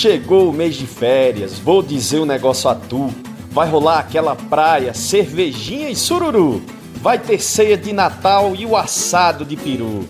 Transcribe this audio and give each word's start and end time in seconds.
Chegou 0.00 0.48
o 0.48 0.52
mês 0.54 0.76
de 0.76 0.86
férias, 0.86 1.58
vou 1.58 1.82
dizer 1.82 2.20
um 2.20 2.24
negócio 2.24 2.70
a 2.70 2.74
tu. 2.74 3.12
Vai 3.50 3.68
rolar 3.68 3.98
aquela 3.98 4.34
praia, 4.34 4.94
cervejinha 4.94 5.90
e 5.90 5.94
sururu. 5.94 6.62
Vai 7.02 7.18
ter 7.18 7.38
ceia 7.38 7.76
de 7.76 7.92
Natal 7.92 8.56
e 8.56 8.64
o 8.64 8.74
assado 8.74 9.44
de 9.44 9.58
peru. 9.58 10.08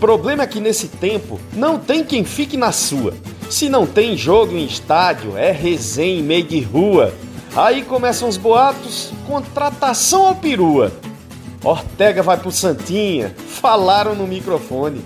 Problema 0.00 0.44
é 0.44 0.46
que 0.46 0.58
nesse 0.58 0.88
tempo 0.88 1.38
não 1.52 1.78
tem 1.78 2.02
quem 2.02 2.24
fique 2.24 2.56
na 2.56 2.72
sua. 2.72 3.12
Se 3.50 3.68
não 3.68 3.86
tem 3.86 4.16
jogo 4.16 4.56
em 4.56 4.64
estádio, 4.64 5.36
é 5.36 5.52
resenha 5.52 6.18
em 6.18 6.22
meio 6.22 6.44
de 6.44 6.62
rua. 6.62 7.12
Aí 7.54 7.82
começam 7.82 8.26
os 8.26 8.38
boatos, 8.38 9.12
contratação 9.26 10.28
ao 10.28 10.34
perua. 10.34 10.90
Ortega 11.62 12.22
vai 12.22 12.38
pro 12.38 12.50
Santinha, 12.50 13.36
falaram 13.46 14.14
no 14.14 14.26
microfone. 14.26 15.04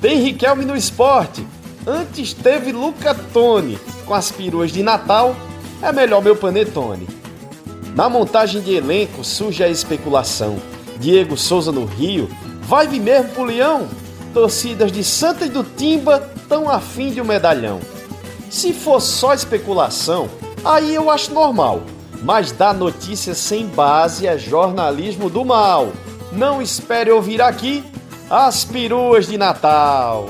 Tem 0.00 0.22
Riquelme 0.22 0.64
no 0.64 0.76
esporte, 0.76 1.44
antes 1.86 2.32
teve 2.32 2.72
Luca 2.72 3.14
Tone. 3.14 3.78
Com 4.04 4.14
as 4.14 4.30
peruas 4.30 4.70
de 4.70 4.82
Natal, 4.82 5.34
é 5.80 5.92
melhor 5.92 6.22
meu 6.22 6.36
panetone. 6.36 7.08
Na 7.94 8.08
montagem 8.08 8.60
de 8.60 8.74
elenco 8.74 9.24
surge 9.24 9.62
a 9.62 9.68
especulação. 9.68 10.58
Diego 10.98 11.36
Souza 11.36 11.72
no 11.72 11.84
Rio, 11.84 12.28
vai 12.62 12.86
vir 12.86 13.00
mesmo 13.00 13.30
pro 13.30 13.44
Leão? 13.44 13.88
Torcidas 14.34 14.92
de 14.92 15.02
Santa 15.02 15.46
e 15.46 15.48
do 15.48 15.64
Timba 15.64 16.30
tão 16.48 16.68
afim 16.68 17.10
de 17.10 17.20
um 17.20 17.24
medalhão. 17.24 17.80
Se 18.50 18.72
for 18.72 19.00
só 19.00 19.32
especulação, 19.32 20.28
aí 20.64 20.94
eu 20.94 21.10
acho 21.10 21.32
normal. 21.32 21.82
Mas 22.22 22.52
dar 22.52 22.74
notícias 22.74 23.38
sem 23.38 23.66
base 23.66 24.26
é 24.26 24.38
jornalismo 24.38 25.28
do 25.28 25.44
mal. 25.44 25.92
Não 26.32 26.60
espere 26.60 27.10
ouvir 27.10 27.40
aqui 27.40 27.84
as 28.28 28.64
peruas 28.64 29.26
de 29.26 29.36
Natal. 29.36 30.28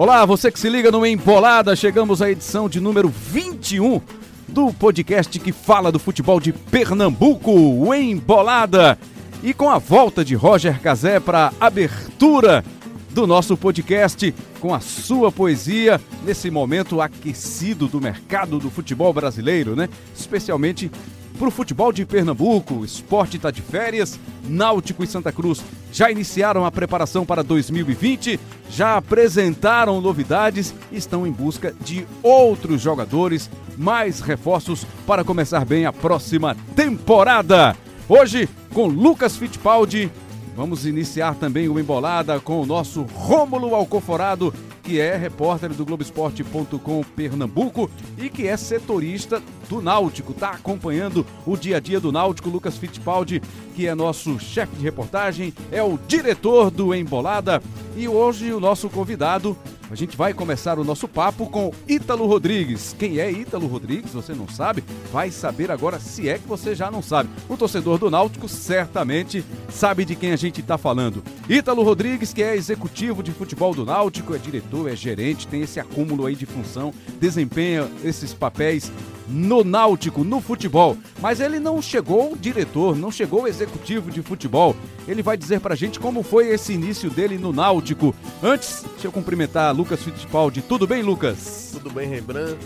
Olá, 0.00 0.24
você 0.24 0.50
que 0.50 0.58
se 0.58 0.70
liga 0.70 0.90
no 0.90 1.04
Embolada, 1.04 1.76
chegamos 1.76 2.22
à 2.22 2.30
edição 2.30 2.70
de 2.70 2.80
número 2.80 3.10
21 3.10 4.00
do 4.48 4.72
podcast 4.72 5.38
que 5.38 5.52
fala 5.52 5.92
do 5.92 5.98
futebol 5.98 6.40
de 6.40 6.54
Pernambuco, 6.54 7.52
o 7.52 7.92
Embolada. 7.92 8.98
E 9.42 9.52
com 9.52 9.68
a 9.68 9.76
volta 9.76 10.24
de 10.24 10.34
Roger 10.34 10.80
Cazé 10.80 11.20
para 11.20 11.52
abertura 11.60 12.64
do 13.10 13.26
nosso 13.26 13.58
podcast 13.58 14.34
com 14.58 14.74
a 14.74 14.80
sua 14.80 15.30
poesia 15.30 16.00
nesse 16.24 16.50
momento 16.50 17.02
aquecido 17.02 17.86
do 17.86 18.00
mercado 18.00 18.58
do 18.58 18.70
futebol 18.70 19.12
brasileiro, 19.12 19.76
né? 19.76 19.86
Especialmente 20.16 20.90
para 21.40 21.48
o 21.48 21.50
futebol 21.50 21.90
de 21.90 22.04
Pernambuco. 22.04 22.84
Esporte 22.84 23.38
está 23.38 23.50
de 23.50 23.62
férias. 23.62 24.20
Náutico 24.46 25.02
e 25.02 25.06
Santa 25.06 25.32
Cruz 25.32 25.64
já 25.90 26.10
iniciaram 26.10 26.66
a 26.66 26.70
preparação 26.70 27.24
para 27.24 27.42
2020, 27.42 28.38
já 28.68 28.98
apresentaram 28.98 30.02
novidades 30.02 30.74
e 30.92 30.98
estão 30.98 31.26
em 31.26 31.32
busca 31.32 31.74
de 31.80 32.06
outros 32.22 32.82
jogadores, 32.82 33.48
mais 33.78 34.20
reforços 34.20 34.86
para 35.06 35.24
começar 35.24 35.64
bem 35.64 35.86
a 35.86 35.92
próxima 35.94 36.54
temporada. 36.76 37.74
Hoje, 38.06 38.46
com 38.74 38.86
Lucas 38.86 39.36
Fittipaldi, 39.36 40.10
Vamos 40.56 40.84
iniciar 40.84 41.36
também 41.36 41.68
o 41.70 41.78
Embolada 41.78 42.38
com 42.38 42.60
o 42.60 42.66
nosso 42.66 43.06
Rômulo 43.14 43.74
Alcoforado, 43.74 44.52
que 44.90 44.98
é 44.98 45.16
repórter 45.16 45.72
do 45.72 45.86
Globoesporte.com 45.86 47.04
Pernambuco 47.14 47.88
e 48.18 48.28
que 48.28 48.48
é 48.48 48.56
setorista 48.56 49.40
do 49.68 49.80
Náutico, 49.80 50.32
está 50.32 50.50
acompanhando 50.50 51.24
o 51.46 51.56
dia 51.56 51.76
a 51.76 51.80
dia 51.80 52.00
do 52.00 52.10
Náutico. 52.10 52.50
Lucas 52.50 52.76
Fittipaldi, 52.76 53.40
que 53.76 53.86
é 53.86 53.94
nosso 53.94 54.36
chefe 54.40 54.74
de 54.74 54.82
reportagem, 54.82 55.54
é 55.70 55.80
o 55.80 55.96
diretor 56.08 56.72
do 56.72 56.92
Embolada. 56.92 57.62
E 57.96 58.08
hoje 58.08 58.52
o 58.52 58.58
nosso 58.58 58.90
convidado 58.90 59.56
a 59.90 59.94
gente 59.96 60.16
vai 60.16 60.32
começar 60.32 60.78
o 60.78 60.84
nosso 60.84 61.08
papo 61.08 61.46
com 61.46 61.72
Ítalo 61.88 62.24
Rodrigues. 62.26 62.94
Quem 62.96 63.18
é 63.18 63.30
Ítalo 63.30 63.66
Rodrigues? 63.66 64.12
Você 64.12 64.32
não 64.32 64.48
sabe? 64.48 64.84
Vai 65.12 65.32
saber 65.32 65.68
agora 65.68 65.98
se 65.98 66.28
é 66.28 66.38
que 66.38 66.46
você 66.46 66.76
já 66.76 66.90
não 66.92 67.02
sabe. 67.02 67.28
O 67.48 67.56
torcedor 67.56 67.98
do 67.98 68.08
Náutico 68.08 68.48
certamente 68.48 69.44
sabe 69.68 70.04
de 70.04 70.14
quem 70.14 70.30
a 70.30 70.36
gente 70.36 70.60
está 70.60 70.78
falando. 70.78 71.24
Ítalo 71.48 71.82
Rodrigues, 71.82 72.32
que 72.32 72.42
é 72.42 72.54
executivo 72.54 73.20
de 73.20 73.32
futebol 73.32 73.74
do 73.74 73.84
Náutico, 73.84 74.32
é 74.32 74.38
diretor, 74.38 74.88
é 74.88 74.94
gerente, 74.94 75.48
tem 75.48 75.62
esse 75.62 75.80
acúmulo 75.80 76.26
aí 76.26 76.36
de 76.36 76.46
função, 76.46 76.94
desempenha 77.18 77.90
esses 78.04 78.32
papéis 78.32 78.92
no 79.30 79.62
Náutico, 79.62 80.24
no 80.24 80.40
futebol. 80.40 80.96
Mas 81.20 81.40
ele 81.40 81.60
não 81.60 81.80
chegou 81.80 82.36
diretor, 82.36 82.96
não 82.96 83.10
chegou 83.10 83.46
executivo 83.46 84.10
de 84.10 84.22
futebol. 84.22 84.74
Ele 85.06 85.22
vai 85.22 85.36
dizer 85.36 85.60
pra 85.60 85.74
gente 85.74 86.00
como 86.00 86.22
foi 86.22 86.48
esse 86.48 86.72
início 86.72 87.08
dele 87.08 87.38
no 87.38 87.52
Náutico. 87.52 88.14
Antes, 88.42 88.84
deixa 88.92 89.06
eu 89.06 89.12
cumprimentar 89.12 89.74
Lucas 89.74 90.02
Fittipaldi. 90.02 90.62
Tudo 90.62 90.86
bem, 90.86 91.02
Lucas? 91.02 91.70
Tudo 91.72 91.90
bem, 91.90 92.08
Rembrandt? 92.08 92.58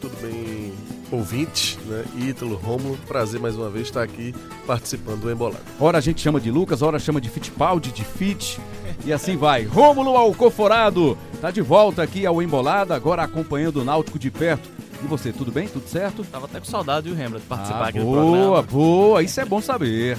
Tudo 0.00 0.16
bem, 0.20 0.70
ouvinte, 1.10 1.78
né? 1.86 2.04
Ítalo, 2.28 2.56
Romulo, 2.56 2.98
prazer 3.08 3.40
mais 3.40 3.56
uma 3.56 3.70
vez 3.70 3.86
estar 3.86 4.02
aqui 4.02 4.34
participando 4.66 5.22
do 5.22 5.32
Embolado. 5.32 5.64
Ora 5.80 5.96
a 5.96 6.00
gente 6.00 6.20
chama 6.20 6.38
de 6.38 6.50
Lucas, 6.50 6.82
ora 6.82 6.98
chama 6.98 7.22
de 7.22 7.30
Fittipaldi, 7.30 7.90
de 7.90 8.04
Fit, 8.04 8.60
e 9.06 9.12
assim 9.14 9.34
vai. 9.34 9.64
Rômulo 9.64 10.14
Alcoforado, 10.14 11.16
tá 11.40 11.50
de 11.50 11.62
volta 11.62 12.02
aqui 12.02 12.26
ao 12.26 12.42
Embolada, 12.42 12.94
agora 12.94 13.22
acompanhando 13.22 13.80
o 13.80 13.84
Náutico 13.84 14.18
de 14.18 14.30
perto. 14.30 14.68
E 15.04 15.06
você, 15.06 15.32
tudo 15.32 15.52
bem? 15.52 15.68
Tudo 15.68 15.86
certo? 15.86 16.24
Tava 16.24 16.46
até 16.46 16.58
com 16.58 16.64
saudade, 16.64 17.08
viu, 17.08 17.16
Rembrandt, 17.16 17.42
de 17.42 17.48
participar 17.48 17.84
ah, 17.84 17.88
aqui 17.88 18.00
boa, 18.00 18.16
do 18.16 18.22
programa. 18.22 18.46
Boa, 18.46 18.62
boa, 18.62 19.22
isso 19.22 19.38
é 19.38 19.44
bom 19.44 19.60
saber. 19.60 20.16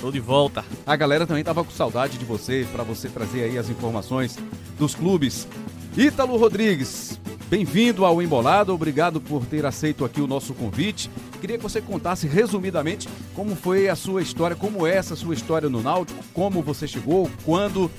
Tô 0.00 0.10
de 0.10 0.18
volta. 0.18 0.64
A 0.86 0.96
galera 0.96 1.26
também 1.26 1.44
tava 1.44 1.62
com 1.62 1.70
saudade 1.70 2.16
de 2.16 2.24
você, 2.24 2.66
para 2.72 2.82
você 2.82 3.10
trazer 3.10 3.42
aí 3.42 3.58
as 3.58 3.68
informações 3.68 4.38
dos 4.78 4.94
clubes. 4.94 5.46
Ítalo 5.94 6.38
Rodrigues, 6.38 7.20
bem-vindo 7.50 8.06
ao 8.06 8.22
Embolado, 8.22 8.72
obrigado 8.72 9.20
por 9.20 9.44
ter 9.44 9.66
aceito 9.66 10.02
aqui 10.02 10.22
o 10.22 10.26
nosso 10.26 10.54
convite. 10.54 11.10
Queria 11.38 11.58
que 11.58 11.62
você 11.62 11.82
contasse 11.82 12.26
resumidamente 12.26 13.06
como 13.34 13.54
foi 13.54 13.90
a 13.90 13.96
sua 13.96 14.22
história, 14.22 14.56
como 14.56 14.86
é 14.86 14.96
essa 14.96 15.14
sua 15.14 15.34
história 15.34 15.68
no 15.68 15.82
Náutico, 15.82 16.24
como 16.32 16.62
você 16.62 16.88
chegou, 16.88 17.30
quando 17.44 17.90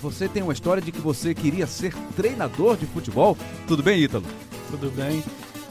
você 0.00 0.28
tem 0.28 0.44
uma 0.44 0.52
história 0.52 0.80
de 0.80 0.92
que 0.92 1.00
você 1.00 1.34
queria 1.34 1.66
ser 1.66 1.92
treinador 2.14 2.76
de 2.76 2.86
futebol. 2.86 3.36
Tudo 3.66 3.82
bem, 3.82 3.98
Ítalo? 3.98 4.24
Tudo 4.72 4.90
bem. 4.90 5.22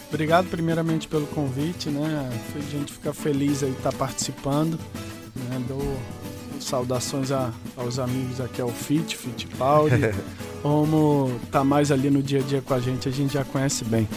Obrigado 0.09 0.47
primeiramente 0.47 1.07
pelo 1.07 1.25
convite, 1.25 1.89
né? 1.89 2.29
A 2.55 2.59
gente 2.59 2.93
fica 2.93 3.11
feliz 3.11 3.63
aí 3.63 3.71
estar 3.71 3.91
participando. 3.91 4.77
Né? 5.35 5.63
Dou 5.67 5.97
saudações 6.59 7.31
a, 7.31 7.51
aos 7.75 7.97
amigos 7.97 8.39
aqui 8.39 8.61
ao 8.61 8.69
Fit, 8.69 9.17
Fittipaldi. 9.17 9.95
Como 10.61 11.31
tá 11.51 11.63
mais 11.63 11.91
ali 11.91 12.11
no 12.11 12.21
dia 12.21 12.41
a 12.41 12.43
dia 12.43 12.61
com 12.61 12.75
a 12.75 12.79
gente, 12.79 13.09
a 13.09 13.11
gente 13.11 13.33
já 13.33 13.43
conhece 13.43 13.83
bem. 13.83 14.07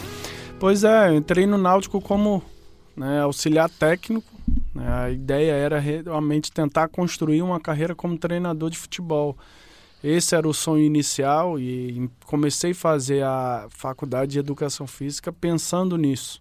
Pois 0.59 0.83
é, 0.83 1.09
eu 1.09 1.15
entrei 1.15 1.47
no 1.47 1.57
Náutico 1.57 1.99
como 1.99 2.43
né, 2.95 3.21
auxiliar 3.21 3.67
técnico. 3.67 4.31
Né? 4.75 4.87
A 4.87 5.09
ideia 5.09 5.51
era 5.53 5.79
realmente 5.79 6.51
tentar 6.51 6.89
construir 6.89 7.41
uma 7.41 7.59
carreira 7.59 7.95
como 7.95 8.19
treinador 8.19 8.69
de 8.69 8.77
futebol. 8.77 9.35
Esse 10.07 10.35
era 10.35 10.47
o 10.47 10.53
sonho 10.53 10.83
inicial 10.83 11.59
e 11.59 12.07
comecei 12.27 12.73
a 12.73 12.75
fazer 12.75 13.23
a 13.23 13.65
faculdade 13.71 14.33
de 14.33 14.39
educação 14.39 14.85
física 14.85 15.33
pensando 15.33 15.97
nisso. 15.97 16.39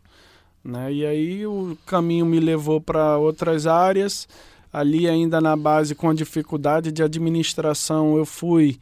Né? 0.62 0.92
E 0.92 1.06
aí 1.06 1.46
o 1.46 1.74
caminho 1.86 2.26
me 2.26 2.38
levou 2.38 2.78
para 2.78 3.16
outras 3.16 3.66
áreas. 3.66 4.28
Ali, 4.70 5.08
ainda 5.08 5.40
na 5.40 5.56
base, 5.56 5.94
com 5.94 6.12
dificuldade 6.12 6.92
de 6.92 7.02
administração, 7.02 8.18
eu 8.18 8.26
fui 8.26 8.78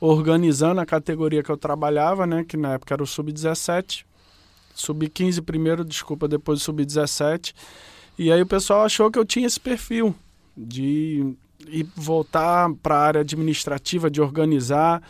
organizando 0.00 0.80
a 0.80 0.86
categoria 0.86 1.40
que 1.40 1.50
eu 1.50 1.56
trabalhava, 1.56 2.26
né? 2.26 2.42
que 2.42 2.56
na 2.56 2.72
época 2.72 2.92
era 2.92 3.04
o 3.04 3.06
sub-17. 3.06 4.04
Sub-15 4.74 5.44
primeiro, 5.44 5.84
desculpa, 5.84 6.26
depois 6.26 6.60
sub-17. 6.60 7.54
E 8.18 8.32
aí 8.32 8.42
o 8.42 8.46
pessoal 8.46 8.82
achou 8.82 9.12
que 9.12 9.18
eu 9.18 9.24
tinha 9.24 9.46
esse 9.46 9.60
perfil 9.60 10.12
de 10.56 11.36
e 11.68 11.82
voltar 11.96 12.72
para 12.82 12.96
a 12.96 13.00
área 13.00 13.20
administrativa, 13.20 14.10
de 14.10 14.20
organizar, 14.20 15.02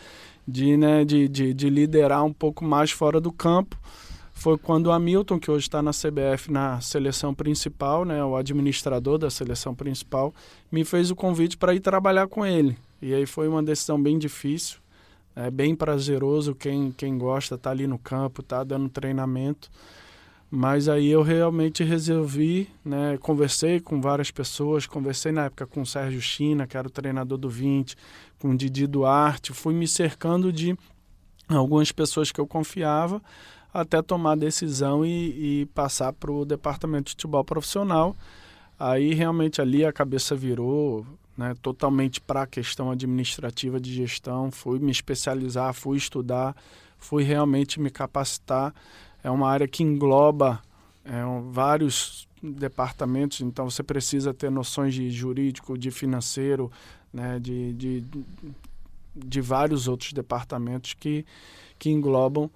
de, 0.47 0.77
né, 0.77 1.03
de, 1.03 1.27
de, 1.27 1.53
de, 1.53 1.69
liderar 1.69 2.23
um 2.23 2.33
pouco 2.33 2.63
mais 2.63 2.91
fora 2.91 3.19
do 3.19 3.31
campo. 3.31 3.77
Foi 4.33 4.57
quando 4.57 4.87
o 4.87 4.91
Hamilton, 4.91 5.39
que 5.39 5.49
hoje 5.49 5.65
está 5.65 5.81
na 5.81 5.91
CBF, 5.91 6.51
na 6.51 6.79
seleção 6.81 7.33
principal, 7.33 8.05
né, 8.05 8.23
o 8.23 8.35
administrador 8.35 9.17
da 9.17 9.29
seleção 9.29 9.73
principal, 9.73 10.33
me 10.71 10.83
fez 10.83 11.09
o 11.09 11.15
convite 11.15 11.57
para 11.57 11.73
ir 11.73 11.79
trabalhar 11.79 12.27
com 12.27 12.45
ele. 12.45 12.77
E 13.01 13.13
aí 13.13 13.25
foi 13.25 13.47
uma 13.47 13.63
decisão 13.63 14.01
bem 14.01 14.19
difícil, 14.19 14.77
é 15.35 15.49
bem 15.49 15.75
prazeroso. 15.75 16.53
Quem, 16.53 16.91
quem 16.91 17.17
gosta 17.17 17.57
tá 17.57 17.71
ali 17.71 17.87
no 17.87 17.97
campo, 17.97 18.43
tá 18.43 18.63
dando 18.63 18.89
treinamento. 18.89 19.69
Mas 20.49 20.87
aí 20.87 21.09
eu 21.09 21.21
realmente 21.21 21.83
resolvi, 21.83 22.69
né, 22.83 23.17
conversei 23.19 23.79
com 23.79 23.99
várias 23.99 24.31
pessoas, 24.31 24.85
conversei 24.85 25.31
na 25.31 25.45
época 25.45 25.65
com 25.65 25.81
o 25.81 25.85
Sérgio 25.85 26.21
China, 26.21 26.67
que 26.67 26.77
era 26.77 26.87
o 26.87 26.91
treinador 26.91 27.37
do 27.37 27.49
20, 27.49 27.95
com 28.39 28.51
o 28.51 28.57
Didi 28.57 28.85
Duarte, 28.85 29.53
fui 29.53 29.73
me 29.73 29.87
cercando 29.87 30.53
de 30.53 30.77
algumas 31.47 31.91
pessoas 31.91 32.31
que 32.31 32.39
eu 32.39 32.47
confiava 32.47 33.21
até 33.73 34.01
tomar 34.01 34.31
a 34.31 34.35
decisão 34.35 35.05
e, 35.05 35.61
e 35.61 35.65
passar 35.67 36.13
para 36.13 36.31
o 36.31 36.45
departamento 36.45 37.07
de 37.07 37.11
futebol 37.11 37.43
profissional. 37.43 38.15
Aí 38.79 39.13
realmente 39.13 39.59
ali 39.59 39.83
a 39.83 39.91
cabeça 39.91 40.33
virou 40.33 41.05
né, 41.37 41.53
totalmente 41.61 42.21
para 42.21 42.43
a 42.43 42.47
questão 42.47 42.89
administrativa 42.89 43.77
de 43.77 43.93
gestão, 43.93 44.49
fui 44.49 44.79
me 44.79 44.91
especializar, 44.91 45.73
fui 45.73 45.97
estudar, 45.97 46.55
fui 46.97 47.23
realmente 47.23 47.79
me 47.79 47.89
capacitar 47.89 48.73
é 49.25 49.31
uma 49.31 49.49
área 49.49 49.67
que 49.67 49.81
engloba 49.81 50.61
é, 51.03 51.23
vários 51.49 52.27
departamentos, 52.43 53.41
então 53.41 53.67
você 53.67 53.81
precisa 53.81 54.31
ter 54.35 54.51
noções 54.51 54.93
de 54.93 55.09
jurídico, 55.09 55.75
de 55.75 55.89
financeiro, 55.89 56.71
né, 57.11 57.39
de, 57.39 57.73
de, 57.73 58.03
de 59.15 59.41
vários 59.41 59.87
outros 59.87 60.13
departamentos 60.13 60.93
que, 60.93 61.25
que 61.79 61.89
englobam 61.89 62.51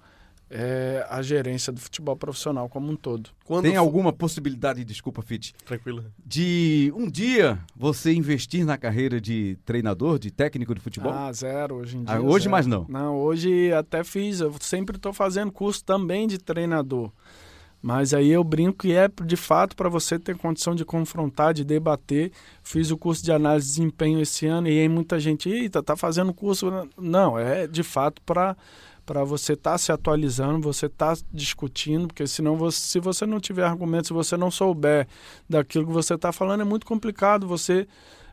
é, 0.50 1.06
a 1.08 1.22
gerência 1.22 1.72
do 1.72 1.80
futebol 1.80 2.16
profissional 2.16 2.68
como 2.68 2.90
um 2.90 2.96
todo. 2.96 3.30
Quando 3.44 3.64
Tem 3.64 3.76
alguma 3.76 4.12
possibilidade, 4.12 4.84
desculpa, 4.84 5.22
Fit, 5.22 5.54
Tranquilo. 5.64 6.04
de 6.24 6.92
um 6.96 7.08
dia 7.08 7.58
você 7.76 8.12
investir 8.12 8.64
na 8.64 8.76
carreira 8.76 9.20
de 9.20 9.56
treinador, 9.64 10.18
de 10.18 10.30
técnico 10.30 10.74
de 10.74 10.80
futebol? 10.80 11.12
Ah, 11.12 11.32
zero 11.32 11.76
hoje 11.76 11.96
em 11.96 12.04
dia. 12.04 12.16
Ah, 12.16 12.20
hoje 12.20 12.44
zero. 12.44 12.50
mais 12.50 12.66
não? 12.66 12.84
Não, 12.88 13.16
hoje 13.16 13.72
até 13.72 14.02
fiz, 14.02 14.40
eu 14.40 14.52
sempre 14.60 14.96
estou 14.96 15.12
fazendo 15.12 15.52
curso 15.52 15.84
também 15.84 16.26
de 16.26 16.36
treinador. 16.38 17.12
Mas 17.82 18.12
aí 18.12 18.30
eu 18.30 18.44
brinco 18.44 18.80
que 18.80 18.92
é 18.92 19.08
de 19.24 19.36
fato 19.36 19.74
para 19.74 19.88
você 19.88 20.18
ter 20.18 20.36
condição 20.36 20.74
de 20.74 20.84
confrontar, 20.84 21.54
de 21.54 21.64
debater. 21.64 22.30
Fiz 22.62 22.90
o 22.90 22.98
curso 22.98 23.24
de 23.24 23.32
análise 23.32 23.68
de 23.68 23.72
desempenho 23.76 24.20
esse 24.20 24.46
ano 24.46 24.68
e 24.68 24.78
aí 24.78 24.88
muita 24.88 25.18
gente, 25.18 25.48
eita, 25.48 25.82
tá 25.82 25.96
fazendo 25.96 26.34
curso. 26.34 26.70
Não, 26.98 27.38
é 27.38 27.66
de 27.66 27.82
fato 27.82 28.20
para 28.20 28.54
para 29.10 29.24
você 29.24 29.54
estar 29.54 29.72
tá 29.72 29.78
se 29.78 29.90
atualizando, 29.90 30.60
você 30.60 30.86
estar 30.86 31.16
tá 31.16 31.22
discutindo, 31.32 32.06
porque 32.06 32.28
senão 32.28 32.56
você, 32.56 32.78
se 32.78 33.00
você 33.00 33.26
não 33.26 33.40
tiver 33.40 33.64
argumentos, 33.64 34.06
se 34.06 34.12
você 34.12 34.36
não 34.36 34.52
souber 34.52 35.08
daquilo 35.48 35.84
que 35.84 35.92
você 35.92 36.14
está 36.14 36.30
falando, 36.30 36.60
é 36.60 36.64
muito 36.64 36.86
complicado 36.86 37.44
você 37.44 37.88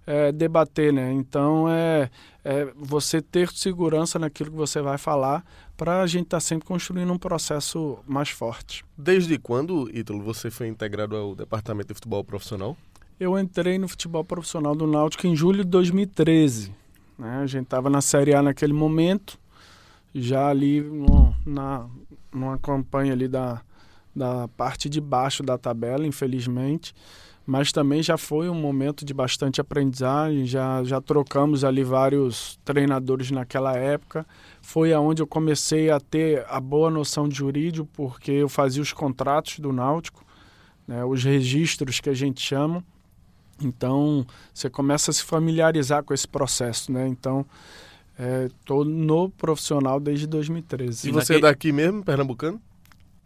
é, 0.05 0.31
debater, 0.31 0.93
né? 0.93 1.11
Então 1.13 1.67
é, 1.67 2.11
é, 2.45 2.71
você 2.75 3.23
ter 3.23 3.49
segurança 3.49 4.19
naquilo 4.19 4.51
que 4.51 4.55
você 4.55 4.79
vai 4.79 4.99
falar 4.99 5.43
para 5.75 6.03
a 6.03 6.05
gente 6.05 6.25
estar 6.25 6.37
tá 6.37 6.41
sempre 6.41 6.67
construindo 6.67 7.11
um 7.11 7.17
processo 7.17 7.97
mais 8.05 8.29
forte. 8.29 8.85
Desde 8.95 9.35
quando, 9.39 9.89
Ítalo, 9.91 10.21
você 10.21 10.51
foi 10.51 10.67
integrado 10.67 11.15
ao 11.15 11.33
departamento 11.33 11.87
de 11.87 11.95
futebol 11.95 12.23
profissional? 12.23 12.77
Eu 13.19 13.35
entrei 13.39 13.79
no 13.79 13.87
futebol 13.87 14.23
profissional 14.23 14.75
do 14.75 14.85
Náutico 14.85 15.25
em 15.25 15.35
julho 15.35 15.65
de 15.65 15.71
2013. 15.71 16.71
Né? 17.17 17.39
A 17.41 17.47
gente 17.47 17.63
estava 17.63 17.89
na 17.89 17.99
Série 17.99 18.35
A 18.35 18.43
naquele 18.43 18.73
momento 18.73 19.39
já 20.19 20.47
ali 20.47 20.81
no, 20.81 21.33
na, 21.45 21.85
numa 22.33 22.57
campanha 22.57 23.13
ali 23.13 23.27
da, 23.27 23.61
da 24.15 24.47
parte 24.49 24.89
de 24.89 24.99
baixo 24.99 25.43
da 25.43 25.57
tabela, 25.57 26.05
infelizmente. 26.05 26.93
Mas 27.45 27.71
também 27.71 28.03
já 28.03 28.17
foi 28.17 28.49
um 28.49 28.53
momento 28.53 29.05
de 29.05 29.13
bastante 29.13 29.61
aprendizagem, 29.61 30.45
já, 30.45 30.83
já 30.83 30.99
trocamos 30.99 31.63
ali 31.63 31.81
vários 31.81 32.59
treinadores 32.65 33.31
naquela 33.31 33.73
época. 33.73 34.25
Foi 34.61 34.91
aonde 34.91 35.21
eu 35.21 35.27
comecei 35.27 35.89
a 35.89 35.97
ter 35.97 36.45
a 36.49 36.59
boa 36.59 36.89
noção 36.89 37.29
de 37.29 37.37
jurídico, 37.37 37.87
porque 37.93 38.31
eu 38.31 38.49
fazia 38.49 38.81
os 38.81 38.91
contratos 38.91 39.59
do 39.59 39.71
Náutico, 39.71 40.25
né, 40.85 41.05
os 41.05 41.23
registros 41.23 42.01
que 42.01 42.09
a 42.09 42.13
gente 42.13 42.41
chama. 42.41 42.83
Então, 43.61 44.25
você 44.53 44.69
começa 44.69 45.09
a 45.11 45.13
se 45.13 45.23
familiarizar 45.23 46.03
com 46.03 46.13
esse 46.13 46.27
processo, 46.27 46.91
né? 46.91 47.07
Então, 47.07 47.45
Estou 48.45 48.83
é, 48.83 48.85
no 48.85 49.29
profissional 49.29 49.99
desde 49.99 50.25
2013. 50.25 51.09
E 51.09 51.11
você 51.11 51.35
é 51.35 51.39
daqui 51.39 51.71
mesmo, 51.71 52.03
pernambucano? 52.03 52.59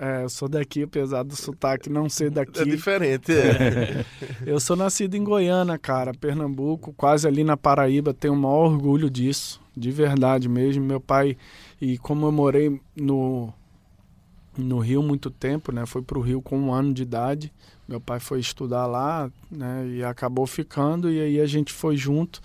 É, 0.04 0.24
eu 0.24 0.30
sou 0.30 0.50
daqui, 0.50 0.82
apesar 0.82 1.22
do 1.22 1.36
sotaque 1.36 1.88
não 1.88 2.10
ser 2.10 2.32
daqui. 2.32 2.60
É 2.60 2.66
diferente, 2.66 3.32
é. 3.32 4.04
eu 4.48 4.60
sou 4.60 4.76
nascido 4.76 5.14
em 5.16 5.24
Goiânia, 5.24 5.78
cara, 5.78 6.12
Pernambuco, 6.12 6.92
quase 6.94 7.28
ali 7.28 7.44
na 7.44 7.56
Paraíba, 7.56 8.12
tenho 8.12 8.34
o 8.34 8.38
maior 8.38 8.72
orgulho 8.72 9.12
disso, 9.12 9.62
de 9.78 9.92
verdade 9.92 10.50
mesmo. 10.50 10.84
Meu 10.84 11.00
pai, 11.00 11.38
e 11.80 12.00
como 12.00 12.26
eu 12.26 12.32
morei 12.32 12.82
no, 12.96 13.54
no 14.58 14.80
Rio 14.80 15.04
muito 15.04 15.30
tempo, 15.30 15.72
né, 15.72 15.86
fui 15.86 16.02
para 16.02 16.18
o 16.18 16.22
Rio 16.22 16.42
com 16.42 16.58
um 16.58 16.74
ano 16.74 16.96
de 16.96 17.04
idade, 17.04 17.54
meu 17.88 18.02
pai 18.02 18.20
foi 18.20 18.40
estudar 18.40 18.88
lá, 18.88 19.30
né, 19.52 19.88
e 19.88 20.04
acabou 20.04 20.48
ficando, 20.48 21.12
e 21.12 21.20
aí 21.20 21.40
a 21.40 21.46
gente 21.46 21.72
foi 21.72 21.96
junto, 21.96 22.42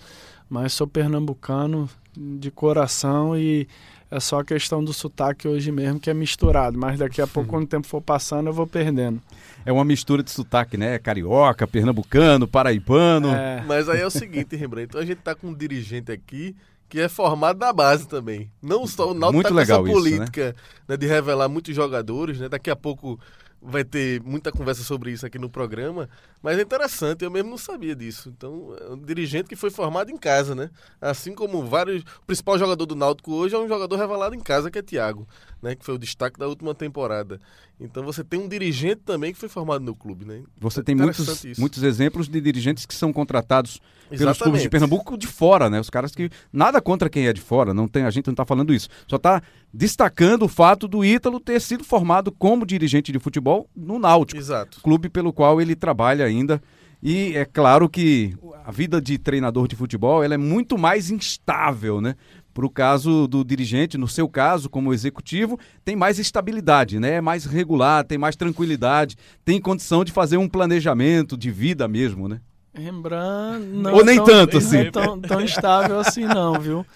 mas 0.49 0.73
sou 0.73 0.87
pernambucano, 0.87 1.89
de 2.17 2.49
coração 2.49 3.37
e 3.37 3.67
é 4.09 4.19
só 4.19 4.39
a 4.39 4.43
questão 4.43 4.83
do 4.83 4.93
sotaque 4.93 5.47
hoje 5.47 5.71
mesmo 5.71 5.99
que 5.99 6.09
é 6.09 6.13
misturado, 6.13 6.77
mas 6.77 6.97
daqui 6.97 7.21
a 7.21 7.27
pouco, 7.27 7.49
quando 7.49 7.63
o 7.63 7.67
tempo 7.67 7.85
for 7.85 8.01
passando, 8.01 8.47
eu 8.47 8.53
vou 8.53 8.65
perdendo. 8.65 9.21
É 9.65 9.71
uma 9.71 9.83
mistura 9.83 10.23
de 10.23 10.31
sotaque, 10.31 10.77
né? 10.77 10.97
Carioca, 10.97 11.67
pernambucano, 11.67 12.47
paraibano. 12.47 13.29
É. 13.29 13.63
Mas 13.67 13.89
aí 13.89 13.99
é 13.99 14.05
o 14.05 14.09
seguinte, 14.09 14.55
Rembrandt, 14.55 14.89
então 14.89 15.01
a 15.01 15.05
gente 15.05 15.19
tá 15.19 15.35
com 15.35 15.47
um 15.47 15.53
dirigente 15.53 16.11
aqui 16.11 16.55
que 16.89 17.01
é 17.01 17.09
formado 17.09 17.59
da 17.59 17.73
base 17.73 18.07
também. 18.07 18.49
Não 18.61 18.87
só 18.87 19.11
o 19.11 19.13
Náutico 19.13 19.33
Muito 19.33 19.49
tá 19.49 19.55
legal 19.55 19.83
essa 19.83 19.93
política 19.93 20.41
isso, 20.41 20.55
né? 20.55 20.55
Né, 20.87 20.97
de 20.97 21.05
revelar 21.05 21.49
muitos 21.49 21.75
jogadores, 21.75 22.39
né? 22.39 22.47
Daqui 22.47 22.69
a 22.69 22.75
pouco 22.77 23.19
vai 23.61 23.83
ter 23.83 24.21
muita 24.21 24.51
conversa 24.51 24.83
sobre 24.83 25.11
isso 25.11 25.25
aqui 25.25 25.39
no 25.39 25.49
programa, 25.49 26.09
mas 26.41 26.57
é 26.57 26.61
interessante, 26.61 27.23
eu 27.23 27.31
mesmo 27.31 27.49
não 27.49 27.57
sabia 27.57 27.95
disso. 27.95 28.29
Então, 28.29 28.75
é 28.79 28.89
um 28.91 28.97
dirigente 28.97 29.49
que 29.49 29.55
foi 29.55 29.69
formado 29.69 30.11
em 30.11 30.17
casa, 30.17 30.53
né? 30.53 30.69
Assim 31.01 31.33
como 31.33 31.65
vários. 31.65 32.03
O 32.21 32.25
principal 32.25 32.57
jogador 32.57 32.85
do 32.85 32.95
Náutico 32.95 33.33
hoje 33.33 33.55
é 33.55 33.59
um 33.59 33.67
jogador 33.67 33.95
revelado 33.95 34.35
em 34.35 34.39
casa, 34.39 34.69
que 34.69 34.79
é 34.79 34.81
Thiago, 34.81 35.27
né? 35.61 35.75
Que 35.75 35.83
foi 35.83 35.95
o 35.95 35.99
destaque 35.99 36.39
da 36.39 36.47
última 36.47 36.75
temporada. 36.75 37.39
Então 37.79 38.03
você 38.03 38.23
tem 38.23 38.39
um 38.39 38.47
dirigente 38.47 39.01
também 39.05 39.31
que 39.31 39.39
foi 39.39 39.47
formado 39.47 39.83
no 39.83 39.95
clube, 39.95 40.25
né? 40.25 40.41
Você 40.59 40.81
tem 40.81 40.95
muitos, 40.95 41.45
muitos 41.57 41.83
exemplos 41.83 42.27
de 42.27 42.41
dirigentes 42.41 42.87
que 42.87 42.93
são 42.93 43.13
contratados 43.13 43.79
Exatamente. 44.05 44.17
pelos 44.17 44.37
clubes 44.39 44.61
de 44.63 44.69
Pernambuco 44.69 45.17
de 45.17 45.27
fora, 45.27 45.69
né? 45.69 45.79
Os 45.79 45.89
caras 45.89 46.15
que. 46.15 46.29
Nada 46.51 46.81
contra 46.81 47.07
quem 47.07 47.27
é 47.27 47.33
de 47.33 47.41
fora, 47.41 47.75
não 47.75 47.87
tem, 47.87 48.03
a 48.03 48.09
gente 48.09 48.25
não 48.27 48.33
está 48.33 48.45
falando 48.45 48.73
isso. 48.73 48.89
Só 49.07 49.17
está 49.17 49.43
destacando 49.71 50.43
o 50.43 50.47
fato 50.47 50.87
do 50.87 51.05
Ítalo 51.05 51.39
ter 51.39 51.61
sido 51.61 51.83
formado 51.83 52.31
como 52.31 52.65
dirigente 52.65 53.11
de 53.11 53.19
futebol 53.19 53.69
no 53.75 53.99
Náutico. 53.99 54.39
Exato. 54.39 54.81
Clube 54.81 55.07
pelo 55.07 55.31
qual 55.31 55.61
ele 55.61 55.75
trabalha 55.75 56.25
ainda. 56.25 56.61
E 57.01 57.35
é 57.35 57.45
claro 57.45 57.87
que 57.87 58.35
a 58.65 58.71
vida 58.71 58.99
de 58.99 59.19
treinador 59.19 59.67
de 59.67 59.75
futebol 59.75 60.23
ela 60.23 60.33
é 60.33 60.37
muito 60.37 60.77
mais 60.77 61.11
instável, 61.11 62.01
né? 62.01 62.15
Para 62.57 62.65
o 62.65 62.71
caso 62.71 63.27
do 63.27 63.43
dirigente, 63.43 63.99
no 63.99 64.07
seu 64.07 64.27
caso, 64.27 64.67
como 64.67 64.91
executivo, 64.91 65.59
tem 65.85 65.95
mais 65.95 66.17
estabilidade, 66.17 66.99
né? 66.99 67.17
É 67.17 67.21
mais 67.21 67.45
regular, 67.45 68.03
tem 68.03 68.17
mais 68.17 68.35
tranquilidade, 68.35 69.15
tem 69.45 69.61
condição 69.61 70.03
de 70.03 70.11
fazer 70.11 70.37
um 70.37 70.49
planejamento 70.49 71.37
de 71.37 71.51
vida 71.51 71.87
mesmo, 71.87 72.27
né? 72.27 72.41
Rembrandt 72.73 73.63
não 73.63 73.93
Ou 73.93 74.03
nem 74.03 74.15
tão, 74.15 74.25
tanto 74.25 74.57
assim. 74.57 74.77
Não 74.77 74.81
é 74.81 74.89
tão, 74.89 75.21
tão 75.21 75.41
estável 75.41 75.99
assim 75.99 76.25
não, 76.25 76.59
viu? 76.59 76.83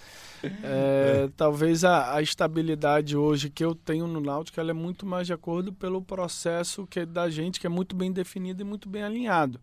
É, 0.64 1.30
talvez 1.38 1.84
a, 1.84 2.16
a, 2.16 2.22
estabilidade 2.24 3.16
hoje 3.16 3.48
que 3.48 3.64
eu 3.64 3.76
tenho 3.76 4.08
no 4.08 4.20
Náutico 4.20 4.60
ela 4.60 4.72
é 4.72 4.74
muito 4.74 5.06
mais 5.06 5.28
de 5.28 5.34
acordo 5.34 5.72
pelo 5.72 6.02
processo 6.02 6.88
que 6.88 7.02
é 7.02 7.06
da 7.06 7.30
gente 7.30 7.60
que 7.60 7.68
é 7.68 7.70
muito 7.70 7.96
bem 7.96 8.12
definido 8.12 8.64
e 8.64 8.66
muito 8.66 8.90
bem 8.90 9.04
alinhado, 9.04 9.62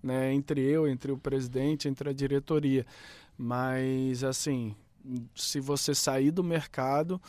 né? 0.00 0.32
Entre 0.32 0.60
eu, 0.60 0.86
entre 0.86 1.10
o 1.10 1.18
presidente, 1.18 1.88
entre 1.88 2.08
a 2.08 2.12
diretoria. 2.12 2.86
Mas 3.36 4.22
assim, 4.22 4.76
se 5.34 5.60
você 5.60 5.94
sair 5.94 6.30
do 6.30 6.42
mercado, 6.44 7.20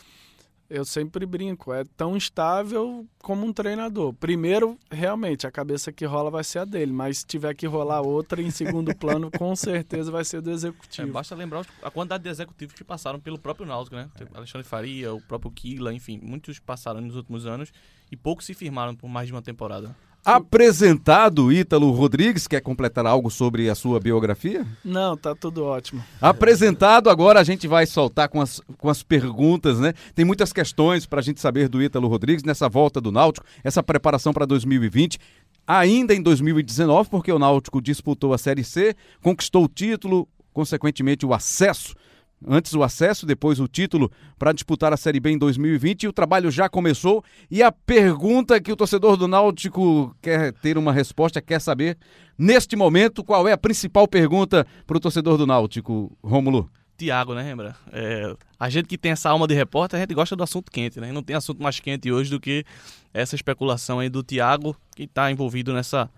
eu 0.72 0.86
sempre 0.86 1.26
brinco, 1.26 1.74
é 1.74 1.84
tão 1.98 2.16
estável 2.16 3.06
como 3.20 3.46
um 3.46 3.52
treinador. 3.52 4.14
Primeiro, 4.14 4.80
realmente, 4.90 5.46
a 5.46 5.52
cabeça 5.52 5.92
que 5.92 6.06
rola 6.06 6.32
vai 6.32 6.46
ser 6.46 6.60
a 6.60 6.66
dele, 6.66 6.94
mas 6.94 7.18
se 7.18 7.26
tiver 7.26 7.54
que 7.54 7.68
rolar 7.68 8.00
outra 8.00 8.42
em 8.42 8.50
segundo 8.50 8.96
plano, 8.96 9.30
com 9.38 9.54
certeza 9.54 10.10
vai 10.10 10.24
ser 10.24 10.42
do 10.42 10.50
executivo. 10.50 11.10
É, 11.10 11.12
basta 11.12 11.36
lembrar 11.36 11.66
a 11.84 11.92
quantidade 11.92 12.24
de 12.24 12.30
executivos 12.30 12.74
que 12.74 12.86
passaram 12.86 13.20
pelo 13.20 13.38
próprio 13.38 13.66
Náutico, 13.66 13.98
né? 13.98 14.10
É. 14.18 14.38
Alexandre 14.38 14.66
Faria, 14.66 15.14
o 15.14 15.20
próprio 15.20 15.52
Kila, 15.52 15.94
enfim, 15.94 16.18
muitos 16.24 16.58
passaram 16.58 17.02
nos 17.02 17.18
últimos 17.18 17.46
anos 17.46 17.74
e 18.10 18.16
poucos 18.16 18.46
se 18.46 18.54
firmaram 18.54 18.96
por 18.96 19.10
mais 19.10 19.28
de 19.28 19.34
uma 19.34 19.42
temporada. 19.42 19.94
Apresentado 20.24 21.52
Ítalo 21.52 21.90
Rodrigues, 21.90 22.48
quer 22.48 22.62
completar 22.62 23.08
algo 23.08 23.32
sobre 23.32 23.70
a 23.72 23.76
sua 23.76 24.00
biografia? 24.00 24.68
Não, 24.86 25.18
tá 25.18 25.34
tudo 25.34 25.64
ótimo. 25.64 26.04
Apresentado, 26.22 27.10
agora 27.10 27.40
a 27.40 27.44
gente 27.44 27.68
vai 27.68 27.88
soltar 27.88 28.30
com 28.30 28.40
as, 28.40 28.62
com 28.78 28.88
as 28.88 29.02
perguntas, 29.02 29.80
né? 29.80 29.94
Tem 30.14 30.24
muitas 30.24 30.54
questões 30.54 31.08
para 31.08 31.22
a 31.22 31.24
gente 31.24 31.42
saber 31.42 31.68
do 31.68 31.82
Ítalo 31.82 32.08
Rodrigues 32.08 32.44
nessa 32.44 32.70
volta 32.70 33.02
do 33.02 33.12
Náutico, 33.12 33.48
essa 33.64 33.82
preparação 33.82 34.32
para 34.32 34.46
2020. 34.46 35.18
Ainda 35.66 36.14
em 36.14 36.22
2019, 36.22 37.10
porque 37.10 37.32
o 37.32 37.40
Náutico 37.40 37.82
disputou 37.82 38.32
a 38.32 38.38
Série 38.38 38.64
C, 38.64 38.96
conquistou 39.24 39.66
o 39.66 39.68
título, 39.68 40.28
consequentemente 40.54 41.26
o 41.26 41.34
acesso 41.34 41.96
Antes 42.48 42.74
o 42.74 42.82
acesso, 42.82 43.26
depois 43.26 43.60
o 43.60 43.68
título 43.68 44.12
para 44.38 44.52
disputar 44.52 44.92
a 44.92 44.98
Série 44.98 45.20
B 45.20 45.32
em 45.32 45.38
2020 45.38 46.04
e 46.04 46.08
o 46.08 46.14
trabalho 46.14 46.50
já 46.50 46.68
começou. 46.68 47.24
E 47.50 47.62
a 47.62 47.72
pergunta 47.72 48.60
que 48.60 48.72
o 48.72 48.76
torcedor 48.76 49.16
do 49.16 49.28
Náutico 49.28 50.16
quer 50.22 50.52
ter 50.54 50.78
uma 50.78 50.92
resposta, 50.92 51.42
quer 51.42 51.62
saber, 51.62 51.98
neste 52.38 52.76
momento, 52.76 53.24
qual 53.24 53.48
é 53.48 53.52
a 53.52 53.58
principal 53.58 54.08
pergunta 54.08 54.66
para 54.88 54.98
o 54.98 55.00
torcedor 55.00 55.38
do 55.38 55.46
Náutico, 55.46 56.18
Rômulo? 56.24 56.70
Tiago, 56.98 57.34
né, 57.34 57.44
lembra? 57.44 57.76
É, 57.92 58.36
a 58.60 58.70
gente 58.70 58.88
que 58.88 58.98
tem 58.98 59.12
essa 59.12 59.30
alma 59.30 59.48
de 59.48 59.56
repórter, 59.56 59.98
a 59.98 60.02
gente 60.02 60.14
gosta 60.14 60.36
do 60.36 60.44
assunto 60.44 60.72
quente, 60.72 61.00
né? 61.00 61.12
Não 61.12 61.24
tem 61.24 61.36
assunto 61.36 61.62
mais 61.62 61.80
quente 61.80 62.12
hoje 62.12 62.30
do 62.30 62.40
que 62.40 62.64
essa 63.12 63.36
especulação 63.36 64.00
aí 64.00 64.08
do 64.08 64.22
Tiago, 64.22 64.76
que 64.96 65.04
está 65.04 65.32
envolvido 65.32 65.74
nessa 65.74 66.10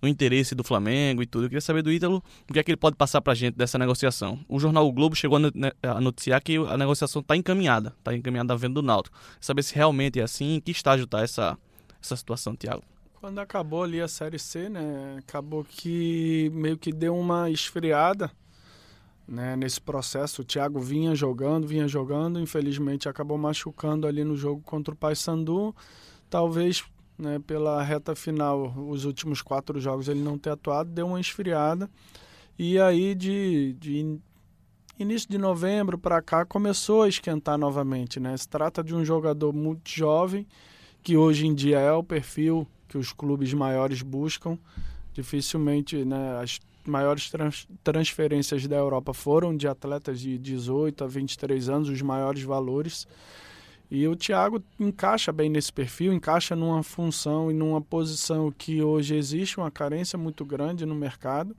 no 0.00 0.08
interesse 0.08 0.54
do 0.54 0.62
Flamengo 0.64 1.22
e 1.22 1.26
tudo. 1.26 1.44
Eu 1.44 1.48
queria 1.48 1.60
saber 1.60 1.82
do 1.82 1.92
Ítalo 1.92 2.22
o 2.48 2.52
que 2.52 2.58
é 2.58 2.62
que 2.62 2.70
ele 2.70 2.76
pode 2.76 2.96
passar 2.96 3.20
para 3.20 3.32
a 3.32 3.36
gente 3.36 3.54
dessa 3.54 3.78
negociação. 3.78 4.38
O 4.48 4.58
jornal 4.58 4.86
o 4.86 4.92
Globo 4.92 5.14
chegou 5.14 5.38
a 5.82 6.00
noticiar 6.00 6.42
que 6.42 6.56
a 6.56 6.76
negociação 6.76 7.20
está 7.20 7.36
encaminhada, 7.36 7.94
está 7.98 8.14
encaminhada 8.14 8.52
à 8.52 8.56
venda 8.56 8.74
do 8.74 8.82
Náutico. 8.82 9.16
Saber 9.40 9.62
se 9.62 9.74
realmente 9.74 10.20
é 10.20 10.22
assim, 10.22 10.54
em 10.54 10.60
que 10.60 10.70
estágio 10.70 11.04
está 11.04 11.22
essa, 11.22 11.58
essa 12.02 12.16
situação, 12.16 12.54
Tiago? 12.54 12.82
Quando 13.14 13.38
acabou 13.38 13.82
ali 13.82 14.00
a 14.00 14.08
Série 14.08 14.38
C, 14.38 14.68
né, 14.68 15.16
acabou 15.18 15.64
que 15.64 16.50
meio 16.54 16.76
que 16.76 16.92
deu 16.92 17.16
uma 17.16 17.50
esfriada 17.50 18.30
né, 19.26 19.56
nesse 19.56 19.80
processo. 19.80 20.42
O 20.42 20.44
Thiago 20.44 20.80
vinha 20.80 21.14
jogando, 21.14 21.66
vinha 21.66 21.88
jogando, 21.88 22.38
infelizmente 22.38 23.08
acabou 23.08 23.36
machucando 23.36 24.06
ali 24.06 24.22
no 24.22 24.36
jogo 24.36 24.62
contra 24.62 24.94
o 24.94 24.96
Paysandu. 24.96 25.74
Talvez 26.30 26.84
né, 27.18 27.38
pela 27.38 27.82
reta 27.82 28.14
final, 28.14 28.72
os 28.88 29.04
últimos 29.04 29.42
quatro 29.42 29.80
jogos 29.80 30.08
ele 30.08 30.20
não 30.20 30.38
ter 30.38 30.50
atuado, 30.50 30.90
deu 30.90 31.06
uma 31.06 31.20
esfriada. 31.20 31.88
E 32.58 32.78
aí 32.78 33.14
de, 33.14 33.74
de 33.78 34.18
início 34.98 35.28
de 35.28 35.38
novembro 35.38 35.98
para 35.98 36.22
cá 36.22 36.44
começou 36.44 37.02
a 37.02 37.08
esquentar 37.08 37.58
novamente. 37.58 38.18
Né? 38.18 38.36
Se 38.36 38.48
trata 38.48 38.82
de 38.82 38.94
um 38.94 39.04
jogador 39.04 39.52
muito 39.52 39.90
jovem, 39.90 40.46
que 41.02 41.16
hoje 41.16 41.46
em 41.46 41.54
dia 41.54 41.78
é 41.78 41.92
o 41.92 42.02
perfil 42.02 42.66
que 42.88 42.98
os 42.98 43.12
clubes 43.12 43.52
maiores 43.52 44.02
buscam. 44.02 44.58
Dificilmente 45.12 46.04
né, 46.04 46.38
as 46.40 46.58
maiores 46.86 47.30
trans, 47.30 47.66
transferências 47.82 48.66
da 48.66 48.76
Europa 48.76 49.12
foram 49.12 49.56
de 49.56 49.66
atletas 49.68 50.20
de 50.20 50.38
18 50.38 51.04
a 51.04 51.06
23 51.06 51.68
anos, 51.68 51.88
os 51.88 52.02
maiores 52.02 52.42
valores. 52.42 53.06
E 53.90 54.06
o 54.08 54.16
Thiago 54.16 54.62
encaixa 54.80 55.32
bem 55.32 55.48
nesse 55.48 55.72
perfil, 55.72 56.12
encaixa 56.12 56.56
numa 56.56 56.82
função 56.82 57.50
e 57.50 57.54
numa 57.54 57.80
posição 57.80 58.50
que 58.50 58.82
hoje 58.82 59.14
existe 59.14 59.58
uma 59.58 59.70
carência 59.70 60.18
muito 60.18 60.44
grande 60.44 60.84
no 60.84 60.94
mercado, 60.94 61.56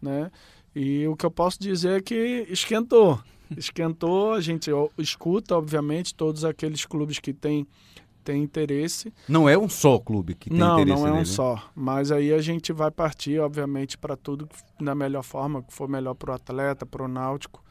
né? 0.00 0.30
E 0.74 1.06
o 1.06 1.14
que 1.14 1.24
eu 1.24 1.30
posso 1.30 1.60
dizer 1.60 1.98
é 1.98 2.02
que 2.02 2.46
esquentou. 2.48 3.20
Esquentou, 3.54 4.32
a 4.32 4.40
gente 4.40 4.70
escuta, 4.96 5.54
obviamente, 5.54 6.14
todos 6.14 6.42
aqueles 6.42 6.86
clubes 6.86 7.18
que 7.18 7.34
têm 7.34 7.66
tem 8.24 8.42
interesse. 8.42 9.12
Não 9.28 9.48
é 9.48 9.58
um 9.58 9.68
só 9.68 9.98
clube 9.98 10.34
que 10.34 10.48
tem 10.48 10.58
não, 10.58 10.74
interesse 10.80 11.02
Não, 11.02 11.08
não 11.08 11.16
é 11.16 11.18
um 11.18 11.22
né? 11.22 11.24
só. 11.24 11.70
Mas 11.74 12.12
aí 12.12 12.32
a 12.32 12.40
gente 12.40 12.72
vai 12.72 12.90
partir, 12.90 13.40
obviamente, 13.40 13.98
para 13.98 14.16
tudo 14.16 14.48
da 14.80 14.94
melhor 14.94 15.22
forma, 15.22 15.62
que 15.62 15.72
for 15.72 15.88
melhor 15.88 16.14
para 16.14 16.30
o 16.30 16.34
atleta, 16.34 16.86
para 16.86 17.04
o 17.04 17.08
náutico. 17.08 17.62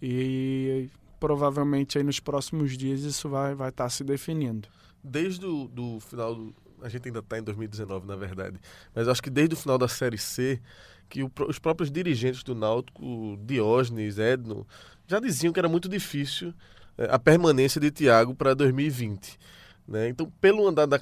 E 0.00 0.90
provavelmente 1.18 1.98
aí 1.98 2.04
nos 2.04 2.20
próximos 2.20 2.76
dias 2.76 3.00
isso 3.00 3.28
vai 3.28 3.52
estar 3.52 3.56
vai 3.56 3.72
tá 3.72 3.88
se 3.88 4.04
definindo. 4.04 4.68
Desde 5.02 5.46
o 5.46 5.68
do 5.68 6.00
final 6.00 6.34
do, 6.34 6.54
A 6.82 6.88
gente 6.88 7.08
ainda 7.08 7.20
está 7.20 7.38
em 7.38 7.42
2019, 7.42 8.06
na 8.06 8.16
verdade. 8.16 8.58
Mas 8.94 9.08
acho 9.08 9.22
que 9.22 9.30
desde 9.30 9.54
o 9.54 9.58
final 9.58 9.78
da 9.78 9.88
Série 9.88 10.18
C, 10.18 10.60
que 11.08 11.22
o, 11.22 11.30
os 11.48 11.58
próprios 11.58 11.90
dirigentes 11.90 12.42
do 12.42 12.54
Náutico, 12.54 13.38
Diógenes, 13.44 14.18
Edno, 14.18 14.66
já 15.06 15.20
diziam 15.20 15.52
que 15.52 15.58
era 15.58 15.68
muito 15.68 15.88
difícil 15.88 16.52
é, 16.98 17.06
a 17.10 17.18
permanência 17.18 17.80
de 17.80 17.90
Thiago 17.90 18.34
para 18.34 18.54
2020. 18.54 19.38
Né? 19.86 20.08
Então, 20.08 20.30
pelo 20.40 20.66
andar 20.66 20.86
da, 20.86 20.98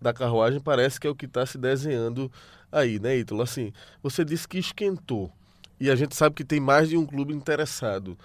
da 0.00 0.12
carruagem, 0.12 0.60
parece 0.60 1.00
que 1.00 1.06
é 1.06 1.10
o 1.10 1.14
que 1.14 1.24
está 1.24 1.46
se 1.46 1.56
desenhando 1.56 2.30
aí, 2.70 2.98
né, 2.98 3.16
Ítalo? 3.16 3.42
Assim, 3.42 3.72
você 4.02 4.24
disse 4.24 4.46
que 4.46 4.58
esquentou. 4.58 5.32
E 5.80 5.90
a 5.90 5.96
gente 5.96 6.14
sabe 6.14 6.34
que 6.34 6.44
tem 6.44 6.60
mais 6.60 6.88
de 6.88 6.96
um 6.96 7.06
clube 7.06 7.32
interessado. 7.32 8.18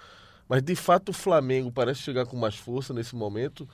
Mas, 0.54 0.62
de 0.62 0.76
fato, 0.76 1.08
o 1.08 1.12
Flamengo 1.12 1.72
parece 1.72 1.98
chegar 1.98 2.26
com 2.26 2.36
mais 2.36 2.54
força 2.54 2.94
nesse 2.94 3.16
momento. 3.16 3.68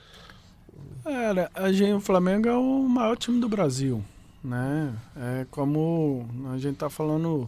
A 1.53 1.71
gente, 1.71 1.93
o 1.93 1.99
Flamengo 1.99 2.49
é 2.49 2.57
o 2.57 2.89
maior 2.89 3.15
time 3.15 3.39
do 3.39 3.47
Brasil. 3.47 4.03
Né? 4.43 4.91
É 5.15 5.45
como 5.51 6.27
a 6.51 6.57
gente 6.57 6.73
está 6.73 6.89
falando 6.89 7.47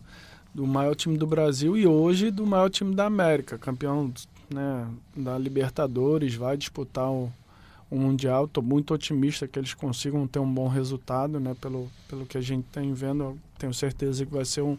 do 0.54 0.68
maior 0.68 0.94
time 0.94 1.18
do 1.18 1.26
Brasil 1.26 1.76
e 1.76 1.88
hoje 1.88 2.30
do 2.30 2.46
maior 2.46 2.70
time 2.70 2.94
da 2.94 3.06
América, 3.08 3.58
campeão 3.58 4.14
né, 4.54 4.88
da 5.18 5.36
Libertadores, 5.36 6.36
vai 6.36 6.56
disputar 6.56 7.10
o, 7.10 7.34
o 7.90 7.98
Mundial. 7.98 8.46
Estou 8.46 8.62
muito 8.62 8.94
otimista 8.94 9.48
que 9.48 9.58
eles 9.58 9.74
consigam 9.74 10.28
ter 10.28 10.38
um 10.38 10.54
bom 10.54 10.68
resultado, 10.68 11.40
né? 11.40 11.56
Pelo, 11.60 11.90
pelo 12.08 12.28
que 12.28 12.38
a 12.38 12.42
gente 12.42 12.68
tem 12.72 12.94
vendo, 12.94 13.36
tenho 13.58 13.74
certeza 13.74 14.28
que 14.28 14.32
vai 14.32 14.46
ser 14.46 14.62
um, 14.62 14.78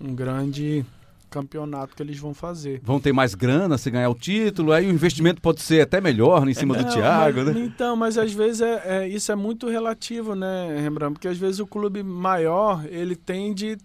um 0.00 0.12
grande 0.12 0.84
campeonato 1.30 1.94
que 1.94 2.02
eles 2.02 2.18
vão 2.18 2.32
fazer. 2.32 2.80
Vão 2.82 3.00
ter 3.00 3.12
mais 3.12 3.34
grana 3.34 3.76
se 3.78 3.90
ganhar 3.90 4.08
o 4.08 4.14
título, 4.14 4.72
aí 4.72 4.86
o 4.86 4.90
investimento 4.90 5.40
pode 5.40 5.60
ser 5.62 5.80
até 5.80 6.00
melhor 6.00 6.48
em 6.48 6.54
cima 6.54 6.76
é, 6.76 6.82
do 6.82 6.90
Thiago, 6.90 7.44
mas, 7.44 7.54
né? 7.54 7.60
Então, 7.62 7.96
mas 7.96 8.18
às 8.18 8.32
vezes 8.32 8.60
é, 8.60 8.82
é, 8.84 9.08
isso 9.08 9.30
é 9.30 9.36
muito 9.36 9.68
relativo, 9.68 10.34
né, 10.34 10.78
Rembrandt? 10.80 11.14
Porque 11.14 11.28
às 11.28 11.38
vezes 11.38 11.60
o 11.60 11.66
clube 11.66 12.02
maior, 12.02 12.84
ele 12.88 13.16
tende... 13.16 13.76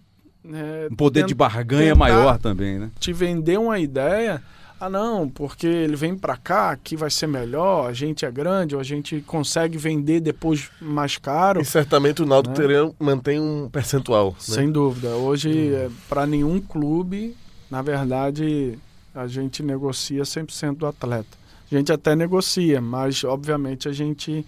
É, 0.44 0.88
um 0.90 0.96
poder 0.96 1.24
de 1.24 1.34
barganha 1.34 1.94
maior 1.94 2.36
também, 2.38 2.78
né? 2.78 2.90
Te 2.98 3.12
vender 3.12 3.58
uma 3.58 3.78
ideia 3.78 4.42
ah 4.82 4.90
não, 4.90 5.28
porque 5.28 5.64
ele 5.64 5.94
vem 5.94 6.18
para 6.18 6.36
cá, 6.36 6.76
que 6.76 6.96
vai 6.96 7.08
ser 7.08 7.28
melhor, 7.28 7.88
a 7.88 7.92
gente 7.92 8.26
é 8.26 8.30
grande, 8.32 8.74
ou 8.74 8.80
a 8.80 8.84
gente 8.84 9.20
consegue 9.20 9.78
vender 9.78 10.18
depois 10.18 10.68
mais 10.80 11.16
caro. 11.16 11.60
E 11.60 11.64
certamente 11.64 12.20
o 12.20 12.26
Naldo 12.26 12.50
né? 12.50 12.92
mantém 12.98 13.38
um 13.38 13.68
percentual. 13.70 14.30
Né? 14.30 14.36
Sem 14.40 14.72
dúvida. 14.72 15.10
Hoje, 15.10 15.50
hum. 15.50 15.74
É, 15.76 15.90
para 16.08 16.26
nenhum 16.26 16.60
clube, 16.60 17.36
na 17.70 17.80
verdade, 17.80 18.76
a 19.14 19.28
gente 19.28 19.62
negocia 19.62 20.24
100% 20.24 20.78
do 20.78 20.86
atleta. 20.88 21.38
A 21.70 21.76
gente 21.76 21.92
até 21.92 22.16
negocia, 22.16 22.80
mas 22.80 23.22
obviamente 23.22 23.88
a 23.88 23.92
gente 23.92 24.44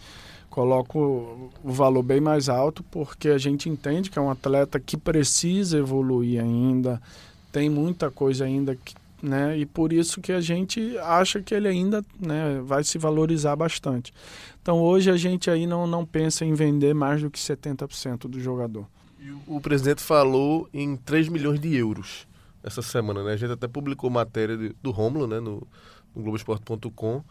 coloca 0.50 0.98
o 0.98 1.50
valor 1.62 2.02
bem 2.02 2.20
mais 2.20 2.48
alto 2.48 2.82
porque 2.90 3.28
a 3.28 3.38
gente 3.38 3.68
entende 3.68 4.10
que 4.10 4.18
é 4.18 4.22
um 4.22 4.30
atleta 4.30 4.80
que 4.80 4.96
precisa 4.96 5.78
evoluir 5.78 6.42
ainda, 6.42 7.00
tem 7.52 7.70
muita 7.70 8.10
coisa 8.10 8.44
ainda 8.44 8.74
que 8.74 8.94
né? 9.24 9.56
E 9.56 9.64
por 9.64 9.92
isso 9.92 10.20
que 10.20 10.32
a 10.32 10.40
gente 10.40 10.96
acha 10.98 11.40
que 11.40 11.54
ele 11.54 11.66
ainda 11.66 12.04
né, 12.20 12.60
vai 12.62 12.84
se 12.84 12.98
valorizar 12.98 13.56
bastante. 13.56 14.12
Então 14.60 14.80
hoje 14.80 15.10
a 15.10 15.16
gente 15.16 15.50
aí 15.50 15.66
não, 15.66 15.86
não 15.86 16.04
pensa 16.04 16.44
em 16.44 16.52
vender 16.52 16.94
mais 16.94 17.22
do 17.22 17.30
que 17.30 17.38
70% 17.38 18.28
do 18.28 18.38
jogador. 18.38 18.86
O 19.46 19.60
presidente 19.60 20.02
falou 20.02 20.68
em 20.72 20.96
3 20.96 21.28
milhões 21.28 21.58
de 21.58 21.74
euros 21.74 22.26
essa 22.62 22.82
semana, 22.82 23.24
né? 23.24 23.32
A 23.32 23.36
gente 23.36 23.52
até 23.52 23.66
publicou 23.66 24.10
matéria 24.10 24.56
do 24.82 24.90
Romulo, 24.90 25.26
né, 25.26 25.40
no, 25.40 25.66
no 26.14 26.22
Globoesporte.com. 26.22 27.22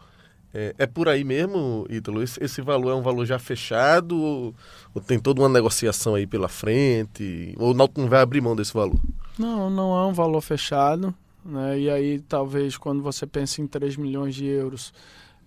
É, 0.52 0.74
é, 0.78 0.86
por 0.86 1.08
aí 1.08 1.24
mesmo, 1.24 1.84
Ítalo? 1.90 2.22
Esse, 2.22 2.42
esse, 2.42 2.62
valor 2.62 2.92
é 2.92 2.94
um 2.94 3.02
valor 3.02 3.26
já 3.26 3.40
fechado 3.40 4.16
ou, 4.16 4.54
ou, 4.94 5.02
tem 5.02 5.18
toda 5.18 5.42
uma 5.42 5.48
negociação 5.48 6.14
aí 6.14 6.28
pela 6.28 6.48
frente? 6.48 7.54
Ou 7.58 7.72
o 7.72 7.74
Náutico 7.74 8.00
não 8.00 8.08
vai 8.08 8.20
abrir 8.20 8.40
mão 8.40 8.54
desse 8.54 8.72
valor? 8.72 8.98
Não, 9.36 9.68
não 9.68 9.96
é 9.96 10.06
um 10.06 10.12
valor 10.12 10.40
fechado. 10.40 11.12
Né? 11.44 11.80
E 11.80 11.90
aí, 11.90 12.20
talvez, 12.20 12.76
quando 12.76 13.02
você 13.02 13.26
pensa 13.26 13.60
em 13.60 13.66
3 13.66 13.96
milhões 13.96 14.34
de 14.34 14.46
euros, 14.46 14.92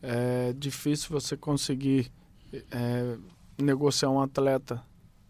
é 0.01 0.53
difícil 0.53 1.09
você 1.09 1.35
conseguir 1.35 2.11
é, 2.71 3.15
negociar 3.57 4.09
um 4.09 4.21
atleta 4.21 4.81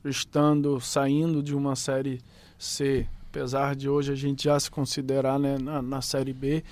estando, 0.04 0.80
saindo 0.80 1.42
de 1.42 1.56
uma 1.56 1.76
Série 1.76 2.22
C, 2.60 3.08
apesar 3.30 3.76
de 3.76 3.90
hoje 3.90 4.12
a 4.12 4.16
gente 4.16 4.46
já 4.46 4.60
se 4.60 4.70
considerar 4.70 5.40
né, 5.40 5.58
na, 5.58 5.82
na 5.82 6.02
Série 6.02 6.34
B, 6.34 6.64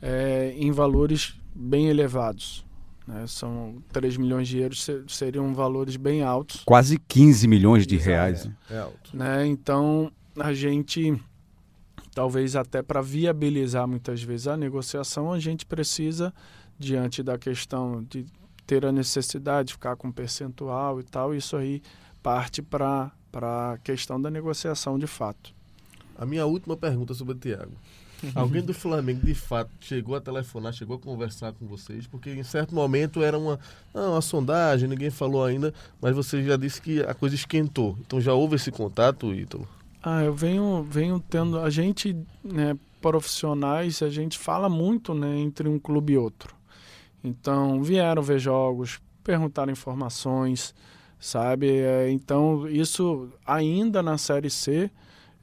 é, 0.00 0.54
em 0.56 0.70
valores 0.70 1.34
bem 1.54 1.88
elevados. 1.88 2.64
Né? 3.06 3.24
São 3.26 3.76
3 3.92 4.16
milhões 4.16 4.48
de 4.48 4.58
euros, 4.58 4.86
seriam 5.08 5.54
valores 5.54 5.96
bem 5.96 6.22
altos. 6.22 6.62
Quase 6.64 6.98
15 6.98 7.46
milhões 7.48 7.86
de 7.86 7.96
reais. 7.96 8.48
É, 8.70 8.74
é 8.74 8.78
alto. 8.78 9.16
Né? 9.16 9.46
Então, 9.46 10.10
a 10.38 10.52
gente 10.52 11.20
talvez 12.16 12.56
até 12.56 12.80
para 12.80 13.02
viabilizar 13.02 13.86
muitas 13.86 14.22
vezes 14.22 14.48
a 14.48 14.56
negociação, 14.56 15.30
a 15.30 15.38
gente 15.38 15.66
precisa, 15.66 16.32
diante 16.78 17.22
da 17.22 17.36
questão 17.36 18.02
de 18.08 18.24
ter 18.66 18.86
a 18.86 18.90
necessidade 18.90 19.68
de 19.68 19.74
ficar 19.74 19.96
com 19.96 20.10
percentual 20.10 20.98
e 20.98 21.02
tal, 21.02 21.34
isso 21.34 21.58
aí 21.58 21.82
parte 22.22 22.62
para 22.62 23.12
a 23.34 23.76
questão 23.84 24.18
da 24.18 24.30
negociação 24.30 24.98
de 24.98 25.06
fato. 25.06 25.54
A 26.18 26.24
minha 26.24 26.46
última 26.46 26.74
pergunta 26.74 27.12
sobre 27.12 27.34
o 27.34 27.36
Thiago. 27.36 27.72
Alguém 28.34 28.62
do 28.62 28.72
Flamengo 28.72 29.20
de 29.26 29.34
fato 29.34 29.70
chegou 29.78 30.14
a 30.14 30.20
telefonar, 30.20 30.72
chegou 30.72 30.96
a 30.96 30.98
conversar 30.98 31.52
com 31.52 31.66
vocês, 31.66 32.06
porque 32.06 32.30
em 32.30 32.42
certo 32.42 32.74
momento 32.74 33.22
era 33.22 33.38
uma, 33.38 33.60
não, 33.92 34.12
uma 34.12 34.22
sondagem, 34.22 34.88
ninguém 34.88 35.10
falou 35.10 35.44
ainda, 35.44 35.74
mas 36.00 36.16
você 36.16 36.42
já 36.42 36.56
disse 36.56 36.80
que 36.80 37.02
a 37.02 37.12
coisa 37.12 37.34
esquentou. 37.34 37.94
Então 38.00 38.22
já 38.22 38.32
houve 38.32 38.56
esse 38.56 38.72
contato, 38.72 39.34
Ítalo? 39.34 39.68
Ah, 40.08 40.22
eu 40.22 40.32
venho, 40.32 40.84
venho 40.84 41.18
tendo. 41.18 41.58
A 41.58 41.68
gente, 41.68 42.16
né, 42.44 42.78
profissionais, 43.02 44.00
a 44.02 44.08
gente 44.08 44.38
fala 44.38 44.68
muito 44.68 45.12
né, 45.12 45.36
entre 45.40 45.68
um 45.68 45.80
clube 45.80 46.12
e 46.12 46.16
outro. 46.16 46.54
Então, 47.24 47.82
vieram 47.82 48.22
ver 48.22 48.38
jogos, 48.38 49.00
perguntaram 49.24 49.72
informações, 49.72 50.72
sabe? 51.18 51.80
É, 51.80 52.08
então, 52.08 52.68
isso 52.68 53.28
ainda 53.44 54.00
na 54.00 54.16
Série 54.16 54.48
C, 54.48 54.88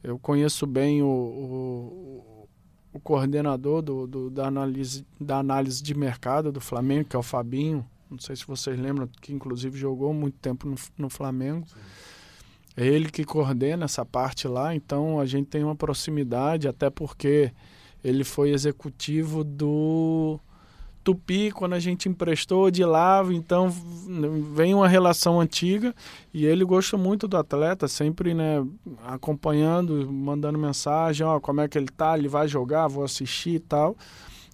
eu 0.02 0.18
conheço 0.18 0.66
bem 0.66 1.04
o, 1.04 1.08
o, 1.08 2.48
o 2.94 3.00
coordenador 3.02 3.82
do, 3.82 4.08
do, 4.08 4.30
da, 4.30 4.48
análise, 4.48 5.06
da 5.20 5.40
análise 5.40 5.84
de 5.84 5.94
mercado 5.94 6.54
do 6.54 6.62
Flamengo, 6.62 7.10
que 7.10 7.18
é 7.18 7.20
o 7.20 7.24
Fabinho. 7.24 7.86
Não 8.10 8.18
sei 8.18 8.38
se 8.38 8.48
vocês 8.48 8.80
lembram, 8.80 9.10
que 9.20 9.34
inclusive 9.34 9.78
jogou 9.78 10.14
muito 10.14 10.38
tempo 10.38 10.66
no, 10.70 10.76
no 10.98 11.10
Flamengo. 11.10 11.68
Sim 11.68 12.03
É 12.76 12.86
ele 12.86 13.10
que 13.12 13.24
coordena 13.24 13.86
essa 13.86 14.04
parte 14.04 14.48
lá, 14.48 14.74
então 14.74 15.20
a 15.20 15.26
gente 15.26 15.48
tem 15.48 15.64
uma 15.64 15.76
proximidade, 15.76 16.68
até 16.68 16.90
porque 16.90 17.52
ele 18.04 18.24
foi 18.24 18.50
executivo 18.50 19.44
do 19.44 20.40
Tupi 21.04 21.52
quando 21.52 21.74
a 21.74 21.80
gente 21.80 22.08
emprestou 22.08 22.72
de 22.72 22.84
lá, 22.84 23.24
então 23.32 23.70
vem 24.56 24.74
uma 24.74 24.88
relação 24.88 25.40
antiga 25.40 25.94
e 26.34 26.46
ele 26.46 26.64
gosta 26.64 26.98
muito 26.98 27.28
do 27.28 27.38
atleta, 27.38 27.88
sempre 27.88 28.34
né, 28.34 28.66
acompanhando, 29.06 30.12
mandando 30.12 30.58
mensagem, 30.58 31.26
ó, 31.28 31.40
como 31.40 31.62
é 31.62 31.68
que 31.68 31.78
ele 31.78 31.90
tá, 31.90 32.18
ele 32.18 32.28
vai 32.28 32.48
jogar, 32.48 32.88
vou 32.88 33.04
assistir 33.04 33.56
e 33.56 33.60
tal. 33.60 33.96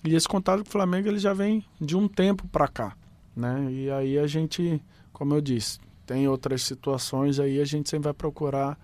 E 0.03 0.15
esse 0.15 0.27
contato 0.27 0.63
com 0.63 0.69
o 0.69 0.71
Flamengo 0.71 1.07
ele 1.07 1.19
já 1.19 1.33
vem 1.33 1.63
de 1.79 1.95
um 1.95 2.07
tempo 2.07 2.47
para 2.47 2.67
cá, 2.67 2.95
né? 3.35 3.67
E 3.69 3.91
aí 3.91 4.17
a 4.17 4.25
gente, 4.27 4.81
como 5.13 5.35
eu 5.35 5.41
disse, 5.41 5.79
tem 6.10 6.28
outras 6.28 6.63
situações 6.63 7.39
aí 7.39 7.62
a 7.62 7.66
gente 7.66 7.88
sempre 7.88 8.06
vai 8.06 8.13
procurar 8.16 8.80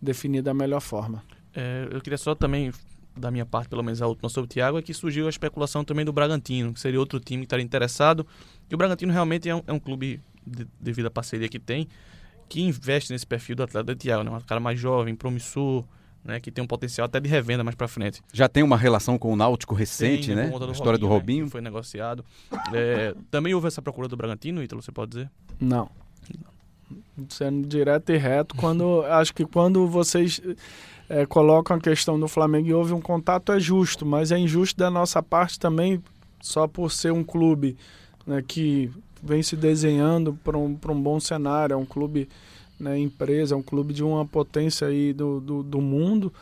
definir 0.00 0.42
da 0.42 0.54
melhor 0.54 0.80
forma. 0.80 1.24
É, 1.52 1.88
eu 1.90 2.00
queria 2.00 2.16
só 2.16 2.36
também 2.36 2.72
da 3.16 3.32
minha 3.32 3.44
parte, 3.44 3.68
pelo 3.68 3.82
menos 3.82 4.00
a 4.00 4.06
última 4.06 4.28
sobre 4.28 4.46
o 4.46 4.48
Thiago, 4.48 4.78
é 4.78 4.82
que 4.82 4.94
surgiu 4.94 5.26
a 5.26 5.28
especulação 5.28 5.82
também 5.82 6.04
do 6.04 6.12
Bragantino, 6.12 6.72
que 6.72 6.78
seria 6.78 7.00
outro 7.00 7.18
time 7.18 7.42
que 7.42 7.46
estaria 7.46 7.64
interessado. 7.64 8.24
E 8.70 8.74
o 8.76 8.78
Bragantino 8.78 9.12
realmente 9.12 9.48
é 9.48 9.56
um, 9.56 9.62
é 9.66 9.72
um 9.72 9.80
clube, 9.80 10.20
de, 10.46 10.68
devido 10.80 11.06
à 11.06 11.10
parceria 11.10 11.48
que 11.48 11.58
tem, 11.58 11.88
que 12.48 12.62
investe 12.62 13.12
nesse 13.12 13.26
perfil 13.26 13.56
do 13.56 13.64
atleta 13.64 13.92
do 13.92 13.98
Thiago, 13.98 14.22
né? 14.22 14.30
Um 14.30 14.40
cara 14.42 14.60
mais 14.60 14.78
jovem, 14.78 15.16
promissor, 15.16 15.84
né? 16.22 16.38
Que 16.38 16.52
tem 16.52 16.62
um 16.62 16.66
potencial 16.68 17.06
até 17.06 17.18
de 17.18 17.28
revenda 17.28 17.64
mais 17.64 17.74
para 17.74 17.88
frente. 17.88 18.22
Já 18.32 18.48
tem 18.48 18.62
uma 18.62 18.76
relação 18.76 19.18
com 19.18 19.32
o 19.32 19.36
Náutico 19.36 19.74
recente, 19.74 20.28
tem, 20.28 20.36
né? 20.36 20.44
A 20.44 20.70
história 20.70 20.92
Robinho, 20.92 20.98
do 21.00 21.08
Robinho. 21.08 21.44
Né? 21.46 21.50
foi 21.50 21.60
negociado. 21.60 22.24
É, 22.72 23.16
também 23.32 23.52
houve 23.52 23.66
essa 23.66 23.82
procura 23.82 24.06
do 24.06 24.16
Bragantino, 24.16 24.62
Ítalo, 24.62 24.80
você 24.80 24.92
pode 24.92 25.10
dizer? 25.10 25.30
Não. 25.58 25.90
Sendo 27.28 27.66
direto 27.66 28.12
e 28.12 28.16
reto, 28.16 28.54
quando 28.56 29.02
acho 29.06 29.34
que 29.34 29.44
quando 29.44 29.86
vocês 29.86 30.40
é, 31.08 31.24
colocam 31.26 31.76
a 31.76 31.80
questão 31.80 32.18
do 32.18 32.28
Flamengo 32.28 32.68
e 32.68 32.74
houve 32.74 32.92
um 32.92 33.00
contato, 33.00 33.52
é 33.52 33.58
justo, 33.58 34.04
mas 34.04 34.30
é 34.30 34.38
injusto 34.38 34.78
da 34.78 34.90
nossa 34.90 35.22
parte 35.22 35.58
também, 35.58 36.02
só 36.40 36.66
por 36.66 36.92
ser 36.92 37.12
um 37.12 37.24
clube 37.24 37.76
né, 38.26 38.44
que 38.46 38.90
vem 39.22 39.42
se 39.42 39.56
desenhando 39.56 40.38
para 40.44 40.56
um, 40.56 40.78
um 40.88 41.02
bom 41.02 41.18
cenário, 41.18 41.74
é 41.74 41.76
um 41.76 41.86
clube 41.86 42.28
né, 42.78 42.98
empresa, 42.98 43.54
é 43.54 43.58
um 43.58 43.62
clube 43.62 43.92
de 43.92 44.04
uma 44.04 44.24
potência 44.24 44.86
aí 44.86 45.12
do, 45.12 45.40
do, 45.40 45.62
do 45.62 45.80
mundo. 45.80 46.32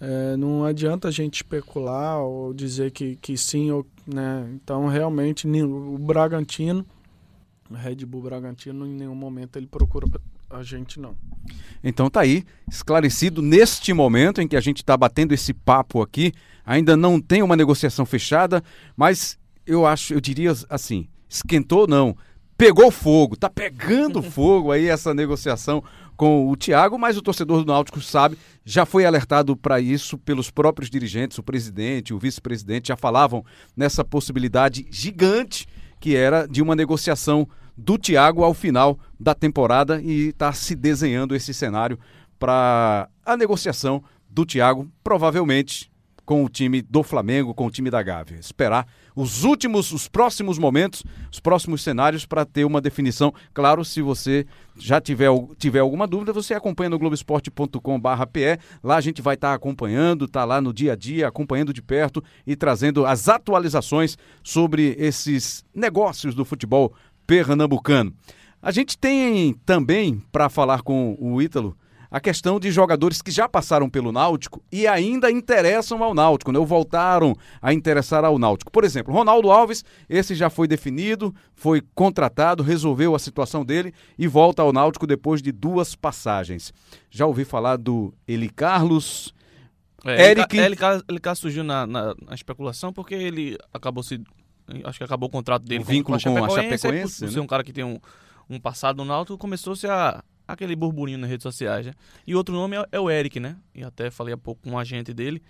É, 0.00 0.36
não 0.36 0.64
adianta 0.64 1.08
a 1.08 1.10
gente 1.10 1.36
especular 1.36 2.20
ou 2.20 2.54
dizer 2.54 2.92
que, 2.92 3.16
que 3.16 3.36
sim, 3.36 3.70
ou, 3.70 3.84
né? 4.06 4.48
então 4.54 4.86
realmente 4.86 5.48
o 5.48 5.98
Bragantino, 5.98 6.86
Red 7.70 8.06
Bull 8.06 8.22
Bragantino, 8.22 8.86
em 8.86 8.94
nenhum 8.94 9.14
momento 9.14 9.56
ele 9.56 9.66
procura 9.66 10.06
a 10.50 10.62
gente 10.62 10.98
não. 10.98 11.14
Então 11.84 12.08
tá 12.08 12.20
aí, 12.20 12.44
esclarecido 12.70 13.42
neste 13.42 13.92
momento 13.92 14.40
em 14.40 14.48
que 14.48 14.56
a 14.56 14.60
gente 14.60 14.78
está 14.78 14.96
batendo 14.96 15.32
esse 15.32 15.52
papo 15.52 16.00
aqui, 16.00 16.32
ainda 16.64 16.96
não 16.96 17.20
tem 17.20 17.42
uma 17.42 17.56
negociação 17.56 18.06
fechada, 18.06 18.62
mas 18.96 19.38
eu 19.66 19.86
acho, 19.86 20.14
eu 20.14 20.20
diria 20.20 20.52
assim, 20.70 21.06
esquentou 21.28 21.86
não, 21.86 22.16
pegou 22.56 22.90
fogo, 22.90 23.36
tá 23.36 23.50
pegando 23.50 24.20
fogo 24.22 24.72
aí 24.72 24.88
essa 24.88 25.12
negociação 25.12 25.82
com 26.16 26.50
o 26.50 26.56
Thiago, 26.56 26.98
mas 26.98 27.16
o 27.16 27.22
torcedor 27.22 27.62
do 27.62 27.72
Náutico 27.72 28.00
sabe, 28.00 28.36
já 28.64 28.84
foi 28.84 29.04
alertado 29.04 29.56
para 29.56 29.80
isso 29.80 30.18
pelos 30.18 30.50
próprios 30.50 30.90
dirigentes, 30.90 31.38
o 31.38 31.42
presidente, 31.42 32.12
o 32.12 32.18
vice-presidente 32.18 32.88
já 32.88 32.96
falavam 32.96 33.44
nessa 33.76 34.04
possibilidade 34.04 34.84
gigante 34.90 35.66
que 36.00 36.16
era 36.16 36.46
de 36.46 36.62
uma 36.62 36.76
negociação 36.76 37.48
do 37.76 37.96
Thiago 37.96 38.42
ao 38.42 38.52
final 38.52 38.98
da 39.18 39.34
temporada 39.34 40.00
e 40.02 40.28
está 40.28 40.52
se 40.52 40.74
desenhando 40.74 41.34
esse 41.34 41.54
cenário 41.54 41.98
para 42.38 43.08
a 43.24 43.36
negociação 43.36 44.02
do 44.28 44.44
Thiago, 44.44 44.90
provavelmente 45.02 45.90
com 46.24 46.44
o 46.44 46.48
time 46.48 46.82
do 46.82 47.02
Flamengo, 47.02 47.54
com 47.54 47.66
o 47.66 47.70
time 47.70 47.90
da 47.90 48.02
Gávea. 48.02 48.38
Esperar 48.38 48.86
os 49.20 49.42
últimos, 49.42 49.90
os 49.90 50.06
próximos 50.06 50.60
momentos, 50.60 51.02
os 51.32 51.40
próximos 51.40 51.82
cenários 51.82 52.24
para 52.24 52.44
ter 52.44 52.64
uma 52.64 52.80
definição. 52.80 53.34
Claro, 53.52 53.84
se 53.84 54.00
você 54.00 54.46
já 54.76 55.00
tiver, 55.00 55.28
tiver 55.58 55.80
alguma 55.80 56.06
dúvida, 56.06 56.32
você 56.32 56.54
acompanha 56.54 56.90
no 56.90 56.98
globesport.com/pe. 57.00 58.58
Lá 58.80 58.96
a 58.96 59.00
gente 59.00 59.20
vai 59.20 59.34
estar 59.34 59.48
tá 59.48 59.54
acompanhando, 59.54 60.28
tá 60.28 60.44
lá 60.44 60.60
no 60.60 60.72
dia 60.72 60.92
a 60.92 60.96
dia, 60.96 61.26
acompanhando 61.26 61.72
de 61.72 61.82
perto 61.82 62.22
e 62.46 62.54
trazendo 62.54 63.04
as 63.04 63.28
atualizações 63.28 64.16
sobre 64.40 64.94
esses 64.96 65.64
negócios 65.74 66.32
do 66.32 66.44
futebol 66.44 66.94
pernambucano. 67.26 68.14
A 68.62 68.70
gente 68.70 68.96
tem 68.96 69.52
também 69.66 70.22
para 70.30 70.48
falar 70.48 70.82
com 70.82 71.16
o 71.18 71.42
Ítalo 71.42 71.76
a 72.10 72.20
questão 72.20 72.58
de 72.58 72.70
jogadores 72.70 73.20
que 73.20 73.30
já 73.30 73.48
passaram 73.48 73.88
pelo 73.88 74.10
Náutico 74.12 74.62
e 74.72 74.86
ainda 74.86 75.30
interessam 75.30 76.02
ao 76.02 76.14
Náutico, 76.14 76.52
né? 76.52 76.58
ou 76.58 76.66
voltaram 76.66 77.34
a 77.60 77.72
interessar 77.72 78.24
ao 78.24 78.38
Náutico. 78.38 78.72
Por 78.72 78.84
exemplo, 78.84 79.12
Ronaldo 79.12 79.50
Alves, 79.50 79.84
esse 80.08 80.34
já 80.34 80.48
foi 80.48 80.66
definido, 80.66 81.34
foi 81.54 81.82
contratado, 81.94 82.62
resolveu 82.62 83.14
a 83.14 83.18
situação 83.18 83.64
dele 83.64 83.92
e 84.18 84.26
volta 84.26 84.62
ao 84.62 84.72
Náutico 84.72 85.06
depois 85.06 85.42
de 85.42 85.52
duas 85.52 85.94
passagens. 85.94 86.72
Já 87.10 87.26
ouvi 87.26 87.44
falar 87.44 87.76
do 87.76 88.14
Eli 88.26 88.48
Carlos. 88.48 89.34
É, 90.04 90.30
Eric... 90.30 90.56
Ele, 90.56 90.66
ele, 90.66 90.76
ele 91.08 91.34
surgiu 91.34 91.64
na, 91.64 91.86
na, 91.86 92.14
na 92.26 92.34
especulação 92.34 92.92
porque 92.92 93.14
ele 93.14 93.58
acabou 93.72 94.02
se. 94.02 94.20
Acho 94.84 94.98
que 94.98 95.04
acabou 95.04 95.28
o 95.28 95.32
contrato 95.32 95.64
dele 95.64 95.82
o 95.82 95.86
vínculo 95.86 96.18
com, 96.22 96.34
com 96.34 96.44
a 96.44 96.48
Chapecoense. 96.48 96.82
Por, 96.82 97.20
por 97.20 97.26
né? 97.26 97.32
ser 97.32 97.40
um 97.40 97.46
cara 97.46 97.64
que 97.64 97.72
tem 97.72 97.84
um, 97.84 97.98
um 98.48 98.60
passado 98.60 98.98
no 98.98 99.04
Náutico, 99.04 99.38
começou-se 99.38 99.86
a 99.86 100.22
aquele 100.48 100.74
burburinho 100.74 101.18
nas 101.18 101.28
redes 101.28 101.42
sociais. 101.42 101.86
Né? 101.86 101.92
E 102.26 102.34
outro 102.34 102.54
nome 102.54 102.76
é, 102.76 102.84
é, 102.92 102.98
o 102.98 103.10
Eric, 103.10 103.38
né? 103.38 103.56
E 103.74 103.84
até 103.84 104.10
falei 104.10 104.32
há 104.32 104.38
pouco 104.38 104.62
com 104.62 104.70
um 104.70 104.78
agente 104.78 105.12
dele, 105.12 105.42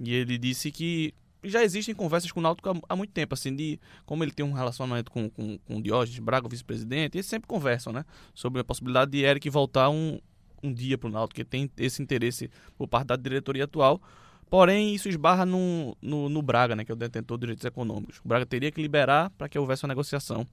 e 0.00 0.14
ele 0.14 0.38
disse 0.38 0.72
que 0.72 1.14
já 1.44 1.62
existem 1.62 1.94
conversas 1.94 2.32
com 2.32 2.40
o 2.40 2.42
Náutico 2.42 2.70
há, 2.70 2.74
há 2.88 2.96
muito 2.96 3.12
tempo, 3.12 3.34
assim, 3.34 3.54
de 3.54 3.78
como 4.04 4.24
ele 4.24 4.32
tem 4.32 4.44
um 4.44 4.52
relacionamento 4.52 5.12
com, 5.12 5.28
com, 5.30 5.58
com 5.58 5.76
o 5.76 5.82
Diógenes 5.82 6.18
Braga, 6.18 6.46
o 6.46 6.50
vice-presidente, 6.50 7.16
eles 7.16 7.26
sempre 7.26 7.46
conversam, 7.46 7.92
né? 7.92 8.04
Sobre 8.34 8.60
a 8.60 8.64
possibilidade 8.64 9.10
de 9.10 9.18
Eric 9.18 9.48
voltar 9.50 9.90
um, 9.90 10.18
um 10.62 10.72
dia 10.72 10.96
para 10.96 11.08
o 11.08 11.12
Náutico, 11.12 11.36
que 11.36 11.44
tem 11.44 11.70
esse 11.76 12.02
interesse 12.02 12.50
por 12.76 12.88
parte 12.88 13.08
da 13.08 13.16
diretoria 13.16 13.64
atual. 13.64 14.00
Porém, 14.48 14.94
isso 14.94 15.08
esbarra 15.08 15.44
no, 15.44 15.96
no, 16.00 16.28
no 16.28 16.40
Braga, 16.40 16.76
né, 16.76 16.84
que 16.84 16.92
é 16.92 16.94
o 16.94 16.96
detentor 16.96 17.36
de 17.36 17.42
direitos 17.42 17.64
econômicos. 17.64 18.20
O 18.24 18.28
Braga 18.28 18.46
teria 18.46 18.70
que 18.70 18.80
liberar 18.80 19.30
para 19.30 19.48
que 19.48 19.58
houvesse 19.58 19.84
uma 19.84 19.88
negociação. 19.88 20.46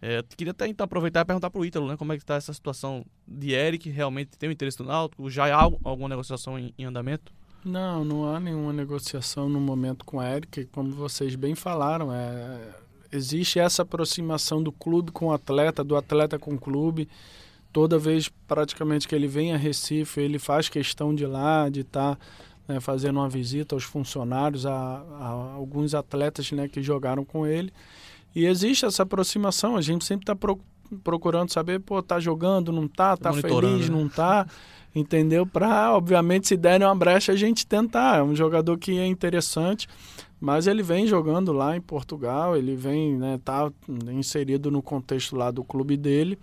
É, 0.00 0.22
queria 0.36 0.50
até 0.50 0.66
então 0.68 0.84
aproveitar 0.84 1.20
e 1.20 1.24
perguntar 1.24 1.50
para 1.50 1.60
o 1.60 1.64
Ítalo, 1.64 1.88
né, 1.88 1.96
como 1.96 2.12
é 2.12 2.16
que 2.16 2.22
está 2.22 2.34
essa 2.34 2.52
situação 2.52 3.04
de 3.26 3.52
Eric, 3.52 3.88
realmente 3.88 4.36
tem 4.38 4.48
o 4.48 4.52
interesse 4.52 4.76
do 4.76 4.84
Náutico? 4.84 5.28
Já 5.30 5.46
há 5.54 5.62
alguma 5.62 6.08
negociação 6.08 6.58
em, 6.58 6.74
em, 6.78 6.84
andamento? 6.84 7.32
Não, 7.64 8.04
não 8.04 8.32
há 8.32 8.38
nenhuma 8.38 8.72
negociação 8.72 9.48
no 9.48 9.60
momento 9.60 10.04
com 10.04 10.18
o 10.18 10.22
Eric, 10.22 10.66
como 10.66 10.92
vocês 10.92 11.34
bem 11.34 11.54
falaram, 11.54 12.12
é, 12.12 12.74
existe 13.10 13.58
essa 13.58 13.82
aproximação 13.82 14.62
do 14.62 14.70
clube 14.70 15.10
com 15.10 15.26
o 15.26 15.32
atleta, 15.32 15.82
do 15.82 15.96
atleta 15.96 16.38
com 16.38 16.54
o 16.54 16.58
clube, 16.58 17.08
toda 17.72 17.98
vez 17.98 18.28
praticamente 18.46 19.08
que 19.08 19.14
ele 19.14 19.26
vem 19.26 19.52
a 19.52 19.56
Recife, 19.56 20.20
ele 20.20 20.38
faz 20.38 20.68
questão 20.68 21.14
de 21.14 21.24
ir 21.24 21.26
lá, 21.26 21.68
de 21.68 21.80
estar 21.80 22.16
tá, 22.16 22.20
né, 22.68 22.80
fazendo 22.80 23.18
uma 23.18 23.28
visita 23.28 23.74
aos 23.74 23.84
funcionários, 23.84 24.66
a, 24.66 24.72
a 24.72 25.28
alguns 25.54 25.94
atletas 25.94 26.50
né, 26.52 26.68
que 26.68 26.82
jogaram 26.82 27.24
com 27.24 27.46
ele, 27.46 27.72
e 28.36 28.44
existe 28.44 28.84
essa 28.84 29.02
aproximação, 29.02 29.78
a 29.78 29.80
gente 29.80 30.04
sempre 30.04 30.24
está 30.24 30.36
pro, 30.36 30.60
procurando 31.02 31.50
saber, 31.50 31.80
pô, 31.80 32.02
tá 32.02 32.20
jogando, 32.20 32.70
não 32.70 32.86
tá, 32.86 33.16
tá 33.16 33.32
feliz, 33.32 33.88
né? 33.88 33.96
não 33.96 34.10
tá, 34.10 34.46
entendeu? 34.94 35.46
Para, 35.46 35.96
obviamente, 35.96 36.46
se 36.46 36.54
derem 36.54 36.86
uma 36.86 36.94
brecha, 36.94 37.32
a 37.32 37.34
gente 37.34 37.66
tentar. 37.66 38.18
É 38.18 38.22
um 38.22 38.36
jogador 38.36 38.76
que 38.76 38.98
é 38.98 39.06
interessante, 39.06 39.88
mas 40.38 40.66
ele 40.66 40.82
vem 40.82 41.06
jogando 41.06 41.50
lá 41.50 41.74
em 41.74 41.80
Portugal, 41.80 42.54
ele 42.54 42.76
vem, 42.76 43.16
né, 43.16 43.40
tá 43.42 43.72
inserido 44.12 44.70
no 44.70 44.82
contexto 44.82 45.34
lá 45.34 45.50
do 45.50 45.64
clube 45.64 45.96
dele. 45.96 46.38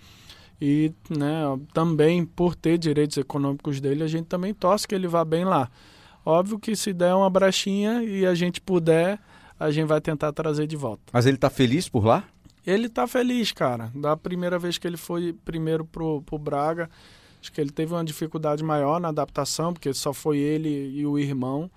E 0.60 0.91
né, 1.15 1.43
também 1.75 2.25
por 2.25 2.56
ter 2.56 2.79
direitos 2.79 3.17
econômicos 3.17 3.79
dele, 3.79 4.01
a 4.01 4.08
gente 4.08 4.25
também 4.25 4.51
torce 4.51 4.88
que 4.88 4.95
ele 4.95 5.08
vá 5.08 5.23
bem 5.23 5.45
lá. 5.45 5.69
Óbvio 6.25 6.58
que 6.58 6.75
se 6.75 6.91
der 6.91 7.13
uma 7.13 7.29
brechinha 7.29 8.01
e 8.01 8.25
a 8.25 8.34
gente 8.34 8.60
puder 8.60 9.19
a 9.63 9.71
gente 9.71 9.88
vai 9.88 10.02
tentar 10.02 10.32
trazer 10.34 10.67
de 10.67 10.76
volta. 10.76 11.04
Mas 11.12 11.26
ele 11.26 11.38
está 11.38 11.49
feliz 11.49 11.88
por 11.88 12.06
lá? 12.06 12.23
Ele 12.65 12.88
está 12.88 13.08
feliz, 13.08 13.52
cara. 13.52 13.91
Da 13.95 14.15
primeira 14.15 14.60
vez 14.60 14.78
que 14.78 14.86
ele 14.86 14.97
foi 14.97 15.34
primeiro 15.45 15.86
pro, 15.86 16.21
pro 16.21 16.38
Braga, 16.38 16.89
acho 17.41 17.52
que 17.52 17.60
ele 17.60 17.71
teve 17.71 17.93
uma 17.93 18.04
dificuldade 18.04 18.63
maior 18.63 18.99
na 18.99 19.10
adaptação, 19.10 19.73
porque 19.73 19.93
só 19.93 20.13
foi 20.13 20.38
ele 20.38 20.69
e 20.97 21.06
o 21.06 21.17
irmão. 21.17 21.69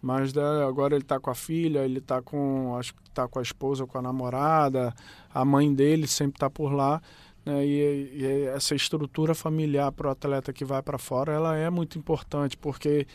Mas 0.00 0.32
né, 0.32 0.42
agora 0.66 0.94
ele 0.94 1.04
está 1.04 1.18
com 1.18 1.30
a 1.30 1.34
filha, 1.34 1.80
ele 1.80 1.98
está 1.98 2.22
com, 2.22 2.76
acho 2.78 2.94
que 2.94 3.02
está 3.08 3.26
com 3.26 3.38
a 3.38 3.42
esposa, 3.42 3.86
com 3.86 3.98
a 3.98 4.02
namorada, 4.02 4.94
a 5.32 5.44
mãe 5.44 5.72
dele 5.74 6.06
sempre 6.06 6.36
está 6.36 6.48
por 6.48 6.72
lá. 6.72 7.02
Né, 7.44 7.66
e, 7.66 8.22
e, 8.22 8.44
essa 8.54 8.74
estrutura 8.74 9.34
familiar 9.34 9.90
para 9.92 10.08
o 10.08 10.10
atleta 10.10 10.52
que 10.52 10.64
vai 10.64 10.82
para 10.82 10.98
fora, 10.98 11.32
ela 11.32 11.56
é 11.56 11.70
muito 11.70 11.98
importante, 11.98 12.56
porque 12.56 13.06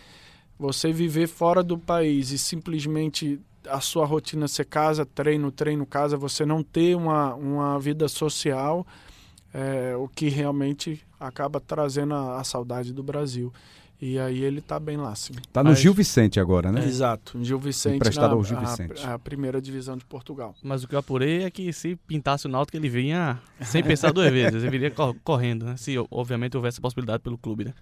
você 0.60 0.92
viver 0.92 1.28
fora 1.28 1.64
do 1.64 1.78
país 1.78 2.32
e 2.32 2.38
simplesmente 2.38 3.40
a 3.70 3.80
sua 3.80 4.06
rotina 4.06 4.48
ser 4.48 4.66
casa, 4.66 5.06
treino, 5.06 5.52
treino, 5.52 5.86
casa, 5.86 6.18
você 6.18 6.46
não 6.46 6.64
ter 6.64 6.96
uma, 6.96 7.34
uma 7.36 7.80
vida 7.80 8.08
social, 8.08 8.86
é, 9.54 9.96
o 9.96 10.08
que 10.08 10.30
realmente 10.30 11.02
acaba 11.20 11.60
trazendo 11.60 12.14
a, 12.14 12.40
a 12.40 12.44
saudade 12.44 12.94
do 12.94 13.04
Brasil. 13.04 13.52
E 14.04 14.18
aí 14.18 14.44
ele 14.44 14.62
tá 14.62 14.80
bem 14.80 14.98
lá, 14.98 15.14
sim. 15.14 15.34
Tá 15.54 15.64
no 15.64 15.70
Mas- 15.70 15.80
Gil 15.80 15.94
Vicente 15.94 16.40
agora, 16.40 16.72
né? 16.72 16.84
Exato, 16.84 17.38
Gil 17.44 17.60
Vicente 17.60 17.98
Emprestado 17.98 18.30
na 18.32 18.34
ao 18.36 18.44
Gil 18.44 18.58
a- 18.58 18.62
Vicente. 18.62 19.06
A, 19.06 19.20
primeira 19.20 19.62
divisão 19.62 19.96
de 19.96 20.04
Portugal. 20.04 20.56
Mas 20.64 20.84
o 20.84 20.88
que 20.88 20.96
eu 20.96 21.00
apurei 21.00 21.44
é 21.44 21.52
que 21.52 21.72
se 21.72 21.96
pintasse 22.08 22.48
o 22.48 22.50
Náutico, 22.50 22.76
ele 22.78 22.90
vinha 22.90 23.40
sem 23.62 23.84
pensar 23.84 24.12
duas 24.12 24.32
vezes. 24.32 24.64
Ele 24.64 24.72
viria 24.72 24.90
cor- 24.90 25.16
correndo, 25.24 25.66
né? 25.66 25.78
Se, 25.78 25.96
obviamente, 26.10 26.58
houvesse 26.58 26.80
a 26.80 26.82
possibilidade 26.82 27.22
pelo 27.22 27.38
clube, 27.38 27.66
né? 27.66 27.74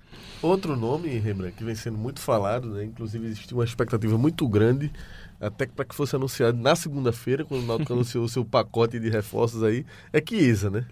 Outro 0.41 0.75
nome, 0.75 1.08
Rembrandt, 1.19 1.55
que 1.55 1.63
vem 1.63 1.73
sendo 1.75 1.97
muito 1.97 2.19
falado, 2.19 2.67
né? 2.69 2.84
inclusive 2.84 3.25
existiu 3.25 3.55
uma 3.58 3.63
expectativa 3.63 4.17
muito 4.17 4.45
grande, 4.49 4.91
até 5.39 5.67
para 5.67 5.86
que 5.86 5.95
fosse 5.95 6.17
anunciado 6.17 6.58
na 6.58 6.75
segunda-feira, 6.75 7.45
quando 7.45 7.63
o 7.63 7.65
Náutico 7.65 7.93
anunciou 7.93 8.25
o 8.25 8.29
seu 8.29 8.43
pacote 8.43 8.99
de 8.99 9.10
reforços 9.10 9.63
aí, 9.63 9.86
é 10.12 10.21
Chiesa, 10.21 10.69
né? 10.69 10.86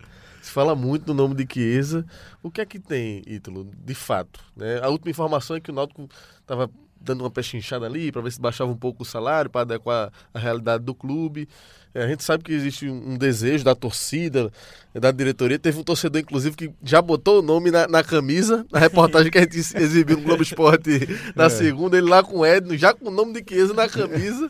Se 0.48 0.54
fala 0.54 0.74
muito 0.74 1.08
no 1.08 1.14
nome 1.14 1.36
de 1.36 1.46
Chiesa. 1.54 2.06
O 2.42 2.50
que 2.50 2.62
é 2.62 2.66
que 2.66 2.80
tem, 2.80 3.22
Ítalo, 3.28 3.70
de 3.86 3.94
fato? 3.94 4.40
Né? 4.56 4.80
A 4.82 4.88
última 4.88 5.12
informação 5.12 5.58
é 5.58 5.60
que 5.60 5.70
o 5.70 5.74
Náutico 5.74 6.08
estava 6.40 6.72
dando 7.02 7.20
uma 7.20 7.30
pechinchada 7.30 7.86
ali 7.86 8.14
para 8.14 8.22
ver 8.22 8.32
se 8.32 8.40
baixava 8.40 8.72
um 8.72 8.78
pouco 8.78 9.04
o 9.04 9.06
salário, 9.06 9.50
para 9.50 9.62
adequar 9.62 10.10
a 10.34 10.40
realidade 10.40 10.86
do 10.86 10.96
clube. 10.96 11.50
É, 11.94 12.02
a 12.02 12.08
gente 12.08 12.24
sabe 12.24 12.46
que 12.46 12.54
existe 12.54 12.90
um 12.90 13.18
desejo 13.18 13.66
da 13.66 13.76
torcida, 13.76 14.50
da 14.96 15.12
diretoria. 15.12 15.60
Teve 15.60 15.80
um 15.80 15.84
torcedor, 15.84 16.22
inclusive, 16.22 16.56
que 16.56 16.72
já 16.82 17.02
botou 17.02 17.40
o 17.40 17.42
nome 17.42 17.70
na, 17.70 17.86
na 17.86 18.02
camisa, 18.02 18.66
na 18.72 18.80
reportagem 18.80 19.30
que 19.30 19.38
a 19.38 19.42
gente 19.42 19.58
exibiu 19.58 20.16
no 20.16 20.24
Globo 20.24 20.44
Esporte 20.44 21.10
na 21.36 21.50
segunda, 21.50 21.98
ele 21.98 22.08
lá 22.08 22.24
com 22.24 22.38
o 22.38 22.46
Edno, 22.46 22.78
já 22.78 22.94
com 22.94 23.10
o 23.10 23.12
nome 23.12 23.34
de 23.34 23.54
Chiesa 23.54 23.74
na 23.74 23.90
camisa. 23.90 24.50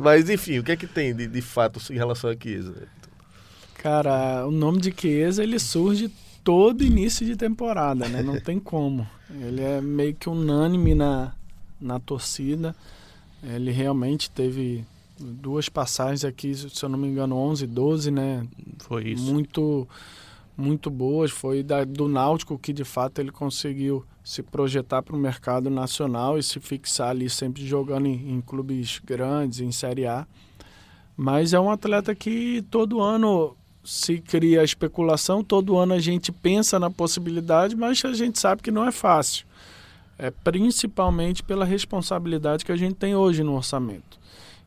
Mas 0.00 0.30
enfim, 0.30 0.58
o 0.58 0.64
que 0.64 0.72
é 0.72 0.76
que 0.76 0.86
tem 0.86 1.14
de, 1.14 1.26
de 1.26 1.42
fato 1.42 1.78
em 1.92 1.98
relação 1.98 2.30
a 2.30 2.34
Chiesa? 2.34 2.88
Cara, 3.82 4.46
o 4.46 4.52
nome 4.52 4.78
de 4.80 4.94
Chiesa, 4.96 5.42
ele 5.42 5.58
surge 5.58 6.08
todo 6.44 6.84
início 6.84 7.26
de 7.26 7.34
temporada, 7.34 8.08
né? 8.08 8.22
Não 8.22 8.38
tem 8.38 8.60
como. 8.60 9.04
Ele 9.28 9.60
é 9.60 9.80
meio 9.80 10.14
que 10.14 10.28
unânime 10.28 10.94
na, 10.94 11.32
na 11.80 11.98
torcida. 11.98 12.76
Ele 13.42 13.72
realmente 13.72 14.30
teve 14.30 14.84
duas 15.18 15.68
passagens 15.68 16.24
aqui, 16.24 16.54
se 16.54 16.80
eu 16.80 16.88
não 16.88 16.96
me 16.96 17.08
engano, 17.08 17.34
11, 17.34 17.66
12, 17.66 18.12
né? 18.12 18.46
Foi 18.78 19.08
isso. 19.08 19.24
Muito 19.24 19.88
muito 20.56 20.88
boas. 20.88 21.32
Foi 21.32 21.64
da, 21.64 21.82
do 21.82 22.06
Náutico 22.06 22.56
que 22.56 22.72
de 22.72 22.84
fato 22.84 23.18
ele 23.18 23.32
conseguiu 23.32 24.04
se 24.22 24.44
projetar 24.44 25.02
para 25.02 25.16
o 25.16 25.18
mercado 25.18 25.68
nacional 25.68 26.38
e 26.38 26.42
se 26.44 26.60
fixar 26.60 27.08
ali 27.08 27.28
sempre 27.28 27.66
jogando 27.66 28.06
em, 28.06 28.34
em 28.34 28.40
clubes 28.40 29.00
grandes, 29.04 29.58
em 29.58 29.72
Série 29.72 30.06
A. 30.06 30.24
Mas 31.16 31.52
é 31.52 31.58
um 31.58 31.68
atleta 31.68 32.14
que 32.14 32.62
todo 32.70 33.00
ano 33.00 33.56
se 33.84 34.18
cria 34.18 34.60
a 34.60 34.64
especulação, 34.64 35.42
todo 35.42 35.76
ano 35.76 35.94
a 35.94 35.98
gente 35.98 36.30
pensa 36.30 36.78
na 36.78 36.90
possibilidade, 36.90 37.74
mas 37.74 38.04
a 38.04 38.12
gente 38.12 38.38
sabe 38.38 38.62
que 38.62 38.70
não 38.70 38.86
é 38.86 38.92
fácil. 38.92 39.46
É 40.18 40.30
principalmente 40.30 41.42
pela 41.42 41.64
responsabilidade 41.64 42.64
que 42.64 42.72
a 42.72 42.76
gente 42.76 42.94
tem 42.94 43.16
hoje 43.16 43.42
no 43.42 43.54
orçamento. 43.54 44.20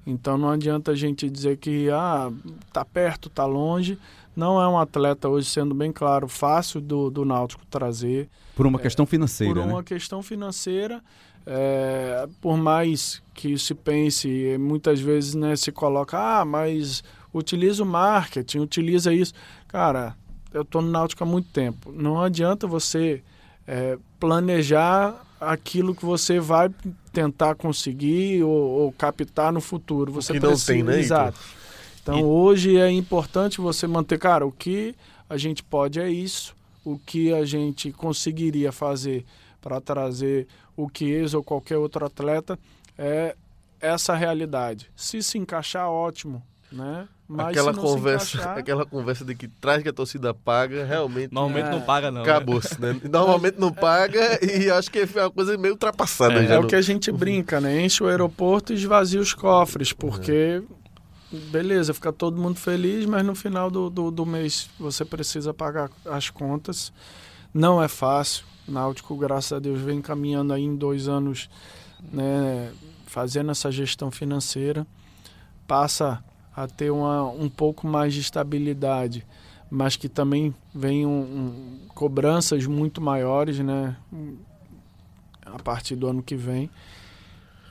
Então 0.06 0.38
não 0.38 0.50
adianta 0.50 0.92
a 0.92 0.96
gente 0.96 1.30
dizer 1.30 1.58
que 1.58 1.90
ah, 1.90 2.32
tá 2.72 2.84
perto, 2.84 3.30
tá 3.30 3.46
longe. 3.46 3.98
Não 4.36 4.62
é 4.62 4.68
um 4.68 4.78
atleta 4.78 5.30
hoje, 5.30 5.50
sendo 5.50 5.74
bem 5.74 5.92
claro, 5.92 6.28
fácil 6.28 6.82
do, 6.82 7.10
do 7.10 7.24
Náutico 7.24 7.66
trazer. 7.68 8.30
Por 8.54 8.68
uma 8.68 8.78
questão 8.78 9.06
financeira, 9.06 9.54
Por 9.54 9.62
uma 9.62 9.78
né? 9.78 9.84
questão 9.84 10.22
financeira, 10.22 11.02
é, 11.46 12.28
por 12.42 12.58
mais 12.58 13.22
que 13.34 13.58
se 13.58 13.74
pense, 13.74 14.58
muitas 14.60 15.00
vezes 15.00 15.36
né, 15.36 15.56
se 15.56 15.72
coloca, 15.72 16.18
ah, 16.18 16.44
mas 16.44 17.04
utiliza 17.38 17.84
o 17.84 17.86
marketing, 17.86 18.60
utiliza 18.60 19.14
isso. 19.14 19.34
Cara, 19.68 20.16
eu 20.54 20.62
estou 20.62 20.82
no 20.82 20.90
Náutico 20.90 21.24
há 21.24 21.28
muito 21.28 21.50
tempo. 21.50 21.92
Não 21.92 22.22
adianta 22.22 22.66
você 22.66 23.22
é, 23.68 23.98
planejar 24.20 25.22
aquilo 25.40 25.94
que 25.94 26.06
você 26.06 26.40
vai 26.40 26.70
tentar 27.12 27.56
conseguir 27.56 28.44
ou, 28.44 28.50
ou 28.52 28.92
captar 28.92 29.52
no 29.52 29.60
futuro. 29.62 30.12
Você 30.14 30.34
que 30.34 30.40
não 30.40 30.56
tem, 30.58 30.82
né? 30.84 31.00
Exato. 31.00 31.38
Então 32.02 32.20
E- 32.20 32.24
hoje 32.24 32.78
é 32.78 32.90
importante 32.90 33.60
você 33.60 33.86
manter, 33.86 34.18
cara, 34.18 34.46
o 34.46 34.52
que 34.52 34.96
a 35.30 35.38
gente 35.38 35.62
pode 35.64 36.00
é 36.00 36.10
isso, 36.10 36.56
o 36.84 36.98
que 36.98 37.34
a 37.34 37.44
gente 37.46 37.92
conseguiria 37.92 38.72
fazer 38.72 39.26
para 39.62 39.82
trazer 39.82 40.48
o 40.78 40.88
Chiesa 40.96 41.38
ou 41.38 41.44
qualquer 41.44 41.78
outro 41.78 42.06
atleta 42.06 42.58
é 42.98 43.36
essa 43.82 44.16
realidade. 44.16 44.90
Se 44.96 45.22
se 45.24 45.38
encaixar, 45.38 45.90
ótimo, 45.90 46.42
né? 46.72 47.08
Mas 47.28 47.48
aquela 47.48 47.72
se 47.74 47.78
não 47.80 47.88
se 47.88 47.94
conversa, 47.96 48.38
encaixar- 48.38 48.58
aquela 48.60 48.86
conversa 48.86 49.26
de 49.26 49.34
que 49.34 49.48
traz 49.48 49.82
que 49.82 49.90
a 49.90 49.94
torcida 49.94 50.32
paga, 50.34 50.86
realmente 50.86 51.34
Normalmente 51.34 51.68
É. 51.68 51.72
não 51.72 51.82
paga, 51.82 52.12
não. 52.12 52.24
né? 52.24 52.30
acabou-se, 52.32 52.80
né? 52.80 53.00
Normalmente 53.10 53.60
não 53.60 53.72
paga 53.74 54.40
e 54.46 54.70
acho 54.70 54.92
que 54.92 55.08
foi 55.08 55.24
uma 55.24 55.32
coisa 55.32 55.58
meio 55.58 55.74
ultrapassada 55.74 56.36
É, 56.44 56.46
já. 56.48 56.54
É 56.56 56.60
o 56.60 56.62
no- 56.62 56.68
que 56.68 56.76
a 56.76 56.82
gente 56.82 57.12
brinca, 57.12 57.60
né? 57.60 57.82
Enche 57.84 58.04
o 58.04 58.08
aeroporto 58.08 58.72
e 58.74 58.76
esvazia 58.76 59.20
os 59.20 59.34
cofres, 59.34 59.92
porque 59.92 60.62
beleza, 61.52 61.94
fica 61.94 62.14
todo 62.14 62.40
mundo 62.40 62.58
feliz, 62.60 63.06
mas 63.08 63.26
no 63.26 63.34
final 63.34 63.72
do, 63.72 63.90
do, 63.90 64.12
do 64.12 64.26
mês 64.26 64.70
você 64.80 65.04
precisa 65.04 65.54
pagar 65.54 65.90
as 66.06 66.30
contas. 66.30 66.94
Não 67.54 67.82
é 67.82 67.88
fácil. 67.88 68.46
Náutico, 68.68 69.16
graças 69.18 69.52
a 69.54 69.60
Deus, 69.60 69.80
vem 69.82 70.02
caminhando 70.02 70.54
aí 70.54 70.64
em 70.64 70.76
dois 70.76 71.08
anos, 71.08 71.50
né, 72.12 72.72
fazendo 73.08 73.50
essa 73.52 73.72
gestão 73.72 74.10
financeira. 74.12 74.86
Passa 75.68 76.24
a 76.56 76.68
ter 76.68 76.92
uma, 76.92 77.24
um 77.24 77.50
pouco 77.50 77.86
mais 77.88 78.14
de 78.14 78.22
estabilidade, 78.22 79.26
mas 79.70 79.96
que 79.96 80.08
também 80.08 80.54
vem 80.74 81.06
um, 81.06 81.80
cobranças 81.94 82.66
muito 82.66 83.02
maiores, 83.02 83.60
né? 83.60 83.96
a 85.46 85.62
partir 85.62 85.96
do 85.96 86.08
ano 86.08 86.24
que 86.24 86.36
vem. 86.36 86.70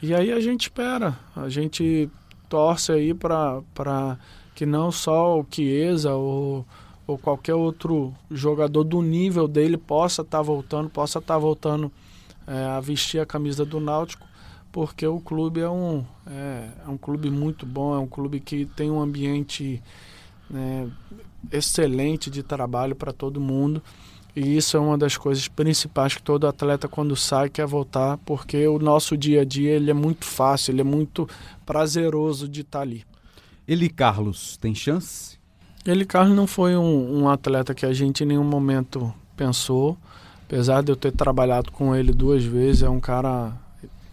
E 0.03 0.15
aí 0.15 0.33
a 0.33 0.41
gente 0.41 0.63
espera, 0.63 1.19
a 1.35 1.49
gente 1.49 2.11
torce 2.49 2.93
aí 2.93 3.15
para 3.15 4.19
que 4.55 4.65
não 4.65 4.93
só 4.93 5.41
o 5.41 5.47
Chiesa 5.51 6.15
ou, 6.15 6.65
ou 7.07 7.19
qualquer 7.19 7.55
outro 7.55 8.15
jogador 8.31 8.85
do 8.85 9.03
nível 9.03 9.49
dele 9.49 9.77
possa 9.77 10.23
estar 10.23 10.43
voltando, 10.43 10.89
possa 10.89 11.19
estar 11.19 11.39
voltando 11.39 11.91
é, 12.47 12.65
a 12.65 12.81
vestir 12.81 13.21
a 13.21 13.27
camisa 13.27 13.65
do 13.65 13.81
Náutico, 13.81 14.27
porque 14.75 15.07
o 15.07 15.21
clube 15.21 15.61
é 15.61 15.71
um, 15.71 16.05
é, 16.27 16.69
é 16.85 16.89
um 16.89 16.97
clube 16.97 17.31
muito 17.31 17.65
bom, 17.65 17.95
é 17.95 17.99
um 18.01 18.09
clube 18.09 18.41
que 18.41 18.67
tem 18.67 18.91
um 18.91 19.01
ambiente 19.01 19.81
né, 20.51 20.91
excelente 21.53 22.29
de 22.29 22.43
trabalho 22.43 22.97
para 22.97 23.13
todo 23.13 23.41
mundo. 23.41 23.81
E 24.35 24.57
isso 24.57 24.77
é 24.77 24.81
uma 24.81 24.99
das 24.99 25.17
coisas 25.17 25.47
principais 25.47 26.17
que 26.17 26.23
todo 26.25 26.49
atleta 26.49 26.89
quando 26.89 27.15
sai 27.15 27.49
quer 27.49 27.69
voltar, 27.69 28.19
porque 28.27 28.67
o 28.67 28.81
nosso 28.81 29.17
dia 29.17 29.43
a 29.43 29.45
dia 29.45 29.71
ele 29.71 29.93
é 29.93 29.95
muito 29.95 30.25
fácil, 30.25 30.73
ele 30.73 30.81
é 30.81 30.85
muito 30.85 31.29
prazeroso 31.65 32.49
de 32.49 32.63
estar 32.63 32.81
ali. 32.81 33.05
Ele 33.69 33.89
Carlos 33.89 34.57
tem 34.57 34.75
chance? 34.75 35.39
Ele, 35.87 36.05
Carlos, 36.05 36.35
não 36.37 36.49
foi 36.49 36.75
um, 36.77 37.23
um 37.23 37.29
atleta 37.29 37.77
que 37.77 37.87
a 37.87 37.93
gente 37.93 38.25
em 38.25 38.27
nenhum 38.27 38.43
momento 38.43 39.15
pensou, 39.37 39.97
apesar 40.47 40.83
de 40.83 40.91
eu 40.91 40.97
ter 40.97 41.13
trabalhado 41.13 41.71
com 41.71 41.95
ele 41.95 42.13
duas 42.13 42.43
vezes, 42.43 42.83
é 42.83 42.91
um 42.91 42.99
cara 42.99 43.63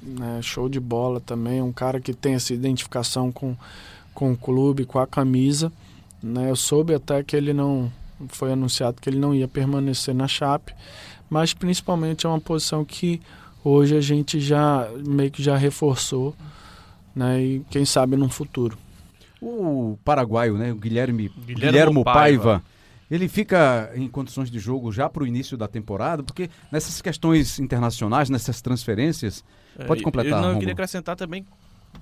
né, 0.01 0.41
show 0.41 0.67
de 0.67 0.79
bola 0.79 1.19
também, 1.19 1.61
um 1.61 1.71
cara 1.71 1.99
que 1.99 2.13
tem 2.13 2.33
essa 2.33 2.53
identificação 2.53 3.31
com, 3.31 3.55
com 4.13 4.31
o 4.31 4.37
clube, 4.37 4.85
com 4.85 4.99
a 4.99 5.07
camisa. 5.07 5.71
Né, 6.21 6.49
eu 6.49 6.55
soube 6.55 6.93
até 6.93 7.23
que 7.23 7.35
ele 7.35 7.53
não 7.53 7.91
foi 8.29 8.51
anunciado 8.51 9.01
que 9.01 9.09
ele 9.09 9.19
não 9.19 9.33
ia 9.33 9.47
permanecer 9.47 10.13
na 10.13 10.27
Chape, 10.27 10.73
mas 11.29 11.53
principalmente 11.53 12.25
é 12.25 12.29
uma 12.29 12.39
posição 12.39 12.85
que 12.85 13.21
hoje 13.63 13.95
a 13.95 14.01
gente 14.01 14.39
já 14.39 14.87
meio 15.05 15.31
que 15.31 15.41
já 15.41 15.57
reforçou, 15.57 16.35
né, 17.15 17.41
e 17.41 17.65
quem 17.69 17.85
sabe 17.85 18.15
no 18.15 18.29
futuro. 18.29 18.77
O 19.41 19.97
paraguaio, 20.05 20.55
né? 20.55 20.71
O 20.71 20.75
Guilherme, 20.75 21.29
Guilhermo 21.29 21.71
Guilhermo 21.71 22.03
Paiva. 22.03 22.43
Paiva. 22.43 22.63
Ele 23.09 23.27
fica 23.27 23.91
em 23.95 24.07
condições 24.07 24.49
de 24.49 24.59
jogo 24.59 24.91
já 24.91 25.09
para 25.09 25.23
o 25.23 25.27
início 25.27 25.57
da 25.57 25.67
temporada, 25.67 26.23
porque 26.23 26.49
nessas 26.71 27.01
questões 27.01 27.59
internacionais, 27.59 28.29
nessas 28.29 28.61
transferências, 28.61 29.43
Pode 29.87 30.01
É, 30.01 30.03
completar, 30.03 30.39
Eu, 30.39 30.41
não, 30.41 30.51
eu 30.53 30.59
queria 30.59 30.73
acrescentar 30.73 31.15
também 31.15 31.45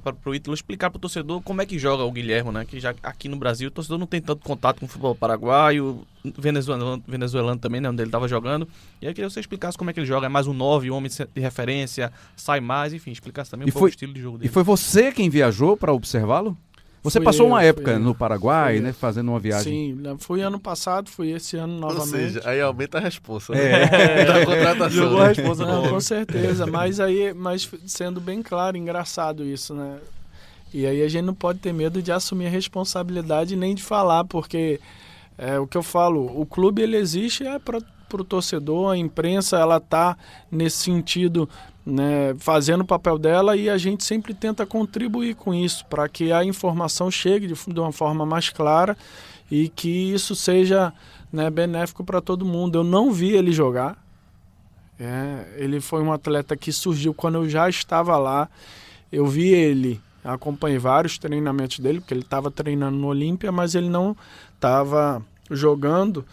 para 0.03 0.15
o 0.25 0.35
Ítalo 0.35 0.53
explicar 0.53 0.89
para 0.89 0.97
o 0.97 0.99
torcedor 1.01 1.41
como 1.41 1.61
é 1.61 1.65
que 1.65 1.77
joga 1.79 2.03
o 2.03 2.11
Guilhermo, 2.11 2.51
né? 2.51 2.63
Que 2.63 2.79
já 2.79 2.93
aqui 3.03 3.27
no 3.27 3.35
Brasil 3.35 3.67
o 3.69 3.71
torcedor 3.71 3.97
não 3.97 4.05
tem 4.07 4.21
tanto 4.21 4.43
contato 4.45 4.79
com 4.79 4.85
o 4.85 4.87
futebol 4.89 5.15
paraguaio, 5.15 6.05
venezuelano, 6.37 7.03
venezuelano 7.07 7.59
também, 7.59 7.81
né? 7.81 7.89
Onde 7.89 8.01
ele 8.01 8.07
estava 8.07 8.27
jogando. 8.27 8.67
E 9.01 9.05
aí 9.05 9.11
eu 9.11 9.15
queria 9.15 9.27
que 9.27 9.33
você 9.33 9.39
explicasse 9.39 9.77
como 9.77 9.89
é 9.89 9.93
que 9.93 9.99
ele 9.99 10.05
joga. 10.07 10.27
É 10.27 10.29
mais 10.29 10.47
um 10.47 10.53
9, 10.53 10.89
um 10.91 10.95
homem 10.95 11.09
de 11.33 11.41
referência, 11.41 12.11
sai 12.35 12.59
mais, 12.59 12.93
enfim, 12.93 13.11
explicasse 13.11 13.49
também 13.51 13.65
um 13.65 13.69
E 13.69 13.71
pouco 13.71 13.79
foi- 13.81 13.89
o 13.89 13.91
estilo 13.91 14.13
de 14.13 14.21
jogo 14.21 14.37
E 14.37 14.39
dele. 14.41 14.49
foi 14.53 14.63
você 14.63 15.11
quem 15.11 15.29
viajou 15.29 15.75
para 15.75 15.91
observá-lo? 15.91 16.57
Você 17.01 17.19
Fui 17.19 17.25
passou 17.25 17.45
eu, 17.45 17.51
uma 17.51 17.63
época 17.63 17.91
eu. 17.91 17.99
no 17.99 18.13
Paraguai, 18.13 18.79
né? 18.79 18.91
Fazendo 18.91 19.29
uma 19.29 19.39
viagem. 19.39 19.93
Sim, 19.93 20.01
né, 20.01 20.15
fui 20.19 20.41
ano 20.41 20.59
passado, 20.59 21.09
fui 21.09 21.31
esse 21.31 21.55
ano 21.55 21.75
Ou 21.75 21.79
novamente. 21.79 22.09
seja, 22.09 22.41
aí 22.43 22.59
aumenta 22.59 22.97
a 22.97 23.01
resposta. 23.01 23.55
É. 23.55 23.79
Né? 23.89 24.25
da 24.25 24.45
contratação. 24.45 24.89
Jogou 24.89 25.19
né? 25.19 25.25
a 25.25 25.27
resposta 25.29 25.65
Não, 25.65 25.83
do 25.83 25.89
com 25.89 25.99
certeza, 25.99 26.65
mas 26.67 26.99
aí, 26.99 27.33
mas 27.33 27.69
sendo 27.85 28.19
bem 28.19 28.41
claro, 28.41 28.77
engraçado 28.77 29.45
isso, 29.45 29.73
né? 29.73 29.97
E 30.73 30.85
aí 30.85 31.01
a 31.01 31.07
gente 31.07 31.23
não 31.23 31.33
pode 31.33 31.59
ter 31.59 31.73
medo 31.73 32.01
de 32.01 32.11
assumir 32.11 32.47
a 32.47 32.49
responsabilidade 32.49 33.55
nem 33.55 33.73
de 33.73 33.81
falar, 33.81 34.25
porque 34.25 34.79
é 35.37 35.57
o 35.57 35.65
que 35.65 35.77
eu 35.77 35.83
falo, 35.83 36.25
o 36.39 36.45
clube 36.45 36.81
ele 36.81 36.97
existe 36.97 37.45
é 37.45 37.57
para 37.57 37.81
para 38.09 38.21
o 38.21 38.25
torcedor, 38.25 38.91
a 38.91 38.97
imprensa 38.97 39.57
ela 39.57 39.77
está 39.77 40.17
nesse 40.51 40.77
sentido 40.77 41.47
né, 41.89 42.35
fazendo 42.37 42.81
o 42.81 42.85
papel 42.85 43.17
dela 43.17 43.55
e 43.55 43.69
a 43.69 43.77
gente 43.77 44.03
sempre 44.03 44.33
tenta 44.33 44.65
contribuir 44.65 45.35
com 45.35 45.53
isso 45.53 45.85
para 45.87 46.07
que 46.07 46.31
a 46.31 46.43
informação 46.43 47.09
chegue 47.09 47.47
de, 47.47 47.53
de, 47.53 47.79
uma 47.79 47.91
forma 47.91 48.25
mais 48.25 48.49
clara 48.49 48.97
e 49.49 49.69
que 49.69 50.13
isso 50.13 50.35
seja 50.35 50.93
né, 51.31 51.49
benéfico 51.49 52.03
para 52.03 52.21
todo 52.21 52.45
mundo. 52.45 52.79
Eu 52.79 52.83
não 52.83 53.11
vi 53.11 53.31
ele 53.31 53.51
jogar. 53.51 53.97
É, 54.99 55.55
ele 55.55 55.79
foi 55.79 56.03
um 56.03 56.11
atleta 56.11 56.55
que 56.55 56.71
surgiu 56.71 57.13
quando 57.13 57.35
eu 57.35 57.49
já 57.49 57.69
estava 57.69 58.17
lá. 58.17 58.49
Eu 59.11 59.25
vi 59.25 59.49
ele, 59.49 59.99
acompanhei 60.23 60.77
vários 60.77 61.17
treinamentos 61.17 61.79
dele, 61.79 61.99
porque 61.99 62.13
ele 62.13 62.21
estava 62.21 62.51
treinando 62.51 62.97
no 62.97 63.07
Olímpia, 63.07 63.51
mas 63.51 63.75
ele 63.75 63.89
não 63.89 64.15
estava 64.55 65.23
jogando 65.49 66.25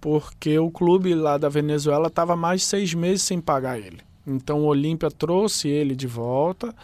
porque 0.00 0.58
o 0.58 0.70
clube 0.70 1.14
lá 1.14 1.38
da 1.38 1.48
Venezuela 1.48 2.08
estava 2.08 2.36
mais 2.36 2.62
seis 2.62 2.94
meses 2.94 3.22
sem 3.22 3.40
pagar 3.40 3.78
ele. 3.78 4.07
Então 4.28 4.60
o 4.60 4.66
Olímpia 4.66 5.10
trouxe 5.10 5.68
ele 5.68 5.96
de 5.96 6.06
volta 6.06 6.74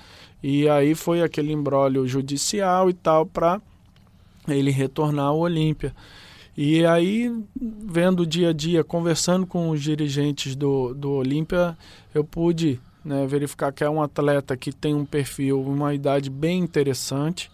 e 0.42 0.68
aí 0.68 0.94
foi 0.94 1.22
aquele 1.22 1.52
embrólio 1.52 2.06
judicial 2.06 2.88
e 2.88 2.94
tal 2.94 3.26
para 3.26 3.60
ele 4.48 4.70
retornar 4.70 5.26
ao 5.26 5.38
Olímpia. 5.38 5.94
E 6.56 6.86
aí, 6.86 7.34
vendo 7.56 8.20
o 8.20 8.26
dia 8.26 8.50
a 8.50 8.52
dia, 8.52 8.84
conversando 8.84 9.44
com 9.46 9.70
os 9.70 9.82
dirigentes 9.82 10.54
do, 10.54 10.94
do 10.94 11.10
Olímpia, 11.10 11.76
eu 12.14 12.22
pude 12.22 12.80
né, 13.04 13.26
verificar 13.26 13.72
que 13.72 13.82
é 13.82 13.90
um 13.90 14.00
atleta 14.00 14.56
que 14.56 14.72
tem 14.72 14.94
um 14.94 15.04
perfil, 15.04 15.60
uma 15.60 15.92
idade 15.92 16.30
bem 16.30 16.60
interessante. 16.60 17.50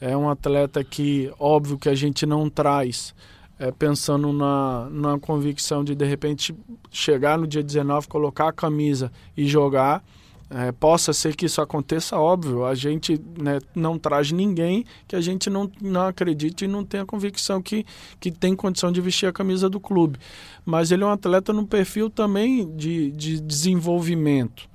É 0.00 0.16
um 0.16 0.28
atleta 0.28 0.82
que, 0.82 1.32
óbvio, 1.38 1.78
que 1.78 1.88
a 1.88 1.94
gente 1.94 2.26
não 2.26 2.50
traz 2.50 3.14
é, 3.62 3.70
pensando 3.70 4.32
na, 4.32 4.88
na 4.90 5.18
convicção 5.20 5.84
de 5.84 5.94
de 5.94 6.04
repente 6.04 6.52
chegar 6.90 7.38
no 7.38 7.46
dia 7.46 7.62
19, 7.62 8.08
colocar 8.08 8.48
a 8.48 8.52
camisa 8.52 9.12
e 9.36 9.46
jogar. 9.46 10.02
É, 10.50 10.70
possa 10.70 11.14
ser 11.14 11.34
que 11.34 11.46
isso 11.46 11.62
aconteça, 11.62 12.18
óbvio. 12.18 12.64
A 12.66 12.74
gente 12.74 13.18
né, 13.40 13.58
não 13.74 13.98
traz 13.98 14.32
ninguém 14.32 14.84
que 15.06 15.16
a 15.16 15.20
gente 15.20 15.48
não, 15.48 15.70
não 15.80 16.08
acredite 16.08 16.64
e 16.64 16.68
não 16.68 16.84
tenha 16.84 17.06
convicção 17.06 17.62
que, 17.62 17.86
que 18.20 18.30
tem 18.30 18.54
condição 18.54 18.92
de 18.92 19.00
vestir 19.00 19.26
a 19.26 19.32
camisa 19.32 19.70
do 19.70 19.80
clube. 19.80 20.18
Mas 20.62 20.90
ele 20.90 21.04
é 21.04 21.06
um 21.06 21.10
atleta 21.10 21.52
no 21.54 21.66
perfil 21.66 22.10
também 22.10 22.68
de, 22.76 23.12
de 23.12 23.40
desenvolvimento. 23.40 24.68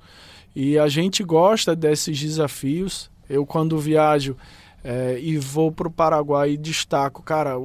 E 0.56 0.78
a 0.78 0.88
gente 0.88 1.22
gosta 1.22 1.76
desses 1.76 2.18
desafios. 2.18 3.08
Eu, 3.28 3.46
quando 3.46 3.78
viajo 3.78 4.34
é, 4.82 5.18
e 5.20 5.36
vou 5.36 5.70
para 5.70 5.86
o 5.86 5.92
Paraguai 5.92 6.52
e 6.52 6.56
destaco, 6.56 7.22
cara, 7.22 7.56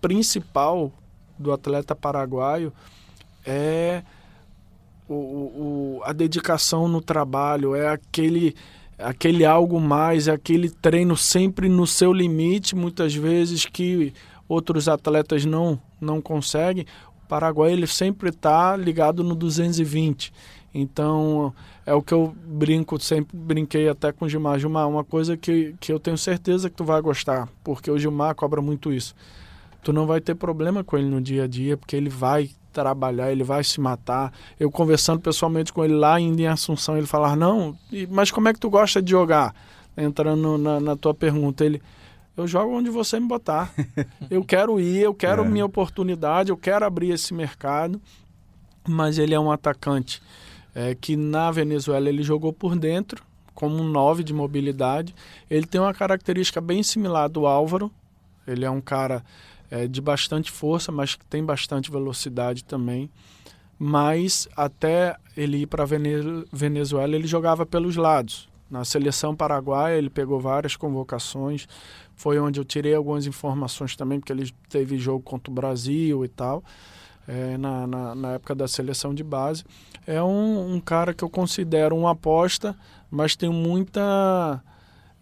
principal 0.00 0.92
do 1.38 1.52
atleta 1.52 1.94
paraguaio 1.94 2.72
é 3.44 4.02
o, 5.08 5.14
o, 5.14 6.00
a 6.04 6.12
dedicação 6.12 6.86
no 6.86 7.00
trabalho, 7.00 7.74
é 7.74 7.88
aquele, 7.88 8.54
aquele 8.98 9.44
algo 9.44 9.80
mais, 9.80 10.28
é 10.28 10.32
aquele 10.32 10.70
treino 10.70 11.16
sempre 11.16 11.68
no 11.68 11.86
seu 11.86 12.12
limite, 12.12 12.76
muitas 12.76 13.14
vezes 13.14 13.64
que 13.64 14.12
outros 14.48 14.88
atletas 14.88 15.44
não, 15.44 15.80
não 16.00 16.20
conseguem. 16.20 16.86
O 17.24 17.26
Paraguai 17.26 17.72
ele 17.72 17.86
sempre 17.86 18.30
está 18.30 18.76
ligado 18.76 19.24
no 19.24 19.34
220. 19.34 20.32
Então, 20.72 21.52
é 21.84 21.92
o 21.92 22.00
que 22.00 22.14
eu 22.14 22.32
brinco, 22.44 23.00
sempre 23.00 23.36
brinquei 23.36 23.88
até 23.88 24.12
com 24.12 24.24
o 24.24 24.28
Gilmar. 24.28 24.58
Gilmar, 24.58 24.88
uma 24.88 25.02
coisa 25.02 25.36
que, 25.36 25.74
que 25.80 25.92
eu 25.92 25.98
tenho 25.98 26.16
certeza 26.16 26.70
que 26.70 26.76
tu 26.76 26.84
vai 26.84 27.00
gostar, 27.00 27.48
porque 27.64 27.90
o 27.90 27.98
Gilmar 27.98 28.34
cobra 28.36 28.62
muito 28.62 28.92
isso. 28.92 29.14
Tu 29.82 29.92
não 29.92 30.06
vai 30.06 30.20
ter 30.20 30.34
problema 30.34 30.84
com 30.84 30.96
ele 30.98 31.08
no 31.08 31.20
dia 31.20 31.44
a 31.44 31.46
dia, 31.46 31.76
porque 31.76 31.96
ele 31.96 32.08
vai 32.08 32.50
trabalhar, 32.72 33.30
ele 33.30 33.44
vai 33.44 33.62
se 33.64 33.80
matar. 33.80 34.32
Eu 34.58 34.70
conversando 34.70 35.20
pessoalmente 35.20 35.72
com 35.72 35.84
ele 35.84 35.94
lá 35.94 36.20
em 36.20 36.46
Assunção, 36.46 36.96
ele 36.96 37.06
falar, 37.06 37.36
não, 37.36 37.76
mas 38.08 38.30
como 38.30 38.48
é 38.48 38.52
que 38.52 38.60
tu 38.60 38.70
gosta 38.70 39.02
de 39.02 39.10
jogar? 39.10 39.54
Entrando 39.96 40.56
na, 40.56 40.80
na 40.80 40.96
tua 40.96 41.12
pergunta, 41.12 41.64
ele, 41.64 41.82
eu 42.36 42.46
jogo 42.46 42.76
onde 42.76 42.90
você 42.90 43.18
me 43.18 43.26
botar. 43.26 43.72
eu 44.30 44.44
quero 44.44 44.80
ir, 44.80 44.98
eu 44.98 45.14
quero 45.14 45.44
é. 45.44 45.48
minha 45.48 45.66
oportunidade, 45.66 46.50
eu 46.50 46.56
quero 46.56 46.84
abrir 46.84 47.10
esse 47.10 47.34
mercado. 47.34 48.00
Mas 48.88 49.18
ele 49.18 49.34
é 49.34 49.40
um 49.40 49.52
atacante 49.52 50.22
é, 50.74 50.94
que 50.94 51.16
na 51.16 51.50
Venezuela 51.50 52.08
ele 52.08 52.22
jogou 52.22 52.52
por 52.52 52.76
dentro, 52.78 53.22
como 53.54 53.76
um 53.76 53.84
9 53.84 54.24
de 54.24 54.32
mobilidade. 54.32 55.14
Ele 55.50 55.66
tem 55.66 55.80
uma 55.80 55.92
característica 55.92 56.60
bem 56.60 56.82
similar 56.82 57.28
do 57.28 57.46
Álvaro. 57.46 57.90
Ele 58.46 58.64
é 58.64 58.70
um 58.70 58.80
cara 58.80 59.22
é, 59.70 59.86
de 59.86 60.00
bastante 60.00 60.50
força, 60.50 60.90
mas 60.90 61.14
que 61.14 61.24
tem 61.24 61.44
bastante 61.44 61.90
velocidade 61.90 62.64
também. 62.64 63.10
Mas 63.78 64.48
até 64.56 65.16
ele 65.36 65.58
ir 65.62 65.66
para 65.66 65.86
Venezuela, 66.52 67.14
ele 67.16 67.26
jogava 67.26 67.64
pelos 67.64 67.96
lados. 67.96 68.48
Na 68.70 68.84
seleção 68.84 69.34
paraguaia, 69.34 69.96
ele 69.96 70.10
pegou 70.10 70.38
várias 70.38 70.76
convocações. 70.76 71.66
Foi 72.14 72.38
onde 72.38 72.60
eu 72.60 72.64
tirei 72.64 72.94
algumas 72.94 73.26
informações 73.26 73.96
também, 73.96 74.20
porque 74.20 74.32
ele 74.32 74.52
teve 74.68 74.98
jogo 74.98 75.22
contra 75.22 75.50
o 75.50 75.54
Brasil 75.54 76.24
e 76.24 76.28
tal, 76.28 76.62
é, 77.26 77.56
na, 77.56 77.86
na, 77.86 78.14
na, 78.14 78.32
época 78.34 78.54
da 78.54 78.68
seleção 78.68 79.14
de 79.14 79.24
base. 79.24 79.64
É 80.06 80.22
um, 80.22 80.74
um 80.74 80.80
cara 80.80 81.14
que 81.14 81.24
eu 81.24 81.30
considero 81.30 81.96
uma 81.96 82.12
aposta, 82.12 82.76
mas 83.10 83.34
tem 83.34 83.50
muita 83.50 84.62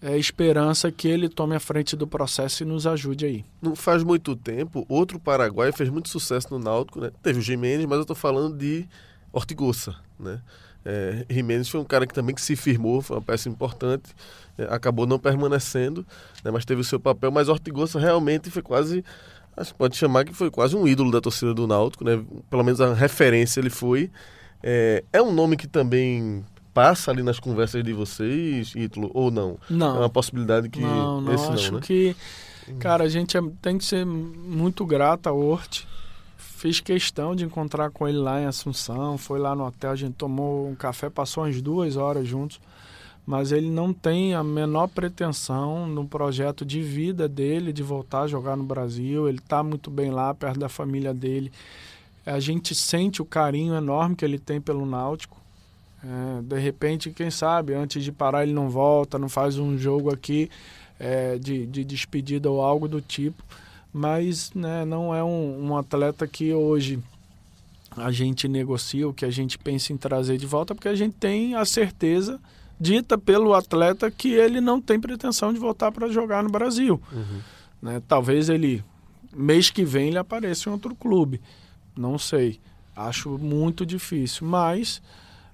é, 0.00 0.16
esperança 0.16 0.90
que 0.92 1.08
ele 1.08 1.28
tome 1.28 1.56
a 1.56 1.60
frente 1.60 1.96
do 1.96 2.06
processo 2.06 2.62
e 2.62 2.66
nos 2.66 2.86
ajude 2.86 3.26
aí. 3.26 3.44
Não 3.60 3.74
faz 3.74 4.02
muito 4.02 4.36
tempo, 4.36 4.86
outro 4.88 5.18
paraguaio 5.18 5.72
fez 5.72 5.90
muito 5.90 6.08
sucesso 6.08 6.48
no 6.50 6.58
Náutico, 6.58 7.00
né? 7.00 7.10
Teve 7.22 7.40
o 7.40 7.42
Jimenez, 7.42 7.84
mas 7.86 7.96
eu 7.96 8.02
estou 8.02 8.16
falando 8.16 8.56
de 8.56 8.86
Ortigosa, 9.32 9.96
né? 10.18 10.40
É, 10.84 11.26
Jimenez 11.28 11.68
foi 11.68 11.80
um 11.80 11.84
cara 11.84 12.06
que 12.06 12.14
também 12.14 12.34
que 12.34 12.40
se 12.40 12.54
firmou, 12.54 13.02
foi 13.02 13.16
uma 13.16 13.22
peça 13.22 13.48
importante, 13.48 14.14
é, 14.56 14.64
acabou 14.70 15.06
não 15.06 15.18
permanecendo, 15.18 16.06
né? 16.44 16.50
mas 16.50 16.64
teve 16.64 16.80
o 16.80 16.84
seu 16.84 17.00
papel, 17.00 17.30
mas 17.30 17.48
Ortigosa 17.48 17.98
realmente 17.98 18.50
foi 18.50 18.62
quase, 18.62 19.04
acho 19.56 19.72
que 19.72 19.78
pode 19.78 19.96
chamar 19.96 20.24
que 20.24 20.32
foi 20.32 20.50
quase 20.50 20.76
um 20.76 20.86
ídolo 20.86 21.10
da 21.10 21.20
torcida 21.20 21.52
do 21.52 21.66
Náutico, 21.66 22.04
né? 22.04 22.24
Pelo 22.48 22.62
menos 22.62 22.80
a 22.80 22.94
referência 22.94 23.60
ele 23.60 23.70
foi. 23.70 24.10
É, 24.62 25.04
é 25.12 25.20
um 25.20 25.32
nome 25.32 25.56
que 25.56 25.66
também 25.66 26.44
passa 26.78 27.10
ali 27.10 27.24
nas 27.24 27.40
conversas 27.40 27.82
de 27.82 27.92
vocês, 27.92 28.72
Ítalo, 28.76 29.10
ou 29.12 29.32
não? 29.32 29.58
Não. 29.68 29.96
É 29.96 29.98
uma 29.98 30.08
possibilidade 30.08 30.68
que 30.68 30.78
não, 30.78 31.20
não 31.20 31.34
esse 31.34 31.48
acho 31.48 31.72
não, 31.72 31.80
né? 31.80 31.84
que, 31.84 32.14
cara, 32.78 33.02
a 33.02 33.08
gente 33.08 33.36
é, 33.36 33.40
tem 33.60 33.76
que 33.76 33.84
ser 33.84 34.06
muito 34.06 34.86
grato 34.86 35.26
a 35.26 35.32
Hort. 35.32 35.84
Fiz 36.36 36.78
questão 36.78 37.34
de 37.34 37.44
encontrar 37.44 37.90
com 37.90 38.06
ele 38.06 38.18
lá 38.18 38.40
em 38.40 38.44
Assunção, 38.44 39.18
foi 39.18 39.40
lá 39.40 39.56
no 39.56 39.66
hotel, 39.66 39.90
a 39.90 39.96
gente 39.96 40.14
tomou 40.14 40.68
um 40.68 40.76
café, 40.76 41.10
passou 41.10 41.42
umas 41.42 41.60
duas 41.60 41.96
horas 41.96 42.28
juntos, 42.28 42.60
mas 43.26 43.50
ele 43.50 43.68
não 43.68 43.92
tem 43.92 44.34
a 44.34 44.44
menor 44.44 44.86
pretensão 44.86 45.84
no 45.84 46.06
projeto 46.06 46.64
de 46.64 46.80
vida 46.80 47.28
dele 47.28 47.72
de 47.72 47.82
voltar 47.82 48.20
a 48.20 48.28
jogar 48.28 48.56
no 48.56 48.62
Brasil. 48.62 49.28
Ele 49.28 49.38
está 49.38 49.64
muito 49.64 49.90
bem 49.90 50.12
lá, 50.12 50.32
perto 50.32 50.60
da 50.60 50.68
família 50.68 51.12
dele. 51.12 51.50
A 52.24 52.38
gente 52.38 52.72
sente 52.72 53.20
o 53.20 53.24
carinho 53.24 53.74
enorme 53.74 54.14
que 54.14 54.24
ele 54.24 54.38
tem 54.38 54.60
pelo 54.60 54.86
Náutico. 54.86 55.37
É, 56.04 56.42
de 56.42 56.58
repente, 56.58 57.10
quem 57.10 57.30
sabe, 57.30 57.74
antes 57.74 58.02
de 58.04 58.12
parar 58.12 58.44
ele 58.44 58.52
não 58.52 58.70
volta, 58.70 59.18
não 59.18 59.28
faz 59.28 59.58
um 59.58 59.76
jogo 59.76 60.12
aqui 60.12 60.48
é, 60.98 61.38
de, 61.38 61.66
de 61.66 61.84
despedida 61.84 62.50
ou 62.50 62.62
algo 62.62 62.88
do 62.88 63.00
tipo. 63.00 63.42
Mas 63.92 64.52
né, 64.54 64.84
não 64.84 65.14
é 65.14 65.24
um, 65.24 65.68
um 65.68 65.76
atleta 65.76 66.26
que 66.26 66.52
hoje 66.52 67.02
a 67.96 68.12
gente 68.12 68.46
negocia, 68.46 69.08
o 69.08 69.14
que 69.14 69.24
a 69.24 69.30
gente 69.30 69.58
pensa 69.58 69.92
em 69.92 69.96
trazer 69.96 70.38
de 70.38 70.46
volta, 70.46 70.74
porque 70.74 70.88
a 70.88 70.94
gente 70.94 71.16
tem 71.16 71.54
a 71.54 71.64
certeza 71.64 72.38
dita 72.78 73.18
pelo 73.18 73.54
atleta 73.54 74.10
que 74.10 74.32
ele 74.32 74.60
não 74.60 74.80
tem 74.80 75.00
pretensão 75.00 75.52
de 75.52 75.58
voltar 75.58 75.90
para 75.90 76.08
jogar 76.08 76.42
no 76.42 76.50
Brasil. 76.50 77.00
Uhum. 77.10 77.40
Né? 77.82 78.02
Talvez 78.06 78.48
ele, 78.48 78.84
mês 79.34 79.70
que 79.70 79.84
vem, 79.84 80.08
ele 80.08 80.18
apareça 80.18 80.68
em 80.68 80.72
outro 80.72 80.94
clube. 80.94 81.40
Não 81.96 82.18
sei. 82.18 82.60
Acho 82.94 83.36
muito 83.38 83.84
difícil. 83.84 84.46
Mas 84.46 85.02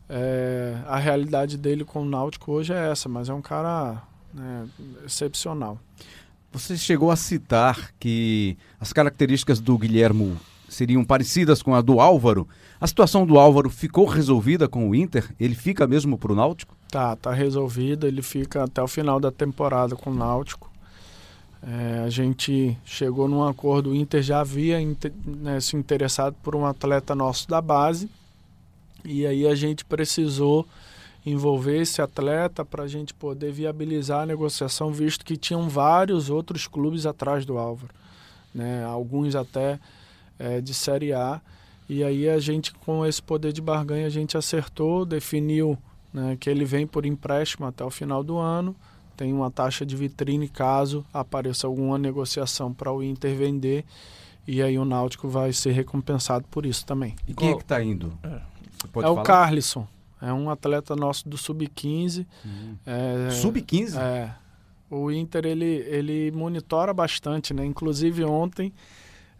é, 0.08 0.76
a 0.86 0.98
realidade 0.98 1.56
dele 1.56 1.84
com 1.84 2.02
o 2.02 2.04
Náutico 2.04 2.52
hoje 2.52 2.72
é 2.72 2.90
essa, 2.90 3.08
mas 3.08 3.28
é 3.28 3.34
um 3.34 3.40
cara 3.40 4.02
né, 4.32 4.66
excepcional. 5.04 5.78
Você 6.52 6.76
chegou 6.76 7.10
a 7.10 7.16
citar 7.16 7.92
que 7.98 8.56
as 8.78 8.92
características 8.92 9.60
do 9.60 9.76
Guilhermo 9.76 10.38
seriam 10.68 11.04
parecidas 11.04 11.62
com 11.62 11.74
a 11.74 11.80
do 11.80 12.00
Álvaro. 12.00 12.46
A 12.80 12.86
situação 12.86 13.26
do 13.26 13.38
Álvaro 13.38 13.70
ficou 13.70 14.06
resolvida 14.06 14.68
com 14.68 14.88
o 14.88 14.94
Inter? 14.94 15.28
Ele 15.40 15.54
fica 15.54 15.86
mesmo 15.86 16.18
para 16.18 16.32
o 16.32 16.34
Náutico? 16.36 16.76
Tá, 16.90 17.16
tá 17.16 17.32
resolvida. 17.32 18.06
Ele 18.06 18.22
fica 18.22 18.64
até 18.64 18.82
o 18.82 18.88
final 18.88 19.18
da 19.18 19.32
temporada 19.32 19.96
com 19.96 20.10
o 20.10 20.14
Náutico. 20.14 20.70
É, 21.62 22.04
a 22.04 22.10
gente 22.10 22.76
chegou 22.84 23.26
num 23.26 23.42
acordo, 23.42 23.90
o 23.90 23.96
Inter 23.96 24.22
já 24.22 24.40
havia 24.40 24.78
né, 25.24 25.58
se 25.60 25.74
interessado 25.76 26.36
por 26.42 26.54
um 26.54 26.66
atleta 26.66 27.14
nosso 27.14 27.48
da 27.48 27.60
base 27.60 28.08
e 29.04 29.26
aí 29.26 29.46
a 29.46 29.54
gente 29.54 29.84
precisou 29.84 30.66
envolver 31.26 31.80
esse 31.80 32.02
atleta 32.02 32.64
para 32.64 32.84
a 32.84 32.88
gente 32.88 33.14
poder 33.14 33.50
viabilizar 33.50 34.22
a 34.22 34.26
negociação, 34.26 34.92
visto 34.92 35.24
que 35.24 35.36
tinham 35.36 35.68
vários 35.68 36.28
outros 36.28 36.66
clubes 36.66 37.06
atrás 37.06 37.46
do 37.46 37.56
Álvaro, 37.56 37.92
né? 38.54 38.84
alguns 38.84 39.34
até 39.34 39.78
é, 40.38 40.60
de 40.60 40.74
Série 40.74 41.12
A. 41.12 41.40
E 41.88 42.02
aí 42.02 42.28
a 42.28 42.38
gente, 42.38 42.72
com 42.72 43.04
esse 43.04 43.22
poder 43.22 43.52
de 43.52 43.60
barganha, 43.60 44.06
a 44.06 44.10
gente 44.10 44.36
acertou, 44.36 45.04
definiu 45.04 45.78
né, 46.12 46.36
que 46.38 46.48
ele 46.48 46.64
vem 46.64 46.86
por 46.86 47.04
empréstimo 47.04 47.66
até 47.66 47.84
o 47.84 47.90
final 47.90 48.22
do 48.22 48.38
ano, 48.38 48.74
tem 49.16 49.32
uma 49.32 49.50
taxa 49.50 49.84
de 49.84 49.94
vitrine 49.94 50.48
caso 50.48 51.04
apareça 51.12 51.66
alguma 51.66 51.98
negociação 51.98 52.72
para 52.72 52.92
o 52.92 53.02
Inter 53.02 53.36
vender, 53.36 53.84
e 54.46 54.62
aí 54.62 54.78
o 54.78 54.84
Náutico 54.84 55.28
vai 55.28 55.52
ser 55.52 55.72
recompensado 55.72 56.44
por 56.50 56.66
isso 56.66 56.84
também. 56.84 57.14
E 57.26 57.34
quem 57.34 57.50
é 57.50 57.54
que 57.54 57.62
está 57.62 57.82
indo? 57.82 58.12
É, 58.22 58.40
é 59.02 59.08
o 59.08 59.22
Carlisson, 59.22 59.86
é 60.20 60.32
um 60.32 60.50
atleta 60.50 60.96
nosso 60.96 61.28
do 61.28 61.36
Sub-15. 61.36 62.26
Hum. 62.44 62.76
É, 62.86 63.30
Sub-15? 63.30 63.98
É. 63.98 64.34
O 64.90 65.10
Inter, 65.10 65.44
ele, 65.46 65.64
ele 65.64 66.30
monitora 66.32 66.94
bastante, 66.94 67.52
né? 67.52 67.64
Inclusive 67.64 68.24
ontem 68.24 68.72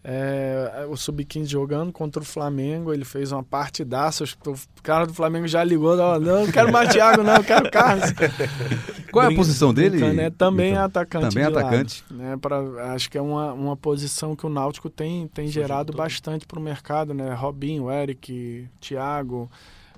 é, 0.06 0.86
o 0.90 0.96
Sub-15 0.98 1.46
jogando 1.46 1.90
contra 1.90 2.22
o 2.22 2.26
Flamengo, 2.26 2.92
ele 2.92 3.06
fez 3.06 3.32
uma 3.32 3.42
partidaça. 3.42 4.22
O 4.46 4.82
cara 4.82 5.06
do 5.06 5.14
Flamengo 5.14 5.48
já 5.48 5.64
ligou, 5.64 5.96
não, 5.96 6.20
não 6.20 6.52
quero 6.52 6.70
mais 6.70 6.92
Thiago, 6.92 7.22
não, 7.22 7.42
quero 7.42 7.70
Carlos. 7.70 8.12
Qual 9.10 9.24
é 9.24 9.32
a 9.32 9.34
posição 9.34 9.72
dele? 9.72 9.98
Né? 10.12 10.28
Também 10.28 10.72
então, 10.72 10.84
atacante. 10.84 11.28
Também 11.30 11.44
atacante. 11.44 12.04
Lado, 12.10 12.22
né? 12.22 12.36
pra, 12.36 12.92
acho 12.92 13.10
que 13.10 13.16
é 13.16 13.22
uma, 13.22 13.54
uma 13.54 13.76
posição 13.78 14.36
que 14.36 14.44
o 14.44 14.50
Náutico 14.50 14.90
tem, 14.90 15.26
tem 15.28 15.48
gerado 15.48 15.90
bastante 15.94 16.46
para 16.46 16.58
o 16.58 16.62
mercado, 16.62 17.14
né? 17.14 17.32
Robinho, 17.32 17.90
Eric, 17.90 18.68
Thiago, 18.78 19.50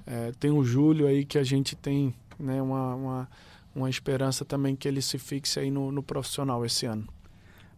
é, 0.06 0.30
tem 0.38 0.52
o 0.52 0.62
Júlio 0.62 1.08
aí 1.08 1.24
que 1.24 1.36
a 1.36 1.42
gente 1.42 1.74
tem 1.74 2.14
né? 2.38 2.62
uma, 2.62 2.94
uma, 2.94 3.28
uma 3.74 3.90
esperança 3.90 4.44
também 4.44 4.76
que 4.76 4.86
ele 4.86 5.02
se 5.02 5.18
fixe 5.18 5.58
aí 5.58 5.68
no, 5.68 5.90
no 5.90 6.02
profissional 6.02 6.64
esse 6.64 6.86
ano. 6.86 7.08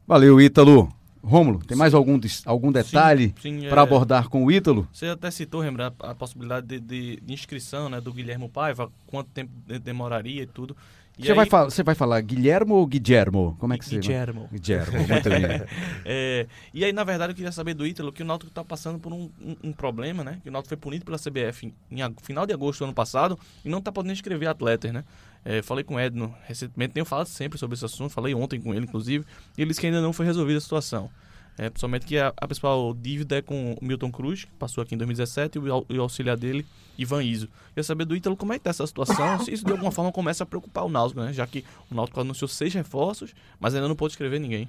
Valeu, 0.06 0.38
Ítalo. 0.38 0.92
Rômulo, 1.22 1.58
tem 1.64 1.76
mais 1.76 1.94
algum, 1.94 2.18
algum 2.44 2.72
detalhe 2.72 3.34
para 3.68 3.80
é... 3.80 3.84
abordar 3.84 4.28
com 4.28 4.44
o 4.44 4.50
Ítalo? 4.50 4.88
Você 4.92 5.06
até 5.06 5.30
citou, 5.30 5.60
lembrar 5.60 5.92
a 6.00 6.14
possibilidade 6.14 6.66
de, 6.66 6.80
de, 6.80 7.20
de, 7.20 7.32
inscrição 7.32 7.88
né, 7.88 8.00
do 8.00 8.12
Guilherme 8.12 8.48
Paiva, 8.48 8.90
quanto 9.06 9.30
tempo 9.30 9.52
demoraria 9.82 10.42
e 10.42 10.46
tudo. 10.46 10.76
Você, 11.18 11.32
aí... 11.32 11.36
vai 11.36 11.46
falar, 11.46 11.64
você 11.64 11.82
vai 11.82 11.94
falar 11.94 12.20
Guilhermo 12.20 12.76
ou 12.76 12.86
Guilhermo? 12.86 13.56
Como 13.58 13.72
é 13.72 13.78
que 13.78 13.84
você 13.84 13.98
Guilhermo. 13.98 14.48
Guilhermo, 14.52 14.98
muito 14.98 15.28
bem. 15.28 15.66
é, 16.04 16.46
e 16.72 16.84
aí, 16.84 16.92
na 16.92 17.02
verdade, 17.02 17.32
eu 17.32 17.36
queria 17.36 17.50
saber 17.50 17.74
do 17.74 17.86
Ítalo 17.86 18.12
que 18.12 18.22
o 18.22 18.26
Náutico 18.26 18.50
está 18.50 18.64
passando 18.64 18.98
por 18.98 19.12
um, 19.12 19.30
um, 19.40 19.56
um, 19.64 19.72
problema, 19.72 20.22
né? 20.22 20.38
Que 20.42 20.48
o 20.48 20.52
Náutico 20.52 20.68
foi 20.68 20.76
punido 20.76 21.04
pela 21.04 21.18
CBF 21.18 21.66
em, 21.66 22.00
em 22.00 22.14
final 22.22 22.46
de 22.46 22.52
agosto 22.52 22.80
do 22.80 22.84
ano 22.84 22.94
passado 22.94 23.38
e 23.64 23.68
não 23.68 23.78
está 23.78 23.90
podendo 23.90 24.12
inscrever 24.12 24.48
atletas, 24.48 24.92
né? 24.92 25.04
É, 25.44 25.60
falei 25.62 25.82
com 25.82 25.94
o 25.94 26.00
Edno 26.00 26.34
recentemente, 26.46 26.94
tenho 26.94 27.06
falado 27.06 27.26
sempre 27.26 27.58
sobre 27.58 27.74
esse 27.74 27.84
assunto, 27.84 28.10
falei 28.10 28.34
ontem 28.34 28.60
com 28.60 28.74
ele, 28.74 28.84
inclusive, 28.84 29.24
e 29.56 29.62
ele 29.62 29.68
disse 29.68 29.80
que 29.80 29.86
ainda 29.86 30.00
não 30.00 30.12
foi 30.12 30.26
resolvida 30.26 30.58
a 30.58 30.60
situação. 30.60 31.10
É, 31.58 31.68
principalmente 31.68 32.06
que 32.06 32.16
a, 32.16 32.32
a, 32.36 32.46
principal 32.46 32.94
dívida 32.94 33.38
é 33.38 33.42
com 33.42 33.72
o 33.72 33.84
Milton 33.84 34.12
Cruz, 34.12 34.44
que 34.44 34.52
passou 34.52 34.80
aqui 34.80 34.94
em 34.94 34.98
2017, 34.98 35.58
e 35.58 35.60
o, 35.60 35.86
e 35.88 35.98
o 35.98 36.02
auxiliar 36.02 36.36
dele, 36.36 36.64
Ivan 36.96 37.24
Iso. 37.24 37.48
Queria 37.70 37.82
saber 37.82 38.04
do 38.04 38.14
Ítalo 38.14 38.36
como 38.36 38.52
é 38.52 38.58
que 38.58 38.64
tá 38.64 38.70
essa 38.70 38.86
situação, 38.86 39.40
se 39.40 39.52
isso 39.52 39.64
de 39.64 39.72
alguma 39.72 39.90
forma 39.90 40.12
começa 40.12 40.44
a 40.44 40.46
preocupar 40.46 40.84
o 40.84 40.88
Náutico, 40.88 41.20
né? 41.20 41.32
Já 41.32 41.48
que 41.48 41.64
o 41.90 41.94
Náutico 41.96 42.20
anunciou 42.20 42.48
seis 42.48 42.72
reforços, 42.72 43.34
mas 43.58 43.74
ainda 43.74 43.88
não 43.88 43.96
pôde 43.96 44.12
escrever 44.12 44.38
ninguém. 44.38 44.68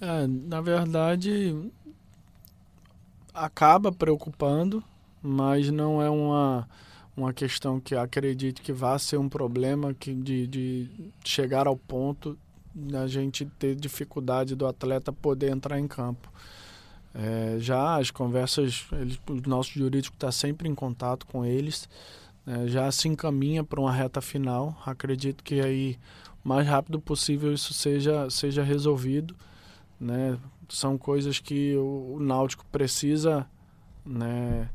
É, 0.00 0.26
na 0.26 0.60
verdade, 0.60 1.54
acaba 3.32 3.92
preocupando, 3.92 4.82
mas 5.22 5.70
não 5.70 6.02
é 6.02 6.10
uma, 6.10 6.68
uma 7.16 7.32
questão 7.32 7.78
que 7.78 7.94
acredite 7.94 8.62
que 8.62 8.72
vá 8.72 8.98
ser 8.98 9.16
um 9.16 9.28
problema 9.28 9.94
que 9.94 10.12
de, 10.12 10.48
de 10.48 10.90
chegar 11.24 11.68
ao 11.68 11.76
ponto 11.76 12.36
a 12.94 13.06
gente 13.06 13.44
ter 13.58 13.74
dificuldade 13.74 14.54
do 14.54 14.66
atleta 14.66 15.12
poder 15.12 15.50
entrar 15.50 15.78
em 15.78 15.88
campo. 15.88 16.30
É, 17.14 17.56
já 17.58 17.96
as 17.96 18.10
conversas, 18.10 18.86
eles, 18.92 19.20
o 19.28 19.48
nosso 19.48 19.72
jurídico 19.72 20.14
está 20.14 20.30
sempre 20.30 20.68
em 20.68 20.74
contato 20.74 21.26
com 21.26 21.44
eles, 21.44 21.88
é, 22.46 22.68
já 22.68 22.90
se 22.90 23.08
encaminha 23.08 23.64
para 23.64 23.80
uma 23.80 23.92
reta 23.92 24.20
final. 24.20 24.80
Acredito 24.86 25.42
que 25.42 25.60
aí 25.60 25.98
o 26.44 26.48
mais 26.48 26.66
rápido 26.66 27.00
possível 27.00 27.52
isso 27.52 27.74
seja, 27.74 28.30
seja 28.30 28.62
resolvido. 28.62 29.34
Né? 29.98 30.38
São 30.68 30.96
coisas 30.96 31.38
que 31.38 31.76
o, 31.76 32.14
o 32.16 32.20
Náutico 32.20 32.64
precisa 32.70 33.46
né, 34.04 34.68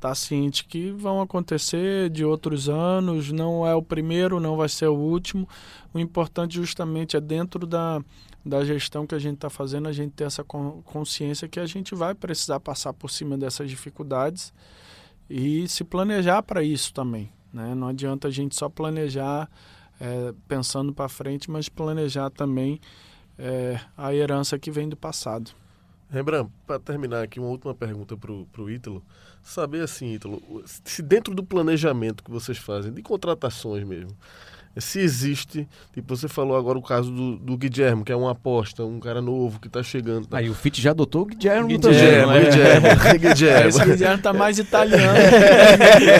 tá 0.00 0.14
ciente 0.14 0.64
que 0.64 0.90
vão 0.90 1.20
acontecer 1.20 2.08
de 2.10 2.24
outros 2.24 2.68
anos, 2.68 3.30
não 3.30 3.66
é 3.66 3.74
o 3.74 3.82
primeiro, 3.82 4.40
não 4.40 4.56
vai 4.56 4.68
ser 4.68 4.86
o 4.88 4.94
último. 4.94 5.48
O 5.92 5.98
importante 5.98 6.54
justamente 6.54 7.16
é 7.16 7.20
dentro 7.20 7.66
da, 7.66 8.02
da 8.44 8.64
gestão 8.64 9.06
que 9.06 9.14
a 9.14 9.18
gente 9.18 9.34
está 9.34 9.50
fazendo, 9.50 9.88
a 9.88 9.92
gente 9.92 10.12
ter 10.12 10.24
essa 10.24 10.42
consciência 10.42 11.48
que 11.48 11.60
a 11.60 11.66
gente 11.66 11.94
vai 11.94 12.14
precisar 12.14 12.60
passar 12.60 12.92
por 12.92 13.10
cima 13.10 13.36
dessas 13.36 13.68
dificuldades 13.68 14.52
e 15.28 15.68
se 15.68 15.84
planejar 15.84 16.42
para 16.42 16.62
isso 16.62 16.92
também. 16.92 17.30
Né? 17.52 17.74
Não 17.74 17.88
adianta 17.88 18.28
a 18.28 18.30
gente 18.30 18.56
só 18.56 18.68
planejar 18.68 19.48
é, 20.00 20.32
pensando 20.48 20.92
para 20.92 21.08
frente, 21.08 21.50
mas 21.50 21.68
planejar 21.68 22.30
também 22.30 22.80
é, 23.38 23.78
a 23.96 24.14
herança 24.14 24.58
que 24.58 24.70
vem 24.70 24.88
do 24.88 24.96
passado. 24.96 25.50
Rembrandt, 26.10 26.50
para 26.66 26.78
terminar 26.80 27.22
aqui, 27.22 27.38
uma 27.38 27.48
última 27.48 27.74
pergunta 27.74 28.16
para 28.16 28.62
o 28.62 28.70
Ítalo. 28.70 29.02
Saber 29.42 29.82
assim, 29.82 30.12
Ítalo, 30.12 30.42
se 30.66 31.02
dentro 31.02 31.34
do 31.34 31.44
planejamento 31.44 32.24
que 32.24 32.30
vocês 32.30 32.58
fazem, 32.58 32.92
de 32.92 33.02
contratações 33.02 33.84
mesmo, 33.84 34.16
se 34.78 35.00
existe, 35.00 35.68
tipo, 35.92 36.14
você 36.14 36.28
falou 36.28 36.56
agora 36.56 36.78
o 36.78 36.82
caso 36.82 37.10
do, 37.10 37.36
do 37.36 37.56
Guilherme, 37.56 38.04
que 38.04 38.12
é 38.12 38.16
uma 38.16 38.30
aposta, 38.30 38.84
um 38.84 39.00
cara 39.00 39.20
novo 39.20 39.58
que 39.58 39.66
está 39.66 39.82
chegando. 39.82 40.28
Tá? 40.28 40.38
Aí 40.38 40.48
o 40.48 40.54
Fit 40.54 40.80
já 40.80 40.92
adotou 40.92 41.22
o 41.22 41.26
Guilherme 41.26 41.76
Guilherme, 41.76 42.36
é. 42.36 42.50
Guilherme, 42.50 43.18
Guilherme. 43.18 43.68
Esse 43.68 43.84
Guilherme 43.84 44.22
tá 44.22 44.32
mais 44.32 44.58
italiano. 44.60 45.18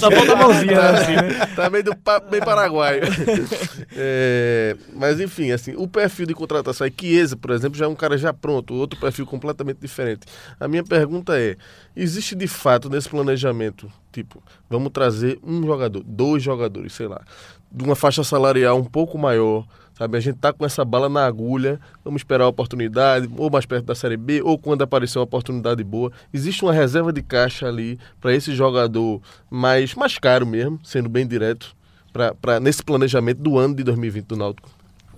Só 0.00 0.10
falta 0.10 0.32
a 0.32 0.36
mãozinha, 0.36 0.74
tá, 0.74 0.90
assim, 0.90 1.12
né? 1.12 1.46
Tá 1.54 1.70
meio, 1.70 1.84
do, 1.84 1.96
meio 2.30 2.44
paraguaio. 2.44 3.02
é, 3.94 4.76
mas 4.94 5.20
enfim, 5.20 5.52
assim, 5.52 5.74
o 5.76 5.86
perfil 5.86 6.26
de 6.26 6.34
contratação, 6.34 6.84
a 6.86 6.90
Chiesa, 6.90 7.36
por 7.36 7.52
exemplo, 7.52 7.78
já 7.78 7.84
é 7.84 7.88
um 7.88 7.94
cara 7.94 8.18
já 8.18 8.32
pronto, 8.32 8.74
outro 8.74 8.98
perfil 8.98 9.26
completamente 9.26 9.78
diferente. 9.78 10.22
A 10.58 10.66
minha 10.66 10.82
pergunta 10.82 11.38
é, 11.38 11.56
existe 11.96 12.34
de 12.34 12.48
fato 12.48 12.90
nesse 12.90 13.08
planejamento, 13.08 13.90
tipo, 14.12 14.42
vamos 14.68 14.90
trazer 14.90 15.38
um 15.42 15.64
jogador, 15.64 16.02
dois 16.04 16.42
jogadores, 16.42 16.92
sei 16.92 17.06
lá, 17.06 17.22
de 17.70 17.84
uma 17.84 17.94
faixa 17.94 18.24
salarial 18.24 18.78
um 18.78 18.84
pouco 18.84 19.16
maior, 19.16 19.64
sabe? 19.94 20.16
A 20.16 20.20
gente 20.20 20.38
tá 20.38 20.52
com 20.52 20.64
essa 20.64 20.84
bala 20.84 21.08
na 21.08 21.24
agulha, 21.24 21.78
vamos 22.04 22.20
esperar 22.20 22.44
a 22.44 22.48
oportunidade, 22.48 23.28
ou 23.36 23.50
mais 23.50 23.66
perto 23.66 23.84
da 23.84 23.94
Série 23.94 24.16
B, 24.16 24.42
ou 24.42 24.58
quando 24.58 24.82
aparecer 24.82 25.18
uma 25.18 25.24
oportunidade 25.24 25.84
boa. 25.84 26.10
Existe 26.32 26.62
uma 26.64 26.72
reserva 26.72 27.12
de 27.12 27.22
caixa 27.22 27.68
ali 27.68 27.98
para 28.20 28.34
esse 28.34 28.54
jogador 28.54 29.20
mais, 29.48 29.94
mais 29.94 30.18
caro 30.18 30.46
mesmo, 30.46 30.80
sendo 30.82 31.08
bem 31.08 31.26
direto, 31.26 31.76
para 32.12 32.58
nesse 32.58 32.82
planejamento 32.82 33.40
do 33.40 33.58
ano 33.58 33.74
de 33.74 33.84
2020 33.84 34.26
do 34.26 34.36
Náutico? 34.36 34.68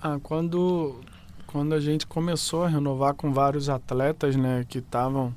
Ah, 0.01 0.19
quando, 0.23 1.01
quando 1.47 1.75
a 1.75 1.81
gente 1.81 2.07
começou 2.07 2.65
a 2.65 2.69
renovar 2.69 3.15
com 3.15 3.33
vários 3.33 3.69
atletas 3.69 4.37
né, 4.37 4.67
que 4.69 4.79
estavam 4.79 5.35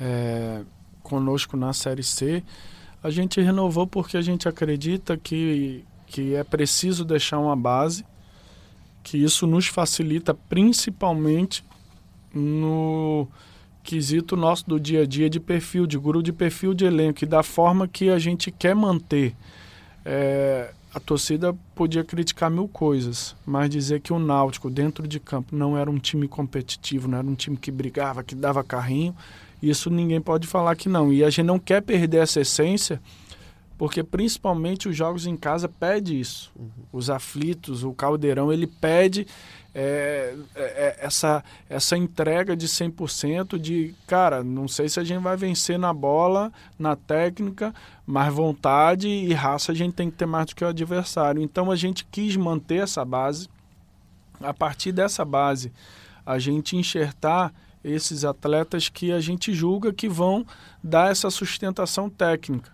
é, 0.00 0.62
conosco 1.02 1.56
na 1.56 1.72
Série 1.72 2.02
C, 2.02 2.42
a 3.02 3.10
gente 3.10 3.40
renovou 3.40 3.86
porque 3.86 4.16
a 4.16 4.22
gente 4.22 4.48
acredita 4.48 5.16
que 5.16 5.84
que 6.12 6.34
é 6.34 6.44
preciso 6.44 7.06
deixar 7.06 7.38
uma 7.38 7.56
base, 7.56 8.04
que 9.02 9.16
isso 9.16 9.46
nos 9.46 9.66
facilita 9.66 10.34
principalmente 10.34 11.64
no 12.34 13.26
quesito 13.82 14.36
nosso 14.36 14.68
do 14.68 14.78
dia 14.78 15.02
a 15.02 15.06
dia 15.06 15.28
de 15.28 15.40
perfil, 15.40 15.86
de 15.86 15.96
guru 15.96 16.22
de 16.22 16.30
perfil 16.30 16.74
de 16.74 16.84
elenco 16.84 17.24
e 17.24 17.26
da 17.26 17.42
forma 17.42 17.88
que 17.88 18.10
a 18.10 18.18
gente 18.18 18.50
quer 18.50 18.76
manter. 18.76 19.34
É, 20.04 20.72
a 20.94 21.00
torcida 21.00 21.56
podia 21.74 22.04
criticar 22.04 22.50
mil 22.50 22.68
coisas, 22.68 23.34
mas 23.46 23.70
dizer 23.70 24.00
que 24.00 24.12
o 24.12 24.18
Náutico 24.18 24.68
dentro 24.68 25.08
de 25.08 25.18
campo 25.18 25.56
não 25.56 25.78
era 25.78 25.90
um 25.90 25.98
time 25.98 26.28
competitivo, 26.28 27.08
não 27.08 27.18
era 27.18 27.26
um 27.26 27.34
time 27.34 27.56
que 27.56 27.70
brigava, 27.70 28.22
que 28.22 28.34
dava 28.34 28.62
carrinho, 28.62 29.16
isso 29.62 29.88
ninguém 29.88 30.20
pode 30.20 30.46
falar 30.46 30.76
que 30.76 30.90
não. 30.90 31.10
E 31.10 31.24
a 31.24 31.30
gente 31.30 31.46
não 31.46 31.58
quer 31.58 31.80
perder 31.80 32.18
essa 32.18 32.42
essência 32.42 33.00
porque 33.76 34.02
principalmente 34.02 34.88
os 34.88 34.96
jogos 34.96 35.26
em 35.26 35.36
casa 35.36 35.68
pede 35.68 36.18
isso. 36.18 36.52
Uhum. 36.56 36.68
Os 36.92 37.10
aflitos, 37.10 37.82
o 37.84 37.92
caldeirão, 37.92 38.52
ele 38.52 38.66
pede 38.66 39.26
é, 39.74 40.34
é, 40.54 40.62
é 40.62 40.96
essa, 41.00 41.42
essa 41.68 41.96
entrega 41.96 42.54
de 42.54 42.68
100% 42.68 43.58
de, 43.58 43.94
cara, 44.06 44.44
não 44.44 44.68
sei 44.68 44.88
se 44.88 45.00
a 45.00 45.04
gente 45.04 45.22
vai 45.22 45.36
vencer 45.36 45.78
na 45.78 45.92
bola, 45.92 46.52
na 46.78 46.94
técnica, 46.94 47.74
mas 48.06 48.32
vontade 48.32 49.08
e 49.08 49.32
raça 49.32 49.72
a 49.72 49.74
gente 49.74 49.94
tem 49.94 50.10
que 50.10 50.16
ter 50.16 50.26
mais 50.26 50.46
do 50.46 50.54
que 50.54 50.64
o 50.64 50.68
adversário. 50.68 51.42
Então 51.42 51.70
a 51.70 51.76
gente 51.76 52.04
quis 52.04 52.36
manter 52.36 52.82
essa 52.82 53.04
base. 53.04 53.48
A 54.40 54.52
partir 54.52 54.92
dessa 54.92 55.24
base, 55.24 55.72
a 56.26 56.38
gente 56.38 56.76
enxertar 56.76 57.52
esses 57.82 58.24
atletas 58.24 58.88
que 58.88 59.10
a 59.10 59.20
gente 59.20 59.52
julga 59.52 59.92
que 59.92 60.08
vão 60.08 60.46
dar 60.82 61.10
essa 61.10 61.30
sustentação 61.30 62.10
técnica 62.10 62.70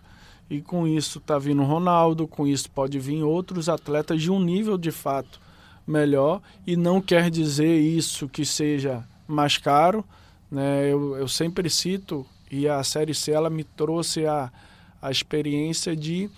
e 0.49 0.61
com 0.61 0.87
isso 0.87 1.19
está 1.19 1.37
vindo 1.37 1.63
Ronaldo, 1.63 2.27
com 2.27 2.47
isso 2.47 2.69
pode 2.71 2.97
vir 2.97 3.23
outros 3.23 3.69
atletas 3.69 4.21
de 4.21 4.31
um 4.31 4.39
nível 4.39 4.77
de 4.77 4.91
fato 4.91 5.39
melhor 5.85 6.41
e 6.65 6.75
não 6.75 7.01
quer 7.01 7.29
dizer 7.29 7.79
isso 7.79 8.27
que 8.27 8.43
seja 8.43 9.03
mais 9.27 9.57
caro. 9.57 10.03
Né? 10.49 10.91
Eu, 10.91 11.15
eu 11.15 11.27
sempre 11.27 11.69
cito 11.69 12.25
E 12.49 12.67
a 12.67 12.83
Série 12.83 13.13
C 13.13 13.31
ela 13.31 13.49
me 13.49 13.63
trouxe 13.63 14.25
a, 14.25 14.51
a 14.99 15.11
experiência 15.11 15.95
de, 15.95 16.29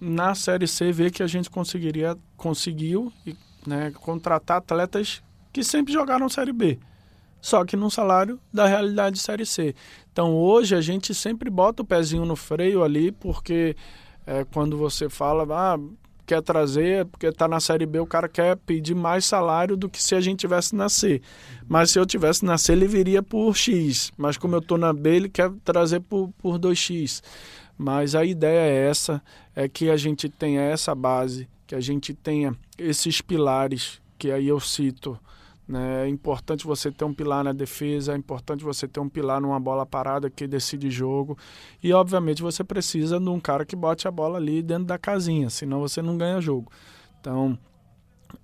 na 0.00 0.34
Série 0.34 0.66
C, 0.66 0.90
ver 0.90 1.10
que 1.10 1.22
a 1.22 1.26
gente 1.26 1.50
conseguiria, 1.50 2.16
conseguiu 2.36 3.12
né, 3.66 3.90
contratar 3.90 4.56
atletas 4.56 5.22
que 5.52 5.62
sempre 5.62 5.92
jogaram 5.92 6.28
Série 6.28 6.52
B, 6.52 6.78
só 7.40 7.64
que 7.64 7.76
num 7.76 7.90
salário 7.90 8.38
da 8.52 8.66
realidade 8.66 9.16
de 9.16 9.22
Série 9.22 9.44
C. 9.44 9.74
Então 10.12 10.34
hoje 10.34 10.74
a 10.74 10.80
gente 10.80 11.14
sempre 11.14 11.48
bota 11.50 11.82
o 11.82 11.86
pezinho 11.86 12.24
no 12.24 12.36
freio 12.36 12.82
ali, 12.82 13.12
porque 13.12 13.76
é, 14.26 14.44
quando 14.44 14.76
você 14.76 15.08
fala, 15.08 15.46
ah, 15.54 15.78
quer 16.30 16.42
trazer, 16.42 17.06
porque 17.06 17.26
está 17.26 17.48
na 17.48 17.58
Série 17.58 17.86
B, 17.86 17.98
o 17.98 18.06
cara 18.06 18.28
quer 18.28 18.56
pedir 18.56 18.94
mais 18.94 19.24
salário 19.24 19.76
do 19.76 19.88
que 19.88 20.00
se 20.00 20.14
a 20.14 20.20
gente 20.20 20.38
tivesse 20.38 20.76
na 20.76 20.88
C. 20.88 21.20
Mas 21.68 21.90
se 21.90 21.98
eu 21.98 22.06
tivesse 22.06 22.44
na 22.44 22.56
C, 22.56 22.72
ele 22.72 22.86
viria 22.86 23.20
por 23.20 23.56
X. 23.56 24.12
Mas 24.16 24.36
como 24.36 24.54
eu 24.54 24.60
estou 24.60 24.78
na 24.78 24.92
B, 24.92 25.16
ele 25.16 25.28
quer 25.28 25.50
trazer 25.64 25.98
por, 26.00 26.30
por 26.38 26.56
2X. 26.56 27.20
Mas 27.76 28.14
a 28.14 28.24
ideia 28.24 28.60
é 28.60 28.88
essa, 28.88 29.20
é 29.56 29.68
que 29.68 29.90
a 29.90 29.96
gente 29.96 30.28
tenha 30.28 30.60
essa 30.60 30.94
base, 30.94 31.48
que 31.66 31.74
a 31.74 31.80
gente 31.80 32.14
tenha 32.14 32.54
esses 32.78 33.20
pilares, 33.20 34.00
que 34.16 34.30
aí 34.30 34.46
eu 34.46 34.60
cito? 34.60 35.18
É 35.72 36.08
importante 36.08 36.66
você 36.66 36.90
ter 36.90 37.04
um 37.04 37.14
pilar 37.14 37.44
na 37.44 37.52
defesa, 37.52 38.12
é 38.12 38.16
importante 38.16 38.64
você 38.64 38.88
ter 38.88 38.98
um 38.98 39.08
pilar 39.08 39.40
numa 39.40 39.60
bola 39.60 39.86
parada 39.86 40.28
que 40.28 40.46
decide 40.46 40.90
jogo. 40.90 41.38
E, 41.82 41.92
obviamente, 41.92 42.42
você 42.42 42.64
precisa 42.64 43.20
de 43.20 43.28
um 43.28 43.38
cara 43.38 43.64
que 43.64 43.76
bote 43.76 44.08
a 44.08 44.10
bola 44.10 44.38
ali 44.38 44.62
dentro 44.62 44.84
da 44.84 44.98
casinha, 44.98 45.48
senão 45.48 45.80
você 45.80 46.02
não 46.02 46.18
ganha 46.18 46.40
jogo. 46.40 46.72
Então, 47.20 47.56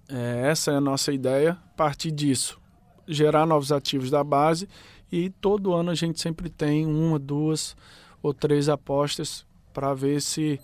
é, 0.08 0.48
essa 0.48 0.70
é 0.70 0.76
a 0.76 0.80
nossa 0.80 1.12
ideia. 1.12 1.58
Partir 1.76 2.12
disso, 2.12 2.60
gerar 3.08 3.44
novos 3.44 3.72
ativos 3.72 4.10
da 4.10 4.22
base. 4.22 4.68
E 5.10 5.30
todo 5.30 5.72
ano 5.72 5.90
a 5.90 5.94
gente 5.94 6.20
sempre 6.20 6.48
tem 6.48 6.86
uma, 6.86 7.18
duas 7.18 7.76
ou 8.22 8.34
três 8.34 8.68
apostas 8.68 9.44
para 9.72 9.94
ver 9.94 10.20
se, 10.20 10.60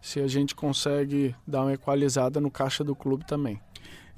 se 0.00 0.20
a 0.20 0.26
gente 0.26 0.54
consegue 0.54 1.34
dar 1.46 1.62
uma 1.62 1.74
equalizada 1.74 2.40
no 2.40 2.50
caixa 2.50 2.82
do 2.82 2.94
clube 2.94 3.26
também. 3.26 3.60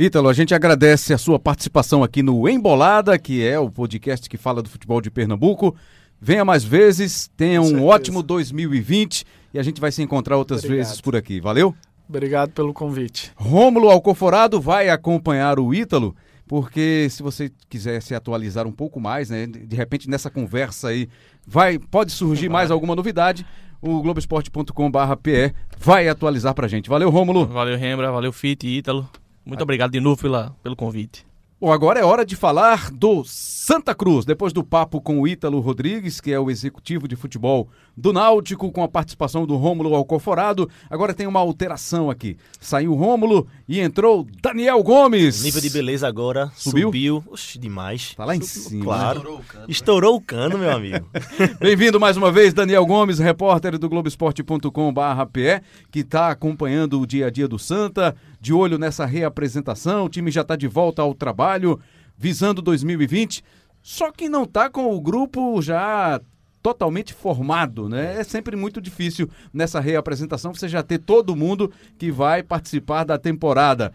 Ítalo, 0.01 0.29
a 0.29 0.33
gente 0.33 0.55
agradece 0.55 1.13
a 1.13 1.19
sua 1.19 1.41
participação 1.41 2.05
aqui 2.05 2.23
no 2.23 2.49
Embolada, 2.49 3.19
que 3.19 3.45
é 3.45 3.59
o 3.59 3.69
podcast 3.69 4.31
que 4.31 4.37
fala 4.37 4.63
do 4.63 4.69
futebol 4.69 5.01
de 5.01 5.11
Pernambuco. 5.11 5.75
Venha 6.21 6.45
mais 6.45 6.63
vezes, 6.63 7.29
tenha 7.37 7.61
um 7.61 7.85
ótimo 7.85 8.23
2020 8.23 9.25
e 9.53 9.59
a 9.59 9.63
gente 9.65 9.81
vai 9.81 9.91
se 9.91 10.01
encontrar 10.01 10.37
outras 10.37 10.61
Obrigado. 10.63 10.87
vezes 10.87 11.01
por 11.01 11.17
aqui. 11.17 11.41
Valeu? 11.41 11.75
Obrigado 12.09 12.53
pelo 12.53 12.73
convite. 12.73 13.33
Rômulo 13.35 13.91
Alcoforado 13.91 14.61
vai 14.61 14.89
acompanhar 14.89 15.59
o 15.59 15.75
Ítalo, 15.75 16.15
porque 16.47 17.09
se 17.11 17.21
você 17.21 17.51
quiser 17.69 18.01
se 18.01 18.15
atualizar 18.15 18.69
um 18.69 18.73
pouco 18.73 19.01
mais, 19.01 19.31
né, 19.31 19.49
de 19.49 19.75
repente 19.75 20.09
nessa 20.09 20.31
conversa 20.31 20.91
aí, 20.91 21.09
vai, 21.45 21.77
pode 21.77 22.13
surgir 22.13 22.49
mais 22.49 22.71
alguma 22.71 22.95
novidade 22.95 23.45
o 23.83 24.01
globesport.com/pe 24.01 25.55
vai 25.77 26.09
atualizar 26.09 26.55
pra 26.55 26.69
gente. 26.69 26.89
Valeu, 26.89 27.11
Rômulo. 27.11 27.47
Valeu, 27.47 27.77
Rembra, 27.77 28.13
valeu 28.13 28.33
Fit 28.33 28.65
e 28.65 28.79
Ítalo. 28.79 29.09
Muito 29.49 29.63
obrigado 29.63 29.91
de 29.91 29.99
novo 29.99 30.21
pela, 30.21 30.55
pelo 30.63 30.77
convite. 30.77 31.27
Bom, 31.61 31.73
agora 31.73 31.99
é 31.99 32.05
hora 32.05 32.25
de 32.25 32.37
falar 32.37 32.89
do 32.93 33.25
Santa 33.25 33.93
Cruz. 33.93 34.25
Depois 34.25 34.53
do 34.53 34.63
papo 34.63 35.01
com 35.01 35.21
o 35.21 35.27
Ítalo 35.27 35.59
Rodrigues, 35.59 36.21
que 36.21 36.31
é 36.31 36.39
o 36.39 36.51
executivo 36.51 37.09
de 37.09 37.17
futebol 37.17 37.69
do 37.97 38.13
Náutico, 38.13 38.71
com 38.71 38.81
a 38.85 38.89
participação 38.89 39.45
do 39.45 39.57
Rômulo 39.57 39.93
Alcoforado, 39.93 40.71
agora 40.89 41.13
tem 41.13 41.27
uma 41.27 41.41
alteração 41.41 42.09
aqui. 42.09 42.37
Saiu 42.61 42.93
o 42.93 42.95
Rômulo 42.95 43.49
e 43.67 43.81
entrou 43.81 44.25
Daniel 44.41 44.81
Gomes. 44.85 45.41
O 45.41 45.45
nível 45.45 45.61
de 45.61 45.71
beleza 45.71 46.07
agora 46.07 46.53
subiu. 46.55 46.89
subiu. 46.89 47.25
Oxi, 47.27 47.59
demais. 47.59 48.15
Tá 48.15 48.25
lá 48.25 48.37
em 48.37 48.41
cima. 48.41 48.85
Claro. 48.85 49.19
Estourou 49.19 49.39
o 49.39 49.43
cano, 49.43 49.65
Estourou 49.69 50.17
o 50.17 50.21
cano 50.21 50.59
meu 50.59 50.71
amigo. 50.71 51.11
Bem-vindo 51.59 51.99
mais 51.99 52.17
uma 52.17 52.31
vez, 52.31 52.55
Daniel 52.55 52.87
Gomes, 52.87 53.19
repórter 53.19 53.77
do 53.79 53.89
Globoesporte.com/pe, 53.89 55.61
que 55.91 56.01
está 56.01 56.29
acompanhando 56.29 57.01
o 57.01 57.07
dia 57.07 57.27
a 57.27 57.31
dia 57.31 57.49
do 57.49 57.59
Santa 57.59 58.15
de 58.41 58.53
olho 58.53 58.79
nessa 58.79 59.05
reapresentação, 59.05 60.05
o 60.05 60.09
time 60.09 60.31
já 60.31 60.43
está 60.43 60.57
de 60.57 60.69
volta 60.69 61.03
ao 61.03 61.15
trabalho, 61.15 61.81
visando 62.17 62.63
2020, 62.63 63.43
só 63.83 64.11
que 64.11 64.29
não 64.29 64.45
está 64.45 64.69
com 64.69 64.95
o 64.95 65.01
grupo 65.01 65.61
já 65.63 66.21
totalmente 66.63 67.15
formado, 67.15 67.89
né? 67.89 68.21
É 68.21 68.25
sempre 68.25 68.57
muito 68.57 68.81
difícil 68.81 69.29
nessa 69.53 69.81
reapresentação 69.81 70.53
você 70.53 70.69
já 70.69 70.83
ter 70.83 70.99
todo 70.99 71.37
mundo 71.37 71.73
que 71.97 72.11
vai 72.11 72.43
participar 72.43 73.05
da 73.05 73.17
temporada. 73.17 73.93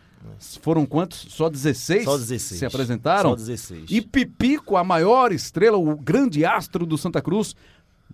Foram 0.61 0.85
quantos? 0.85 1.27
Só 1.29 1.49
16? 1.49 2.05
Só 2.05 2.17
16. 2.17 2.59
Se 2.59 2.65
apresentaram? 2.65 3.31
Só 3.31 3.35
16. 3.35 3.85
E 3.89 4.01
Pipico, 4.01 4.77
a 4.77 4.83
maior 4.83 5.31
estrela, 5.31 5.77
o 5.77 5.95
grande 5.97 6.45
astro 6.45 6.85
do 6.85 6.97
Santa 6.97 7.21
Cruz, 7.21 7.55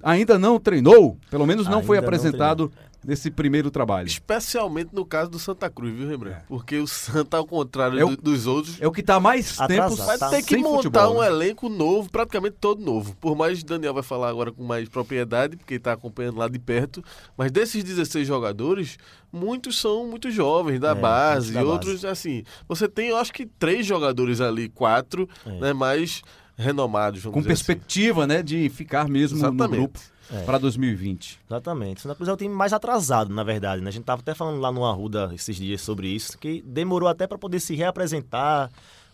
ainda 0.01 0.39
não 0.39 0.59
treinou, 0.59 1.17
pelo 1.29 1.45
menos 1.45 1.67
não 1.67 1.75
ainda 1.75 1.87
foi 1.87 1.97
apresentado 1.97 2.71
nesse 3.03 3.31
primeiro 3.31 3.71
trabalho. 3.71 4.07
Especialmente 4.07 4.89
no 4.93 5.05
caso 5.05 5.29
do 5.31 5.39
Santa 5.39 5.69
Cruz, 5.69 5.95
viu, 5.95 6.07
Rembrandt? 6.07 6.39
É. 6.39 6.43
Porque 6.47 6.77
o 6.77 6.87
Santa, 6.87 7.37
ao 7.37 7.45
contrário 7.45 7.99
é 7.99 8.03
o, 8.03 8.15
dos 8.15 8.45
outros. 8.45 8.79
É 8.81 8.87
o 8.87 8.91
que 8.91 9.01
está 9.01 9.19
mais 9.19 9.59
Atrasado, 9.59 9.95
tempo 9.95 10.05
Vai 10.05 10.17
tá 10.17 10.29
ter 10.29 10.43
que 10.43 10.57
montar 10.57 10.77
futebol, 10.77 11.17
um 11.17 11.21
né? 11.21 11.27
elenco 11.27 11.69
novo, 11.69 12.09
praticamente 12.09 12.57
todo 12.59 12.83
novo. 12.83 13.15
Por 13.15 13.35
mais 13.35 13.63
Daniel 13.63 13.93
vai 13.93 14.03
falar 14.03 14.29
agora 14.29 14.51
com 14.51 14.63
mais 14.63 14.87
propriedade, 14.89 15.55
porque 15.57 15.75
está 15.75 15.93
acompanhando 15.93 16.37
lá 16.37 16.47
de 16.47 16.59
perto. 16.59 17.03
Mas 17.37 17.51
desses 17.51 17.83
16 17.83 18.27
jogadores, 18.27 18.97
muitos 19.31 19.79
são 19.79 20.07
muito 20.07 20.29
jovens, 20.29 20.79
da 20.79 20.91
é, 20.91 20.95
base, 20.95 21.53
da 21.53 21.63
outros, 21.63 22.01
base. 22.01 22.07
assim. 22.07 22.43
Você 22.67 22.87
tem, 22.87 23.09
eu 23.09 23.17
acho 23.17 23.31
que 23.33 23.45
três 23.45 23.85
jogadores 23.85 24.41
ali, 24.41 24.69
quatro, 24.69 25.27
é. 25.45 25.51
né? 25.59 25.73
Mais 25.73 26.21
renomados, 26.57 27.23
Com 27.23 27.39
assim. 27.39 27.47
perspectiva, 27.47 28.25
assim. 28.25 28.33
né, 28.33 28.43
de 28.43 28.67
ficar 28.67 29.07
mesmo 29.07 29.37
Exatamente. 29.37 29.61
no 29.61 29.69
grupo 29.69 29.99
é. 30.33 30.43
para 30.43 30.57
2020. 30.57 31.39
Exatamente. 31.47 32.01
Santa 32.01 32.15
Cruz 32.15 32.29
é 32.29 32.33
o 32.33 32.37
time 32.37 32.53
mais 32.53 32.73
atrasado, 32.73 33.33
na 33.33 33.43
verdade. 33.43 33.81
Né? 33.81 33.89
A 33.89 33.91
gente 33.91 34.03
estava 34.03 34.21
até 34.21 34.33
falando 34.33 34.59
lá 34.59 34.71
no 34.71 34.85
Arruda 34.85 35.31
esses 35.33 35.55
dias 35.55 35.81
sobre 35.81 36.07
isso, 36.07 36.37
que 36.37 36.61
demorou 36.65 37.09
até 37.09 37.27
para 37.27 37.37
poder 37.37 37.59
se 37.59 37.75
reapresentar, 37.75 38.69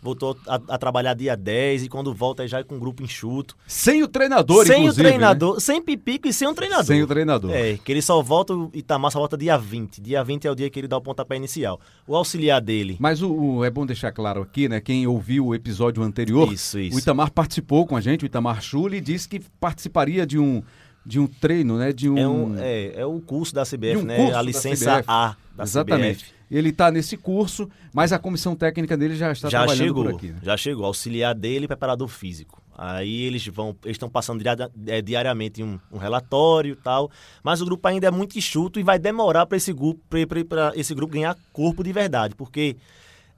voltou 0.05 0.37
a, 0.47 0.55
a, 0.55 0.77
trabalhar 0.77 1.15
dia 1.15 1.35
10 1.35 1.85
e 1.85 1.89
quando 1.89 2.13
volta 2.13 2.47
já 2.47 2.59
é 2.59 2.63
com 2.63 2.75
um 2.75 2.79
grupo 2.79 3.01
enxuto. 3.01 3.55
Sem 3.65 4.03
o 4.03 4.07
treinador, 4.07 4.65
sem 4.65 4.81
inclusive. 4.81 4.95
Sem 4.95 5.05
o 5.05 5.09
treinador, 5.09 5.53
né? 5.55 5.59
sem 5.59 5.81
Pipico 5.81 6.27
e 6.27 6.33
sem 6.33 6.47
o 6.47 6.53
treinador. 6.53 6.85
Sem 6.85 7.01
o 7.01 7.07
treinador. 7.07 7.51
É, 7.51 7.77
que 7.77 7.91
ele 7.91 8.01
só 8.03 8.21
volta, 8.21 8.53
o 8.53 8.69
Itamar 8.73 9.11
só 9.11 9.17
volta 9.17 9.35
dia 9.35 9.57
20. 9.57 9.99
Dia 10.01 10.23
20 10.23 10.45
é 10.45 10.51
o 10.51 10.55
dia 10.55 10.69
que 10.69 10.79
ele 10.79 10.87
dá 10.87 10.97
o 10.97 11.01
pontapé 11.01 11.35
inicial. 11.35 11.79
O 12.07 12.15
auxiliar 12.15 12.61
dele. 12.61 12.97
Mas 12.99 13.21
o, 13.23 13.33
o 13.33 13.65
é 13.65 13.71
bom 13.71 13.85
deixar 13.85 14.11
claro 14.11 14.41
aqui, 14.43 14.69
né? 14.69 14.79
Quem 14.79 15.07
ouviu 15.07 15.47
o 15.47 15.55
episódio 15.55 16.03
anterior, 16.03 16.53
isso, 16.53 16.77
isso. 16.77 16.95
o 16.95 16.99
Itamar 16.99 17.31
participou 17.31 17.87
com 17.87 17.97
a 17.97 18.01
gente, 18.01 18.23
o 18.23 18.27
Itamar 18.27 18.61
Chuli, 18.61 19.01
disse 19.01 19.27
que 19.27 19.39
participaria 19.59 20.25
de 20.25 20.37
um 20.37 20.61
de 21.05 21.19
um 21.19 21.27
treino, 21.27 21.77
né? 21.77 21.93
De 21.93 22.09
um... 22.09 22.17
É, 22.17 22.27
um, 22.27 22.55
é, 22.57 22.93
é 23.01 23.05
o 23.05 23.19
curso 23.21 23.53
da 23.53 23.63
CBF, 23.63 23.97
um 23.97 24.03
né? 24.03 24.33
A 24.33 24.41
licença 24.41 25.03
A 25.07 25.35
da 25.55 25.63
Exatamente. 25.63 26.25
CBF. 26.25 26.35
Ele 26.49 26.69
está 26.69 26.91
nesse 26.91 27.17
curso, 27.17 27.69
mas 27.91 28.13
a 28.13 28.19
comissão 28.19 28.55
técnica 28.55 28.95
dele 28.95 29.15
já 29.15 29.31
está 29.31 29.49
já 29.49 29.59
trabalhando 29.59 29.85
chegou, 29.85 30.03
por 30.03 30.13
aqui. 30.13 30.27
Né? 30.27 30.39
Já 30.43 30.55
chegou, 30.55 30.85
auxiliar 30.85 31.33
dele 31.33 31.67
preparador 31.67 32.07
físico. 32.07 32.61
Aí 32.77 33.23
eles 33.23 33.47
vão, 33.47 33.75
eles 33.83 33.95
estão 33.95 34.09
passando 34.09 34.43
é, 34.87 35.01
diariamente 35.01 35.63
um, 35.63 35.79
um 35.91 35.97
relatório 35.97 36.73
e 36.73 36.75
tal, 36.75 37.09
mas 37.41 37.61
o 37.61 37.65
grupo 37.65 37.87
ainda 37.87 38.07
é 38.07 38.11
muito 38.11 38.37
enxuto 38.37 38.79
e 38.79 38.83
vai 38.83 38.99
demorar 38.99 39.45
para 39.45 39.57
esse 39.57 39.71
grupo, 39.71 40.01
para 40.47 40.73
esse 40.75 40.93
grupo 40.93 41.13
ganhar 41.13 41.35
corpo 41.53 41.83
de 41.83 41.93
verdade, 41.93 42.35
porque 42.35 42.75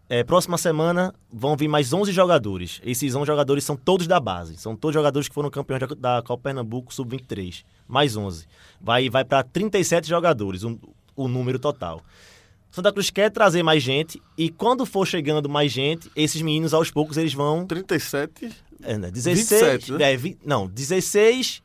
é, 0.09 0.23
próxima 0.23 0.57
semana 0.57 1.13
vão 1.31 1.57
vir 1.57 1.67
mais 1.67 1.91
11 1.91 2.11
jogadores. 2.11 2.81
Esses 2.83 3.13
11 3.13 3.27
jogadores 3.27 3.63
são 3.63 3.75
todos 3.75 4.07
da 4.07 4.19
base. 4.19 4.57
São 4.57 4.75
todos 4.75 4.93
jogadores 4.93 5.27
que 5.27 5.33
foram 5.33 5.49
campeões 5.49 5.81
da 5.97 6.21
Copa 6.21 6.43
Pernambuco 6.43 6.93
Sub-23. 6.93 7.63
Mais 7.87 8.15
11. 8.15 8.47
Vai, 8.79 9.09
vai 9.09 9.25
para 9.25 9.43
37 9.43 10.07
jogadores, 10.07 10.63
um, 10.63 10.77
o 11.15 11.27
número 11.27 11.59
total. 11.59 12.01
Santa 12.71 12.91
Cruz 12.91 13.09
quer 13.09 13.31
trazer 13.31 13.63
mais 13.63 13.81
gente 13.81 14.21
e 14.37 14.49
quando 14.49 14.85
for 14.85 15.05
chegando 15.05 15.49
mais 15.49 15.71
gente, 15.71 16.11
esses 16.15 16.41
meninos 16.41 16.73
aos 16.73 16.91
poucos 16.91 17.17
eles 17.17 17.33
vão... 17.33 17.65
37? 17.65 18.51
É, 18.83 18.97
né? 18.97 19.09
16... 19.09 19.49
27, 19.49 19.91
né? 19.93 20.13
É, 20.13 20.17
vi, 20.17 20.37
não, 20.45 20.67
16 20.67 21.63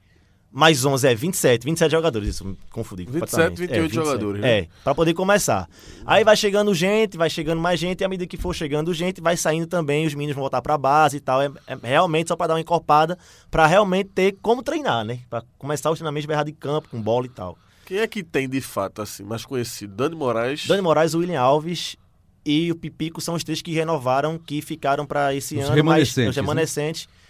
mais 0.53 0.85
11 0.85 1.09
é 1.09 1.15
27, 1.15 1.65
27 1.65 1.91
jogadores, 1.91 2.29
isso 2.29 2.45
me 2.45 2.59
confundi 2.71 3.05
27, 3.05 3.57
28 3.57 3.73
é, 3.73 3.81
27, 3.81 3.95
jogadores. 3.95 4.43
Né? 4.43 4.59
É, 4.59 4.69
para 4.85 4.95
poder 4.95 5.15
começar. 5.15 5.69
Aí 6.05 6.23
vai 6.23 6.37
chegando 6.37 6.75
gente, 6.75 7.17
vai 7.17 7.31
chegando 7.31 7.61
mais 7.61 7.81
gente, 7.81 8.03
e 8.03 8.05
à 8.05 8.09
medida 8.09 8.27
que 8.27 8.37
for 8.37 8.55
chegando 8.55 8.93
gente, 8.93 9.21
vai 9.21 9.37
saindo 9.37 9.67
também, 9.67 10.07
os 10.07 10.15
meninos 10.15 10.35
vão 10.35 10.43
voltar 10.43 10.61
para 10.61 10.77
base 10.77 11.17
e 11.17 11.21
tal. 11.21 11.41
É, 11.41 11.51
é 11.67 11.77
realmente 11.83 12.29
só 12.29 12.37
para 12.37 12.49
dar 12.49 12.55
uma 12.55 12.61
encorpada, 12.61 13.19
para 13.51 13.67
realmente 13.67 14.11
ter 14.15 14.37
como 14.43 14.63
treinar, 14.63 15.05
né? 15.05 15.21
Para 15.31 15.43
começar 15.59 15.91
o 15.91 15.95
treinamento 15.95 16.29
de 16.29 16.45
de 16.45 16.53
campo, 16.53 16.89
com 16.91 17.01
bola 17.01 17.27
e 17.27 17.31
tal. 17.31 17.57
Quem 17.87 17.99
é 17.99 18.07
que 18.07 18.23
tem 18.23 18.49
de 18.49 18.61
fato, 18.61 19.01
assim, 19.01 19.23
mais 19.23 19.45
conhecido? 19.45 19.95
Dani 19.95 20.15
Moraes? 20.15 20.67
Dani 20.67 20.83
Moraes, 20.83 21.15
William 21.15 21.41
Alves 21.41 21.97
e 22.45 22.71
o 22.71 22.75
Pipico 22.75 23.21
são 23.21 23.35
os 23.35 23.45
três 23.45 23.63
que 23.63 23.73
renovaram, 23.73 24.39
que 24.39 24.61
ficaram 24.61 25.07
para 25.07 25.35
esse 25.35 25.57
os 25.57 25.65
ano, 25.65 25.75
remanescentes, 25.75 26.17
mas 26.17 26.29
os 26.29 26.37
remanescentes. 26.37 27.07
Né? 27.07 27.22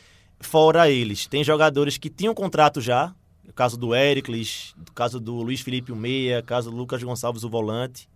Fora 0.43 0.91
eles, 0.91 1.27
tem 1.27 1.43
jogadores 1.43 1.97
que 1.97 2.11
tinham 2.11 2.35
contrato 2.35 2.81
já, 2.81 3.15
o 3.49 3.53
caso 3.53 3.77
do 3.79 3.95
Éricles, 3.95 4.75
o 4.89 4.93
caso 4.93 5.19
do 5.19 5.37
Luiz 5.37 5.61
Felipe 5.61 5.93
o 5.93 5.97
meia, 5.97 6.41
o 6.41 6.45
caso 6.45 6.71
do 6.71 6.77
Lucas 6.77 7.03
Gonçalves 7.03 7.45
o 7.45 7.49
volante. 7.49 8.09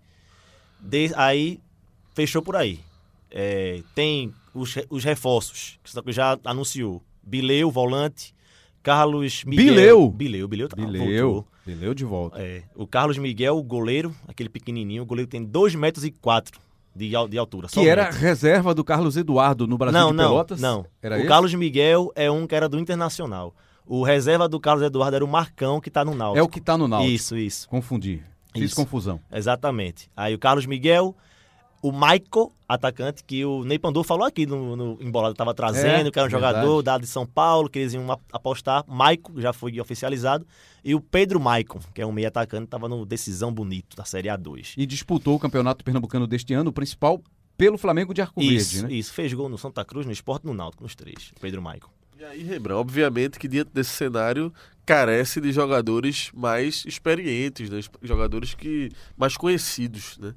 De, 0.79 1.12
aí 1.14 1.61
fechou 2.14 2.43
por 2.43 2.57
aí. 2.57 2.81
É, 3.31 3.83
tem 3.95 4.33
os, 4.53 4.74
os 4.91 5.05
reforços, 5.05 5.79
que 5.83 6.12
já 6.12 6.39
anunciou. 6.45 7.03
Bileu, 7.22 7.70
volante, 7.70 8.35
Carlos 8.83 9.45
Miguel. 9.45 9.64
Bileu. 9.66 10.11
Bileu, 10.11 10.49
Bileu. 10.49 10.68
tá- 10.68 10.77
Bileu. 10.77 11.33
voltou. 11.33 11.49
Bileu 11.66 11.95
de 11.95 12.05
volta. 12.05 12.41
É, 12.41 12.62
o 12.74 12.87
Carlos 12.87 13.18
Miguel, 13.18 13.57
o 13.57 13.62
goleiro, 13.62 14.14
aquele 14.29 14.49
pequenininho, 14.49 15.03
o 15.03 15.07
goleiro 15.07 15.29
tem 15.29 15.45
2 15.45 15.74
metros 15.74 16.05
e 16.05 16.11
4 16.12 16.61
de, 16.97 17.11
de 17.28 17.38
altura. 17.38 17.68
Que 17.68 17.88
era 17.88 18.11
reserva 18.11 18.74
do 18.74 18.82
Carlos 18.82 19.16
Eduardo 19.16 19.66
no 19.66 19.76
Brasil 19.76 20.01
Não, 20.01 20.11
de 20.11 20.16
não, 20.16 20.28
Pelotas? 20.30 20.61
não. 20.61 20.86
Era 21.03 21.16
o 21.16 21.18
esse? 21.18 21.28
Carlos 21.28 21.55
Miguel 21.55 22.11
é 22.14 22.30
um 22.30 22.47
que 22.47 22.55
era 22.55 22.68
do 22.68 22.78
Internacional. 22.78 23.55
O 23.86 24.03
reserva 24.03 24.49
do 24.49 24.59
Carlos 24.59 24.84
Eduardo 24.84 25.14
era 25.14 25.24
o 25.24 25.28
Marcão, 25.28 25.80
que 25.80 25.90
tá 25.90 26.05
no 26.05 26.14
Náutico. 26.14 26.38
É 26.38 26.42
o 26.42 26.49
que 26.49 26.61
tá 26.61 26.76
no 26.76 26.88
Náutico. 26.88 27.12
Isso, 27.12 27.36
isso. 27.36 27.68
Confundi. 27.68 28.22
Fiz 28.53 28.70
Isso. 28.70 28.76
confusão. 28.76 29.20
Exatamente. 29.30 30.11
Aí 30.16 30.34
o 30.34 30.38
Carlos 30.38 30.64
Miguel, 30.66 31.14
o 31.83 31.93
Maico, 31.93 32.53
atacante, 32.68 33.22
que 33.24 33.45
o 33.45 33.64
Ney 33.64 33.79
Pandor 33.79 34.03
falou 34.05 34.27
aqui 34.27 34.45
no, 34.47 34.74
no 34.77 34.99
Embolado, 35.01 35.33
estava 35.33 35.55
trazendo, 35.55 36.09
É, 36.09 36.11
que 36.11 36.18
era 36.18 36.27
um 36.27 36.31
verdade. 36.31 36.57
jogador 36.59 36.83
dado 36.83 37.01
de 37.03 37.07
São 37.07 37.24
Paulo, 37.27 37.68
que 37.70 37.79
eles 37.79 37.93
iam 37.95 38.11
ap- 38.11 38.22
apostar. 38.33 38.85
Maico 38.89 39.41
já 39.41 39.53
foi 39.53 39.79
oficializado. 39.81 40.47
E 40.85 40.95
o 40.95 41.01
Pedro 41.01 41.39
Maicon, 41.41 41.81
que 41.95 42.01
é 42.03 42.07
um 42.07 42.12
meio 42.12 42.29
atacante, 42.29 42.64
estava 42.64 42.89
no 42.89 43.05
Decisão 43.07 43.53
Bonito, 43.53 43.97
da 43.97 44.05
Série 44.05 44.29
A2. 44.29 44.74
E 44.77 44.85
disputou 44.87 45.35
o 45.37 45.39
Campeonato 45.39 45.85
Pernambucano 45.85 46.27
deste 46.27 46.55
ano, 46.55 46.70
o 46.70 46.72
principal 46.72 47.20
pelo 47.57 47.79
Flamengo 47.79 48.12
de 48.12 48.20
Arco 48.20 48.43
Isso, 48.43 48.74
Verde, 48.81 48.93
né? 48.93 48.99
isso. 48.99 49.12
Fez 49.14 49.33
gol 49.33 49.49
no 49.49 49.57
Santa 49.57 49.85
Cruz, 49.85 50.05
no 50.05 50.12
Esporte 50.12 50.43
e 50.45 50.47
no 50.47 50.55
Náutico, 50.55 50.83
nos 50.83 50.95
três. 50.95 51.33
o 51.37 51.41
Pedro 51.41 51.62
Maicon. 51.62 51.91
E 52.18 52.24
aí, 52.24 52.43
Rembrandt, 52.43 52.81
obviamente 52.81 53.39
que 53.39 53.47
diante 53.47 53.70
desse 53.74 53.91
cenário 53.91 54.53
carece 54.87 55.39
de 55.41 55.53
jogadores 55.53 56.31
mais 56.35 56.83
experientes, 56.87 57.68
né? 57.68 57.81
jogadores 58.03 58.55
que 58.55 58.91
mais 59.16 59.37
conhecidos, 59.37 60.16
né? 60.18 60.33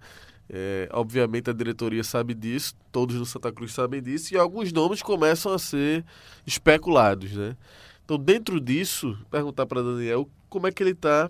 É, 0.50 0.90
obviamente 0.92 1.50
a 1.50 1.54
diretoria 1.54 2.04
sabe 2.04 2.34
disso, 2.34 2.74
todos 2.92 3.16
no 3.16 3.26
Santa 3.26 3.52
Cruz 3.52 3.72
sabem 3.72 4.02
disso, 4.02 4.34
e 4.34 4.38
alguns 4.38 4.72
nomes 4.74 5.02
começam 5.02 5.54
a 5.54 5.60
ser 5.60 6.04
especulados, 6.46 7.34
né? 7.34 7.56
Então, 8.04 8.18
dentro 8.18 8.60
disso, 8.60 9.16
perguntar 9.30 9.68
para 9.68 9.84
Daniel 9.84 10.28
como 10.50 10.66
é 10.66 10.72
que 10.72 10.82
ele 10.82 10.92
está 10.92 11.30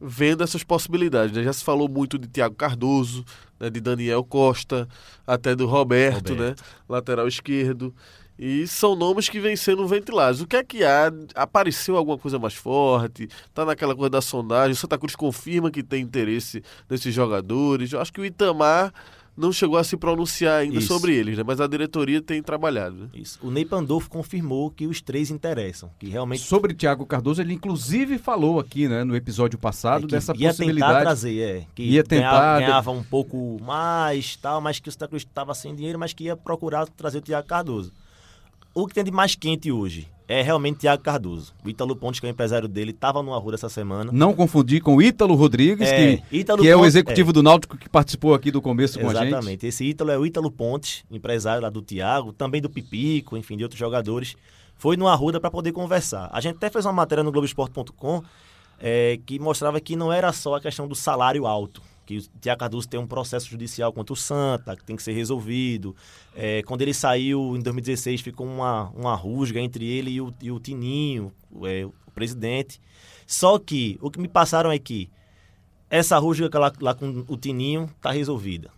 vendo 0.00 0.42
essas 0.42 0.64
possibilidades. 0.64 1.34
né? 1.36 1.44
Já 1.44 1.52
se 1.52 1.62
falou 1.62 1.88
muito 1.88 2.18
de 2.18 2.26
Thiago 2.26 2.56
Cardoso, 2.56 3.24
né? 3.60 3.70
de 3.70 3.80
Daniel 3.80 4.24
Costa, 4.24 4.88
até 5.24 5.54
do 5.54 5.66
Roberto, 5.66 6.30
Roberto. 6.30 6.60
né? 6.60 6.66
lateral 6.88 7.28
esquerdo. 7.28 7.94
E 8.38 8.66
são 8.66 8.96
nomes 8.96 9.28
que 9.28 9.38
vêm 9.38 9.54
sendo 9.54 9.86
ventilados. 9.86 10.40
O 10.40 10.46
que 10.46 10.56
é 10.56 10.64
que 10.64 10.82
há? 10.84 11.12
Apareceu 11.34 11.96
alguma 11.96 12.18
coisa 12.18 12.38
mais 12.38 12.54
forte? 12.54 13.28
Tá 13.54 13.64
naquela 13.64 13.94
coisa 13.94 14.10
da 14.10 14.20
sondagem? 14.20 14.72
O 14.72 14.76
Santa 14.76 14.98
Cruz 14.98 15.14
confirma 15.14 15.70
que 15.70 15.82
tem 15.82 16.02
interesse 16.02 16.62
nesses 16.88 17.14
jogadores. 17.14 17.92
Eu 17.92 18.00
acho 18.00 18.12
que 18.12 18.20
o 18.20 18.24
Itamar 18.24 18.92
não 19.36 19.52
chegou 19.52 19.78
a 19.78 19.84
se 19.84 19.96
pronunciar 19.96 20.60
ainda 20.60 20.78
Isso. 20.78 20.88
sobre 20.88 21.14
eles, 21.14 21.38
né? 21.38 21.44
Mas 21.46 21.60
a 21.60 21.66
diretoria 21.66 22.20
tem 22.20 22.42
trabalhado. 22.42 22.96
Né? 22.96 23.08
Isso. 23.14 23.38
O 23.42 23.50
Ney 23.50 23.64
Pandolfo 23.64 24.10
confirmou 24.10 24.70
que 24.70 24.86
os 24.86 25.00
três 25.00 25.30
interessam, 25.30 25.90
que 25.98 26.06
realmente 26.08 26.42
Sobre 26.42 26.74
Thiago 26.74 27.06
Cardoso, 27.06 27.40
ele 27.40 27.54
inclusive 27.54 28.18
falou 28.18 28.60
aqui, 28.60 28.88
né, 28.88 29.04
no 29.04 29.16
episódio 29.16 29.58
passado, 29.58 30.04
É 30.04 30.06
que 30.06 30.12
dessa 30.12 30.34
ia 30.36 30.48
possibilidade. 30.48 30.92
tentar 30.92 31.02
trazer, 31.02 31.38
é. 31.40 31.66
Que 31.74 31.82
Ia 31.82 32.04
tentar 32.04 32.30
ganhava, 32.30 32.60
ganhava 32.60 32.90
um 32.90 33.02
pouco 33.02 33.58
mais, 33.62 34.36
tal, 34.36 34.60
mas 34.60 34.78
que 34.78 34.88
o 34.88 34.92
Santa 34.92 35.08
Cruz 35.08 35.22
estava 35.22 35.54
sem 35.54 35.74
dinheiro, 35.74 35.98
mas 35.98 36.12
que 36.12 36.24
ia 36.24 36.36
procurar 36.36 36.86
trazer 36.88 37.18
o 37.18 37.22
Thiago 37.22 37.46
Cardoso. 37.48 37.92
O 38.74 38.86
que 38.86 38.94
tem 38.94 39.04
de 39.04 39.10
mais 39.10 39.34
quente 39.34 39.70
hoje 39.70 40.08
é 40.26 40.40
realmente 40.40 40.78
Thiago 40.78 41.02
Cardoso. 41.02 41.52
O 41.64 41.68
Ítalo 41.68 41.94
Pontes, 41.94 42.18
que 42.20 42.26
é 42.26 42.30
o 42.30 42.32
empresário 42.32 42.66
dele, 42.66 42.90
estava 42.92 43.22
no 43.22 43.34
Arruda 43.34 43.56
essa 43.56 43.68
semana. 43.68 44.10
Não 44.12 44.32
confundir 44.32 44.80
com 44.80 44.96
o 44.96 45.02
Ítalo 45.02 45.34
Rodrigues, 45.34 45.86
É, 45.88 46.16
que, 46.16 46.36
Ítalo 46.38 46.62
que 46.62 46.68
é 46.68 46.74
o 46.74 46.78
Pontes- 46.78 46.94
executivo 46.94 47.32
do 47.34 47.42
Náutico 47.42 47.76
que 47.76 47.88
participou 47.88 48.32
aqui 48.32 48.50
do 48.50 48.62
começo 48.62 48.98
com 48.98 49.10
a 49.10 49.14
gente. 49.14 49.26
Exatamente. 49.26 49.66
Esse 49.66 49.84
Ítalo 49.84 50.10
é 50.10 50.18
o 50.18 50.24
Ítalo 50.24 50.50
Pontes, 50.50 51.04
empresário 51.10 51.62
lá 51.62 51.68
do 51.68 51.82
Thiago, 51.82 52.32
também 52.32 52.62
do 52.62 52.70
Pipico, 52.70 53.36
enfim, 53.36 53.56
de 53.58 53.62
outros 53.64 53.78
jogadores. 53.78 54.34
Foi 54.74 54.96
no 54.96 55.06
Arruda 55.06 55.38
para 55.38 55.50
poder 55.50 55.72
conversar. 55.72 56.30
A 56.32 56.40
gente 56.40 56.56
até 56.56 56.70
fez 56.70 56.86
uma 56.86 56.92
matéria 56.94 57.22
no 57.22 57.30
Globoesporte.com 57.30 58.22
é, 58.80 59.18
que 59.26 59.38
mostrava 59.38 59.78
que 59.80 59.94
não 59.94 60.10
era 60.12 60.32
só 60.32 60.54
a 60.56 60.60
questão 60.60 60.88
do 60.88 60.94
salário 60.94 61.46
alto. 61.46 61.82
Que 62.04 62.18
o 62.18 62.22
Thiago 62.40 62.60
Cardoso 62.60 62.88
tem 62.88 62.98
um 62.98 63.06
processo 63.06 63.48
judicial 63.48 63.92
contra 63.92 64.12
o 64.12 64.16
Santa, 64.16 64.76
que 64.76 64.84
tem 64.84 64.96
que 64.96 65.02
ser 65.02 65.12
resolvido. 65.12 65.94
É, 66.34 66.62
quando 66.62 66.82
ele 66.82 66.92
saiu 66.94 67.56
em 67.56 67.60
2016, 67.60 68.20
ficou 68.20 68.46
uma, 68.46 68.90
uma 68.90 69.14
rusga 69.14 69.60
entre 69.60 69.86
ele 69.86 70.10
e 70.10 70.20
o, 70.20 70.34
e 70.40 70.50
o 70.50 70.58
Tininho, 70.58 71.32
é, 71.64 71.84
o 71.84 72.10
presidente. 72.14 72.80
Só 73.26 73.58
que 73.58 73.98
o 74.00 74.10
que 74.10 74.20
me 74.20 74.28
passaram 74.28 74.70
é 74.70 74.78
que 74.78 75.10
essa 75.88 76.18
rusga 76.18 76.48
lá, 76.58 76.72
lá 76.80 76.94
com 76.94 77.24
o 77.28 77.36
Tininho 77.36 77.84
está 77.96 78.10
resolvida. 78.10 78.70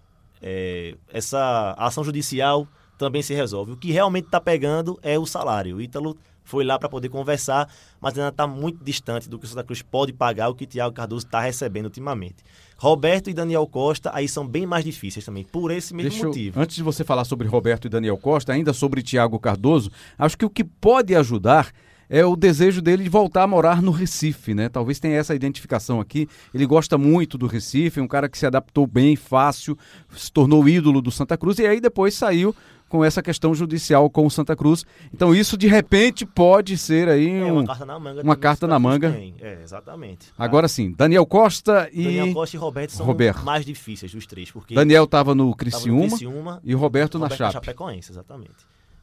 É, 0.42 0.96
essa 1.10 1.74
ação 1.78 2.04
judicial 2.04 2.68
também 2.98 3.22
se 3.22 3.34
resolve. 3.34 3.72
O 3.72 3.76
que 3.76 3.90
realmente 3.90 4.26
está 4.26 4.40
pegando 4.40 4.98
é 5.02 5.18
o 5.18 5.26
salário. 5.26 5.76
O 5.76 5.80
Ítalo 5.80 6.16
foi 6.44 6.62
lá 6.64 6.78
para 6.78 6.88
poder 6.88 7.08
conversar, 7.08 7.68
mas 8.00 8.14
ainda 8.16 8.28
está 8.28 8.46
muito 8.46 8.84
distante 8.84 9.28
do 9.28 9.38
que 9.38 9.46
o 9.46 9.48
Santa 9.48 9.64
Cruz 9.64 9.80
pode 9.82 10.12
pagar, 10.12 10.48
o 10.50 10.54
que 10.54 10.64
o 10.64 10.66
Thiago 10.66 10.94
Cardoso 10.94 11.24
está 11.26 11.40
recebendo 11.40 11.86
ultimamente. 11.86 12.36
Roberto 12.76 13.30
e 13.30 13.34
Daniel 13.34 13.66
Costa 13.66 14.10
aí 14.12 14.28
são 14.28 14.46
bem 14.46 14.66
mais 14.66 14.84
difíceis 14.84 15.24
também, 15.24 15.44
por 15.44 15.70
esse 15.70 15.94
mesmo 15.94 16.10
Deixa 16.10 16.24
eu- 16.24 16.28
motivo. 16.28 16.60
antes 16.60 16.76
de 16.76 16.82
você 16.82 17.02
falar 17.04 17.24
sobre 17.24 17.48
Roberto 17.48 17.86
e 17.86 17.88
Daniel 17.88 18.16
Costa, 18.18 18.52
ainda 18.52 18.72
sobre 18.72 19.02
Thiago 19.02 19.38
Cardoso, 19.38 19.90
acho 20.18 20.36
que 20.36 20.44
o 20.44 20.50
que 20.50 20.64
pode 20.64 21.14
ajudar 21.14 21.72
é 22.16 22.24
o 22.24 22.36
desejo 22.36 22.80
dele 22.80 23.02
de 23.02 23.08
voltar 23.08 23.42
a 23.42 23.46
morar 23.46 23.82
no 23.82 23.90
Recife, 23.90 24.54
né? 24.54 24.68
Talvez 24.68 25.00
tenha 25.00 25.16
essa 25.16 25.34
identificação 25.34 26.00
aqui. 26.00 26.28
Ele 26.54 26.64
gosta 26.64 26.96
muito 26.96 27.36
do 27.36 27.48
Recife, 27.48 27.98
é 27.98 28.02
um 28.02 28.06
cara 28.06 28.28
que 28.28 28.38
se 28.38 28.46
adaptou 28.46 28.86
bem, 28.86 29.16
fácil, 29.16 29.76
se 30.16 30.30
tornou 30.30 30.68
ídolo 30.68 31.02
do 31.02 31.10
Santa 31.10 31.36
Cruz 31.36 31.58
e 31.58 31.66
aí 31.66 31.80
depois 31.80 32.14
saiu 32.14 32.54
com 32.88 33.04
essa 33.04 33.20
questão 33.20 33.52
judicial 33.52 34.08
com 34.08 34.24
o 34.24 34.30
Santa 34.30 34.54
Cruz. 34.54 34.86
Então 35.12 35.34
isso 35.34 35.56
de 35.56 35.66
repente 35.66 36.24
pode 36.24 36.78
ser 36.78 37.08
aí 37.08 37.28
É 37.40 37.44
um... 37.44 37.54
uma 37.62 37.66
carta 37.66 37.84
na 37.84 37.98
manga. 37.98 38.22
uma 38.22 38.36
carta 38.36 38.66
na 38.68 38.78
manga. 38.78 39.20
É, 39.40 39.58
exatamente. 39.64 40.28
Agora 40.38 40.68
sim, 40.68 40.92
Daniel 40.96 41.26
Costa 41.26 41.88
e 41.92 42.04
Daniel 42.04 42.32
Costa 42.32 42.56
e 42.56 42.60
Roberto 42.60 42.90
são 42.90 43.04
Roberto. 43.04 43.42
mais 43.44 43.64
difíceis 43.66 44.12
dos 44.12 44.24
três, 44.24 44.52
porque 44.52 44.72
Daniel 44.76 45.02
estava 45.02 45.34
no 45.34 45.46
no 45.46 45.56
Criciúma 45.56 46.60
e 46.62 46.76
o 46.76 46.78
Roberto, 46.78 47.18
na 47.18 47.24
Roberto 47.24 47.38
Chape. 47.38 47.52
Chapecoense, 47.54 48.12
exatamente. 48.12 48.54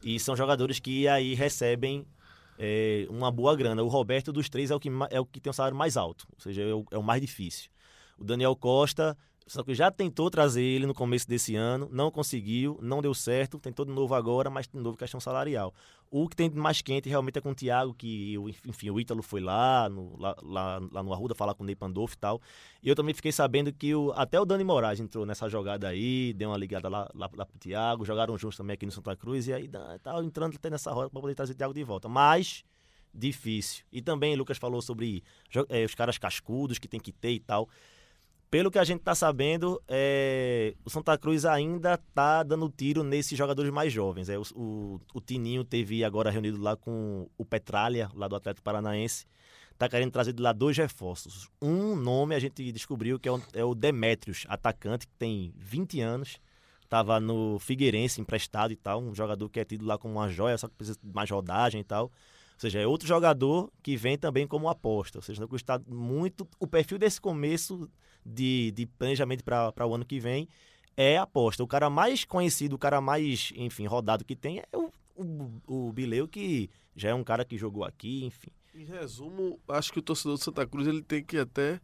E 0.02 0.18
são 0.18 0.34
jogadores 0.34 0.80
que 0.80 1.06
aí 1.06 1.34
recebem 1.34 2.06
é, 2.64 3.06
uma 3.10 3.28
boa 3.32 3.56
grana. 3.56 3.82
O 3.82 3.88
Roberto 3.88 4.32
dos 4.32 4.48
três 4.48 4.70
é 4.70 4.74
o 4.74 4.78
que, 4.78 4.88
é 5.10 5.20
o 5.20 5.26
que 5.26 5.40
tem 5.40 5.50
o 5.50 5.52
salário 5.52 5.76
mais 5.76 5.96
alto, 5.96 6.28
ou 6.32 6.40
seja, 6.40 6.62
é 6.62 6.72
o, 6.72 6.84
é 6.92 6.96
o 6.96 7.02
mais 7.02 7.20
difícil. 7.20 7.68
O 8.16 8.22
Daniel 8.22 8.54
Costa, 8.54 9.18
só 9.46 9.62
que 9.62 9.74
já 9.74 9.90
tentou 9.90 10.30
trazer 10.30 10.62
ele 10.62 10.86
no 10.86 10.94
começo 10.94 11.28
desse 11.28 11.54
ano, 11.56 11.88
não 11.92 12.10
conseguiu, 12.10 12.78
não 12.82 13.00
deu 13.02 13.12
certo, 13.14 13.58
tentou 13.58 13.84
de 13.84 13.92
novo 13.92 14.14
agora, 14.14 14.48
mas 14.50 14.66
de 14.68 14.78
novo 14.78 14.96
questão 14.96 15.18
salarial. 15.20 15.74
O 16.10 16.28
que 16.28 16.36
tem 16.36 16.50
mais 16.50 16.82
quente 16.82 17.08
realmente 17.08 17.38
é 17.38 17.40
com 17.40 17.50
o 17.50 17.54
Thiago, 17.54 17.94
que 17.94 18.36
o- 18.38 18.48
enfim, 18.48 18.90
o 18.90 19.00
Ítalo 19.00 19.22
foi 19.22 19.40
lá 19.40 19.88
no, 19.88 20.14
lá, 20.20 20.36
lá, 20.42 20.80
lá 20.92 21.02
no 21.02 21.12
Arruda 21.12 21.34
falar 21.34 21.54
com 21.54 21.62
o 21.62 21.66
Ney 21.66 21.74
Pandolfo 21.74 22.14
e 22.14 22.18
tal. 22.18 22.40
E 22.82 22.88
eu 22.88 22.94
também 22.94 23.14
fiquei 23.14 23.32
sabendo 23.32 23.72
que 23.72 23.94
o, 23.94 24.12
até 24.14 24.38
o 24.38 24.44
Dani 24.44 24.62
Moraes 24.64 25.00
entrou 25.00 25.24
nessa 25.24 25.48
jogada 25.48 25.88
aí, 25.88 26.32
deu 26.34 26.50
uma 26.50 26.58
ligada 26.58 26.88
lá, 26.88 27.08
lá, 27.14 27.30
lá 27.34 27.46
pro 27.46 27.58
Thiago, 27.58 28.04
jogaram 28.04 28.36
juntos 28.36 28.56
também 28.58 28.74
aqui 28.74 28.84
no 28.84 28.92
Santa 28.92 29.16
Cruz, 29.16 29.48
e 29.48 29.52
aí 29.54 29.68
tá 30.02 30.22
entrando 30.22 30.54
até 30.54 30.68
nessa 30.68 30.92
roda 30.92 31.08
para 31.08 31.20
poder 31.20 31.34
trazer 31.34 31.52
o 31.52 31.56
Thiago 31.56 31.72
de 31.72 31.82
volta. 31.82 32.08
Mas 32.08 32.62
difícil. 33.14 33.84
E 33.92 34.00
também 34.00 34.34
Lucas 34.36 34.58
falou 34.58 34.80
sobre 34.80 35.22
eh, 35.68 35.84
os 35.84 35.94
caras 35.94 36.16
cascudos 36.18 36.78
que 36.78 36.88
tem 36.88 37.00
que 37.00 37.12
ter 37.12 37.32
e 37.32 37.40
tal. 37.40 37.68
Pelo 38.52 38.70
que 38.70 38.78
a 38.78 38.84
gente 38.84 39.00
tá 39.00 39.14
sabendo, 39.14 39.82
é, 39.88 40.74
o 40.84 40.90
Santa 40.90 41.16
Cruz 41.16 41.46
ainda 41.46 41.96
tá 41.96 42.42
dando 42.42 42.68
tiro 42.68 43.02
nesses 43.02 43.36
jogadores 43.38 43.72
mais 43.72 43.90
jovens. 43.90 44.28
É, 44.28 44.38
o, 44.38 44.42
o, 44.54 45.00
o 45.14 45.20
Tininho 45.22 45.64
teve 45.64 46.04
agora 46.04 46.30
reunido 46.30 46.60
lá 46.60 46.76
com 46.76 47.26
o 47.38 47.46
Petralha, 47.46 48.10
lá 48.14 48.28
do 48.28 48.36
Atlético 48.36 48.62
Paranaense. 48.62 49.24
Tá 49.78 49.88
querendo 49.88 50.10
trazer 50.10 50.34
de 50.34 50.42
lá 50.42 50.52
dois 50.52 50.76
reforços. 50.76 51.48
Um 51.62 51.96
nome 51.96 52.34
a 52.34 52.38
gente 52.38 52.70
descobriu 52.70 53.18
que 53.18 53.26
é 53.26 53.32
o, 53.32 53.42
é 53.54 53.64
o 53.64 53.74
Demetrios, 53.74 54.44
atacante, 54.46 55.06
que 55.06 55.14
tem 55.14 55.54
20 55.56 56.02
anos. 56.02 56.38
Tava 56.90 57.18
no 57.18 57.58
Figueirense, 57.58 58.20
emprestado 58.20 58.70
e 58.70 58.76
tal. 58.76 59.02
Um 59.02 59.14
jogador 59.14 59.48
que 59.48 59.60
é 59.60 59.64
tido 59.64 59.86
lá 59.86 59.96
como 59.96 60.12
uma 60.12 60.28
joia, 60.28 60.58
só 60.58 60.68
que 60.68 60.74
precisa 60.74 60.98
de 61.02 61.10
mais 61.10 61.30
rodagem 61.30 61.80
e 61.80 61.84
tal. 61.84 62.12
Ou 62.62 62.70
seja, 62.70 62.78
é 62.78 62.86
outro 62.86 63.08
jogador 63.08 63.72
que 63.82 63.96
vem 63.96 64.16
também 64.16 64.46
como 64.46 64.68
aposta. 64.68 65.18
Ou 65.18 65.22
seja, 65.22 65.40
não 65.40 65.48
custa 65.48 65.82
muito. 65.88 66.48
O 66.60 66.66
perfil 66.66 66.96
desse 66.96 67.20
começo 67.20 67.90
de, 68.24 68.70
de 68.70 68.86
planejamento 68.86 69.42
para 69.42 69.84
o 69.84 69.94
ano 69.94 70.04
que 70.04 70.20
vem 70.20 70.48
é 70.96 71.18
aposta. 71.18 71.64
O 71.64 71.66
cara 71.66 71.90
mais 71.90 72.24
conhecido, 72.24 72.76
o 72.76 72.78
cara 72.78 73.00
mais, 73.00 73.52
enfim, 73.56 73.86
rodado 73.86 74.24
que 74.24 74.36
tem 74.36 74.60
é 74.60 74.76
o, 74.76 74.92
o, 75.16 75.88
o 75.88 75.92
Bileu, 75.92 76.28
que 76.28 76.70
já 76.94 77.08
é 77.08 77.14
um 77.14 77.24
cara 77.24 77.44
que 77.44 77.58
jogou 77.58 77.82
aqui, 77.82 78.24
enfim. 78.24 78.52
Em 78.72 78.84
resumo, 78.84 79.58
acho 79.66 79.92
que 79.92 79.98
o 79.98 80.02
torcedor 80.02 80.36
do 80.36 80.44
Santa 80.44 80.64
Cruz 80.64 80.86
ele 80.86 81.02
tem 81.02 81.24
que 81.24 81.38
até 81.38 81.80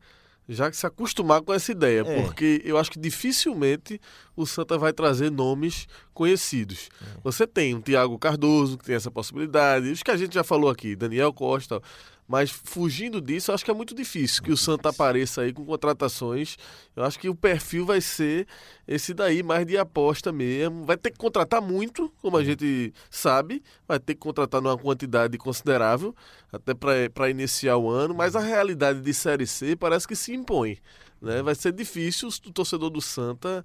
já 0.49 0.71
que 0.71 0.77
se 0.77 0.87
acostumar 0.87 1.43
com 1.43 1.53
essa 1.53 1.71
ideia, 1.73 2.01
É. 2.07 2.23
porque 2.23 2.63
eu 2.65 2.79
acho 2.79 2.91
que 2.91 2.99
dificilmente 2.99 4.01
o 4.37 4.47
Santa 4.47 4.79
vai 4.79 4.93
trazer 4.93 5.31
nomes 5.31 5.87
conhecidos. 6.15 6.89
Você 7.23 7.47
tem 7.47 7.75
um 7.75 7.81
Thiago 7.81 8.19
Cardoso, 8.19 8.79
que 8.79 8.85
tem 8.85 8.95
essa 8.95 9.11
possibilidade, 9.11 9.91
os 9.91 10.03
que 10.03 10.11
a 10.11 10.17
gente 10.17 10.35
já 10.35 10.43
falou 10.45 10.71
aqui, 10.71 10.97
Daniel 10.97 11.33
Costa, 11.33 11.81
Mas 12.29 12.51
fugindo 12.51 13.23
disso, 13.23 13.51
eu 13.51 13.55
acho 13.55 13.65
que 13.65 13.71
é 13.71 13.75
muito 13.75 13.95
difícil 13.95 14.43
que 14.43 14.53
o 14.53 14.57
Santa 14.57 14.91
apareça 14.91 15.41
aí 15.41 15.53
com 15.53 15.65
contratações. 15.65 16.59
Eu 16.95 17.03
acho 17.03 17.19
que 17.19 17.27
o 17.27 17.35
perfil 17.35 17.87
vai 17.87 18.03
ser 18.03 18.47
esse 18.87 19.15
daí, 19.15 19.43
mais 19.43 19.67
de 19.67 19.79
aposta 19.79 20.31
mesmo. 20.31 20.85
Vai 20.85 20.99
ter 20.99 21.11
que 21.11 21.17
contratar 21.17 21.63
muito, 21.63 22.13
como 22.21 22.37
a 22.37 22.45
gente 22.45 22.93
sabe. 23.11 23.63
Vai 23.87 23.99
ter 23.99 24.13
que 24.13 24.21
contratar 24.21 24.61
numa 24.61 24.77
quantidade 24.77 25.39
considerável, 25.39 26.15
até 26.53 26.75
para 27.09 27.31
iniciar 27.31 27.79
o 27.79 27.89
ano. 27.89 28.15
Mas 28.15 28.37
a 28.37 28.41
realidade 28.41 29.01
de 29.01 29.15
Série 29.15 29.47
C 29.47 29.75
parece 29.75 30.07
que 30.07 30.15
se 30.15 30.35
impõe. 30.35 30.77
Né? 31.23 31.43
Vai 31.43 31.55
ser 31.55 31.73
difícil 31.73 32.29
o 32.29 32.53
torcedor 32.53 32.91
do 32.91 33.01
Santa 33.01 33.65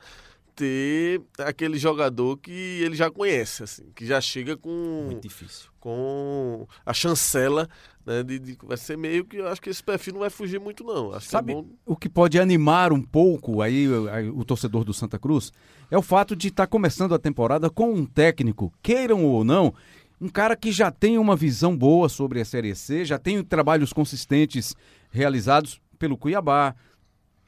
ter 0.55 1.21
aquele 1.39 1.77
jogador 1.77 2.37
que 2.37 2.51
ele 2.51 2.95
já 2.95 3.09
conhece, 3.09 3.63
assim, 3.63 3.83
que 3.95 4.05
já 4.05 4.21
chega 4.21 4.55
com 4.55 5.03
Muito 5.07 5.21
difícil. 5.27 5.69
com 5.79 6.67
a 6.85 6.93
chancela, 6.93 7.67
né, 8.05 8.21
de, 8.23 8.37
de- 8.39 8.57
vai 8.63 8.77
ser 8.77 8.97
meio 8.97 9.25
que 9.25 9.37
eu 9.37 9.47
acho 9.47 9.61
que 9.61 9.69
esse 9.69 9.83
perfil 9.83 10.13
não 10.13 10.19
vai 10.21 10.29
fugir 10.29 10.59
muito 10.59 10.83
não. 10.83 11.13
Acho 11.13 11.27
Sabe 11.29 11.53
que 11.53 11.59
é 11.59 11.61
bom 11.61 11.69
o 11.85 11.95
que 11.95 12.07
pode 12.09 12.39
animar 12.39 12.93
um 12.93 13.01
pouco 13.01 13.61
aí 13.61 13.87
o, 13.87 14.39
o 14.39 14.45
torcedor 14.45 14.83
do 14.83 14.93
Santa 14.93 15.17
Cruz? 15.17 15.51
É 15.89 15.97
o 15.97 16.01
fato 16.01 16.35
de 16.35 16.47
estar 16.49 16.67
começando 16.67 17.13
a 17.15 17.19
temporada 17.19 17.69
com 17.69 17.91
um 17.93 18.05
técnico, 18.05 18.71
queiram 18.81 19.25
ou 19.25 19.43
não, 19.43 19.73
um 20.21 20.29
cara 20.29 20.55
que 20.55 20.71
já 20.71 20.89
tem 20.91 21.17
uma 21.17 21.35
visão 21.35 21.75
boa 21.75 22.07
sobre 22.07 22.39
a 22.41 22.45
Série 22.45 22.75
C, 22.75 23.03
já 23.03 23.17
tem 23.17 23.43
trabalhos 23.43 23.91
consistentes 23.91 24.75
realizados 25.11 25.81
pelo 25.99 26.17
Cuiabá, 26.17 26.75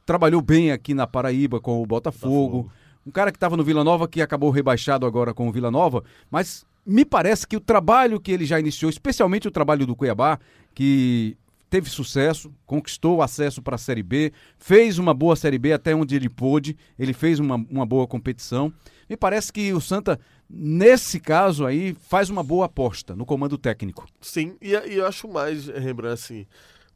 trabalhou 0.06 0.41
bem 0.41 0.72
aqui 0.72 0.93
na 0.93 1.08
Paraíba 1.08 1.60
com 1.60 1.82
o 1.82 1.86
Botafogo. 1.86 2.64
Botafogo. 2.64 2.72
Um 3.06 3.12
cara 3.12 3.32
que 3.32 3.38
estava 3.38 3.56
no 3.56 3.64
Vila 3.64 3.84
Nova, 3.84 4.08
que 4.08 4.22
acabou 4.22 4.49
rebaixado 4.49 5.06
agora 5.06 5.34
com 5.34 5.47
o 5.47 5.51
Vila 5.51 5.70
Nova, 5.70 6.03
mas 6.30 6.66
me 6.86 7.06
parece 7.06 7.47
que 7.47 7.58
o 7.58 7.60
trabalho 7.60 8.20
que 8.20 8.32
ele 8.32 8.45
já 8.45 8.60
iniciou, 8.60 8.89
especialmente 8.89 9.47
o 9.47 9.51
trabalho 9.51 9.86
do 9.86 9.95
Cuiabá, 9.95 10.39
que 10.74 11.38
teve 11.70 11.89
sucesso, 11.89 12.53
conquistou 12.66 13.18
o 13.18 13.22
acesso 13.22 13.62
para 13.62 13.76
a 13.76 13.78
Série 13.78 14.03
B, 14.03 14.32
fez 14.58 14.97
uma 14.97 15.14
boa 15.14 15.36
Série 15.36 15.58
B 15.58 15.74
até 15.74 15.95
onde 15.95 16.16
ele 16.16 16.30
pôde, 16.30 16.78
ele 16.97 17.14
fez 17.14 17.39
uma, 17.39 17.56
uma 17.70 17.86
boa 17.86 18.08
competição. 18.08 18.72
Me 19.10 19.18
parece 19.18 19.51
que 19.51 19.74
o 19.74 19.82
Santa, 19.82 20.20
nesse 20.49 21.20
caso 21.20 21.66
aí, 21.66 21.95
faz 22.08 22.30
uma 22.30 22.43
boa 22.43 22.68
aposta 22.68 23.16
no 23.16 23.26
comando 23.26 23.58
técnico. 23.58 24.08
Sim, 24.22 24.56
e, 24.62 24.72
e 24.72 24.95
eu 24.95 25.06
acho 25.06 25.28
mais, 25.28 25.68
Rembrandt, 25.68 26.14
assim, 26.14 26.45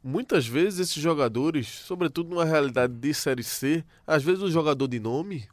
muitas 0.02 0.46
vezes 0.46 0.80
esses 0.80 1.02
jogadores, 1.02 1.68
sobretudo 1.68 2.30
numa 2.30 2.44
realidade 2.44 2.94
de 2.94 3.12
Série 3.12 3.44
C, 3.44 3.84
às 4.06 4.22
vezes 4.22 4.42
o 4.42 4.50
jogador 4.50 4.88
de 4.88 4.98
nome, 4.98 5.44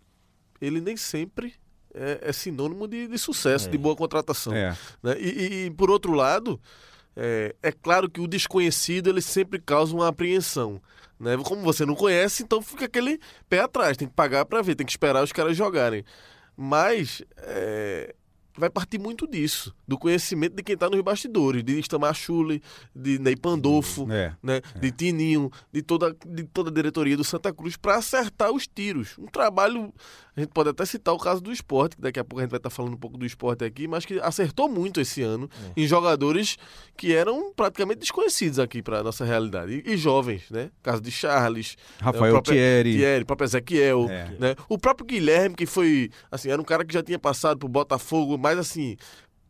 ele 0.62 0.80
nem 0.82 0.95
sempre 0.97 1.53
é, 1.93 2.20
é 2.22 2.32
sinônimo 2.34 2.88
de, 2.88 3.08
de 3.08 3.18
sucesso, 3.18 3.68
É. 3.68 3.72
de 3.72 3.78
boa 3.78 3.95
contratação. 3.95 4.53
É. 4.53 4.76
né? 5.01 5.16
E, 5.20 5.66
e- 5.68 5.72
por 5.72 5.89
outro 5.89 6.12
lado, 6.14 6.60
é, 7.16 7.55
é 7.64 7.72
claro 7.72 8.10
que 8.10 8.22
o 8.22 8.28
desconhecido 8.28 9.10
ele 9.10 9.22
sempre 9.22 9.60
causa 9.60 9.95
uma 9.95 10.08
apreensão. 10.08 10.82
Né? 11.20 11.36
Como 11.43 11.62
você 11.62 11.84
não 11.86 11.95
conhece, 11.95 12.43
então 12.43 12.62
fica 12.62 12.86
aquele 12.86 13.20
pé 13.49 13.62
atrás, 13.62 13.97
tem 13.97 14.08
que 14.08 14.14
pagar 14.14 14.45
para 14.45 14.62
ver, 14.62 14.76
tem 14.76 14.86
que 14.86 14.91
esperar 14.91 15.24
os 15.24 15.32
caras 15.32 15.58
jogarem. 15.58 16.03
Mas 16.55 17.24
é, 17.38 18.14
vai 18.55 18.70
partir 18.70 18.99
muito 18.99 19.28
disso, 19.28 19.74
do 19.88 19.97
conhecimento 19.97 20.55
de 20.55 20.62
quem 20.64 20.74
está 20.74 20.89
nos 20.89 21.01
bastidores, 21.01 21.64
de 21.64 21.80
Istamar 21.80 22.16
de 22.95 23.20
Ney 23.20 23.36
Pandolfo, 23.36 24.12
É. 24.12 24.36
né, 24.43 24.62
de 24.80 24.91
Tininho, 24.91 25.51
de 25.72 25.82
toda, 25.82 26.16
de 26.26 26.43
toda 26.43 26.70
a 26.70 26.74
diretoria 26.74 27.16
do 27.18 27.24
Santa 27.24 27.53
Cruz 27.53 27.78
para 27.78 27.95
acertar 27.97 28.51
os 28.51 28.68
tiros. 28.68 29.18
Um 29.18 29.26
trabalho, 29.28 29.93
a 30.38 30.41
gente 30.41 30.51
pode 30.51 30.69
até 30.69 30.85
citar 30.85 31.13
o 31.13 31.17
caso 31.17 31.41
do 31.41 31.51
esporte, 31.51 31.95
que 31.95 32.01
daqui 32.01 32.19
a 32.19 32.23
pouco 32.23 32.39
a 32.39 32.43
gente 32.43 32.51
vai 32.51 32.59
estar 32.59 32.69
falando 32.69 32.93
um 32.93 32.97
pouco 32.97 33.17
do 33.17 33.25
esporte 33.25 33.65
aqui, 33.65 33.88
mas 33.88 34.05
que 34.05 34.19
acertou 34.19 34.69
muito 34.69 35.01
esse 35.01 35.21
ano 35.23 35.49
É. 35.75 35.81
em 35.81 35.88
jogadores 35.88 36.57
que 36.95 37.13
eram 37.13 37.51
praticamente 37.53 37.99
desconhecidos 38.01 38.59
aqui 38.59 38.81
para 38.83 39.01
nossa 39.03 39.25
realidade. 39.25 39.83
E, 39.85 39.93
e 39.93 39.97
jovens, 39.97 40.43
né? 40.51 40.69
Caso 40.83 41.01
de 41.01 41.11
Charles, 41.11 41.75
Rafael 41.99 42.25
é, 42.25 42.29
o 42.29 42.31
próprio 42.33 42.53
Thierry. 42.53 42.93
Thierry, 42.95 43.25
próprio 43.25 43.45
Ezequiel, 43.45 44.07
É. 44.09 44.29
né? 44.39 44.55
O 44.69 44.77
próprio 44.77 45.05
Guilherme, 45.07 45.55
que 45.55 45.65
foi, 45.65 46.11
assim, 46.31 46.49
era 46.49 46.61
um 46.61 46.65
cara 46.65 46.85
que 46.85 46.93
já 46.93 47.01
tinha 47.01 47.17
passado 47.17 47.57
pro 47.57 47.67
Botafogo, 47.67 48.38
mas 48.38 48.59
assim, 48.59 48.95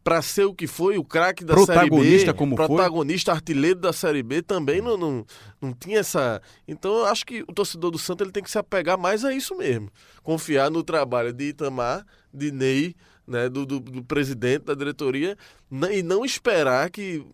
para 0.07 0.21
ser 0.21 0.45
o 0.45 0.53
que 0.53 0.67
foi, 0.67 0.97
o 0.97 1.03
craque 1.03 1.43
da 1.43 1.53
Protagonista 1.53 2.19
Série 2.19 2.25
B, 2.27 2.33
como 2.33 2.55
foi. 2.55 2.65
protagonista, 2.65 3.31
artilheiro 3.33 3.77
da 3.77 3.91
Série 3.91 4.23
B, 4.23 4.41
também 4.41 4.79
não, 4.81 4.95
não, 4.95 5.25
não 5.59 5.73
tinha 5.73 5.99
essa... 5.99 6.41
Então 6.65 6.99
eu 6.99 7.05
acho 7.07 7.25
que 7.25 7.41
o 7.41 7.51
torcedor 7.53 7.91
do 7.91 7.97
Santa 7.97 8.23
ele 8.23 8.31
tem 8.31 8.41
que 8.41 8.49
se 8.49 8.57
apegar 8.57 8.97
mais 8.97 9.25
a 9.25 9.33
isso 9.33 9.53
mesmo. 9.57 9.91
Confiar 10.23 10.71
no 10.71 10.81
trabalho 10.81 11.33
de 11.33 11.49
Itamar, 11.49 12.05
de 12.33 12.53
Ney, 12.53 12.95
né, 13.27 13.49
do, 13.49 13.65
do, 13.65 13.81
do 13.81 14.01
presidente 14.01 14.63
da 14.63 14.73
diretoria, 14.73 15.37
e 15.91 16.01
não 16.01 16.23
esperar 16.23 16.89
que 16.89 17.25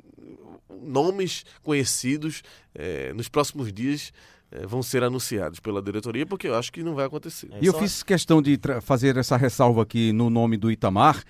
nomes 0.81 1.43
conhecidos 1.61 2.41
eh, 2.73 3.13
nos 3.13 3.29
próximos 3.29 3.71
dias 3.71 4.11
eh, 4.51 4.65
vão 4.65 4.81
ser 4.81 5.03
anunciados 5.03 5.59
pela 5.59 5.79
diretoria, 5.79 6.25
porque 6.25 6.47
eu 6.47 6.55
acho 6.55 6.73
que 6.73 6.81
não 6.81 6.95
vai 6.95 7.05
acontecer. 7.05 7.49
É 7.51 7.59
E 7.61 7.67
eu 7.67 7.73
fiz 7.77 8.01
questão 8.01 8.41
de 8.41 8.59
fazer 8.81 9.15
essa 9.15 9.37
ressalva 9.37 9.83
aqui 9.83 10.11
no 10.11 10.27
nome 10.31 10.57
do 10.57 10.71
Itamar, 10.71 11.23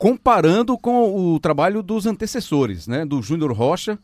comparando 0.00 0.78
com 0.78 1.34
o 1.34 1.38
trabalho 1.38 1.82
dos 1.82 2.06
antecessores, 2.06 2.88
né? 2.88 3.04
Do 3.04 3.20
Júnior 3.20 3.52
Rocha 3.52 3.98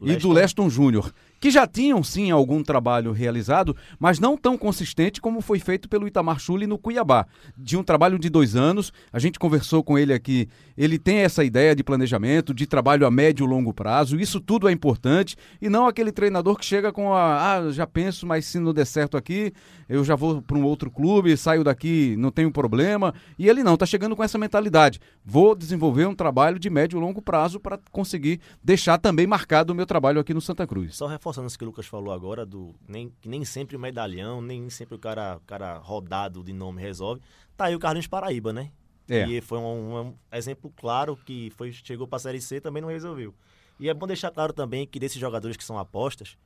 e 0.00 0.14
do 0.14 0.30
Leston. 0.30 0.32
Leston 0.32 0.70
Júnior, 0.70 1.12
que 1.40 1.50
já 1.50 1.66
tinham 1.66 2.02
sim 2.02 2.30
algum 2.30 2.62
trabalho 2.62 3.12
realizado, 3.12 3.74
mas 3.98 4.20
não 4.20 4.36
tão 4.36 4.58
consistente 4.58 5.20
como 5.20 5.40
foi 5.40 5.58
feito 5.58 5.88
pelo 5.88 6.06
Itamar 6.06 6.38
Chuli 6.38 6.66
no 6.66 6.78
Cuiabá. 6.78 7.26
De 7.56 7.78
um 7.78 7.82
trabalho 7.82 8.18
de 8.18 8.28
dois 8.28 8.54
anos, 8.54 8.92
a 9.10 9.18
gente 9.18 9.38
conversou 9.38 9.82
com 9.82 9.98
ele 9.98 10.12
aqui, 10.12 10.48
ele 10.76 10.98
tem 10.98 11.18
essa 11.18 11.42
ideia 11.42 11.74
de 11.74 11.82
planejamento, 11.82 12.52
de 12.52 12.66
trabalho 12.66 13.06
a 13.06 13.10
médio 13.10 13.46
e 13.46 13.48
longo 13.48 13.72
prazo, 13.72 14.20
isso 14.20 14.38
tudo 14.38 14.68
é 14.68 14.72
importante, 14.72 15.34
e 15.62 15.70
não 15.70 15.86
aquele 15.86 16.12
treinador 16.12 16.56
que 16.56 16.64
chega 16.64 16.92
com 16.92 17.14
a, 17.14 17.54
ah, 17.54 17.72
já 17.72 17.86
penso, 17.86 18.26
mas 18.26 18.44
se 18.44 18.58
não 18.58 18.74
der 18.74 18.84
certo 18.84 19.16
aqui, 19.16 19.52
eu 19.88 20.04
já 20.04 20.14
vou 20.14 20.42
para 20.42 20.58
um 20.58 20.64
outro 20.64 20.90
clube, 20.90 21.36
saio 21.36 21.64
daqui, 21.64 22.14
não 22.18 22.30
tenho 22.30 22.52
problema, 22.52 23.14
e 23.38 23.48
ele 23.48 23.62
não, 23.62 23.76
tá 23.76 23.86
chegando 23.86 24.14
com 24.14 24.22
essa 24.22 24.36
mentalidade, 24.36 25.00
vou 25.24 25.54
desenvolver 25.54 26.06
um 26.06 26.14
trabalho 26.14 26.58
de 26.58 26.68
médio 26.68 26.98
e 26.98 27.00
longo 27.00 27.22
prazo 27.22 27.58
para 27.58 27.78
conseguir 27.90 28.40
deixar 28.62 28.98
também 28.98 29.26
marcado 29.26 29.72
o 29.72 29.76
meu 29.76 29.86
trabalho 29.86 30.20
aqui 30.20 30.34
no 30.34 30.40
Santa 30.40 30.66
Cruz. 30.66 30.96
Só 30.96 31.06
isso 31.30 31.58
que 31.58 31.64
o 31.64 31.66
Lucas 31.66 31.86
falou 31.86 32.12
agora, 32.12 32.44
do 32.44 32.74
nem, 32.86 33.12
que 33.20 33.28
nem 33.28 33.44
sempre 33.44 33.76
o 33.76 33.80
medalhão, 33.80 34.40
nem 34.40 34.68
sempre 34.70 34.94
o 34.94 34.98
cara, 34.98 35.40
cara 35.46 35.78
rodado 35.78 36.42
de 36.42 36.52
nome 36.52 36.80
resolve. 36.80 37.20
Tá 37.56 37.66
aí 37.66 37.74
o 37.74 37.78
Carlinhos 37.78 38.06
Paraíba, 38.06 38.52
né? 38.52 38.70
É. 39.08 39.26
E 39.26 39.40
foi 39.40 39.58
um, 39.58 40.00
um 40.00 40.14
exemplo 40.32 40.72
claro 40.76 41.16
que 41.16 41.50
foi, 41.56 41.72
chegou 41.72 42.06
pra 42.06 42.18
Série 42.18 42.40
C 42.40 42.60
também 42.60 42.80
não 42.80 42.88
resolveu. 42.88 43.34
E 43.78 43.88
é 43.88 43.94
bom 43.94 44.06
deixar 44.06 44.30
claro 44.30 44.52
também 44.52 44.86
que 44.86 45.00
desses 45.00 45.18
jogadores 45.18 45.56
que 45.56 45.64
são 45.64 45.78
apostas, 45.78 46.36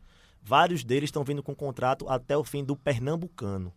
vários 0.42 0.84
deles 0.84 1.08
estão 1.08 1.24
vindo 1.24 1.42
com 1.42 1.54
contrato 1.54 2.08
até 2.08 2.36
o 2.36 2.44
fim 2.44 2.64
do 2.64 2.76
Pernambucano. 2.76 3.72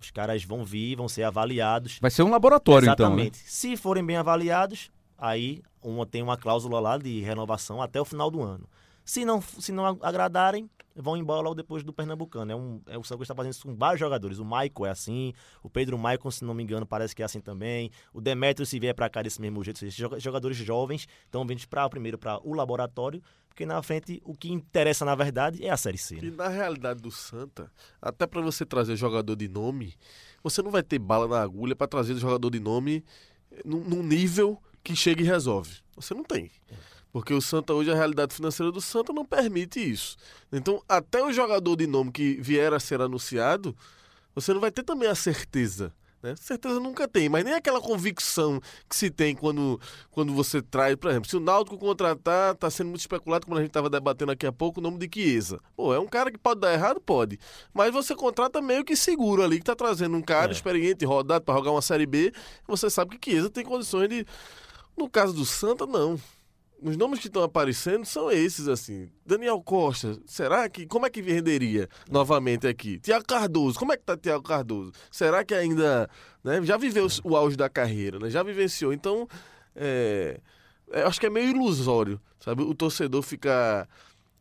Os 0.00 0.10
caras 0.10 0.42
vão 0.44 0.64
vir, 0.64 0.96
vão 0.96 1.08
ser 1.08 1.22
avaliados. 1.22 1.98
Vai 2.00 2.10
ser 2.10 2.22
um 2.22 2.30
laboratório 2.30 2.90
então, 2.90 3.14
né? 3.14 3.22
Exatamente. 3.24 3.38
Se 3.50 3.76
forem 3.76 4.04
bem 4.04 4.16
avaliados, 4.16 4.90
aí 5.16 5.62
uma, 5.82 6.04
tem 6.04 6.22
uma 6.22 6.36
cláusula 6.36 6.80
lá 6.80 6.98
de 6.98 7.20
renovação 7.20 7.80
até 7.80 8.00
o 8.00 8.04
final 8.04 8.30
do 8.30 8.42
ano. 8.42 8.68
Se 9.04 9.24
não, 9.24 9.40
se 9.42 9.70
não 9.72 9.84
agradarem, 10.00 10.68
vão 10.96 11.16
embora 11.16 11.40
logo 11.42 11.54
depois 11.54 11.82
do 11.82 11.92
Pernambucano. 11.92 12.50
É, 12.52 12.56
um, 12.56 12.80
é 12.86 12.96
o 12.96 13.04
São 13.04 13.16
Cruz 13.16 13.26
está 13.26 13.34
fazendo 13.34 13.52
isso 13.52 13.66
com 13.66 13.74
vários 13.74 14.00
jogadores. 14.00 14.38
O 14.38 14.44
Michael 14.44 14.86
é 14.86 14.90
assim, 14.90 15.32
o 15.62 15.68
Pedro 15.68 15.98
Michael, 15.98 16.30
se 16.30 16.44
não 16.44 16.54
me 16.54 16.62
engano, 16.62 16.86
parece 16.86 17.14
que 17.14 17.20
é 17.22 17.24
assim 17.24 17.40
também. 17.40 17.90
O 18.12 18.20
Demetrio, 18.20 18.64
se 18.64 18.78
vier 18.78 18.94
para 18.94 19.08
cá 19.10 19.20
desse 19.22 19.40
mesmo 19.40 19.62
jeito, 19.62 19.76
esses 19.84 19.94
joga- 19.94 20.18
jogadores 20.18 20.56
jovens 20.56 21.06
estão 21.24 21.46
vindo 21.46 21.66
para 21.68 21.88
primeiro 21.88 22.16
para 22.16 22.40
o 22.46 22.54
laboratório, 22.54 23.20
porque 23.48 23.66
na 23.66 23.80
frente 23.82 24.22
o 24.24 24.34
que 24.34 24.50
interessa 24.52 25.04
na 25.04 25.14
verdade 25.14 25.64
é 25.64 25.70
a 25.70 25.76
Série 25.76 25.98
C. 25.98 26.16
E 26.16 26.22
Né? 26.30 26.32
na 26.36 26.48
realidade 26.48 27.00
do 27.02 27.10
Santa, 27.10 27.70
até 28.00 28.26
para 28.26 28.40
você 28.40 28.64
trazer 28.64 28.96
jogador 28.96 29.36
de 29.36 29.48
nome, 29.48 29.94
você 30.42 30.62
não 30.62 30.70
vai 30.70 30.82
ter 30.82 30.98
bala 30.98 31.28
na 31.28 31.40
agulha 31.42 31.76
para 31.76 31.86
trazer 31.86 32.14
jogador 32.16 32.50
de 32.50 32.58
nome 32.60 33.04
num, 33.64 33.80
num 33.84 34.02
nível 34.02 34.60
que 34.82 34.94
chega 34.96 35.22
e 35.22 35.24
resolve. 35.26 35.78
Você 35.96 36.14
não 36.14 36.24
tem. 36.24 36.50
Porque 37.14 37.32
o 37.32 37.40
Santa 37.40 37.72
hoje, 37.72 37.92
a 37.92 37.94
realidade 37.94 38.34
financeira 38.34 38.72
do 38.72 38.80
Santa 38.80 39.12
não 39.12 39.24
permite 39.24 39.78
isso. 39.78 40.16
Então, 40.52 40.82
até 40.88 41.22
o 41.22 41.32
jogador 41.32 41.76
de 41.76 41.86
nome 41.86 42.10
que 42.10 42.34
vier 42.40 42.74
a 42.74 42.80
ser 42.80 43.00
anunciado, 43.00 43.72
você 44.34 44.52
não 44.52 44.60
vai 44.60 44.72
ter 44.72 44.82
também 44.82 45.08
a 45.08 45.14
certeza. 45.14 45.94
Né? 46.20 46.34
Certeza 46.36 46.80
nunca 46.80 47.06
tem, 47.06 47.28
mas 47.28 47.44
nem 47.44 47.54
aquela 47.54 47.80
convicção 47.80 48.60
que 48.90 48.96
se 48.96 49.10
tem 49.10 49.32
quando, 49.32 49.80
quando 50.10 50.34
você 50.34 50.60
traz, 50.60 50.96
por 50.96 51.08
exemplo, 51.08 51.30
se 51.30 51.36
o 51.36 51.40
Náutico 51.40 51.78
contratar, 51.78 52.54
está 52.54 52.68
sendo 52.68 52.88
muito 52.88 53.02
especulado, 53.02 53.46
como 53.46 53.58
a 53.58 53.60
gente 53.60 53.70
estava 53.70 53.88
debatendo 53.88 54.32
aqui 54.32 54.44
há 54.44 54.52
pouco, 54.52 54.80
o 54.80 54.82
nome 54.82 54.98
de 54.98 55.08
Chiesa. 55.08 55.60
Pô, 55.76 55.94
é 55.94 56.00
um 56.00 56.08
cara 56.08 56.32
que 56.32 56.38
pode 56.38 56.62
dar 56.62 56.72
errado? 56.72 57.00
Pode. 57.00 57.38
Mas 57.72 57.92
você 57.92 58.16
contrata 58.16 58.60
meio 58.60 58.84
que 58.84 58.96
seguro 58.96 59.40
ali, 59.40 59.58
que 59.58 59.62
está 59.62 59.76
trazendo 59.76 60.16
um 60.16 60.22
cara 60.22 60.50
É. 60.50 60.52
experiente, 60.52 61.04
rodado 61.04 61.44
para 61.44 61.54
jogar 61.54 61.70
uma 61.70 61.82
Série 61.82 62.06
B, 62.06 62.32
você 62.66 62.90
sabe 62.90 63.16
que 63.16 63.30
Chiesa 63.30 63.48
tem 63.48 63.64
condições 63.64 64.08
de... 64.08 64.26
No 64.96 65.08
caso 65.08 65.32
do 65.32 65.44
Santa, 65.44 65.86
não. 65.86 66.18
Os 66.84 66.98
nomes 66.98 67.18
que 67.18 67.28
estão 67.28 67.42
aparecendo 67.42 68.04
são 68.04 68.30
esses, 68.30 68.68
assim. 68.68 69.08
Daniel 69.24 69.58
Costa, 69.62 70.20
será 70.26 70.68
que. 70.68 70.84
Como 70.84 71.06
é 71.06 71.10
que 71.10 71.22
renderia 71.22 71.88
novamente 72.10 72.66
aqui? 72.66 72.98
Tiago 72.98 73.24
Cardoso, 73.24 73.78
como 73.78 73.94
é 73.94 73.96
que 73.96 74.02
tá 74.02 74.14
Tiago 74.18 74.44
Cardoso? 74.44 74.92
Será 75.10 75.42
que 75.42 75.54
ainda. 75.54 76.10
Né, 76.44 76.62
já 76.62 76.76
viveu 76.76 77.06
o 77.24 77.36
auge 77.36 77.56
da 77.56 77.70
carreira, 77.70 78.18
né? 78.18 78.28
Já 78.28 78.42
vivenciou. 78.42 78.92
Então, 78.92 79.26
é, 79.74 80.38
é, 80.92 81.02
acho 81.04 81.18
que 81.18 81.24
é 81.24 81.30
meio 81.30 81.52
ilusório, 81.52 82.20
sabe? 82.38 82.62
O 82.62 82.74
torcedor 82.74 83.22
ficar 83.22 83.88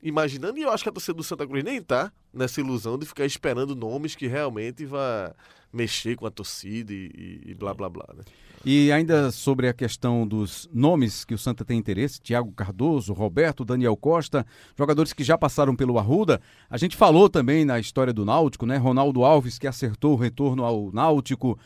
imaginando, 0.01 0.59
e 0.59 0.63
eu 0.63 0.69
acho 0.69 0.83
que 0.83 0.89
a 0.89 0.91
torcida 0.91 1.13
do 1.13 1.23
Santa 1.23 1.47
Cruz 1.47 1.63
nem 1.63 1.81
tá 1.81 2.11
nessa 2.33 2.59
ilusão 2.59 2.99
de 2.99 3.05
ficar 3.05 3.25
esperando 3.25 3.73
nomes 3.73 4.15
que 4.15 4.27
realmente 4.27 4.85
vá 4.85 5.33
mexer 5.73 6.15
com 6.15 6.25
a 6.25 6.31
torcida 6.31 6.93
e, 6.93 7.41
e- 7.47 7.55
blá 7.55 7.73
blá 7.73 7.89
blá, 7.89 8.05
né? 8.15 8.23
E 8.65 8.91
ainda 8.93 9.29
sobre 9.29 9.67
a 9.67 9.73
questão 9.73 10.25
dos 10.25 10.69
nomes 10.73 11.25
que 11.25 11.33
o 11.33 11.37
Santa 11.37 11.65
tem 11.65 11.77
interesse, 11.77 12.21
Thiago 12.21 12.53
Cardoso, 12.53 13.11
Roberto, 13.11 13.65
Daniel 13.65 13.97
Costa, 13.97 14.45
jogadores 14.77 15.11
que 15.11 15.21
já 15.21 15.37
passaram 15.37 15.75
pelo 15.75 15.99
Arruda. 15.99 16.39
A 16.69 16.77
gente 16.77 16.95
falou 16.95 17.27
também 17.27 17.65
na 17.65 17.77
história 17.77 18.13
do 18.13 18.23
Náutico, 18.23 18.65
né? 18.65 18.77
Ronaldo 18.77 19.25
Alves, 19.25 19.59
que 19.59 19.67
acertou 19.67 20.13
o 20.13 20.17
retorno 20.17 20.63
ao 20.63 20.93
Náutico. 20.93 21.59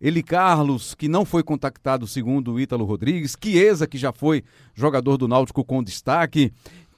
Eli 0.00 0.22
Carlos, 0.22 0.94
que 0.94 1.08
não 1.08 1.24
foi 1.24 1.42
contactado 1.42 2.06
segundo 2.06 2.52
o 2.52 2.60
Ítalo 2.60 2.84
Rodrigues. 2.84 3.36
Chiesa, 3.42 3.86
que 3.86 3.96
já 3.96 4.12
foi 4.12 4.44
jogador 4.74 5.16
do 5.16 5.26
Náutico 5.26 5.64
com 5.64 5.82
destaque. 5.82 6.52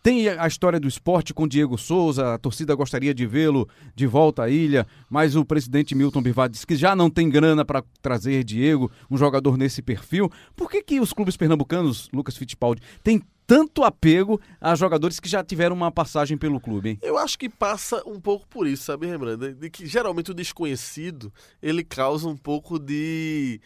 Tem 0.07 0.29
a 0.29 0.47
história 0.47 0.79
do 0.79 0.87
esporte 0.87 1.35
com 1.35 1.49
Diego 1.49 1.77
Souza, 1.77 2.35
a 2.35 2.39
torcida 2.39 2.77
gostaria 2.77 3.13
de 3.13 3.27
vê-lo 3.27 3.69
de 3.93 4.07
volta 4.07 4.45
à 4.45 4.49
ilha, 4.49 4.87
mas 5.11 5.35
o 5.35 5.45
presidente 5.45 5.97
Milton 5.97 6.23
Bivar 6.23 6.49
disse 6.49 6.65
que 6.65 6.77
já 6.77 6.95
não 6.95 7.11
tem 7.11 7.29
grana 7.29 7.65
para 7.65 7.83
trazer 8.01 8.45
Diego, 8.45 8.89
um 9.11 9.17
jogador 9.17 9.59
nesse 9.59 9.83
perfil. 9.83 10.31
Por 10.55 10.71
que, 10.71 10.81
que 10.81 11.01
os 11.01 11.13
clubes 11.13 11.37
pernambucanos, 11.37 12.09
Lucas 12.13 12.37
Fittipaldi, 12.37 12.81
têm 13.03 13.21
tanto 13.49 13.83
apego 13.83 14.41
a 14.61 14.77
jogadores 14.77 15.19
que 15.19 15.29
já 15.29 15.43
tiveram 15.43 15.75
uma 15.75 15.91
passagem 15.91 16.39
pelo 16.39 16.61
clube, 16.61 16.91
hein? 16.91 16.99
Eu 17.03 17.19
acho 17.19 17.37
que 17.37 17.49
passa 17.49 18.01
um 18.07 18.21
pouco 18.21 18.47
por 18.47 18.65
isso, 18.69 18.85
sabe, 18.85 19.09
Rembrandt? 19.09 19.55
De 19.55 19.69
que 19.69 19.87
geralmente 19.87 20.31
o 20.31 20.35
desconhecido 20.35 21.33
ele 21.61 21.83
causa 21.83 22.29
um 22.29 22.37
pouco 22.37 22.79
de. 22.79 23.61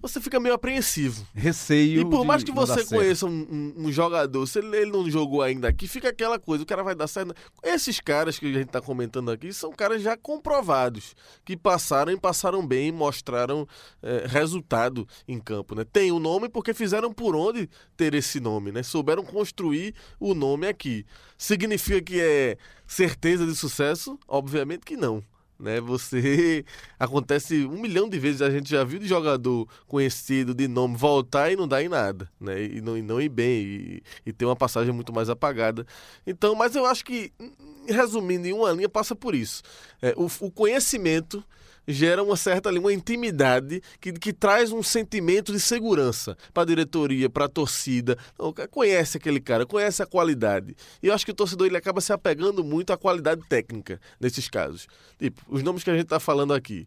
Você 0.00 0.20
fica 0.20 0.38
meio 0.38 0.54
apreensivo. 0.54 1.26
Receio. 1.34 2.02
E 2.02 2.04
por 2.04 2.24
mais 2.24 2.44
que 2.44 2.52
você 2.52 2.74
conheça 2.96 3.26
um, 3.26 3.30
um- 3.76 3.86
um 3.86 3.92
jogador, 3.92 4.46
se 4.46 4.58
ele, 4.58 4.76
ele 4.76 4.90
não 4.92 5.10
jogou 5.10 5.42
ainda 5.42 5.68
aqui, 5.68 5.88
fica 5.88 6.10
aquela 6.10 6.38
coisa, 6.38 6.62
o 6.62 6.66
cara 6.66 6.82
vai 6.84 6.94
dar 6.94 7.06
certo. 7.08 7.34
Esses 7.62 7.98
caras 7.98 8.38
que 8.38 8.46
a 8.46 8.52
gente 8.52 8.68
tá 8.68 8.80
comentando 8.80 9.30
aqui 9.30 9.52
são 9.52 9.72
caras 9.72 10.02
já 10.02 10.16
comprovados, 10.16 11.14
que 11.44 11.56
passaram 11.56 12.12
e 12.12 12.20
passaram 12.20 12.64
bem, 12.64 12.92
mostraram 12.92 13.66
eh, 14.02 14.26
resultado 14.28 15.08
em 15.26 15.40
campo, 15.40 15.74
né? 15.74 15.84
Tem 15.84 16.12
o 16.12 16.18
nome 16.18 16.48
porque 16.48 16.74
fizeram 16.74 17.12
por 17.12 17.34
onde 17.34 17.68
ter 17.96 18.14
esse 18.14 18.38
nome, 18.38 18.70
né? 18.70 18.82
Souberam 18.82 19.24
construir 19.24 19.94
o 20.20 20.34
nome 20.34 20.68
aqui. 20.68 21.04
Significa 21.38 22.00
que 22.02 22.20
é 22.20 22.58
certeza 22.86 23.46
de 23.46 23.56
sucesso? 23.56 24.18
Obviamente 24.28 24.84
que 24.84 24.96
não. 24.96 25.22
Né, 25.58 25.80
você 25.80 26.64
acontece 27.00 27.64
um 27.64 27.80
milhão 27.80 28.08
de 28.08 28.18
vezes 28.18 28.42
a 28.42 28.50
gente 28.50 28.68
já 28.68 28.84
viu 28.84 28.98
de 28.98 29.06
jogador 29.06 29.66
conhecido 29.86 30.54
de 30.54 30.68
nome 30.68 30.96
voltar 30.96 31.50
e 31.50 31.56
não 31.56 31.66
dar 31.66 31.82
em 31.82 31.88
nada, 31.88 32.30
né? 32.38 32.62
E 32.62 32.80
não, 32.82 32.96
e 32.96 33.00
não 33.00 33.18
ir 33.18 33.30
bem 33.30 33.62
e, 33.62 34.02
e 34.26 34.32
ter 34.34 34.44
uma 34.44 34.54
passagem 34.54 34.92
muito 34.92 35.14
mais 35.14 35.30
apagada. 35.30 35.86
Então, 36.26 36.54
mas 36.54 36.74
eu 36.76 36.84
acho 36.84 37.02
que 37.04 37.32
resumindo 37.88 38.46
em 38.46 38.52
uma 38.52 38.70
linha 38.72 38.88
passa 38.88 39.16
por 39.16 39.34
isso. 39.34 39.62
É, 40.02 40.12
o, 40.16 40.26
o 40.40 40.50
conhecimento 40.50 41.42
gera 41.86 42.22
uma 42.22 42.36
certa 42.36 42.68
ali, 42.68 42.78
uma 42.78 42.92
intimidade 42.92 43.80
que, 44.00 44.12
que 44.12 44.32
traz 44.32 44.72
um 44.72 44.82
sentimento 44.82 45.52
de 45.52 45.60
segurança 45.60 46.36
para 46.52 46.62
a 46.62 46.66
diretoria, 46.66 47.30
para 47.30 47.44
a 47.44 47.48
torcida. 47.48 48.18
Não, 48.38 48.52
conhece 48.70 49.16
aquele 49.16 49.40
cara, 49.40 49.64
conhece 49.64 50.02
a 50.02 50.06
qualidade. 50.06 50.76
E 51.02 51.08
eu 51.08 51.14
acho 51.14 51.24
que 51.24 51.32
o 51.32 51.34
torcedor 51.34 51.66
ele 51.66 51.76
acaba 51.76 52.00
se 52.00 52.12
apegando 52.12 52.64
muito 52.64 52.92
à 52.92 52.96
qualidade 52.96 53.42
técnica 53.48 54.00
nesses 54.20 54.48
casos. 54.48 54.86
Tipo, 55.18 55.40
os 55.48 55.62
nomes 55.62 55.84
que 55.84 55.90
a 55.90 55.94
gente 55.94 56.04
está 56.04 56.18
falando 56.20 56.52
aqui. 56.52 56.86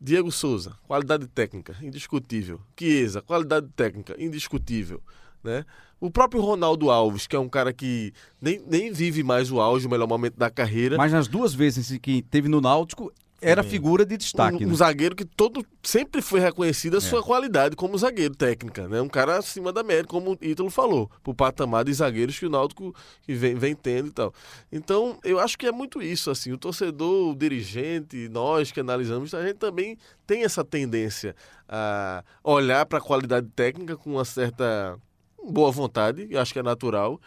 Diego 0.00 0.32
Souza, 0.32 0.76
qualidade 0.88 1.28
técnica, 1.28 1.76
indiscutível. 1.80 2.60
Chiesa, 2.76 3.22
qualidade 3.22 3.68
técnica, 3.76 4.16
indiscutível. 4.18 5.00
Né? 5.44 5.64
O 6.00 6.10
próprio 6.10 6.42
Ronaldo 6.42 6.90
Alves, 6.90 7.28
que 7.28 7.36
é 7.36 7.38
um 7.38 7.48
cara 7.48 7.72
que 7.72 8.12
nem, 8.40 8.60
nem 8.66 8.92
vive 8.92 9.22
mais 9.22 9.52
o 9.52 9.60
auge, 9.60 9.86
o 9.86 9.90
melhor 9.90 10.08
momento 10.08 10.36
da 10.36 10.50
carreira. 10.50 10.96
Mas 10.96 11.12
nas 11.12 11.28
duas 11.28 11.54
vezes 11.54 11.96
que 11.98 12.22
teve 12.22 12.48
no 12.48 12.60
Náutico, 12.60 13.12
era 13.42 13.62
figura 13.62 14.06
de 14.06 14.16
destaque, 14.16 14.64
um, 14.64 14.68
um 14.68 14.70
né? 14.70 14.76
zagueiro 14.76 15.16
que 15.16 15.24
todo 15.24 15.66
sempre 15.82 16.22
foi 16.22 16.38
reconhecido 16.40 16.96
a 16.96 17.00
sua 17.00 17.22
qualidade 17.22 17.74
como 17.74 17.98
zagueiro 17.98 18.34
técnica, 18.34 18.88
né? 18.88 19.00
Um 19.00 19.08
cara 19.08 19.36
acima 19.36 19.72
da 19.72 19.82
média, 19.82 20.04
como 20.04 20.32
o 20.32 20.38
Ítalo 20.40 20.70
falou, 20.70 21.10
pro 21.22 21.34
patamar 21.34 21.84
de 21.84 21.92
zagueiros 21.92 22.38
que 22.38 22.46
o 22.46 22.50
Náutico 22.50 22.94
vem, 23.26 23.54
vem 23.54 23.74
tendo 23.74 24.08
e 24.08 24.12
tal. 24.12 24.32
Então, 24.70 25.18
eu 25.24 25.40
acho 25.40 25.58
que 25.58 25.66
é 25.66 25.72
muito 25.72 26.00
isso, 26.00 26.30
assim, 26.30 26.52
o 26.52 26.58
torcedor, 26.58 27.30
o 27.30 27.34
dirigente, 27.34 28.28
nós 28.28 28.70
que 28.70 28.80
analisamos, 28.80 29.34
a 29.34 29.44
gente 29.44 29.56
também 29.56 29.98
tem 30.26 30.44
essa 30.44 30.64
tendência 30.64 31.34
a 31.68 32.22
olhar 32.44 32.86
para 32.86 32.98
a 32.98 33.02
qualidade 33.02 33.48
técnica 33.56 33.96
com 33.96 34.12
uma 34.12 34.24
certa 34.24 34.96
boa 35.44 35.70
vontade, 35.70 36.28
eu 36.30 36.40
acho 36.40 36.52
que 36.52 36.58
é 36.58 36.62
natural, 36.62 37.20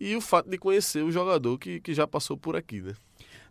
e 0.00 0.16
o 0.16 0.20
fato 0.20 0.48
de 0.48 0.58
conhecer 0.58 1.04
o 1.04 1.12
jogador 1.12 1.58
que, 1.58 1.80
que 1.80 1.94
já 1.94 2.06
passou 2.06 2.36
por 2.36 2.56
aqui, 2.56 2.80
né? 2.80 2.94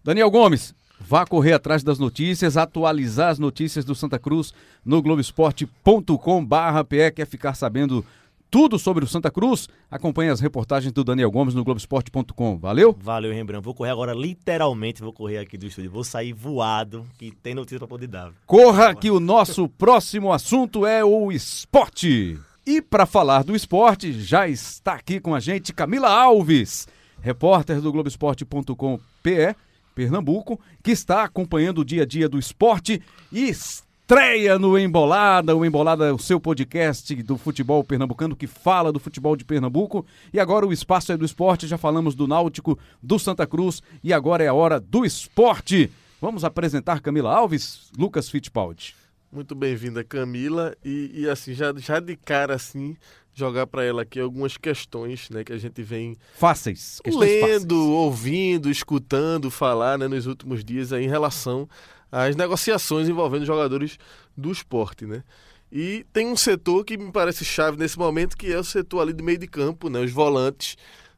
Daniel 0.03 0.31
Gomes, 0.31 0.73
vá 0.99 1.25
correr 1.25 1.53
atrás 1.53 1.83
das 1.83 1.99
notícias, 1.99 2.57
atualizar 2.57 3.29
as 3.29 3.39
notícias 3.39 3.85
do 3.85 3.95
Santa 3.95 4.19
Cruz 4.19 4.53
no 4.83 5.01
globesport.com/pe. 5.01 7.11
Quer 7.11 7.25
ficar 7.25 7.53
sabendo 7.53 8.03
tudo 8.51 8.79
sobre 8.79 9.05
o 9.05 9.07
Santa 9.07 9.29
Cruz? 9.29 9.69
Acompanhe 9.89 10.29
as 10.29 10.39
reportagens 10.39 10.91
do 10.91 11.03
Daniel 11.03 11.31
Gomes 11.31 11.53
no 11.53 11.63
globesport.com. 11.63 12.57
Valeu? 12.57 12.95
Valeu, 12.99 13.31
Rembrandt. 13.31 13.63
Vou 13.63 13.73
correr 13.73 13.91
agora, 13.91 14.13
literalmente, 14.13 15.01
vou 15.01 15.13
correr 15.13 15.37
aqui 15.37 15.57
do 15.57 15.67
estúdio. 15.67 15.91
Vou 15.91 16.03
sair 16.03 16.33
voado, 16.33 17.05
que 17.17 17.31
tem 17.31 17.53
notícia 17.53 17.77
pra 17.77 17.87
poder 17.87 18.07
dar. 18.07 18.31
Corra 18.45 18.95
que 18.95 19.11
o 19.11 19.19
nosso 19.19 19.69
próximo 19.69 20.33
assunto 20.33 20.85
é 20.85 21.03
o 21.03 21.31
esporte. 21.31 22.39
E 22.65 22.81
para 22.81 23.05
falar 23.05 23.43
do 23.43 23.55
esporte, 23.55 24.11
já 24.13 24.47
está 24.47 24.93
aqui 24.93 25.19
com 25.19 25.33
a 25.33 25.39
gente 25.39 25.73
Camila 25.73 26.09
Alves, 26.09 26.87
repórter 27.21 27.81
do 27.81 27.91
Globoesporte.com.pe, 27.91 29.55
Pernambuco, 29.99 30.57
que 30.81 30.91
está 30.91 31.25
acompanhando 31.25 31.79
o 31.79 31.85
dia 31.85 32.03
a 32.03 32.05
dia 32.05 32.29
do 32.29 32.39
esporte 32.39 33.01
e 33.33 33.49
estreia 33.49 34.57
no 34.57 34.79
Embolada. 34.79 35.53
O 35.53 35.65
Embolada 35.65 36.05
é 36.05 36.13
o 36.13 36.17
seu 36.17 36.39
podcast 36.39 37.13
do 37.21 37.37
futebol 37.37 37.83
pernambucano 37.83 38.33
que 38.33 38.47
fala 38.47 38.93
do 38.93 38.99
futebol 38.99 39.35
de 39.35 39.43
Pernambuco. 39.43 40.05
E 40.31 40.39
agora 40.39 40.65
o 40.65 40.71
espaço 40.71 41.11
é 41.11 41.17
do 41.17 41.25
esporte, 41.25 41.67
já 41.67 41.77
falamos 41.77 42.15
do 42.15 42.27
Náutico, 42.27 42.79
do 43.03 43.19
Santa 43.19 43.45
Cruz 43.45 43.83
e 44.01 44.13
agora 44.13 44.41
é 44.41 44.47
a 44.47 44.53
hora 44.53 44.79
do 44.79 45.03
esporte. 45.03 45.91
Vamos 46.21 46.45
apresentar 46.45 47.01
Camila 47.01 47.35
Alves, 47.35 47.91
Lucas 47.97 48.29
Fittipaldi. 48.29 48.95
Muito 49.29 49.53
bem-vinda, 49.53 50.01
Camila. 50.01 50.77
E, 50.81 51.11
e, 51.13 51.29
assim, 51.29 51.53
já, 51.53 51.73
já 51.75 51.99
de 51.99 52.15
cara, 52.15 52.55
assim, 52.55 52.95
jogar 53.39 53.65
para 53.65 53.83
ela 53.83 54.03
aqui 54.03 54.19
algumas 54.19 54.57
questões, 54.57 55.29
né, 55.29 55.43
que 55.43 55.53
a 55.53 55.57
gente 55.57 55.81
vem 55.81 56.17
Fáceis, 56.35 57.01
lendo, 57.05 57.41
fáceis. 57.41 57.71
ouvindo, 57.73 58.69
escutando 58.69 59.49
falar, 59.49 59.97
né, 59.97 60.07
nos 60.07 60.27
últimos 60.27 60.63
dias 60.63 60.93
aí, 60.93 61.05
em 61.05 61.09
relação 61.09 61.67
às 62.11 62.35
negociações 62.35 63.07
envolvendo 63.07 63.45
jogadores 63.45 63.97
do 64.35 64.51
esporte, 64.51 65.05
né? 65.05 65.23
E 65.71 66.05
tem 66.11 66.27
um 66.27 66.35
setor 66.35 66.83
que 66.83 66.97
me 66.97 67.11
parece 67.11 67.45
chave 67.45 67.77
nesse 67.77 67.97
momento, 67.97 68.35
que 68.35 68.51
é 68.51 68.57
o 68.57 68.63
setor 68.63 69.01
ali 69.01 69.13
do 69.13 69.23
meio 69.23 69.37
de 69.37 69.47
campo, 69.47 69.89
né, 69.89 69.99
os 69.99 70.11
volantes. 70.11 70.75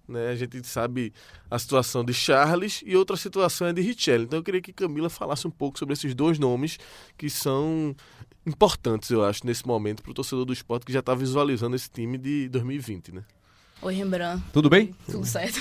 Né? 0.08 0.30
A 0.30 0.36
gente 0.36 0.62
sabe 0.68 1.14
a 1.50 1.58
situação 1.58 2.04
de 2.04 2.14
Charles 2.14 2.84
e 2.86 2.98
outra 2.98 3.16
situação 3.16 3.68
é 3.68 3.74
de 3.74 3.82
Richelli. 3.82 4.26
Então 4.26 4.40
eu 4.40 4.44
queria 4.44 4.62
que 4.62 4.74
Camila 4.74 5.10
falasse 5.10 5.48
um 5.48 5.52
pouco 5.52 5.80
sobre 5.80 5.94
esses 5.94 6.14
dois 6.14 6.38
nomes 6.38 6.78
que 7.18 7.30
são 7.30 7.96
importantes, 8.46 9.10
eu 9.10 9.24
acho, 9.24 9.46
nesse 9.46 9.66
momento 9.66 10.02
para 10.02 10.12
o 10.12 10.14
torcedor 10.14 10.46
do 10.46 10.54
esporte 10.54 10.86
que 10.86 10.94
já 10.94 11.00
está 11.00 11.14
visualizando 11.14 11.76
esse 11.76 11.90
time 11.90 12.18
de 12.18 12.50
2020, 12.50 13.14
né? 13.14 13.24
Oi, 13.82 13.96
Rembrandt. 13.96 14.44
Tudo 14.54 14.70
bem? 14.70 14.94
Tudo 15.08 15.26
certo. 15.26 15.60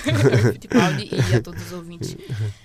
Fittipaldi 0.52 1.08
e 1.10 1.34
a 1.36 1.42
todos 1.42 1.66
os 1.66 1.72
ouvintes. 1.72 2.16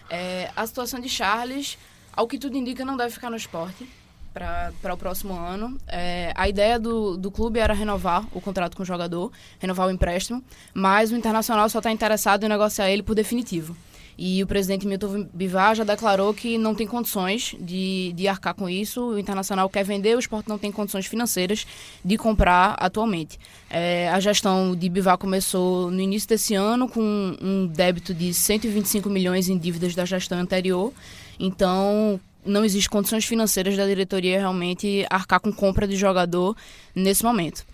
É, 0.09 0.51
a 0.55 0.68
situação 0.68 0.99
de 0.99 1.07
Charles, 1.07 1.78
ao 2.11 2.28
que 2.28 2.38
tudo 2.38 2.57
indica, 2.57 2.84
não 2.84 2.97
deve 2.97 3.13
ficar 3.13 3.30
no 3.30 3.38
esporte 3.38 3.88
para 4.34 4.93
o 4.93 4.97
próximo 4.97 5.34
ano. 5.34 5.78
É, 5.88 6.34
a 6.36 6.49
ideia 6.49 6.78
do, 6.78 7.16
do 7.16 7.32
clube 7.32 7.57
era 7.57 7.74
renovar 7.74 8.28
o 8.34 8.41
contrato 8.41 8.76
com 8.76 8.84
o 8.84 8.86
jogador, 8.86 9.32
renovar 9.57 9.88
o 9.88 9.91
empréstimo, 9.91 10.43
mas 10.74 11.11
o 11.11 11.16
Internacional 11.16 11.70
só 11.70 11.80
está 11.80 11.89
interessado 11.89 12.43
em 12.43 12.49
negociar 12.49 12.91
ele 12.91 13.01
por 13.01 13.16
definitivo. 13.16 13.76
E 14.18 14.41
o 14.41 14.47
presidente 14.47 14.88
Milton 14.88 15.28
Bivar 15.34 15.76
já 15.76 15.84
declarou 15.84 16.34
que 16.34 16.57
não 16.57 16.74
tem 16.74 16.88
condições 16.88 17.55
de, 17.59 18.13
de 18.16 18.28
arcar 18.28 18.53
com 18.53 18.70
isso. 18.70 19.09
O 19.09 19.20
Internacional 19.20 19.70
quer 19.70 19.84
vender, 19.84 20.16
o 20.16 20.20
esporte 20.20 20.47
não 20.47 20.57
tem 20.57 20.72
condições 20.72 21.05
financeiras 21.05 21.68
de 22.03 22.18
comprar 22.18 22.76
atualmente. 22.80 23.38
É, 23.70 24.09
a 24.09 24.20
gestão 24.20 24.76
de 24.76 24.88
Bivar 24.88 25.18
começou 25.18 25.91
no 25.91 25.99
início 25.99 26.30
desse 26.30 26.55
ano 26.55 26.88
com 26.88 27.36
um 27.41 27.68
débito 27.68 28.13
de 28.13 28.34
125 28.34 29.09
milhões 29.09 29.49
em 29.49 29.57
dívidas 29.57 29.93
da 29.93 30.05
gestão 30.05 30.39
anterior. 30.39 30.93
Então, 31.38 32.20
não 32.45 32.63
existe 32.63 32.89
condições 32.89 33.26
financeiras 33.26 33.76
da 33.76 33.86
diretoria 33.86 34.39
realmente 34.39 35.05
arcar 35.09 35.39
com 35.39 35.51
compra 35.51 35.88
de 35.88 35.95
jogador 35.95 36.55
nesse 36.93 37.24
momento. 37.24 37.66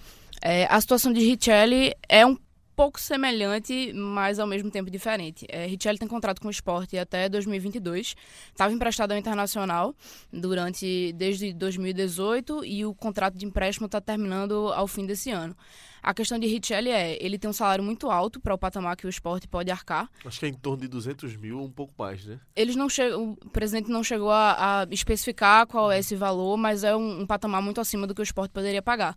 É, 0.41 0.65
a 0.69 0.81
situação 0.81 1.13
de 1.13 1.19
Richelli 1.19 1.93
é 2.09 2.25
um 2.25 2.35
pouco 2.81 2.99
semelhante, 2.99 3.93
mas 3.93 4.39
ao 4.39 4.47
mesmo 4.47 4.71
tempo 4.71 4.89
diferente. 4.89 5.45
É, 5.49 5.67
Richelli 5.67 5.99
tem 5.99 6.07
contrato 6.07 6.41
com 6.41 6.47
o 6.47 6.51
esporte 6.51 6.97
até 6.97 7.29
2022. 7.29 8.15
Estava 8.47 8.73
emprestado 8.73 9.11
ao 9.11 9.19
Internacional 9.19 9.93
durante 10.33 11.13
desde 11.13 11.53
2018 11.53 12.65
e 12.65 12.83
o 12.83 12.95
contrato 12.95 13.37
de 13.37 13.45
empréstimo 13.45 13.85
está 13.85 14.01
terminando 14.01 14.73
ao 14.73 14.87
fim 14.87 15.05
desse 15.05 15.29
ano. 15.29 15.55
A 16.01 16.11
questão 16.11 16.39
de 16.39 16.47
Richelli 16.47 16.89
é, 16.89 17.23
ele 17.23 17.37
tem 17.37 17.47
um 17.47 17.53
salário 17.53 17.83
muito 17.83 18.09
alto 18.09 18.39
para 18.39 18.55
o 18.55 18.57
patamar 18.57 18.97
que 18.97 19.05
o 19.05 19.09
esporte 19.09 19.47
pode 19.47 19.69
arcar. 19.69 20.09
Acho 20.25 20.39
que 20.39 20.47
é 20.47 20.49
em 20.49 20.53
torno 20.55 20.81
de 20.81 20.87
200 20.87 21.35
mil, 21.35 21.61
um 21.61 21.69
pouco 21.69 21.93
mais, 21.95 22.25
né? 22.25 22.39
Eles 22.55 22.75
não 22.75 22.89
chegam, 22.89 23.37
o 23.45 23.49
presidente 23.51 23.91
não 23.91 24.03
chegou 24.03 24.31
a, 24.31 24.81
a, 24.81 24.87
especificar 24.89 25.67
qual 25.67 25.91
é 25.91 25.99
esse 25.99 26.15
valor, 26.15 26.57
mas 26.57 26.83
é 26.83 26.95
um, 26.95 27.21
um 27.21 27.27
patamar 27.27 27.61
muito 27.61 27.79
acima 27.79 28.07
do 28.07 28.15
que 28.15 28.21
o 28.21 28.23
esporte 28.23 28.51
poderia 28.51 28.81
pagar. 28.81 29.15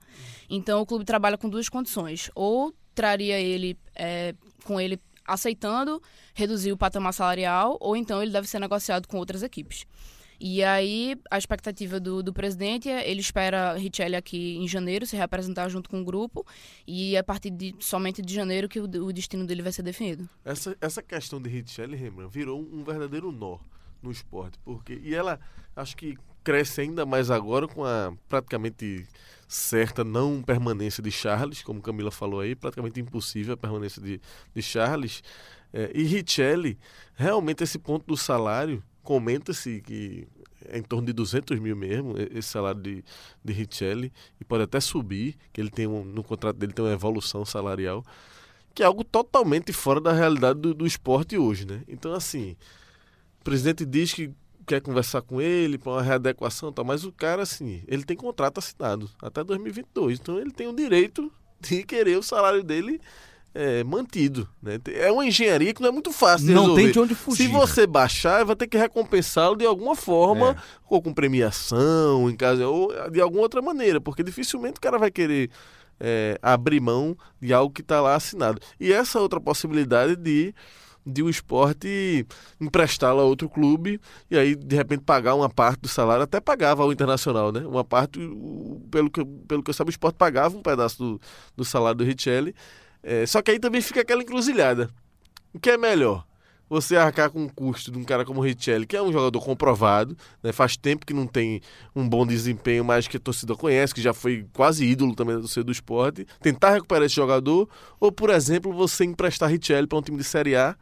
Então 0.50 0.82
o 0.82 0.84
clube 0.84 1.06
trabalha 1.06 1.38
com 1.38 1.48
duas 1.48 1.70
condições: 1.70 2.30
ou 2.34 2.74
traria 2.94 3.38
ele 3.38 3.78
é, 3.94 4.34
com 4.64 4.80
ele 4.80 5.00
aceitando 5.26 6.02
reduzir 6.34 6.72
o 6.72 6.76
patamar 6.76 7.14
salarial, 7.14 7.78
ou 7.80 7.96
então 7.96 8.22
ele 8.22 8.30
deve 8.30 8.46
ser 8.46 8.58
negociado 8.58 9.08
com 9.08 9.16
outras 9.16 9.42
equipes. 9.42 9.86
E 10.40 10.62
aí, 10.62 11.16
a 11.30 11.38
expectativa 11.38 12.00
do, 12.00 12.22
do 12.22 12.32
presidente 12.32 12.88
é 12.88 13.08
ele 13.08 13.20
espera 13.20 13.74
Richelli 13.74 14.16
aqui 14.16 14.56
em 14.56 14.66
janeiro 14.66 15.06
se 15.06 15.16
representar 15.16 15.68
junto 15.68 15.88
com 15.88 16.00
o 16.00 16.04
grupo 16.04 16.44
e 16.86 17.14
é 17.14 17.20
a 17.20 17.24
partir 17.24 17.50
de 17.50 17.74
somente 17.78 18.20
de 18.20 18.34
janeiro 18.34 18.68
que 18.68 18.80
o, 18.80 18.84
o 18.84 19.12
destino 19.12 19.46
dele 19.46 19.62
vai 19.62 19.72
ser 19.72 19.82
definido. 19.82 20.28
Essa, 20.44 20.76
essa 20.80 21.02
questão 21.02 21.40
de 21.40 21.48
Richelli, 21.48 21.96
Rembrandt, 21.96 22.32
virou 22.32 22.60
um, 22.60 22.82
verdadeiro 22.82 23.30
nó 23.30 23.58
no 24.02 24.10
esporte, 24.10 24.58
porque 24.64 25.00
e 25.02 25.14
ela 25.14 25.40
acho 25.74 25.96
que 25.96 26.18
cresce 26.42 26.82
ainda 26.82 27.06
mais 27.06 27.30
agora 27.30 27.66
com 27.66 27.84
a 27.84 28.12
praticamente 28.28 29.06
certa 29.48 30.04
não 30.04 30.42
permanência 30.42 31.02
de 31.02 31.10
Charles, 31.10 31.62
como 31.62 31.82
Camila 31.82 32.10
falou 32.10 32.40
aí, 32.40 32.54
praticamente 32.54 33.00
impossível 33.00 33.54
a 33.54 33.56
permanência 33.56 34.00
de, 34.02 34.20
de 34.54 34.62
Charles. 34.62 35.22
É, 35.72 35.90
e 35.94 36.04
Richelli, 36.04 36.78
realmente 37.14 37.64
esse 37.64 37.78
ponto 37.78 38.06
do 38.06 38.16
salário 38.16 38.82
comenta-se 39.02 39.80
que 39.80 40.26
é 40.66 40.78
em 40.78 40.82
torno 40.82 41.06
de 41.06 41.12
200 41.12 41.58
mil 41.58 41.76
mesmo, 41.76 42.14
esse 42.16 42.48
salário 42.48 42.80
de, 42.80 43.04
de 43.44 43.52
Richelli, 43.52 44.12
e 44.40 44.44
pode 44.44 44.62
até 44.62 44.80
subir, 44.80 45.36
que 45.52 45.60
ele 45.60 45.70
tem 45.70 45.86
um, 45.86 46.04
no 46.04 46.22
contrato 46.22 46.56
dele 46.56 46.72
tem 46.72 46.84
uma 46.84 46.92
evolução 46.92 47.44
salarial, 47.44 48.02
que 48.74 48.82
é 48.82 48.86
algo 48.86 49.04
totalmente 49.04 49.72
fora 49.72 50.00
da 50.00 50.12
realidade 50.12 50.60
do, 50.60 50.72
do 50.72 50.86
esporte 50.86 51.36
hoje, 51.36 51.66
né? 51.66 51.82
Então, 51.86 52.14
assim, 52.14 52.56
o 53.40 53.44
presidente 53.44 53.84
diz 53.84 54.12
que 54.12 54.32
quer 54.66 54.80
conversar 54.80 55.22
com 55.22 55.40
ele 55.40 55.78
para 55.78 55.92
uma 55.92 56.02
readequação, 56.02 56.72
tá, 56.72 56.82
mas 56.82 57.04
o 57.04 57.12
cara, 57.12 57.42
assim, 57.42 57.82
ele 57.86 58.04
tem 58.04 58.16
contrato 58.16 58.58
assinado 58.58 59.10
até 59.22 59.44
2022, 59.44 60.18
então 60.18 60.38
ele 60.38 60.50
tem 60.50 60.66
o 60.66 60.74
direito 60.74 61.30
de 61.60 61.82
querer 61.84 62.18
o 62.18 62.22
salário 62.22 62.62
dele 62.62 63.00
é, 63.54 63.84
mantido. 63.84 64.48
Né? 64.60 64.78
É 64.94 65.10
uma 65.12 65.24
engenharia 65.24 65.72
que 65.72 65.80
não 65.80 65.88
é 65.88 65.92
muito 65.92 66.10
fácil 66.12 66.48
de 66.48 66.54
não 66.54 66.62
resolver. 66.62 66.82
tem 66.82 66.92
de 66.92 66.98
onde 67.00 67.14
fugir. 67.14 67.44
Se 67.44 67.48
você 67.48 67.86
baixar, 67.86 68.44
vai 68.44 68.56
ter 68.56 68.66
que 68.66 68.76
recompensá-lo 68.76 69.56
de 69.56 69.64
alguma 69.64 69.94
forma, 69.94 70.50
É. 70.50 70.56
ou 70.90 71.00
com 71.00 71.14
premiação, 71.14 72.28
em 72.28 72.36
casa, 72.36 72.66
ou 72.66 72.92
de 73.10 73.20
alguma 73.20 73.42
outra 73.42 73.62
maneira, 73.62 74.00
porque 74.00 74.22
dificilmente 74.22 74.78
o 74.78 74.80
cara 74.80 74.98
vai 74.98 75.10
querer 75.10 75.50
é, 76.00 76.36
abrir 76.42 76.80
mão 76.80 77.16
de 77.40 77.52
algo 77.52 77.72
que 77.72 77.80
está 77.80 78.00
lá 78.00 78.16
assinado. 78.16 78.60
E 78.80 78.92
essa 78.92 79.20
outra 79.20 79.40
possibilidade 79.40 80.16
de 80.16 80.52
de 81.06 81.22
o 81.22 81.28
esporte 81.28 82.26
emprestá-lo 82.60 83.20
a 83.20 83.24
outro 83.24 83.48
clube 83.48 84.00
e 84.30 84.38
aí 84.38 84.54
de 84.54 84.74
repente 84.74 85.02
pagar 85.02 85.34
uma 85.34 85.50
parte 85.50 85.80
do 85.80 85.88
salário 85.88 86.22
até 86.22 86.40
pagava 86.40 86.82
ao 86.82 86.92
internacional 86.92 87.52
né 87.52 87.60
uma 87.60 87.84
parte 87.84 88.18
pelo 88.90 89.10
que 89.10 89.22
pelo 89.46 89.62
que 89.62 89.70
eu 89.70 89.74
sabe 89.74 89.90
o 89.90 89.92
esporte 89.92 90.16
pagava 90.16 90.56
um 90.56 90.62
pedaço 90.62 90.98
do, 90.98 91.20
do 91.56 91.64
salário 91.64 91.98
do 91.98 92.04
Richelli 92.04 92.54
é, 93.04 93.26
só 93.26 93.42
que 93.42 93.50
aí 93.50 93.58
também 93.58 93.82
fica 93.82 94.00
aquela 94.00 94.22
encruzilhada. 94.22 94.88
O 95.52 95.60
que 95.60 95.70
é 95.70 95.76
melhor? 95.76 96.24
Você 96.70 96.96
arcar 96.96 97.30
com 97.30 97.44
o 97.44 97.52
custo 97.52 97.92
de 97.92 97.98
um 97.98 98.02
cara 98.02 98.24
como 98.24 98.40
o 98.40 98.42
Richelli, 98.42 98.86
que 98.86 98.96
é 98.96 99.02
um 99.02 99.12
jogador 99.12 99.38
comprovado, 99.42 100.16
né? 100.42 100.50
faz 100.50 100.74
tempo 100.78 101.04
que 101.04 101.12
não 101.12 101.26
tem 101.26 101.60
um 101.94 102.08
bom 102.08 102.26
desempenho, 102.26 102.82
mas 102.82 103.06
que 103.06 103.18
a 103.18 103.20
torcida 103.20 103.54
conhece, 103.54 103.94
que 103.94 104.00
já 104.00 104.14
foi 104.14 104.46
quase 104.54 104.86
ídolo 104.86 105.14
também 105.14 105.34
da 105.34 105.42
torcida 105.42 105.62
do 105.62 105.70
esporte, 105.70 106.26
tentar 106.40 106.70
recuperar 106.70 107.04
esse 107.04 107.14
jogador, 107.14 107.68
ou, 108.00 108.10
por 108.10 108.30
exemplo, 108.30 108.72
você 108.72 109.04
emprestar 109.04 109.50
Richelli 109.50 109.86
para 109.86 109.98
um 109.98 110.02
time 110.02 110.16
de 110.16 110.24
Série 110.24 110.56
A, 110.56 110.74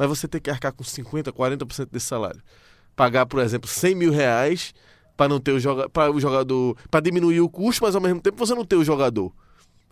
mas 0.00 0.08
você 0.08 0.26
ter 0.26 0.40
que 0.40 0.48
arcar 0.48 0.72
com 0.72 0.82
50%, 0.82 1.30
40% 1.30 1.90
desse 1.92 2.06
salário. 2.06 2.40
Pagar, 2.96 3.26
por 3.26 3.38
exemplo, 3.38 3.68
100 3.68 3.94
mil 3.94 4.10
reais 4.10 4.72
para 5.14 5.28
não 5.28 5.38
ter 5.38 5.52
o, 5.52 5.60
joga 5.60 5.90
o 6.10 6.18
jogador, 6.18 6.74
para 6.90 7.00
diminuir 7.00 7.42
o 7.42 7.50
custo, 7.50 7.84
mas 7.84 7.94
ao 7.94 8.00
mesmo 8.00 8.18
tempo 8.18 8.38
você 8.38 8.54
não 8.54 8.64
ter 8.64 8.76
o 8.76 8.82
jogador. 8.82 9.30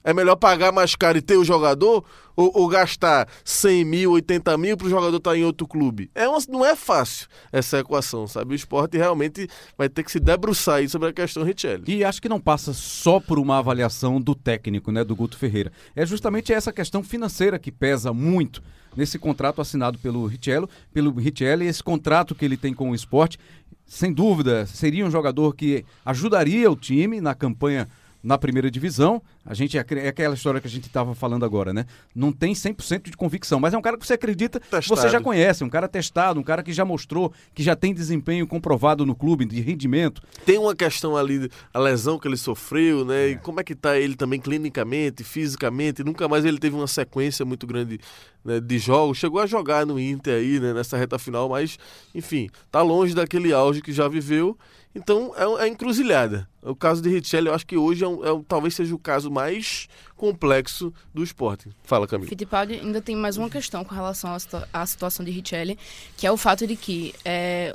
É 0.04 0.14
melhor 0.14 0.36
pagar 0.36 0.72
mais 0.72 0.94
caro 0.94 1.18
e 1.18 1.20
ter 1.22 1.36
o 1.36 1.44
jogador 1.44 2.04
ou, 2.36 2.52
ou 2.54 2.68
gastar 2.68 3.28
100 3.44 3.84
mil, 3.84 4.12
80 4.12 4.56
mil 4.56 4.76
para 4.76 4.86
o 4.86 4.90
jogador 4.90 5.16
estar 5.16 5.36
em 5.36 5.44
outro 5.44 5.66
clube? 5.66 6.10
É 6.14 6.28
uma- 6.28 6.38
não 6.48 6.64
é 6.64 6.74
fácil 6.76 7.26
essa 7.52 7.78
equação, 7.80 8.26
sabe? 8.26 8.52
O 8.52 8.56
esporte 8.56 8.96
realmente 8.96 9.48
vai 9.76 9.88
ter 9.88 10.02
que 10.04 10.12
se 10.12 10.20
debruçar 10.20 10.76
aí 10.76 10.88
sobre 10.88 11.08
a 11.08 11.12
questão 11.12 11.42
Richelli. 11.42 11.82
E 11.86 12.04
acho 12.04 12.22
que 12.22 12.28
não 12.28 12.40
passa 12.40 12.72
só 12.72 13.18
por 13.20 13.38
uma 13.38 13.58
avaliação 13.58 14.20
do 14.20 14.34
técnico, 14.34 14.92
né, 14.92 15.02
do 15.04 15.16
Guto 15.16 15.36
Ferreira. 15.36 15.72
É 15.96 16.06
justamente 16.06 16.52
essa 16.52 16.72
questão 16.72 17.02
financeira 17.02 17.58
que 17.58 17.72
pesa 17.72 18.12
muito 18.12 18.62
nesse 18.96 19.18
contrato 19.18 19.60
assinado 19.60 19.98
pelo 19.98 20.26
Richello, 20.26 20.68
pelo 20.92 21.12
Richelli, 21.12 21.66
esse 21.66 21.82
contrato 21.82 22.34
que 22.34 22.44
ele 22.44 22.56
tem 22.56 22.72
com 22.72 22.90
o 22.90 22.94
esporte, 22.94 23.38
sem 23.84 24.12
dúvida, 24.12 24.66
seria 24.66 25.04
um 25.06 25.10
jogador 25.10 25.54
que 25.54 25.84
ajudaria 26.04 26.70
o 26.70 26.76
time 26.76 27.20
na 27.20 27.34
campanha 27.34 27.88
na 28.22 28.36
primeira 28.36 28.70
divisão. 28.70 29.22
A 29.44 29.54
gente 29.54 29.78
é 29.78 29.84
é 29.90 30.08
aquela 30.08 30.34
história 30.34 30.60
que 30.60 30.66
a 30.66 30.70
gente 30.70 30.86
estava 30.86 31.14
falando 31.14 31.44
agora, 31.44 31.72
né? 31.72 31.86
Não 32.14 32.30
tem 32.32 32.52
100% 32.52 33.10
de 33.10 33.16
convicção, 33.16 33.58
mas 33.58 33.72
é 33.72 33.78
um 33.78 33.82
cara 33.82 33.96
que 33.96 34.06
você 34.06 34.14
acredita, 34.14 34.60
que 34.60 34.66
você 34.70 34.88
Testado. 34.88 35.08
já 35.10 35.20
conhece, 35.20 35.64
um 35.64 35.70
cara 35.70 35.88
testado, 35.88 36.38
um 36.38 36.42
cara 36.42 36.62
que 36.62 36.72
já 36.72 36.84
mostrou 36.84 37.32
que 37.54 37.62
já 37.62 37.74
tem 37.74 37.94
desempenho 37.94 38.46
comprovado 38.46 39.06
no 39.06 39.14
clube 39.14 39.44
de 39.44 39.60
rendimento. 39.60 40.22
Tem 40.44 40.58
uma 40.58 40.74
questão 40.74 41.16
ali, 41.16 41.50
a 41.72 41.78
lesão 41.78 42.18
que 42.18 42.28
ele 42.28 42.36
sofreu, 42.36 43.04
né? 43.04 43.28
E 43.28 43.36
como 43.36 43.60
é 43.60 43.64
que 43.64 43.74
tá 43.74 43.98
ele 43.98 44.14
também 44.14 44.40
clinicamente, 44.40 45.24
fisicamente. 45.24 46.04
Nunca 46.04 46.28
mais 46.28 46.44
ele 46.44 46.58
teve 46.58 46.76
uma 46.76 46.86
sequência 46.86 47.44
muito 47.44 47.66
grande 47.66 47.98
né, 48.44 48.60
de 48.60 48.78
jogos. 48.78 49.18
Chegou 49.18 49.40
a 49.40 49.46
jogar 49.46 49.86
no 49.86 49.98
Inter 49.98 50.34
aí, 50.34 50.60
né, 50.60 50.72
nessa 50.72 50.96
reta 50.96 51.18
final, 51.18 51.48
mas, 51.48 51.78
enfim, 52.14 52.48
tá 52.70 52.82
longe 52.82 53.14
daquele 53.14 53.52
auge 53.52 53.80
que 53.80 53.92
já 53.92 54.08
viveu. 54.08 54.56
Então 54.98 55.32
é, 55.60 55.64
é 55.64 55.68
encruzilhada. 55.68 56.48
O 56.62 56.74
caso 56.74 57.00
de 57.00 57.08
Richelli, 57.08 57.46
eu 57.48 57.54
acho 57.54 57.66
que 57.66 57.76
hoje 57.76 58.04
é 58.04 58.08
um- 58.08 58.24
é 58.24 58.32
um- 58.32 58.42
talvez 58.42 58.74
seja 58.74 58.94
o 58.94 58.98
caso 58.98 59.30
mais 59.30 59.88
complexo 60.16 60.92
do 61.14 61.22
esporte. 61.22 61.70
Fala, 61.84 62.06
Camila. 62.06 62.28
Fittipaldi 62.28 62.74
ainda 62.74 63.00
tem 63.00 63.14
mais 63.16 63.36
uma 63.36 63.48
questão 63.48 63.84
com 63.84 63.94
relação 63.94 64.36
à 64.72 64.86
situação 64.86 65.24
de 65.24 65.30
Richelli, 65.30 65.78
que 66.16 66.26
é 66.26 66.32
o 66.32 66.36
fato 66.36 66.66
de 66.66 66.76
que 66.76 67.14
é, 67.24 67.74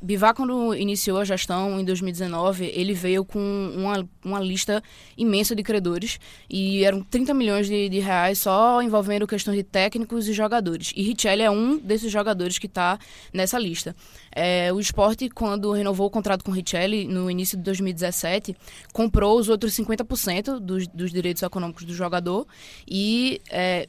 Bivar, 0.00 0.32
quando 0.32 0.74
iniciou 0.76 1.18
a 1.18 1.24
gestão 1.24 1.80
em 1.80 1.84
2019, 1.84 2.66
ele 2.66 2.94
veio 2.94 3.24
com 3.24 3.40
uma, 3.74 4.08
uma 4.24 4.38
lista 4.38 4.80
imensa 5.16 5.56
de 5.56 5.62
credores 5.64 6.20
e 6.48 6.84
eram 6.84 7.02
30 7.02 7.34
milhões 7.34 7.66
de, 7.66 7.88
de 7.88 7.98
reais 7.98 8.38
só 8.38 8.80
envolvendo 8.80 9.26
questões 9.26 9.56
de 9.56 9.64
técnicos 9.64 10.28
e 10.28 10.32
jogadores. 10.32 10.92
E 10.94 11.02
Richelli 11.02 11.42
é 11.42 11.50
um 11.50 11.78
desses 11.78 12.12
jogadores 12.12 12.58
que 12.58 12.66
está 12.66 12.96
nessa 13.32 13.58
lista. 13.58 13.94
É, 14.30 14.72
o 14.72 14.78
esporte, 14.78 15.28
quando 15.28 15.72
renovou 15.72 16.06
o 16.06 16.10
contrato 16.10 16.44
com 16.44 16.52
Richelli 16.52 17.08
no 17.08 17.28
início 17.28 17.58
de 17.58 17.64
2017, 17.64 18.56
comprou 18.92 19.36
os 19.36 19.48
outros 19.48 19.74
50% 19.74 20.60
dos, 20.60 20.86
dos 20.86 21.10
direitos 21.10 21.42
econômicos 21.42 21.84
do 21.84 21.92
jogador 21.92 22.46
e 22.86 23.40
é, 23.50 23.88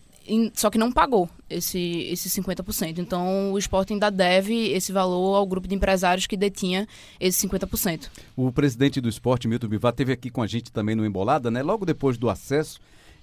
só 0.53 0.69
que 0.69 0.77
não 0.77 0.91
pagou 0.91 1.29
esse, 1.49 1.79
esse 2.11 2.29
50%. 2.29 2.97
Então 2.97 3.51
o 3.51 3.57
esporte 3.57 3.93
ainda 3.93 4.09
deve 4.09 4.71
esse 4.71 4.91
valor 4.91 5.35
ao 5.35 5.47
grupo 5.47 5.67
de 5.67 5.75
empresários 5.75 6.27
que 6.27 6.37
detinha 6.37 6.87
esse 7.19 7.47
50%. 7.47 8.09
O 8.35 8.51
presidente 8.51 9.01
do 9.01 9.09
esporte, 9.09 9.47
Milton 9.47 9.67
Bivar, 9.67 9.91
esteve 9.91 10.11
aqui 10.11 10.29
com 10.29 10.41
a 10.41 10.47
gente 10.47 10.71
também 10.71 10.95
no 10.95 11.05
Embolada, 11.05 11.49
né? 11.49 11.63
Logo 11.63 11.85
depois 11.85 12.17
do 12.17 12.29
acesso 12.29 12.79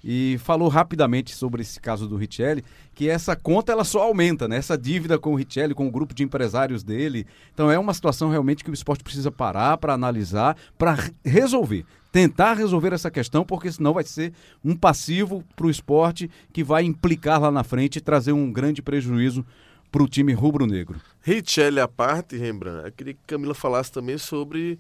e 0.09 0.39
falou 0.39 0.69
rapidamente 0.69 1.35
sobre 1.35 1.63
esse 1.63 1.81
caso 1.81 2.07
do 2.07 2.17
Richelli, 2.17 2.65
que 2.95 3.09
essa 3.09 3.35
conta 3.35 3.73
ela 3.73 3.85
só 3.85 4.03
aumenta, 4.03 4.47
né? 4.47 4.57
Essa 4.57 4.79
dívida 4.79 5.19
com 5.19 5.33
o 5.33 5.35
Richelli, 5.35 5.75
com 5.75 5.87
o 5.87 5.91
grupo 5.91 6.15
de 6.15 6.23
empresários 6.23 6.85
dele. 6.85 7.27
Então 7.53 7.71
é 7.71 7.79
uma 7.79 7.93
situação 7.93 8.31
realmente 8.31 8.63
que 8.63 8.71
o 8.71 8.75
esporte 8.75 9.03
precisa 9.03 9.33
parar 9.33 9.77
para 9.79 9.95
analisar, 9.95 10.57
para 10.79 11.11
resolver. 11.25 11.85
Tentar 12.17 12.55
resolver 12.55 12.95
essa 12.95 13.11
questão, 13.11 13.45
porque 13.45 13.71
senão 13.71 13.93
vai 13.93 14.03
ser 14.03 14.33
um 14.65 14.75
passivo 14.75 15.45
para 15.55 15.67
o 15.67 15.71
esporte 15.71 16.31
que 16.51 16.65
vai 16.65 16.83
implicar 16.83 17.39
lá 17.39 17.51
na 17.51 17.63
frente 17.63 17.97
e 17.97 18.01
trazer 18.01 18.33
um 18.33 18.51
grande 18.51 18.81
prejuízo 18.81 19.45
para 19.93 20.03
o 20.03 20.09
time 20.09 20.33
rubro-negro. 20.33 20.99
Richelli 21.21 21.79
à 21.79 21.87
parte, 21.87 22.39
Rembrandt, 22.39 22.87
eu 22.87 22.93
queria 22.93 23.13
que 23.13 23.21
Camila 23.27 23.55
falasse 23.55 23.93
também 23.93 24.17
sobre 24.17 24.79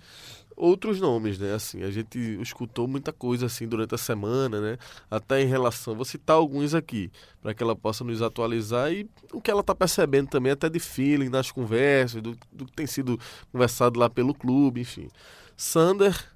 outros 0.57 0.99
nomes, 0.99 1.39
né? 1.39 1.53
Assim, 1.53 1.82
a 1.82 1.91
gente 1.91 2.18
escutou 2.41 2.89
muita 2.89 3.12
coisa 3.12 3.45
assim 3.45 3.68
durante 3.68 3.95
a 3.95 3.99
semana, 3.99 4.59
né? 4.59 4.78
Até 5.11 5.43
em 5.43 5.47
relação, 5.47 5.95
vou 5.95 6.07
citar 6.07 6.37
alguns 6.37 6.74
aqui, 6.74 7.11
para 7.43 7.53
que 7.53 7.62
ela 7.62 7.76
possa 7.76 8.03
nos 8.03 8.22
atualizar 8.22 8.91
e 8.91 9.07
o 9.30 9.43
que 9.43 9.51
ela 9.51 9.61
está 9.61 9.74
percebendo 9.74 10.30
também, 10.30 10.53
até 10.53 10.70
de 10.70 10.80
feeling 10.80 11.28
nas 11.28 11.51
conversas, 11.51 12.22
do, 12.22 12.34
do 12.51 12.64
que 12.64 12.72
tem 12.72 12.87
sido 12.87 13.20
conversado 13.53 14.01
lá 14.01 14.09
pelo 14.09 14.32
clube, 14.32 14.80
enfim. 14.80 15.11
Sander, 15.55 16.34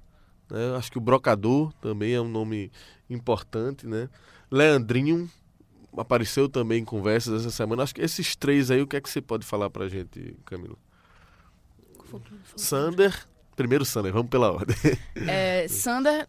né? 0.51 0.75
Acho 0.75 0.91
que 0.91 0.97
o 0.97 1.01
Brocador 1.01 1.73
também 1.81 2.13
é 2.13 2.21
um 2.21 2.27
nome 2.27 2.71
importante, 3.09 3.87
né? 3.87 4.09
Leandrinho 4.51 5.29
apareceu 5.97 6.49
também 6.49 6.81
em 6.81 6.85
conversas 6.85 7.41
essa 7.41 7.51
semana. 7.51 7.83
Acho 7.83 7.95
que 7.95 8.01
esses 8.01 8.35
três 8.35 8.69
aí, 8.69 8.81
o 8.81 8.87
que 8.87 8.97
é 8.97 9.01
que 9.01 9.09
você 9.09 9.21
pode 9.21 9.45
falar 9.45 9.69
pra 9.69 9.87
gente, 9.87 10.35
Camilo? 10.45 10.77
Sander, 12.57 13.25
primeiro 13.55 13.85
Sander, 13.85 14.11
vamos 14.11 14.29
pela 14.29 14.51
ordem. 14.51 14.75
É, 15.27 15.67
Sander, 15.69 16.27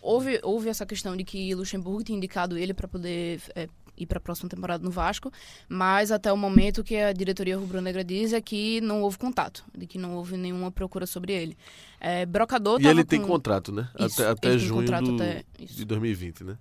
houve, 0.00 0.38
houve 0.42 0.68
essa 0.68 0.84
questão 0.84 1.16
de 1.16 1.24
que 1.24 1.54
Luxemburgo 1.54 2.04
tinha 2.04 2.16
indicado 2.16 2.58
ele 2.58 2.74
para 2.74 2.86
poder 2.86 3.40
é, 3.54 3.68
ir 3.96 4.06
para 4.06 4.18
a 4.18 4.20
próxima 4.20 4.48
temporada 4.48 4.82
no 4.82 4.90
Vasco, 4.90 5.30
mas 5.68 6.10
até 6.10 6.32
o 6.32 6.36
momento 6.36 6.84
que 6.84 6.96
a 6.96 7.12
diretoria 7.12 7.56
rubro-negra 7.56 8.04
diz 8.04 8.32
é 8.32 8.40
que 8.40 8.80
não 8.80 9.02
houve 9.02 9.18
contato, 9.18 9.64
de 9.76 9.86
que 9.86 9.98
não 9.98 10.16
houve 10.16 10.36
nenhuma 10.36 10.70
procura 10.70 11.06
sobre 11.06 11.32
ele. 11.32 11.56
É, 12.04 12.26
Brocador 12.26 12.80
E 12.82 12.86
ele 12.88 13.04
tem 13.04 13.20
com- 13.20 13.28
contrato, 13.28 13.70
né? 13.70 13.88
Isso, 14.00 14.20
até 14.20 14.30
até 14.32 14.48
ele 14.48 14.58
tem 14.58 14.66
junho 14.66 14.80
contrato 14.80 15.04
do- 15.04 15.14
até- 15.22 15.44
isso. 15.60 15.76
de 15.76 15.84
2020, 15.84 16.42
né? 16.42 16.56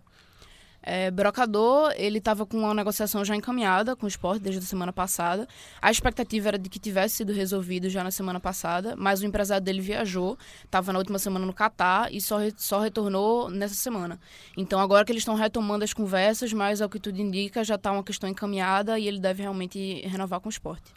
É, 0.83 1.09
Brocador, 1.11 1.93
ele 1.95 2.17
estava 2.19 2.43
com 2.45 2.57
uma 2.57 2.73
negociação 2.73 3.23
já 3.25 3.35
encaminhada 3.35 3.95
com 3.95 4.05
o 4.05 4.09
esporte 4.09 4.41
desde 4.41 4.59
a 4.61 4.63
semana 4.63 4.91
passada. 4.93 5.47
A 5.79 5.89
expectativa 5.91 6.47
era 6.47 6.57
de 6.59 6.67
que 6.69 6.79
tivesse 6.79 7.17
sido 7.17 7.33
resolvido 7.33 7.87
já 7.89 8.03
na 8.03 8.09
semana 8.11 8.39
passada, 8.39 8.95
mas 8.97 9.21
o 9.21 9.25
empresário 9.25 9.63
dele 9.63 9.79
viajou, 9.81 10.37
estava 10.63 10.91
na 10.93 10.97
última 10.99 11.17
semana 11.19 11.45
no 11.45 11.53
Catar 11.53 12.11
e 12.13 12.19
só, 12.21 12.37
re- 12.37 12.53
só 12.57 12.79
retornou 12.79 13.47
nessa 13.49 13.75
semana. 13.75 14.19
Então 14.57 14.79
agora 14.79 15.05
que 15.05 15.11
eles 15.11 15.21
estão 15.21 15.35
retomando 15.35 15.83
as 15.83 15.93
conversas, 15.93 16.51
mas 16.53 16.81
ao 16.81 16.89
que 16.89 16.99
tudo 16.99 17.19
indica, 17.21 17.63
já 17.63 17.75
está 17.75 17.91
uma 17.91 18.03
questão 18.03 18.27
encaminhada 18.29 18.97
e 18.97 19.07
ele 19.07 19.19
deve 19.19 19.41
realmente 19.43 20.01
renovar 20.07 20.39
com 20.39 20.49
o 20.49 20.51
esporte. 20.51 20.91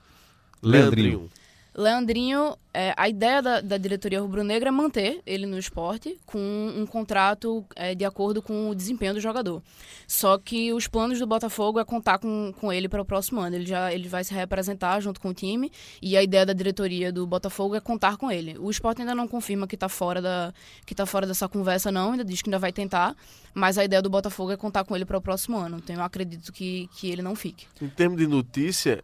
Leandrinho. 0.63 1.29
Leandrinho, 1.77 2.57
é, 2.73 2.95
a 2.97 3.09
ideia 3.09 3.43
da, 3.43 3.61
da 3.61 3.77
diretoria 3.77 4.21
rubro-negra 4.21 4.69
é 4.69 4.73
manter 4.73 5.21
ele 5.27 5.45
no 5.45 5.59
esporte 5.59 6.17
com 6.25 6.39
um 6.39 6.87
contrato 6.87 7.65
é, 7.75 7.97
de 7.97 8.05
acordo 8.05 8.41
com 8.41 8.71
o 8.71 8.75
desempenho 8.75 9.15
do 9.15 9.21
jogador. 9.21 9.61
Só 10.07 10.39
que 10.39 10.73
os 10.73 10.87
planos 10.87 11.19
do 11.19 11.27
Botafogo 11.27 11.81
é 11.81 11.85
contar 11.85 12.19
com, 12.19 12.53
com 12.61 12.73
ele 12.73 12.89
para 12.89 13.03
o 13.03 13.05
próximo 13.05 13.41
ano. 13.41 13.57
Ele 13.57 13.67
já 13.67 13.93
ele 13.93 14.09
vai 14.09 14.23
se 14.23 14.33
representar 14.33 15.01
junto 15.01 15.21
com 15.21 15.31
o 15.31 15.35
time 15.35 15.71
e 16.01 16.17
a 16.17 16.23
ideia 16.23 16.47
da 16.47 16.53
diretoria 16.53 17.13
do 17.13 17.27
Botafogo 17.27 17.75
é 17.75 17.81
contar 17.81 18.17
com 18.17 18.31
ele. 18.31 18.57
O 18.59 18.71
esporte 18.71 19.03
ainda 19.03 19.15
não 19.15 19.27
confirma 19.27 19.67
que 19.67 19.75
está 19.75 19.89
fora, 19.89 20.23
da, 20.23 20.55
que 20.87 20.95
tá 20.95 21.05
fora 21.05 21.27
dessa 21.27 21.49
conversa, 21.49 21.91
não, 21.91 22.13
ainda 22.13 22.25
diz 22.25 22.41
que 22.41 22.49
ainda 22.49 22.59
vai 22.59 22.73
tentar, 22.73 23.17
mas 23.53 23.79
a 23.79 23.85
ideia 23.85 24.01
do 24.01 24.11
Botafogo 24.11 24.53
é 24.53 24.57
contar 24.57 24.85
com 24.85 24.95
ele 24.95 25.05
para 25.05 25.19
o 25.19 25.21
próximo 25.21 25.57
ano. 25.57 25.79
Então 25.79 25.97
eu 25.97 26.03
acredito 26.03 26.53
que, 26.53 26.89
que 26.97 27.11
ele 27.11 27.23
não 27.23 27.35
fique. 27.35 27.67
Em 27.83 27.89
termos 27.89 28.19
de 28.19 28.29
notícia, 28.29 29.03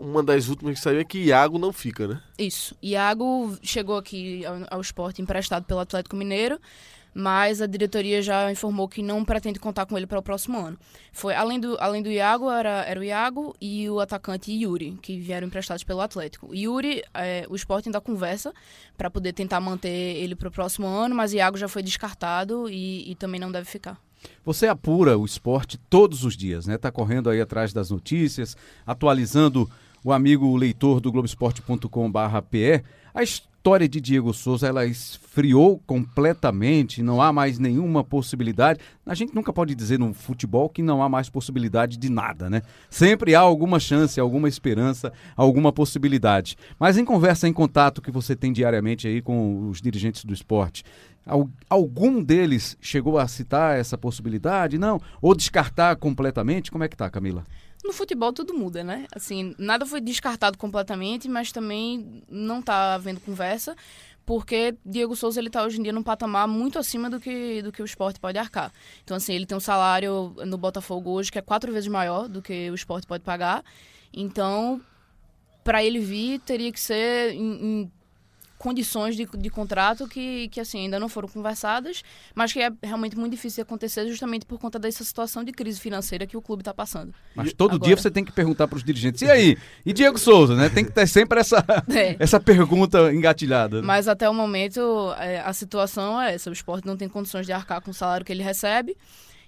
uma 0.00 0.22
das 0.22 0.48
últimas 0.48 0.74
que 0.74 0.80
saiu 0.80 1.00
é 1.00 1.04
que 1.04 1.18
Iago 1.18 1.58
não 1.58 1.72
fica, 1.72 2.08
né? 2.08 2.20
Isso. 2.38 2.74
Iago 2.82 3.56
chegou 3.62 3.96
aqui 3.96 4.44
ao, 4.46 4.56
ao 4.70 4.80
esporte 4.80 5.20
emprestado 5.20 5.64
pelo 5.64 5.80
Atlético 5.80 6.16
Mineiro, 6.16 6.58
mas 7.14 7.60
a 7.60 7.66
diretoria 7.66 8.22
já 8.22 8.50
informou 8.50 8.88
que 8.88 9.02
não 9.02 9.24
pretende 9.24 9.58
contar 9.58 9.84
com 9.86 9.96
ele 9.96 10.06
para 10.06 10.18
o 10.18 10.22
próximo 10.22 10.58
ano. 10.58 10.78
Foi 11.12 11.34
além 11.34 11.58
do, 11.60 11.76
além 11.80 12.02
do 12.02 12.10
Iago, 12.10 12.50
era, 12.50 12.84
era 12.84 13.00
o 13.00 13.04
Iago 13.04 13.54
e 13.60 13.90
o 13.90 14.00
atacante 14.00 14.52
Yuri, 14.52 14.96
que 15.02 15.18
vieram 15.18 15.46
emprestados 15.46 15.84
pelo 15.84 16.00
Atlético. 16.00 16.54
Yuri, 16.54 17.02
é, 17.12 17.46
o 17.48 17.56
esporte 17.56 17.88
ainda 17.88 18.00
conversa 18.00 18.52
para 18.96 19.10
poder 19.10 19.32
tentar 19.32 19.60
manter 19.60 19.88
ele 19.88 20.34
para 20.34 20.48
o 20.48 20.52
próximo 20.52 20.86
ano, 20.86 21.14
mas 21.14 21.32
Iago 21.32 21.58
já 21.58 21.68
foi 21.68 21.82
descartado 21.82 22.68
e, 22.68 23.10
e 23.10 23.14
também 23.16 23.40
não 23.40 23.50
deve 23.50 23.66
ficar. 23.66 24.00
Você 24.44 24.66
apura 24.66 25.16
o 25.18 25.24
esporte 25.24 25.78
todos 25.78 26.24
os 26.24 26.36
dias, 26.36 26.66
né? 26.66 26.76
Tá 26.76 26.92
correndo 26.92 27.30
aí 27.30 27.40
atrás 27.40 27.72
das 27.72 27.90
notícias, 27.90 28.56
atualizando 28.86 29.70
o 30.04 30.12
amigo 30.12 30.56
leitor 30.56 31.00
do 31.00 31.10
Globoesporte.com/pe. 31.12 32.82
A 33.12 33.22
história 33.22 33.88
de 33.88 34.00
Diego 34.00 34.32
Souza 34.32 34.66
ela 34.68 34.86
esfriou 34.86 35.78
completamente, 35.86 37.02
não 37.02 37.20
há 37.20 37.32
mais 37.32 37.58
nenhuma 37.58 38.02
possibilidade. 38.04 38.80
A 39.04 39.14
gente 39.14 39.34
nunca 39.34 39.52
pode 39.52 39.74
dizer 39.74 39.98
no 39.98 40.14
futebol 40.14 40.68
que 40.68 40.80
não 40.82 41.02
há 41.02 41.08
mais 41.08 41.28
possibilidade 41.28 41.96
de 41.98 42.08
nada, 42.10 42.48
né? 42.48 42.62
Sempre 42.88 43.34
há 43.34 43.40
alguma 43.40 43.78
chance, 43.80 44.18
alguma 44.20 44.48
esperança, 44.48 45.12
alguma 45.36 45.72
possibilidade. 45.72 46.56
Mas 46.78 46.96
em 46.96 47.04
conversa, 47.04 47.48
em 47.48 47.52
contato 47.52 48.00
que 48.00 48.10
você 48.10 48.34
tem 48.36 48.52
diariamente 48.52 49.06
aí 49.08 49.20
com 49.20 49.68
os 49.68 49.80
dirigentes 49.82 50.24
do 50.24 50.32
esporte, 50.32 50.84
Al- 51.26 51.50
Algum 51.68 52.22
deles 52.22 52.76
chegou 52.80 53.18
a 53.18 53.28
citar 53.28 53.78
essa 53.78 53.98
possibilidade? 53.98 54.78
Não? 54.78 54.98
Ou 55.20 55.34
descartar 55.34 55.94
completamente? 55.96 56.70
Como 56.70 56.82
é 56.82 56.88
que 56.88 56.96
tá, 56.96 57.10
Camila? 57.10 57.44
No 57.84 57.92
futebol 57.92 58.32
tudo 58.32 58.52
muda, 58.52 58.84
né? 58.84 59.06
Assim, 59.14 59.54
nada 59.58 59.86
foi 59.86 60.00
descartado 60.00 60.58
completamente, 60.58 61.28
mas 61.28 61.50
também 61.50 62.22
não 62.28 62.60
tá 62.60 62.94
havendo 62.94 63.20
conversa, 63.20 63.74
porque 64.26 64.76
Diego 64.84 65.16
Souza 65.16 65.40
ele 65.40 65.48
tá 65.48 65.64
hoje 65.64 65.80
em 65.80 65.82
dia 65.82 65.92
num 65.92 66.02
patamar 66.02 66.46
muito 66.46 66.78
acima 66.78 67.08
do 67.08 67.18
que 67.18 67.62
do 67.62 67.72
que 67.72 67.82
o 67.82 67.84
esporte 67.84 68.20
pode 68.20 68.38
arcar. 68.38 68.70
Então 69.02 69.16
assim, 69.16 69.32
ele 69.34 69.46
tem 69.46 69.56
um 69.56 69.60
salário 69.60 70.34
no 70.46 70.58
Botafogo 70.58 71.10
hoje 71.10 71.32
que 71.32 71.38
é 71.38 71.42
quatro 71.42 71.72
vezes 71.72 71.88
maior 71.88 72.28
do 72.28 72.42
que 72.42 72.70
o 72.70 72.74
esporte 72.74 73.06
pode 73.06 73.24
pagar. 73.24 73.64
Então, 74.12 74.80
para 75.64 75.82
ele 75.82 76.00
vir 76.00 76.40
teria 76.40 76.70
que 76.70 76.80
ser 76.80 77.32
em, 77.32 77.82
em 77.82 77.92
condições 78.60 79.16
de, 79.16 79.24
de 79.26 79.48
contrato 79.48 80.06
que, 80.06 80.48
que 80.48 80.60
assim 80.60 80.80
ainda 80.80 81.00
não 81.00 81.08
foram 81.08 81.26
conversadas, 81.26 82.02
mas 82.34 82.52
que 82.52 82.60
é 82.60 82.70
realmente 82.82 83.16
muito 83.16 83.32
difícil 83.32 83.56
de 83.56 83.62
acontecer 83.62 84.06
justamente 84.06 84.44
por 84.44 84.58
conta 84.58 84.78
dessa 84.78 85.02
situação 85.02 85.42
de 85.42 85.50
crise 85.50 85.80
financeira 85.80 86.26
que 86.26 86.36
o 86.36 86.42
clube 86.42 86.60
está 86.60 86.74
passando. 86.74 87.14
Mas 87.34 87.54
todo 87.54 87.76
Agora- 87.76 87.86
dia 87.88 87.96
você 87.96 88.10
tem 88.10 88.22
que 88.22 88.30
perguntar 88.30 88.68
para 88.68 88.76
os 88.76 88.84
dirigentes. 88.84 89.22
E 89.22 89.30
aí? 89.30 89.56
E 89.84 89.94
Diego 89.94 90.18
Souza, 90.18 90.54
né? 90.54 90.68
Tem 90.68 90.84
que 90.84 90.92
ter 90.92 91.06
sempre 91.08 91.40
essa, 91.40 91.64
É. 91.88 92.16
essa 92.18 92.38
pergunta 92.38 93.10
engatilhada. 93.14 93.80
né? 93.80 93.86
Mas 93.86 94.06
até 94.06 94.28
o 94.28 94.34
momento 94.34 95.10
é, 95.18 95.40
a 95.40 95.54
situação 95.54 96.20
é 96.20 96.34
essa: 96.34 96.50
o 96.50 96.52
esporte 96.52 96.86
não 96.86 96.98
tem 96.98 97.08
condições 97.08 97.46
de 97.46 97.52
arcar 97.52 97.80
com 97.80 97.90
o 97.92 97.94
salário 97.94 98.26
que 98.26 98.30
ele 98.32 98.42
recebe. 98.42 98.94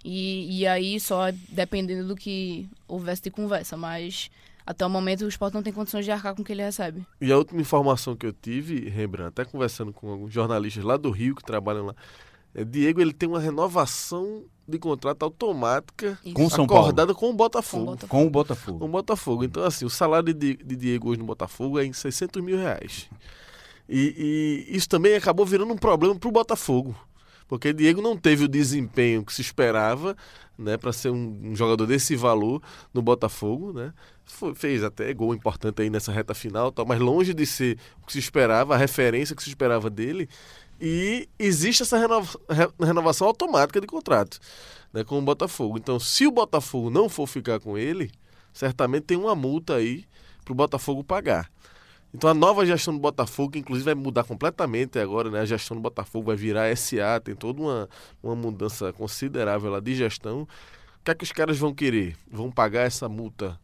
E, 0.04 0.60
e 0.60 0.66
aí 0.66 0.98
só 0.98 1.30
dependendo 1.50 2.08
do 2.08 2.16
que 2.16 2.66
houvesse 2.88 3.22
de 3.22 3.30
conversa. 3.30 3.76
Mas 3.76 4.30
até 4.66 4.84
o 4.86 4.90
momento 4.90 5.24
o 5.24 5.28
esporte 5.28 5.54
não 5.54 5.62
tem 5.62 5.72
condições 5.72 6.04
de 6.04 6.10
arcar 6.10 6.34
com 6.34 6.42
o 6.42 6.44
que 6.44 6.52
ele 6.52 6.62
recebe. 6.62 7.06
E 7.20 7.30
a 7.32 7.36
última 7.38 7.60
informação 7.60 8.14
que 8.16 8.26
eu 8.26 8.32
tive, 8.32 8.88
Rembrandt, 8.88 9.28
até 9.28 9.44
conversando 9.44 9.92
com 9.92 10.10
alguns 10.10 10.32
jornalistas 10.32 10.84
lá 10.84 10.96
do 10.96 11.10
Rio 11.10 11.34
que 11.34 11.42
trabalham 11.44 11.86
lá, 11.86 11.94
é, 12.54 12.64
Diego 12.64 13.00
ele 13.00 13.12
tem 13.12 13.28
uma 13.28 13.40
renovação 13.40 14.44
de 14.68 14.78
contrato 14.78 15.22
automática. 15.24 16.18
Com 16.34 16.48
São 16.48 16.66
Paulo. 16.66 16.82
acordada 16.84 17.14
com 17.14 17.26
o 17.26 17.30
Com 17.30 17.36
Botafogo. 17.36 17.82
o 17.82 17.86
Botafogo. 17.86 18.08
Com 18.08 18.20
o 18.20 18.24
Com 18.24 18.30
Botafogo. 18.30 18.84
o 18.84 18.88
Botafogo. 18.88 19.44
Então, 19.44 19.64
assim, 19.64 19.84
o 19.84 19.90
salário 19.90 20.32
de, 20.32 20.56
de 20.56 20.76
Diego 20.76 21.10
hoje 21.10 21.18
no 21.18 21.26
Botafogo 21.26 21.78
é 21.78 21.84
em 21.84 21.92
600 21.92 22.42
mil 22.42 22.56
reais. 22.56 23.08
E, 23.88 24.66
e 24.68 24.76
isso 24.76 24.88
também 24.88 25.14
acabou 25.16 25.44
virando 25.44 25.72
um 25.72 25.76
problema 25.78 26.14
para 26.14 26.28
o 26.28 26.32
Botafogo. 26.32 26.94
Porque 27.48 27.72
Diego 27.72 28.00
não 28.00 28.16
teve 28.16 28.44
o 28.44 28.48
desempenho 28.48 29.24
que 29.24 29.32
se 29.34 29.42
esperava 29.42 30.16
né, 30.58 30.76
para 30.76 30.92
ser 30.92 31.10
um, 31.10 31.38
um 31.44 31.56
jogador 31.56 31.86
desse 31.86 32.14
valor 32.16 32.62
no 32.92 33.02
Botafogo. 33.02 33.72
Né? 33.72 33.92
Foi- 34.24 34.54
fez 34.54 34.82
até 34.82 35.12
gol 35.12 35.34
importante 35.34 35.82
aí 35.82 35.90
nessa 35.90 36.12
reta 36.12 36.34
final, 36.34 36.70
tal, 36.72 36.86
mas 36.86 37.00
longe 37.00 37.34
de 37.34 37.46
ser 37.46 37.78
o 38.02 38.06
que 38.06 38.12
se 38.12 38.18
esperava, 38.18 38.74
a 38.74 38.78
referência 38.78 39.34
que 39.36 39.42
se 39.42 39.48
esperava 39.48 39.88
dele. 39.90 40.28
E 40.80 41.28
existe 41.38 41.82
essa 41.82 41.96
renova- 41.98 42.38
re- 42.48 42.70
renovação 42.80 43.26
automática 43.26 43.80
de 43.80 43.86
contrato 43.86 44.38
né, 44.92 45.04
com 45.04 45.18
o 45.18 45.22
Botafogo. 45.22 45.78
Então, 45.78 46.00
se 46.00 46.26
o 46.26 46.30
Botafogo 46.32 46.90
não 46.90 47.08
for 47.08 47.26
ficar 47.26 47.60
com 47.60 47.78
ele, 47.78 48.10
certamente 48.52 49.04
tem 49.04 49.16
uma 49.16 49.34
multa 49.34 49.76
aí 49.76 50.04
para 50.44 50.52
o 50.52 50.56
Botafogo 50.56 51.04
pagar. 51.04 51.51
Então 52.14 52.28
a 52.28 52.34
nova 52.34 52.66
gestão 52.66 52.92
do 52.92 53.00
Botafogo, 53.00 53.52
que 53.52 53.58
inclusive 53.58 53.86
vai 53.86 53.94
mudar 53.94 54.24
completamente 54.24 54.98
agora, 54.98 55.30
né? 55.30 55.40
A 55.40 55.44
gestão 55.46 55.76
do 55.76 55.80
Botafogo 55.80 56.26
vai 56.26 56.36
virar 56.36 56.74
SA, 56.76 57.20
tem 57.22 57.34
toda 57.34 57.62
uma, 57.62 57.88
uma 58.22 58.36
mudança 58.36 58.92
considerável 58.92 59.70
lá 59.70 59.80
de 59.80 59.94
gestão. 59.94 60.42
O 60.42 60.48
que 61.04 61.10
é 61.10 61.14
que 61.14 61.24
os 61.24 61.32
caras 61.32 61.58
vão 61.58 61.74
querer? 61.74 62.16
Vão 62.30 62.50
pagar 62.50 62.82
essa 62.82 63.08
multa 63.08 63.58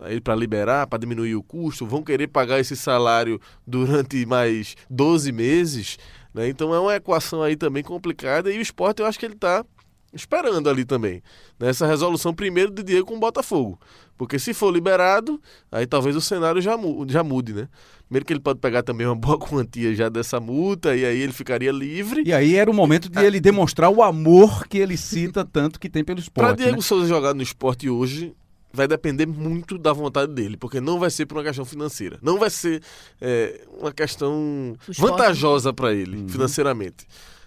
aí 0.00 0.20
para 0.20 0.34
liberar, 0.34 0.86
para 0.86 0.98
diminuir 0.98 1.34
o 1.34 1.42
custo? 1.42 1.86
Vão 1.86 2.02
querer 2.02 2.28
pagar 2.28 2.58
esse 2.58 2.74
salário 2.74 3.38
durante 3.66 4.24
mais 4.24 4.76
12 4.88 5.30
meses? 5.30 5.98
Né? 6.32 6.48
Então 6.48 6.74
é 6.74 6.80
uma 6.80 6.96
equação 6.96 7.42
aí 7.42 7.54
também 7.54 7.82
complicada 7.82 8.50
e 8.50 8.58
o 8.58 8.62
esporte 8.62 9.00
eu 9.00 9.06
acho 9.06 9.18
que 9.18 9.26
ele 9.26 9.34
está 9.34 9.64
esperando 10.12 10.68
ali 10.68 10.84
também. 10.84 11.22
Nessa 11.58 11.86
resolução 11.86 12.34
primeiro 12.34 12.70
de 12.70 12.82
Diego 12.82 13.06
com 13.06 13.16
o 13.16 13.20
Botafogo. 13.20 13.78
Porque 14.18 14.38
se 14.38 14.52
for 14.52 14.70
liberado, 14.72 15.40
aí 15.72 15.86
talvez 15.86 16.14
o 16.14 16.20
cenário 16.20 16.60
já, 16.60 16.76
mu- 16.76 17.06
já 17.08 17.24
mude, 17.24 17.54
né? 17.54 17.68
Primeiro 18.06 18.26
que 18.26 18.32
ele 18.32 18.40
pode 18.40 18.58
pegar 18.58 18.82
também 18.82 19.06
uma 19.06 19.14
boa 19.16 19.38
quantia 19.40 19.94
já 19.94 20.08
dessa 20.08 20.38
multa 20.40 20.94
e 20.94 21.04
aí 21.06 21.18
ele 21.20 21.32
ficaria 21.32 21.72
livre. 21.72 22.22
E 22.26 22.32
aí 22.32 22.54
era 22.56 22.70
o 22.70 22.74
momento 22.74 23.08
de 23.08 23.18
ele 23.24 23.40
demonstrar 23.40 23.88
o 23.90 24.02
amor 24.02 24.66
que 24.68 24.76
ele 24.78 24.96
cita 24.96 25.44
tanto 25.44 25.80
que 25.80 25.88
tem 25.88 26.04
pelo 26.04 26.16
Para 26.16 26.22
esporte. 26.48 26.58
Diego 26.58 26.76
né? 26.76 26.82
Souza 26.82 27.06
jogar 27.08 27.32
no 27.34 27.42
esporte 27.42 27.88
hoje, 27.88 28.34
vai 28.72 28.86
depender 28.86 29.26
muito 29.26 29.78
da 29.78 29.92
vontade 29.92 30.32
dele, 30.34 30.56
porque 30.56 30.80
não 30.80 30.98
vai 30.98 31.08
ser 31.10 31.24
por 31.24 31.38
uma 31.38 31.44
questão 31.44 31.64
financeira. 31.64 32.18
Não 32.20 32.38
vai 32.38 32.50
ser 32.50 32.82
é, 33.20 33.64
uma 33.80 33.90
questão 33.92 34.76
esporte- 34.88 35.12
vantajosa 35.12 35.72
para 35.72 35.94
ele, 35.94 36.18
Uhum. 36.18 36.28
financeiramente. 36.28 37.06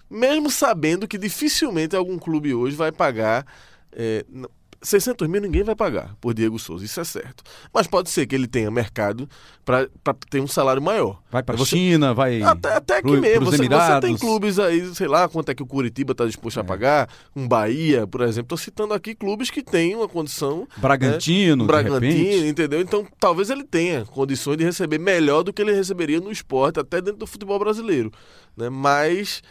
Mesmo 0.10 0.50
sabendo 0.52 1.08
que 1.08 1.18
dificilmente 1.18 1.96
algum 1.96 2.18
clube 2.20 2.54
hoje 2.54 2.76
vai 2.76 2.92
pagar. 2.92 3.46
é, 3.92 4.26
n- 4.32 4.48
600 4.86 5.30
mil 5.30 5.40
ninguém 5.40 5.64
vai 5.64 5.76
pagar 5.78 6.14
por 6.20 6.34
Diego 6.34 6.60
Souza, 6.60 6.84
isso 6.84 7.00
é 7.00 7.06
certo. 7.06 7.42
Mas 7.74 7.88
pode 7.88 8.10
ser 8.10 8.26
que 8.28 8.36
ele 8.36 8.48
tenha 8.48 8.70
mercado 8.70 9.30
para 9.64 9.88
ter 10.30 10.42
um 10.42 10.48
salário 10.48 10.82
maior. 10.82 11.22
Vai 11.32 11.42
para 11.42 11.56
Você- 11.56 11.78
China, 11.78 12.14
vai. 12.14 12.42
Até, 12.42 12.74
até 12.76 12.94
aqui 12.98 13.04
pro- 13.10 13.22
mesmo. 13.22 13.46
Você, 13.46 13.66
você 13.70 14.02
tem 14.02 14.18
clubes 14.18 14.60
aí, 14.60 14.94
sei 14.94 15.08
lá, 15.08 15.30
quanto 15.30 15.48
é 15.48 15.56
que 15.56 15.64
o 15.64 15.66
Curitiba 15.66 16.12
está 16.12 16.26
disposto 16.26 16.60
a 16.60 16.66
pagar. 16.66 17.08
Um 17.34 17.48
Bahia, 17.48 18.06
por 18.06 18.20
exemplo. 18.24 18.42
Estou 18.44 18.58
citando 18.58 18.94
aqui 18.94 19.16
clubes 19.16 19.50
que 19.50 19.64
têm 19.64 19.96
uma 19.96 20.10
condição. 20.10 20.68
Bragantino, 20.76 21.64
de 21.64 21.68
Bragantino, 21.68 22.46
entendeu? 22.48 22.82
Então 22.82 23.08
talvez 23.22 23.50
ele 23.50 23.64
tenha 23.64 24.04
condições 24.04 24.58
de 24.58 24.66
receber 24.66 24.98
melhor 25.00 25.44
do 25.44 25.54
que 25.54 25.62
ele 25.62 25.72
receberia 25.74 26.20
no 26.20 26.30
esporte, 26.30 26.82
até 26.82 27.00
dentro 27.00 27.20
do 27.20 27.28
futebol 27.28 27.58
brasileiro. 27.58 28.12
Né? 28.58 28.68
Mas. 28.70 29.42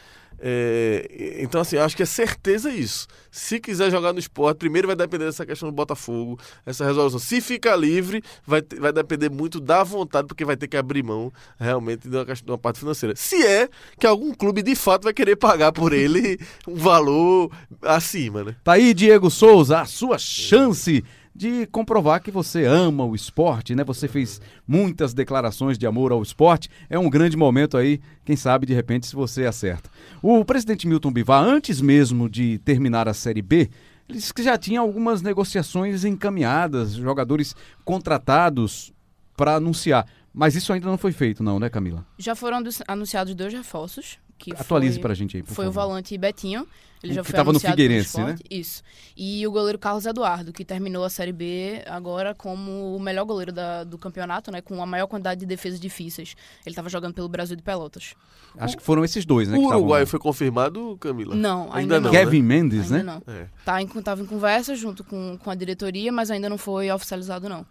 É, 0.45 1.39
então, 1.39 1.61
assim, 1.61 1.77
acho 1.77 1.97
que 1.97 2.03
é 2.03 2.07
certeza 2.07 2.69
isso. 2.69 3.07
Se 3.31 3.61
quiser 3.61 3.93
jogar 3.93 4.13
no 4.13 4.19
esporte, 4.19 4.59
primeiro 4.59 4.89
vai 4.89 4.97
depender 4.97 5.27
dessa 5.27 5.47
questão 5.47 5.69
do 5.69 5.75
Botafogo, 5.75 6.37
essa 6.67 6.85
resolução. 6.85 7.21
Se 7.21 7.41
ficar 7.41 7.77
livre, 7.77 8.23
vai, 8.45 8.61
vai 8.81 8.93
depender 8.93 9.31
muito 9.31 9.61
da 9.61 9.85
vontade, 9.85 10.27
porque 10.27 10.45
vai 10.45 10.57
ter 10.57 10.67
que 10.67 10.77
abrir 10.77 11.05
mão 11.05 11.33
realmente 11.61 12.09
de 12.09 12.17
uma, 12.17 12.25
de 12.25 12.51
uma 12.51 12.59
parte 12.59 12.81
financeira. 12.81 13.15
Se 13.15 13.47
é 13.47 13.69
que 14.01 14.07
algum 14.07 14.35
clube 14.35 14.63
de 14.63 14.75
fato 14.75 15.05
vai 15.05 15.15
querer 15.15 15.37
pagar 15.37 15.71
por 15.71 15.93
ele 15.93 16.41
um 16.67 16.75
valor 16.75 17.53
acima, 17.81 18.43
né? 18.43 18.57
Tá 18.65 18.73
aí, 18.73 18.93
Diego 18.93 19.31
Souza, 19.31 19.81
a 19.81 19.87
sua 19.87 20.19
chance 20.19 21.05
de 21.35 21.67
comprovar 21.67 22.23
que 22.23 22.31
você 22.31 22.65
ama 22.65 23.05
o 23.05 23.15
esporte, 23.15 23.75
né? 23.75 23.83
Você 23.85 24.07
fez 24.07 24.41
muitas 24.69 25.15
declarações 25.15 25.79
de 25.79 25.87
amor 25.87 26.13
ao 26.13 26.23
esporte. 26.23 26.69
É 26.91 26.99
um 26.99 27.09
grande 27.09 27.37
momento 27.37 27.77
aí, 27.77 28.01
quem 28.25 28.37
sabe 28.37 28.67
de 28.67 28.75
repente 28.75 29.07
se 29.07 29.15
você 29.17 29.47
acerta. 29.47 29.89
O 30.21 30.45
presidente 30.45 30.87
Milton 30.87 31.11
Bivar, 31.13 31.43
antes 31.43 31.81
mesmo 31.81 32.29
de 32.29 32.59
terminar 32.59 33.09
a 33.09 33.15
Série 33.15 33.41
B, 33.43 33.71
ele 34.09 34.19
disse 34.19 34.35
que 34.35 34.43
já 34.43 34.59
tinha 34.59 34.81
algumas 34.81 35.23
negociações 35.23 36.05
encaminhadas, 36.05 36.93
jogadores 36.93 37.55
contratados 37.85 38.93
para 39.37 39.55
anunciar. 39.55 40.07
Mas 40.35 40.55
isso 40.57 40.73
ainda 40.73 40.87
não 40.87 40.97
foi 40.97 41.13
feito, 41.13 41.43
não, 41.43 41.59
né, 41.61 41.69
Camila? 41.69 42.07
Já 42.19 42.35
foram 42.35 42.57
anu- 42.59 42.71
anunciados 42.89 43.35
dois 43.35 43.53
reforços. 43.53 44.19
Que 44.43 44.53
Atualize 44.53 44.95
foi, 44.95 45.03
pra 45.03 45.15
gente 45.15 45.37
aí, 45.37 45.43
por 45.43 45.55
Foi 45.55 45.67
o 45.69 45.73
favor. 45.73 45.89
volante 45.89 46.17
Betinho. 46.19 46.67
Ele 47.03 47.13
O 47.13 47.15
já 47.17 47.23
que 47.23 47.29
foi 47.31 47.37
tava 47.37 47.47
no 47.47 47.51
anunciado 47.51 47.75
pelo 47.77 47.89
Figueirense, 47.89 48.21
né? 48.21 48.37
Isso. 48.49 48.81
E 49.17 49.45
o 49.45 49.51
goleiro 49.51 49.77
Carlos 49.77 50.07
Eduardo, 50.07 50.53
que 50.53 50.65
terminou 50.65 51.05
a 51.05 51.11
Série 51.11 51.33
B 51.33 51.83
agora 51.87 52.33
como 52.33 52.95
o 52.97 53.01
melhor 53.01 53.25
goleiro 53.25 53.51
da- 53.51 53.83
do 53.83 53.99
campeonato, 53.99 54.53
né? 54.53 54.61
Com 54.61 54.81
a 54.81 54.87
maior 54.87 55.09
quantidade 55.09 55.41
de 55.41 55.47
defesas 55.47 55.81
difíceis. 55.81 56.37
Ele 56.65 56.73
estava 56.73 56.89
jogando 56.89 57.13
pelo 57.15 57.29
Brasil 57.29 57.57
de 57.57 57.63
Pelotas. 57.63 58.15
Acho 58.57 58.77
que 58.77 58.83
foram 58.85 59.05
esses 59.05 59.25
dois, 59.25 59.49
né? 59.49 59.59
o 59.59 59.63
Uruguai 59.67 60.07
foi 60.07 60.21
confirmado, 60.21 60.97
Camila? 61.01 61.35
Não, 61.35 61.63
ainda, 61.73 61.79
Ainda 61.79 62.01
não. 62.01 62.05
não, 62.05 62.11
Kevin 62.13 62.43
Mendes, 62.43 62.93
Ainda 62.93 63.03
né? 63.13 63.21
não. 63.27 63.35
É. 63.35 63.47
Tá 63.65 63.83
em, 63.83 63.87
tava 63.89 64.23
em 64.23 64.27
conversa 64.27 64.75
junto 64.77 65.03
com, 65.03 65.37
com 65.43 65.51
a 65.51 65.55
diretoria, 65.57 66.13
mas 66.13 66.31
ainda 66.31 66.49
não 66.49 66.59
foi 66.59 66.89
oficializado, 66.91 67.49
não. 67.49 67.67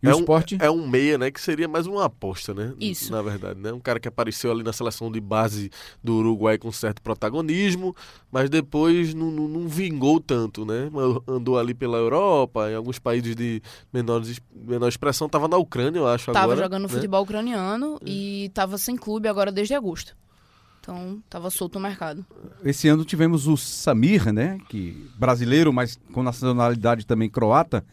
E 0.00 0.06
é 0.08 0.12
o 0.12 0.16
um, 0.16 0.20
esporte? 0.20 0.56
É 0.60 0.70
um 0.70 0.86
meia, 0.86 1.18
né? 1.18 1.30
Que 1.30 1.40
seria 1.40 1.66
mais 1.66 1.86
uma 1.86 2.04
aposta, 2.04 2.54
né? 2.54 2.72
Isso. 2.80 3.10
Na 3.10 3.20
verdade, 3.20 3.58
né? 3.58 3.72
Um 3.72 3.80
cara 3.80 3.98
que 3.98 4.06
apareceu 4.06 4.52
ali 4.52 4.62
na 4.62 4.72
seleção 4.72 5.10
de 5.10 5.20
base 5.20 5.70
do 6.02 6.14
Uruguai 6.16 6.56
com 6.56 6.70
certo 6.70 7.02
protagonismo, 7.02 7.96
mas 8.30 8.48
depois 8.48 9.12
não, 9.12 9.30
não- 9.30 9.48
não 9.48 9.68
vingou 9.68 10.20
tanto, 10.20 10.64
né? 10.64 10.88
Andou 11.26 11.58
ali 11.58 11.74
pela 11.74 11.98
Europa, 11.98 12.70
em 12.70 12.74
alguns 12.76 12.98
países 13.00 13.34
de 13.34 13.60
menores, 13.92 14.40
menor 14.54 14.88
expressão. 14.88 15.28
Tava 15.28 15.48
na 15.48 15.56
Ucrânia, 15.56 15.98
eu 15.98 16.06
acho, 16.06 16.26
Tava 16.32 16.52
agora. 16.52 16.62
jogando 16.62 16.82
né? 16.84 16.88
futebol 16.88 17.22
ucraniano 17.24 17.98
e 18.06 18.50
tava 18.54 18.78
sem 18.78 18.96
clube 18.96 19.26
agora 19.28 19.50
desde 19.50 19.74
agosto. 19.74 20.16
Então, 20.80 21.20
tava 21.28 21.50
solto 21.50 21.74
no 21.74 21.82
mercado. 21.86 22.24
Esse 22.64 22.88
ano 22.88 23.04
tivemos 23.04 23.46
o 23.46 23.56
Samir, 23.56 24.32
né? 24.32 24.58
Que 24.68 25.08
brasileiro, 25.18 25.72
mas 25.72 25.98
com 26.12 26.22
nacionalidade 26.22 27.04
também 27.04 27.28
croata, 27.28 27.84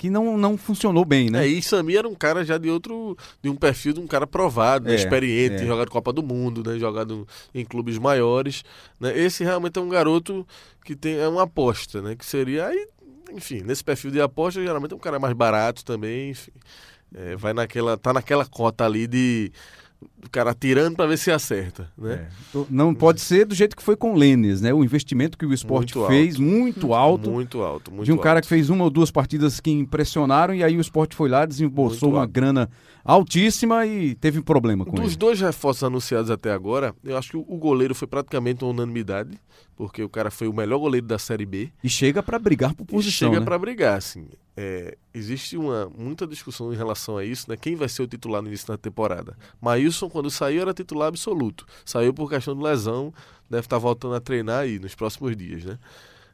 que 0.00 0.08
não, 0.08 0.38
não 0.38 0.56
funcionou 0.56 1.04
bem, 1.04 1.28
né? 1.28 1.44
É, 1.44 1.46
e 1.46 1.60
Samir 1.60 1.98
era 1.98 2.08
um 2.08 2.14
cara 2.14 2.42
já 2.42 2.56
de 2.56 2.70
outro, 2.70 3.14
de 3.42 3.50
um 3.50 3.54
perfil 3.54 3.92
de 3.92 4.00
um 4.00 4.06
cara 4.06 4.26
provado, 4.26 4.86
né, 4.86 4.92
É, 4.92 4.94
experiente, 4.94 5.56
é. 5.56 5.66
jogado 5.66 5.90
Copa 5.90 6.10
do 6.10 6.22
Mundo, 6.22 6.62
né, 6.66 6.78
jogado 6.78 7.28
em 7.54 7.66
clubes 7.66 7.98
maiores, 7.98 8.64
né? 8.98 9.14
Esse 9.14 9.44
realmente 9.44 9.78
é 9.78 9.82
um 9.82 9.90
garoto 9.90 10.46
que 10.86 10.96
tem 10.96 11.16
é 11.18 11.28
uma 11.28 11.42
aposta, 11.42 12.00
né, 12.00 12.16
que 12.16 12.24
seria 12.24 12.68
aí, 12.68 12.88
enfim, 13.30 13.60
nesse 13.60 13.84
perfil 13.84 14.10
de 14.10 14.22
aposta 14.22 14.62
geralmente 14.62 14.92
é 14.94 14.96
um 14.96 14.98
cara 14.98 15.18
mais 15.18 15.34
barato 15.34 15.84
também, 15.84 16.30
enfim, 16.30 16.52
É, 17.14 17.36
vai 17.36 17.52
naquela, 17.52 17.98
tá 17.98 18.10
naquela 18.14 18.46
cota 18.46 18.86
ali 18.86 19.06
de 19.06 19.52
do 20.18 20.30
cara 20.30 20.54
tirando 20.54 20.96
para 20.96 21.06
ver 21.06 21.18
se 21.18 21.30
acerta, 21.30 21.90
né? 21.96 22.12
É. 22.14 22.28
Tô- 22.52 22.66
Não 22.70 22.94
pode 22.94 23.20
ser 23.20 23.44
do 23.44 23.54
jeito 23.54 23.76
que 23.76 23.82
foi 23.82 23.96
com 23.96 24.12
o 24.12 24.16
Lênis, 24.16 24.60
né? 24.60 24.72
O 24.72 24.82
investimento 24.84 25.36
que 25.36 25.44
o 25.46 25.52
esporte 25.52 25.96
Muito 25.96 26.08
fez, 26.10 26.38
muito 26.38 26.94
alto, 26.94 27.30
Muito 27.30 27.60
alto, 27.62 27.90
muito 27.92 28.04
de 28.06 28.12
um 28.12 28.16
cara 28.16 28.38
alto. 28.38 28.44
que 28.44 28.48
fez 28.48 28.70
uma 28.70 28.84
ou 28.84 28.90
duas 28.90 29.10
partidas 29.10 29.60
que 29.60 29.70
impressionaram, 29.70 30.54
e 30.54 30.62
aí 30.64 30.76
o 30.76 30.80
esporte 30.80 31.14
foi 31.16 31.28
lá, 31.28 31.44
desembolsou 31.44 32.08
Muito 32.08 32.16
uma 32.16 32.22
alto. 32.22 32.32
grana 32.32 32.70
altíssima 33.04 33.84
e 33.86 34.14
teve 34.14 34.38
um 34.38 34.42
problema 34.42 34.84
com 34.84 34.92
Dos 34.96 35.08
ele. 35.12 35.16
dois 35.16 35.40
reforços 35.40 35.82
anunciados 35.84 36.30
até 36.30 36.52
agora, 36.52 36.94
eu 37.04 37.16
acho 37.16 37.30
que 37.30 37.36
o 37.36 37.44
o 37.50 37.56
goleiro 37.58 37.94
foi 37.94 38.06
praticamente 38.06 38.62
uma 38.64 38.70
unanimidade, 38.70 39.36
porque 39.76 40.02
o 40.02 40.08
cara 40.08 40.30
foi 40.30 40.46
o 40.48 40.52
melhor 40.52 40.78
goleiro 40.78 41.06
da 41.06 41.18
Série 41.18 41.44
B. 41.44 41.70
E 41.82 41.88
chega 41.88 42.22
pra 42.22 42.38
brigar 42.38 42.74
por 42.74 42.84
E 42.84 42.86
posição, 42.86 43.28
chega 43.28 43.40
né? 43.40 43.44
pra 43.44 43.58
brigar, 43.58 43.96
assim. 43.98 44.26
É, 44.62 44.94
existe 45.14 45.56
uma, 45.56 45.90
muita 45.96 46.26
discussão 46.26 46.70
em 46.70 46.76
relação 46.76 47.16
a 47.16 47.24
isso, 47.24 47.48
né? 47.48 47.56
Quem 47.56 47.74
vai 47.74 47.88
ser 47.88 48.02
o 48.02 48.06
titular 48.06 48.42
no 48.42 48.48
início 48.48 48.68
da 48.68 48.76
temporada? 48.76 49.34
Maílson, 49.58 50.10
quando 50.10 50.30
saiu, 50.30 50.60
era 50.60 50.74
titular 50.74 51.08
absoluto. 51.08 51.64
Saiu 51.82 52.12
por 52.12 52.28
questão 52.28 52.54
de 52.54 52.62
lesão, 52.62 53.10
deve 53.48 53.64
estar 53.64 53.78
voltando 53.78 54.16
a 54.16 54.20
treinar 54.20 54.60
aí 54.60 54.78
nos 54.78 54.94
próximos 54.94 55.34
dias, 55.34 55.64
né? 55.64 55.78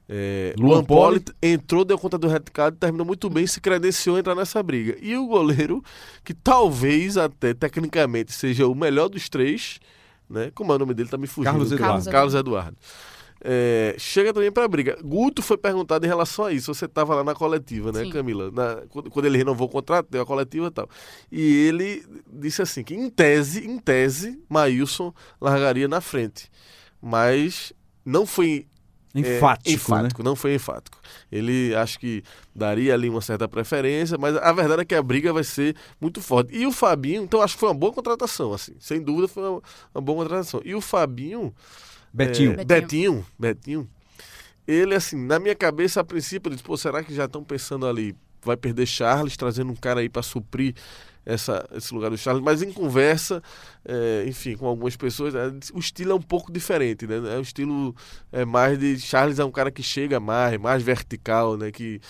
É, 0.09 0.55
Luan 0.59 0.83
Poli 0.83 1.23
entrou, 1.41 1.85
deu 1.85 1.97
conta 1.97 2.19
do 2.19 2.27
recado, 2.27 2.77
terminou 2.77 3.07
muito 3.07 3.31
bem, 3.31 3.47
se 3.47 3.61
credenciou 3.61 4.17
a 4.17 4.19
entrar 4.19 4.35
nessa 4.35 4.61
briga. 4.61 4.97
E 5.01 5.17
o 5.17 5.29
goleiro, 5.29 5.81
que 6.25 6.35
talvez 6.35 7.17
até 7.17 7.55
tecnicamente 7.55 8.33
seja 8.33 8.67
o 8.67 8.75
melhor 8.75 9.09
dos 9.09 9.29
três, 9.29 9.79
né? 10.29 10.51
Como 10.53 10.73
é 10.73 10.75
o 10.75 10.79
nome 10.81 10.95
dele? 10.95 11.09
Tá 11.09 11.17
me 11.17 11.29
fugindo. 11.29 11.53
Carlos 11.53 11.69
cara. 11.69 11.81
Eduardo. 11.81 12.11
Carlos 12.11 12.35
Eduardo. 12.35 12.77
É, 13.41 13.95
chega 13.99 14.33
também 14.33 14.51
pra 14.51 14.67
briga. 14.67 14.99
Guto 15.03 15.43
foi 15.43 15.57
perguntado 15.59 16.05
em 16.05 16.09
relação 16.09 16.47
a 16.47 16.53
isso. 16.53 16.73
Você 16.75 16.89
tava 16.89 17.15
lá 17.15 17.23
na 17.25 17.35
coletiva, 17.35 17.93
né, 17.93 18.05
Sim. 18.05 18.11
Camila? 18.11 18.51
Na- 18.51 18.83
quando, 19.11 19.27
ele 19.27 19.39
renovou 19.39 19.69
o 19.69 19.71
contrato, 19.71 20.09
deu 20.11 20.23
a 20.23 20.27
coletiva 20.27 20.67
e 20.69 20.71
tal. 20.71 20.89
E 21.31 21.67
ele 21.67 22.05
disse 22.33 22.63
assim: 22.63 22.83
que 22.83 22.95
em 22.95 23.11
tese, 23.11 23.67
em 23.67 23.79
tese, 23.79 24.41
Maílson 24.49 25.13
largaria 25.41 25.87
na 25.87 26.01
frente. 26.01 26.51
Mas 27.01 27.73
não 28.05 28.25
foi 28.27 28.67
é, 29.15 29.21
Enfático, 29.21 29.69
né? 29.69 29.75
enfático, 29.75 30.23
não 30.23 30.37
foi 30.37 30.55
enfático. 30.55 30.99
Ele 31.31 31.75
acho 31.75 31.99
que 31.99 32.23
daria 32.55 32.93
ali 32.95 33.09
uma 33.09 33.21
certa 33.21 33.49
preferência, 33.49 34.19
mas 34.19 34.37
a 34.37 34.53
verdade 34.53 34.83
é 34.83 34.85
que 34.85 34.95
a 34.95 35.03
briga 35.03 35.33
vai 35.33 35.45
ser 35.45 35.75
muito 36.01 36.21
forte. 36.21 36.55
E 36.55 36.67
o 36.67 36.73
Fabinho, 36.73 37.23
então 37.23 37.41
acho 37.41 37.55
que 37.55 37.61
foi 37.61 37.69
uma 37.71 37.75
boa 37.75 37.93
contratação, 37.93 38.53
assim, 38.53 38.75
sem 38.79 39.01
dúvida 39.01 39.29
foi 39.29 39.43
uma, 39.49 39.63
uma 39.95 40.01
boa 40.03 40.23
contratação. 40.25 40.61
E 40.65 40.75
o 40.75 40.81
Fabinho, 40.83 41.55
Betinho. 42.17 42.53
é, 42.59 42.65
Betinho, 42.65 43.27
Betinho, 43.39 43.89
ele 44.67 44.95
assim, 44.95 45.17
na 45.17 45.39
minha 45.39 45.55
cabeça 45.55 46.01
a 46.01 46.05
princípio, 46.05 46.49
eu 46.49 46.53
disse, 46.53 46.65
pô, 46.65 46.77
será 46.77 47.03
que 47.03 47.15
já 47.15 47.27
estão 47.27 47.45
pensando 47.45 47.87
ali, 47.87 48.17
vai 48.43 48.57
perder 48.57 48.87
Charles, 48.87 49.37
trazendo 49.37 49.71
um 49.71 49.77
cara 49.77 50.01
aí 50.01 50.09
para 50.09 50.23
suprir 50.23 50.75
essa, 51.27 51.69
esse 51.75 51.93
lugar 51.93 52.09
do 52.09 52.17
Charles, 52.17 52.43
mas 52.43 52.63
em 52.63 52.73
conversa, 52.73 53.43
é, 53.85 54.25
enfim, 54.29 54.57
com 54.57 54.67
algumas 54.67 54.97
pessoas, 54.97 55.35
é, 55.35 55.49
o 55.75 55.81
estilo 55.81 56.13
é 56.13 56.15
um 56.15 56.23
pouco 56.23 56.53
diferente, 56.53 57.05
né? 57.05 57.17
É 57.35 57.39
o 57.39 57.43
estilo 57.43 57.95
é 58.31 58.45
mais 58.45 58.79
de 58.79 58.99
Charles 59.01 59.41
é 59.41 59.45
um 59.45 59.51
cara 59.51 59.73
que 59.73 59.83
chega 59.83 60.21
mais, 60.21 60.57
mais 60.59 60.83
vertical, 60.85 61.57
né? 61.57 61.73
Que 61.73 62.01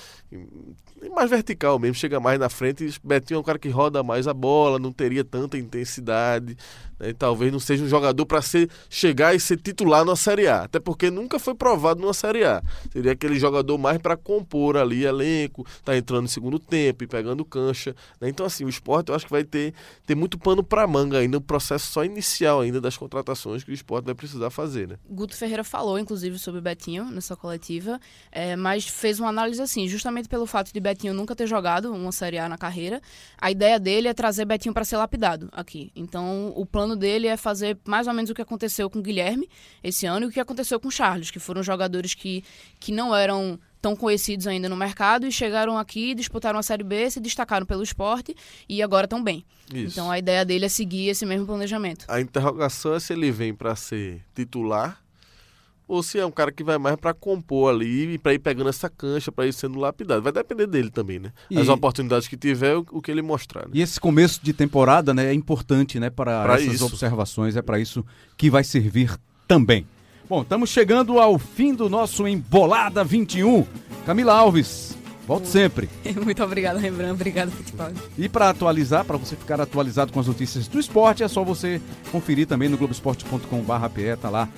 mais 1.14 1.30
vertical 1.30 1.78
mesmo, 1.78 1.94
chega 1.94 2.18
mais 2.18 2.38
na 2.38 2.48
frente. 2.48 2.86
Betinho 3.02 3.38
é 3.38 3.40
um 3.40 3.42
cara 3.42 3.58
que 3.58 3.68
roda 3.68 4.02
mais 4.02 4.26
a 4.26 4.34
bola, 4.34 4.78
não 4.78 4.92
teria 4.92 5.24
tanta 5.24 5.56
intensidade, 5.56 6.56
né? 6.98 7.12
Talvez 7.12 7.52
não 7.52 7.60
seja 7.60 7.84
um 7.84 7.88
jogador 7.88 8.26
para 8.26 8.42
ser 8.42 8.68
chegar 8.88 9.34
e 9.34 9.40
ser 9.40 9.56
titular 9.58 10.04
na 10.04 10.16
Série 10.16 10.46
A, 10.48 10.62
até 10.62 10.80
porque 10.80 11.10
nunca 11.10 11.38
foi 11.38 11.54
provado 11.54 12.00
numa 12.00 12.14
Série 12.14 12.44
A. 12.44 12.62
Seria 12.92 13.12
aquele 13.12 13.38
jogador 13.38 13.78
mais 13.78 13.98
para 13.98 14.16
compor 14.16 14.76
ali 14.76 15.04
elenco, 15.04 15.66
tá 15.84 15.96
entrando 15.96 16.22
no 16.22 16.28
segundo 16.28 16.58
tempo 16.58 17.04
e 17.04 17.06
pegando 17.06 17.44
cancha, 17.44 17.94
né? 18.20 18.28
Então 18.28 18.44
assim, 18.44 18.64
o 18.64 18.68
esporte 18.68 19.10
eu 19.10 19.14
acho 19.14 19.26
que 19.26 19.32
vai 19.32 19.44
ter, 19.44 19.74
ter 20.06 20.14
muito 20.14 20.38
pano 20.38 20.62
para 20.62 20.86
manga 20.86 21.18
ainda, 21.18 21.36
no 21.36 21.40
processo 21.40 21.86
só 21.92 22.04
inicial 22.04 22.60
ainda 22.60 22.80
das 22.80 22.96
contratações 22.96 23.62
que 23.62 23.70
o 23.70 23.74
esporte 23.74 24.06
vai 24.06 24.14
precisar 24.14 24.50
fazer, 24.50 24.88
né? 24.88 24.96
Guto 25.08 25.36
Ferreira 25.36 25.64
falou, 25.64 25.98
inclusive, 25.98 26.38
sobre 26.38 26.60
o 26.60 26.62
Betinho 26.62 27.04
nessa 27.06 27.36
coletiva, 27.36 28.00
é, 28.32 28.56
mas 28.56 28.86
fez 28.86 29.20
uma 29.20 29.28
análise 29.28 29.60
assim, 29.60 29.86
justamente 29.88 30.15
pelo 30.24 30.46
fato 30.46 30.72
de 30.72 30.80
Betinho 30.80 31.12
nunca 31.12 31.36
ter 31.36 31.46
jogado 31.46 31.92
uma 31.92 32.12
Série 32.12 32.38
A 32.38 32.48
na 32.48 32.56
carreira, 32.56 33.00
a 33.38 33.50
ideia 33.50 33.78
dele 33.78 34.08
é 34.08 34.14
trazer 34.14 34.44
Betinho 34.44 34.72
para 34.72 34.84
ser 34.84 34.96
lapidado 34.96 35.48
aqui. 35.52 35.92
Então, 35.94 36.52
o 36.56 36.64
plano 36.64 36.96
dele 36.96 37.26
é 37.26 37.36
fazer 37.36 37.76
mais 37.86 38.06
ou 38.06 38.14
menos 38.14 38.30
o 38.30 38.34
que 38.34 38.42
aconteceu 38.42 38.88
com 38.88 39.00
o 39.00 39.02
Guilherme 39.02 39.48
esse 39.82 40.06
ano 40.06 40.26
e 40.26 40.28
o 40.28 40.32
que 40.32 40.40
aconteceu 40.40 40.80
com 40.80 40.88
o 40.88 40.90
Charles, 40.90 41.30
que 41.30 41.38
foram 41.38 41.62
jogadores 41.62 42.14
que, 42.14 42.42
que 42.80 42.92
não 42.92 43.14
eram 43.14 43.58
tão 43.80 43.94
conhecidos 43.94 44.46
ainda 44.46 44.68
no 44.68 44.76
mercado 44.76 45.26
e 45.26 45.32
chegaram 45.32 45.78
aqui, 45.78 46.14
disputaram 46.14 46.58
a 46.58 46.62
Série 46.62 46.82
B, 46.82 47.08
se 47.10 47.20
destacaram 47.20 47.64
pelo 47.64 47.82
esporte 47.82 48.34
e 48.68 48.82
agora 48.82 49.04
estão 49.04 49.22
bem. 49.22 49.44
Isso. 49.72 49.92
Então, 49.92 50.10
a 50.10 50.18
ideia 50.18 50.44
dele 50.44 50.64
é 50.64 50.68
seguir 50.68 51.08
esse 51.08 51.24
mesmo 51.24 51.46
planejamento. 51.46 52.04
A 52.08 52.20
interrogação 52.20 52.94
é 52.94 53.00
se 53.00 53.12
ele 53.12 53.30
vem 53.30 53.54
para 53.54 53.76
ser 53.76 54.24
titular 54.34 55.05
ou 55.88 56.02
se 56.02 56.18
é 56.18 56.26
um 56.26 56.30
cara 56.30 56.50
que 56.50 56.64
vai 56.64 56.78
mais 56.78 56.96
para 56.96 57.14
compor 57.14 57.72
ali 57.72 58.14
e 58.14 58.18
para 58.18 58.34
ir 58.34 58.38
pegando 58.40 58.68
essa 58.68 58.88
cancha, 58.90 59.30
para 59.30 59.46
ir 59.46 59.52
sendo 59.52 59.78
lapidado. 59.78 60.20
Vai 60.22 60.32
depender 60.32 60.66
dele 60.66 60.90
também, 60.90 61.18
né? 61.18 61.32
E- 61.50 61.58
As 61.58 61.68
oportunidades 61.68 62.26
que 62.26 62.36
tiver, 62.36 62.76
o, 62.76 63.00
que 63.00 63.10
ele 63.10 63.22
mostrar. 63.22 63.62
Né? 63.66 63.70
E 63.74 63.82
esse 63.82 64.00
começo 64.00 64.40
de 64.42 64.52
temporada 64.52 65.14
né, 65.14 65.26
é 65.30 65.34
importante 65.34 66.00
né, 66.00 66.10
para 66.10 66.42
Pra 66.42 66.54
essas 66.56 66.74
isso. 66.74 66.86
observações, 66.86 67.56
é 67.56 67.62
para 67.62 67.78
isso 67.78 68.04
que 68.36 68.50
vai 68.50 68.64
servir 68.64 69.16
também. 69.46 69.86
Bom, 70.28 70.42
estamos 70.42 70.70
chegando 70.70 71.20
ao 71.20 71.38
fim 71.38 71.72
do 71.72 71.88
nosso 71.88 72.26
Embolada 72.26 73.04
21. 73.04 73.64
Camila 74.04 74.34
Alves, 74.34 74.98
volte 75.24 75.46
sempre. 75.46 75.88
Muito 76.24 76.42
obrigada, 76.42 76.80
Rembrandt. 76.80 77.12
Obrigada, 77.12 77.48
Fittipaldi. 77.52 78.00
E 78.18 78.28
para 78.28 78.50
atualizar, 78.50 79.04
para 79.04 79.16
você 79.16 79.36
ficar 79.36 79.60
atualizado 79.60 80.12
com 80.12 80.18
as 80.18 80.26
notícias 80.26 80.66
do 80.66 80.80
esporte, 80.80 81.22
é 81.22 81.28
só 81.28 81.44
você 81.44 81.80
conferir 82.10 82.48
também 82.48 82.68
no 82.68 82.76
globesport.com.br, 82.76 84.16
tá 84.20 84.28
lá 84.30 84.48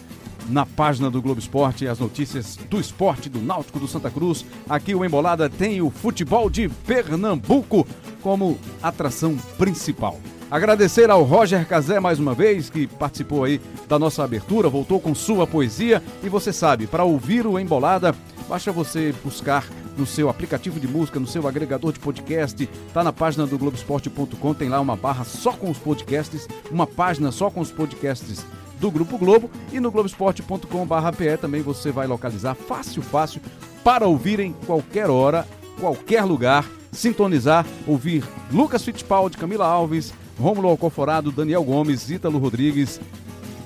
na 0.48 0.64
página 0.64 1.10
do 1.10 1.20
Globo 1.20 1.40
Esporte 1.40 1.86
as 1.86 1.98
notícias 1.98 2.56
do 2.68 2.80
esporte 2.80 3.28
do 3.28 3.40
Náutico 3.40 3.78
do 3.78 3.88
Santa 3.88 4.10
Cruz. 4.10 4.44
Aqui 4.68 4.94
o 4.94 5.04
Embolada 5.04 5.48
tem 5.48 5.80
o 5.82 5.90
futebol 5.90 6.48
de 6.48 6.68
Pernambuco 6.68 7.86
como 8.22 8.58
atração 8.82 9.36
principal. 9.56 10.18
Agradecer 10.50 11.10
ao 11.10 11.24
Roger 11.24 11.66
Cazé 11.66 12.00
mais 12.00 12.18
uma 12.18 12.32
vez, 12.32 12.70
que 12.70 12.86
participou 12.86 13.44
aí 13.44 13.60
da 13.86 13.98
nossa 13.98 14.24
abertura, 14.24 14.68
voltou 14.68 14.98
com 14.98 15.14
sua 15.14 15.46
poesia. 15.46 16.02
E 16.22 16.28
você 16.28 16.54
sabe, 16.54 16.86
para 16.86 17.04
ouvir 17.04 17.46
o 17.46 17.58
Embolada, 17.58 18.14
basta 18.48 18.72
você 18.72 19.14
buscar 19.22 19.66
no 19.94 20.06
seu 20.06 20.30
aplicativo 20.30 20.80
de 20.80 20.88
música, 20.88 21.20
no 21.20 21.26
seu 21.26 21.46
agregador 21.46 21.92
de 21.92 21.98
podcast, 21.98 22.66
tá 22.94 23.04
na 23.04 23.12
página 23.12 23.46
do 23.46 23.58
Globoesporte.com, 23.58 24.54
tem 24.54 24.68
lá 24.68 24.80
uma 24.80 24.96
barra 24.96 25.24
só 25.24 25.52
com 25.52 25.68
os 25.68 25.76
podcasts, 25.76 26.48
uma 26.70 26.86
página 26.86 27.30
só 27.30 27.50
com 27.50 27.60
os 27.60 27.70
podcasts 27.70 28.46
do 28.80 28.90
Grupo 28.90 29.18
Globo 29.18 29.50
e 29.72 29.80
no 29.80 29.90
globesport.com.br 29.90 31.36
também 31.40 31.62
você 31.62 31.90
vai 31.90 32.06
localizar 32.06 32.54
fácil, 32.54 33.02
fácil 33.02 33.40
para 33.82 34.06
ouvir 34.06 34.40
em 34.40 34.52
qualquer 34.66 35.08
hora, 35.10 35.46
qualquer 35.80 36.24
lugar, 36.24 36.64
sintonizar, 36.92 37.66
ouvir 37.86 38.24
Lucas 38.52 38.84
Fittipaldi, 38.84 39.36
Camila 39.36 39.66
Alves, 39.66 40.12
Rômulo 40.38 40.68
Alcoforado, 40.68 41.32
Daniel 41.32 41.64
Gomes, 41.64 42.10
Ítalo 42.10 42.38
Rodrigues 42.38 43.00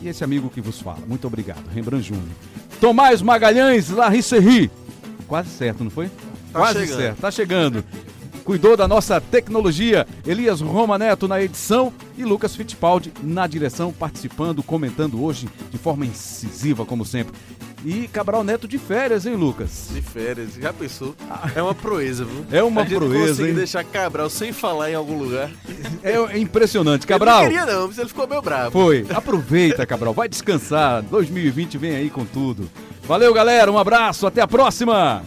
e 0.00 0.08
esse 0.08 0.24
amigo 0.24 0.48
que 0.50 0.60
vos 0.60 0.80
fala. 0.80 1.00
Muito 1.06 1.26
obrigado, 1.26 1.66
Rembrandt 1.72 2.08
Júnior. 2.08 2.28
Tomás 2.80 3.22
Magalhães, 3.22 3.90
Larissa 3.90 4.38
Ri. 4.40 4.70
Quase 5.28 5.50
certo, 5.50 5.84
não 5.84 5.90
foi? 5.90 6.08
Tá 6.52 6.58
Quase 6.58 6.80
chegando. 6.80 6.96
certo, 6.98 7.20
tá 7.20 7.30
chegando. 7.30 7.84
Cuidou 8.44 8.76
da 8.76 8.88
nossa 8.88 9.20
tecnologia, 9.20 10.06
Elias 10.26 10.60
Roma 10.60 10.98
Neto 10.98 11.28
na 11.28 11.40
edição 11.40 11.92
e 12.18 12.24
Lucas 12.24 12.56
Fittipaldi 12.56 13.12
na 13.22 13.46
direção, 13.46 13.92
participando, 13.92 14.62
comentando 14.62 15.22
hoje 15.22 15.48
de 15.70 15.78
forma 15.78 16.04
incisiva, 16.04 16.84
como 16.84 17.04
sempre. 17.04 17.32
E 17.84 18.06
Cabral 18.08 18.44
Neto 18.44 18.68
de 18.68 18.78
férias, 18.78 19.26
hein, 19.26 19.34
Lucas? 19.34 19.88
De 19.92 20.00
férias, 20.00 20.54
já 20.54 20.72
pensou? 20.72 21.16
É 21.54 21.62
uma 21.62 21.74
proeza, 21.74 22.24
viu? 22.24 22.44
É 22.50 22.62
uma 22.62 22.82
a 22.82 22.84
gente 22.84 22.96
proeza, 22.96 23.28
conseguir 23.28 23.48
hein? 23.48 23.54
deixar 23.54 23.84
Cabral 23.84 24.30
sem 24.30 24.52
falar 24.52 24.90
em 24.90 24.94
algum 24.94 25.18
lugar. 25.18 25.50
É 26.02 26.38
impressionante. 26.38 27.02
Ele 27.02 27.08
Cabral, 27.08 27.42
não 27.42 27.48
queria 27.48 27.66
não, 27.66 27.88
mas 27.88 27.98
ele 27.98 28.08
ficou 28.08 28.26
meio 28.28 28.42
bravo. 28.42 28.70
foi. 28.70 29.06
Aproveita, 29.12 29.84
Cabral. 29.86 30.12
Vai 30.14 30.28
descansar. 30.28 31.02
2020 31.02 31.78
vem 31.78 31.96
aí 31.96 32.10
com 32.10 32.24
tudo. 32.24 32.70
Valeu, 33.04 33.32
galera. 33.34 33.70
Um 33.70 33.78
abraço. 33.78 34.26
Até 34.26 34.40
a 34.40 34.46
próxima. 34.46 35.24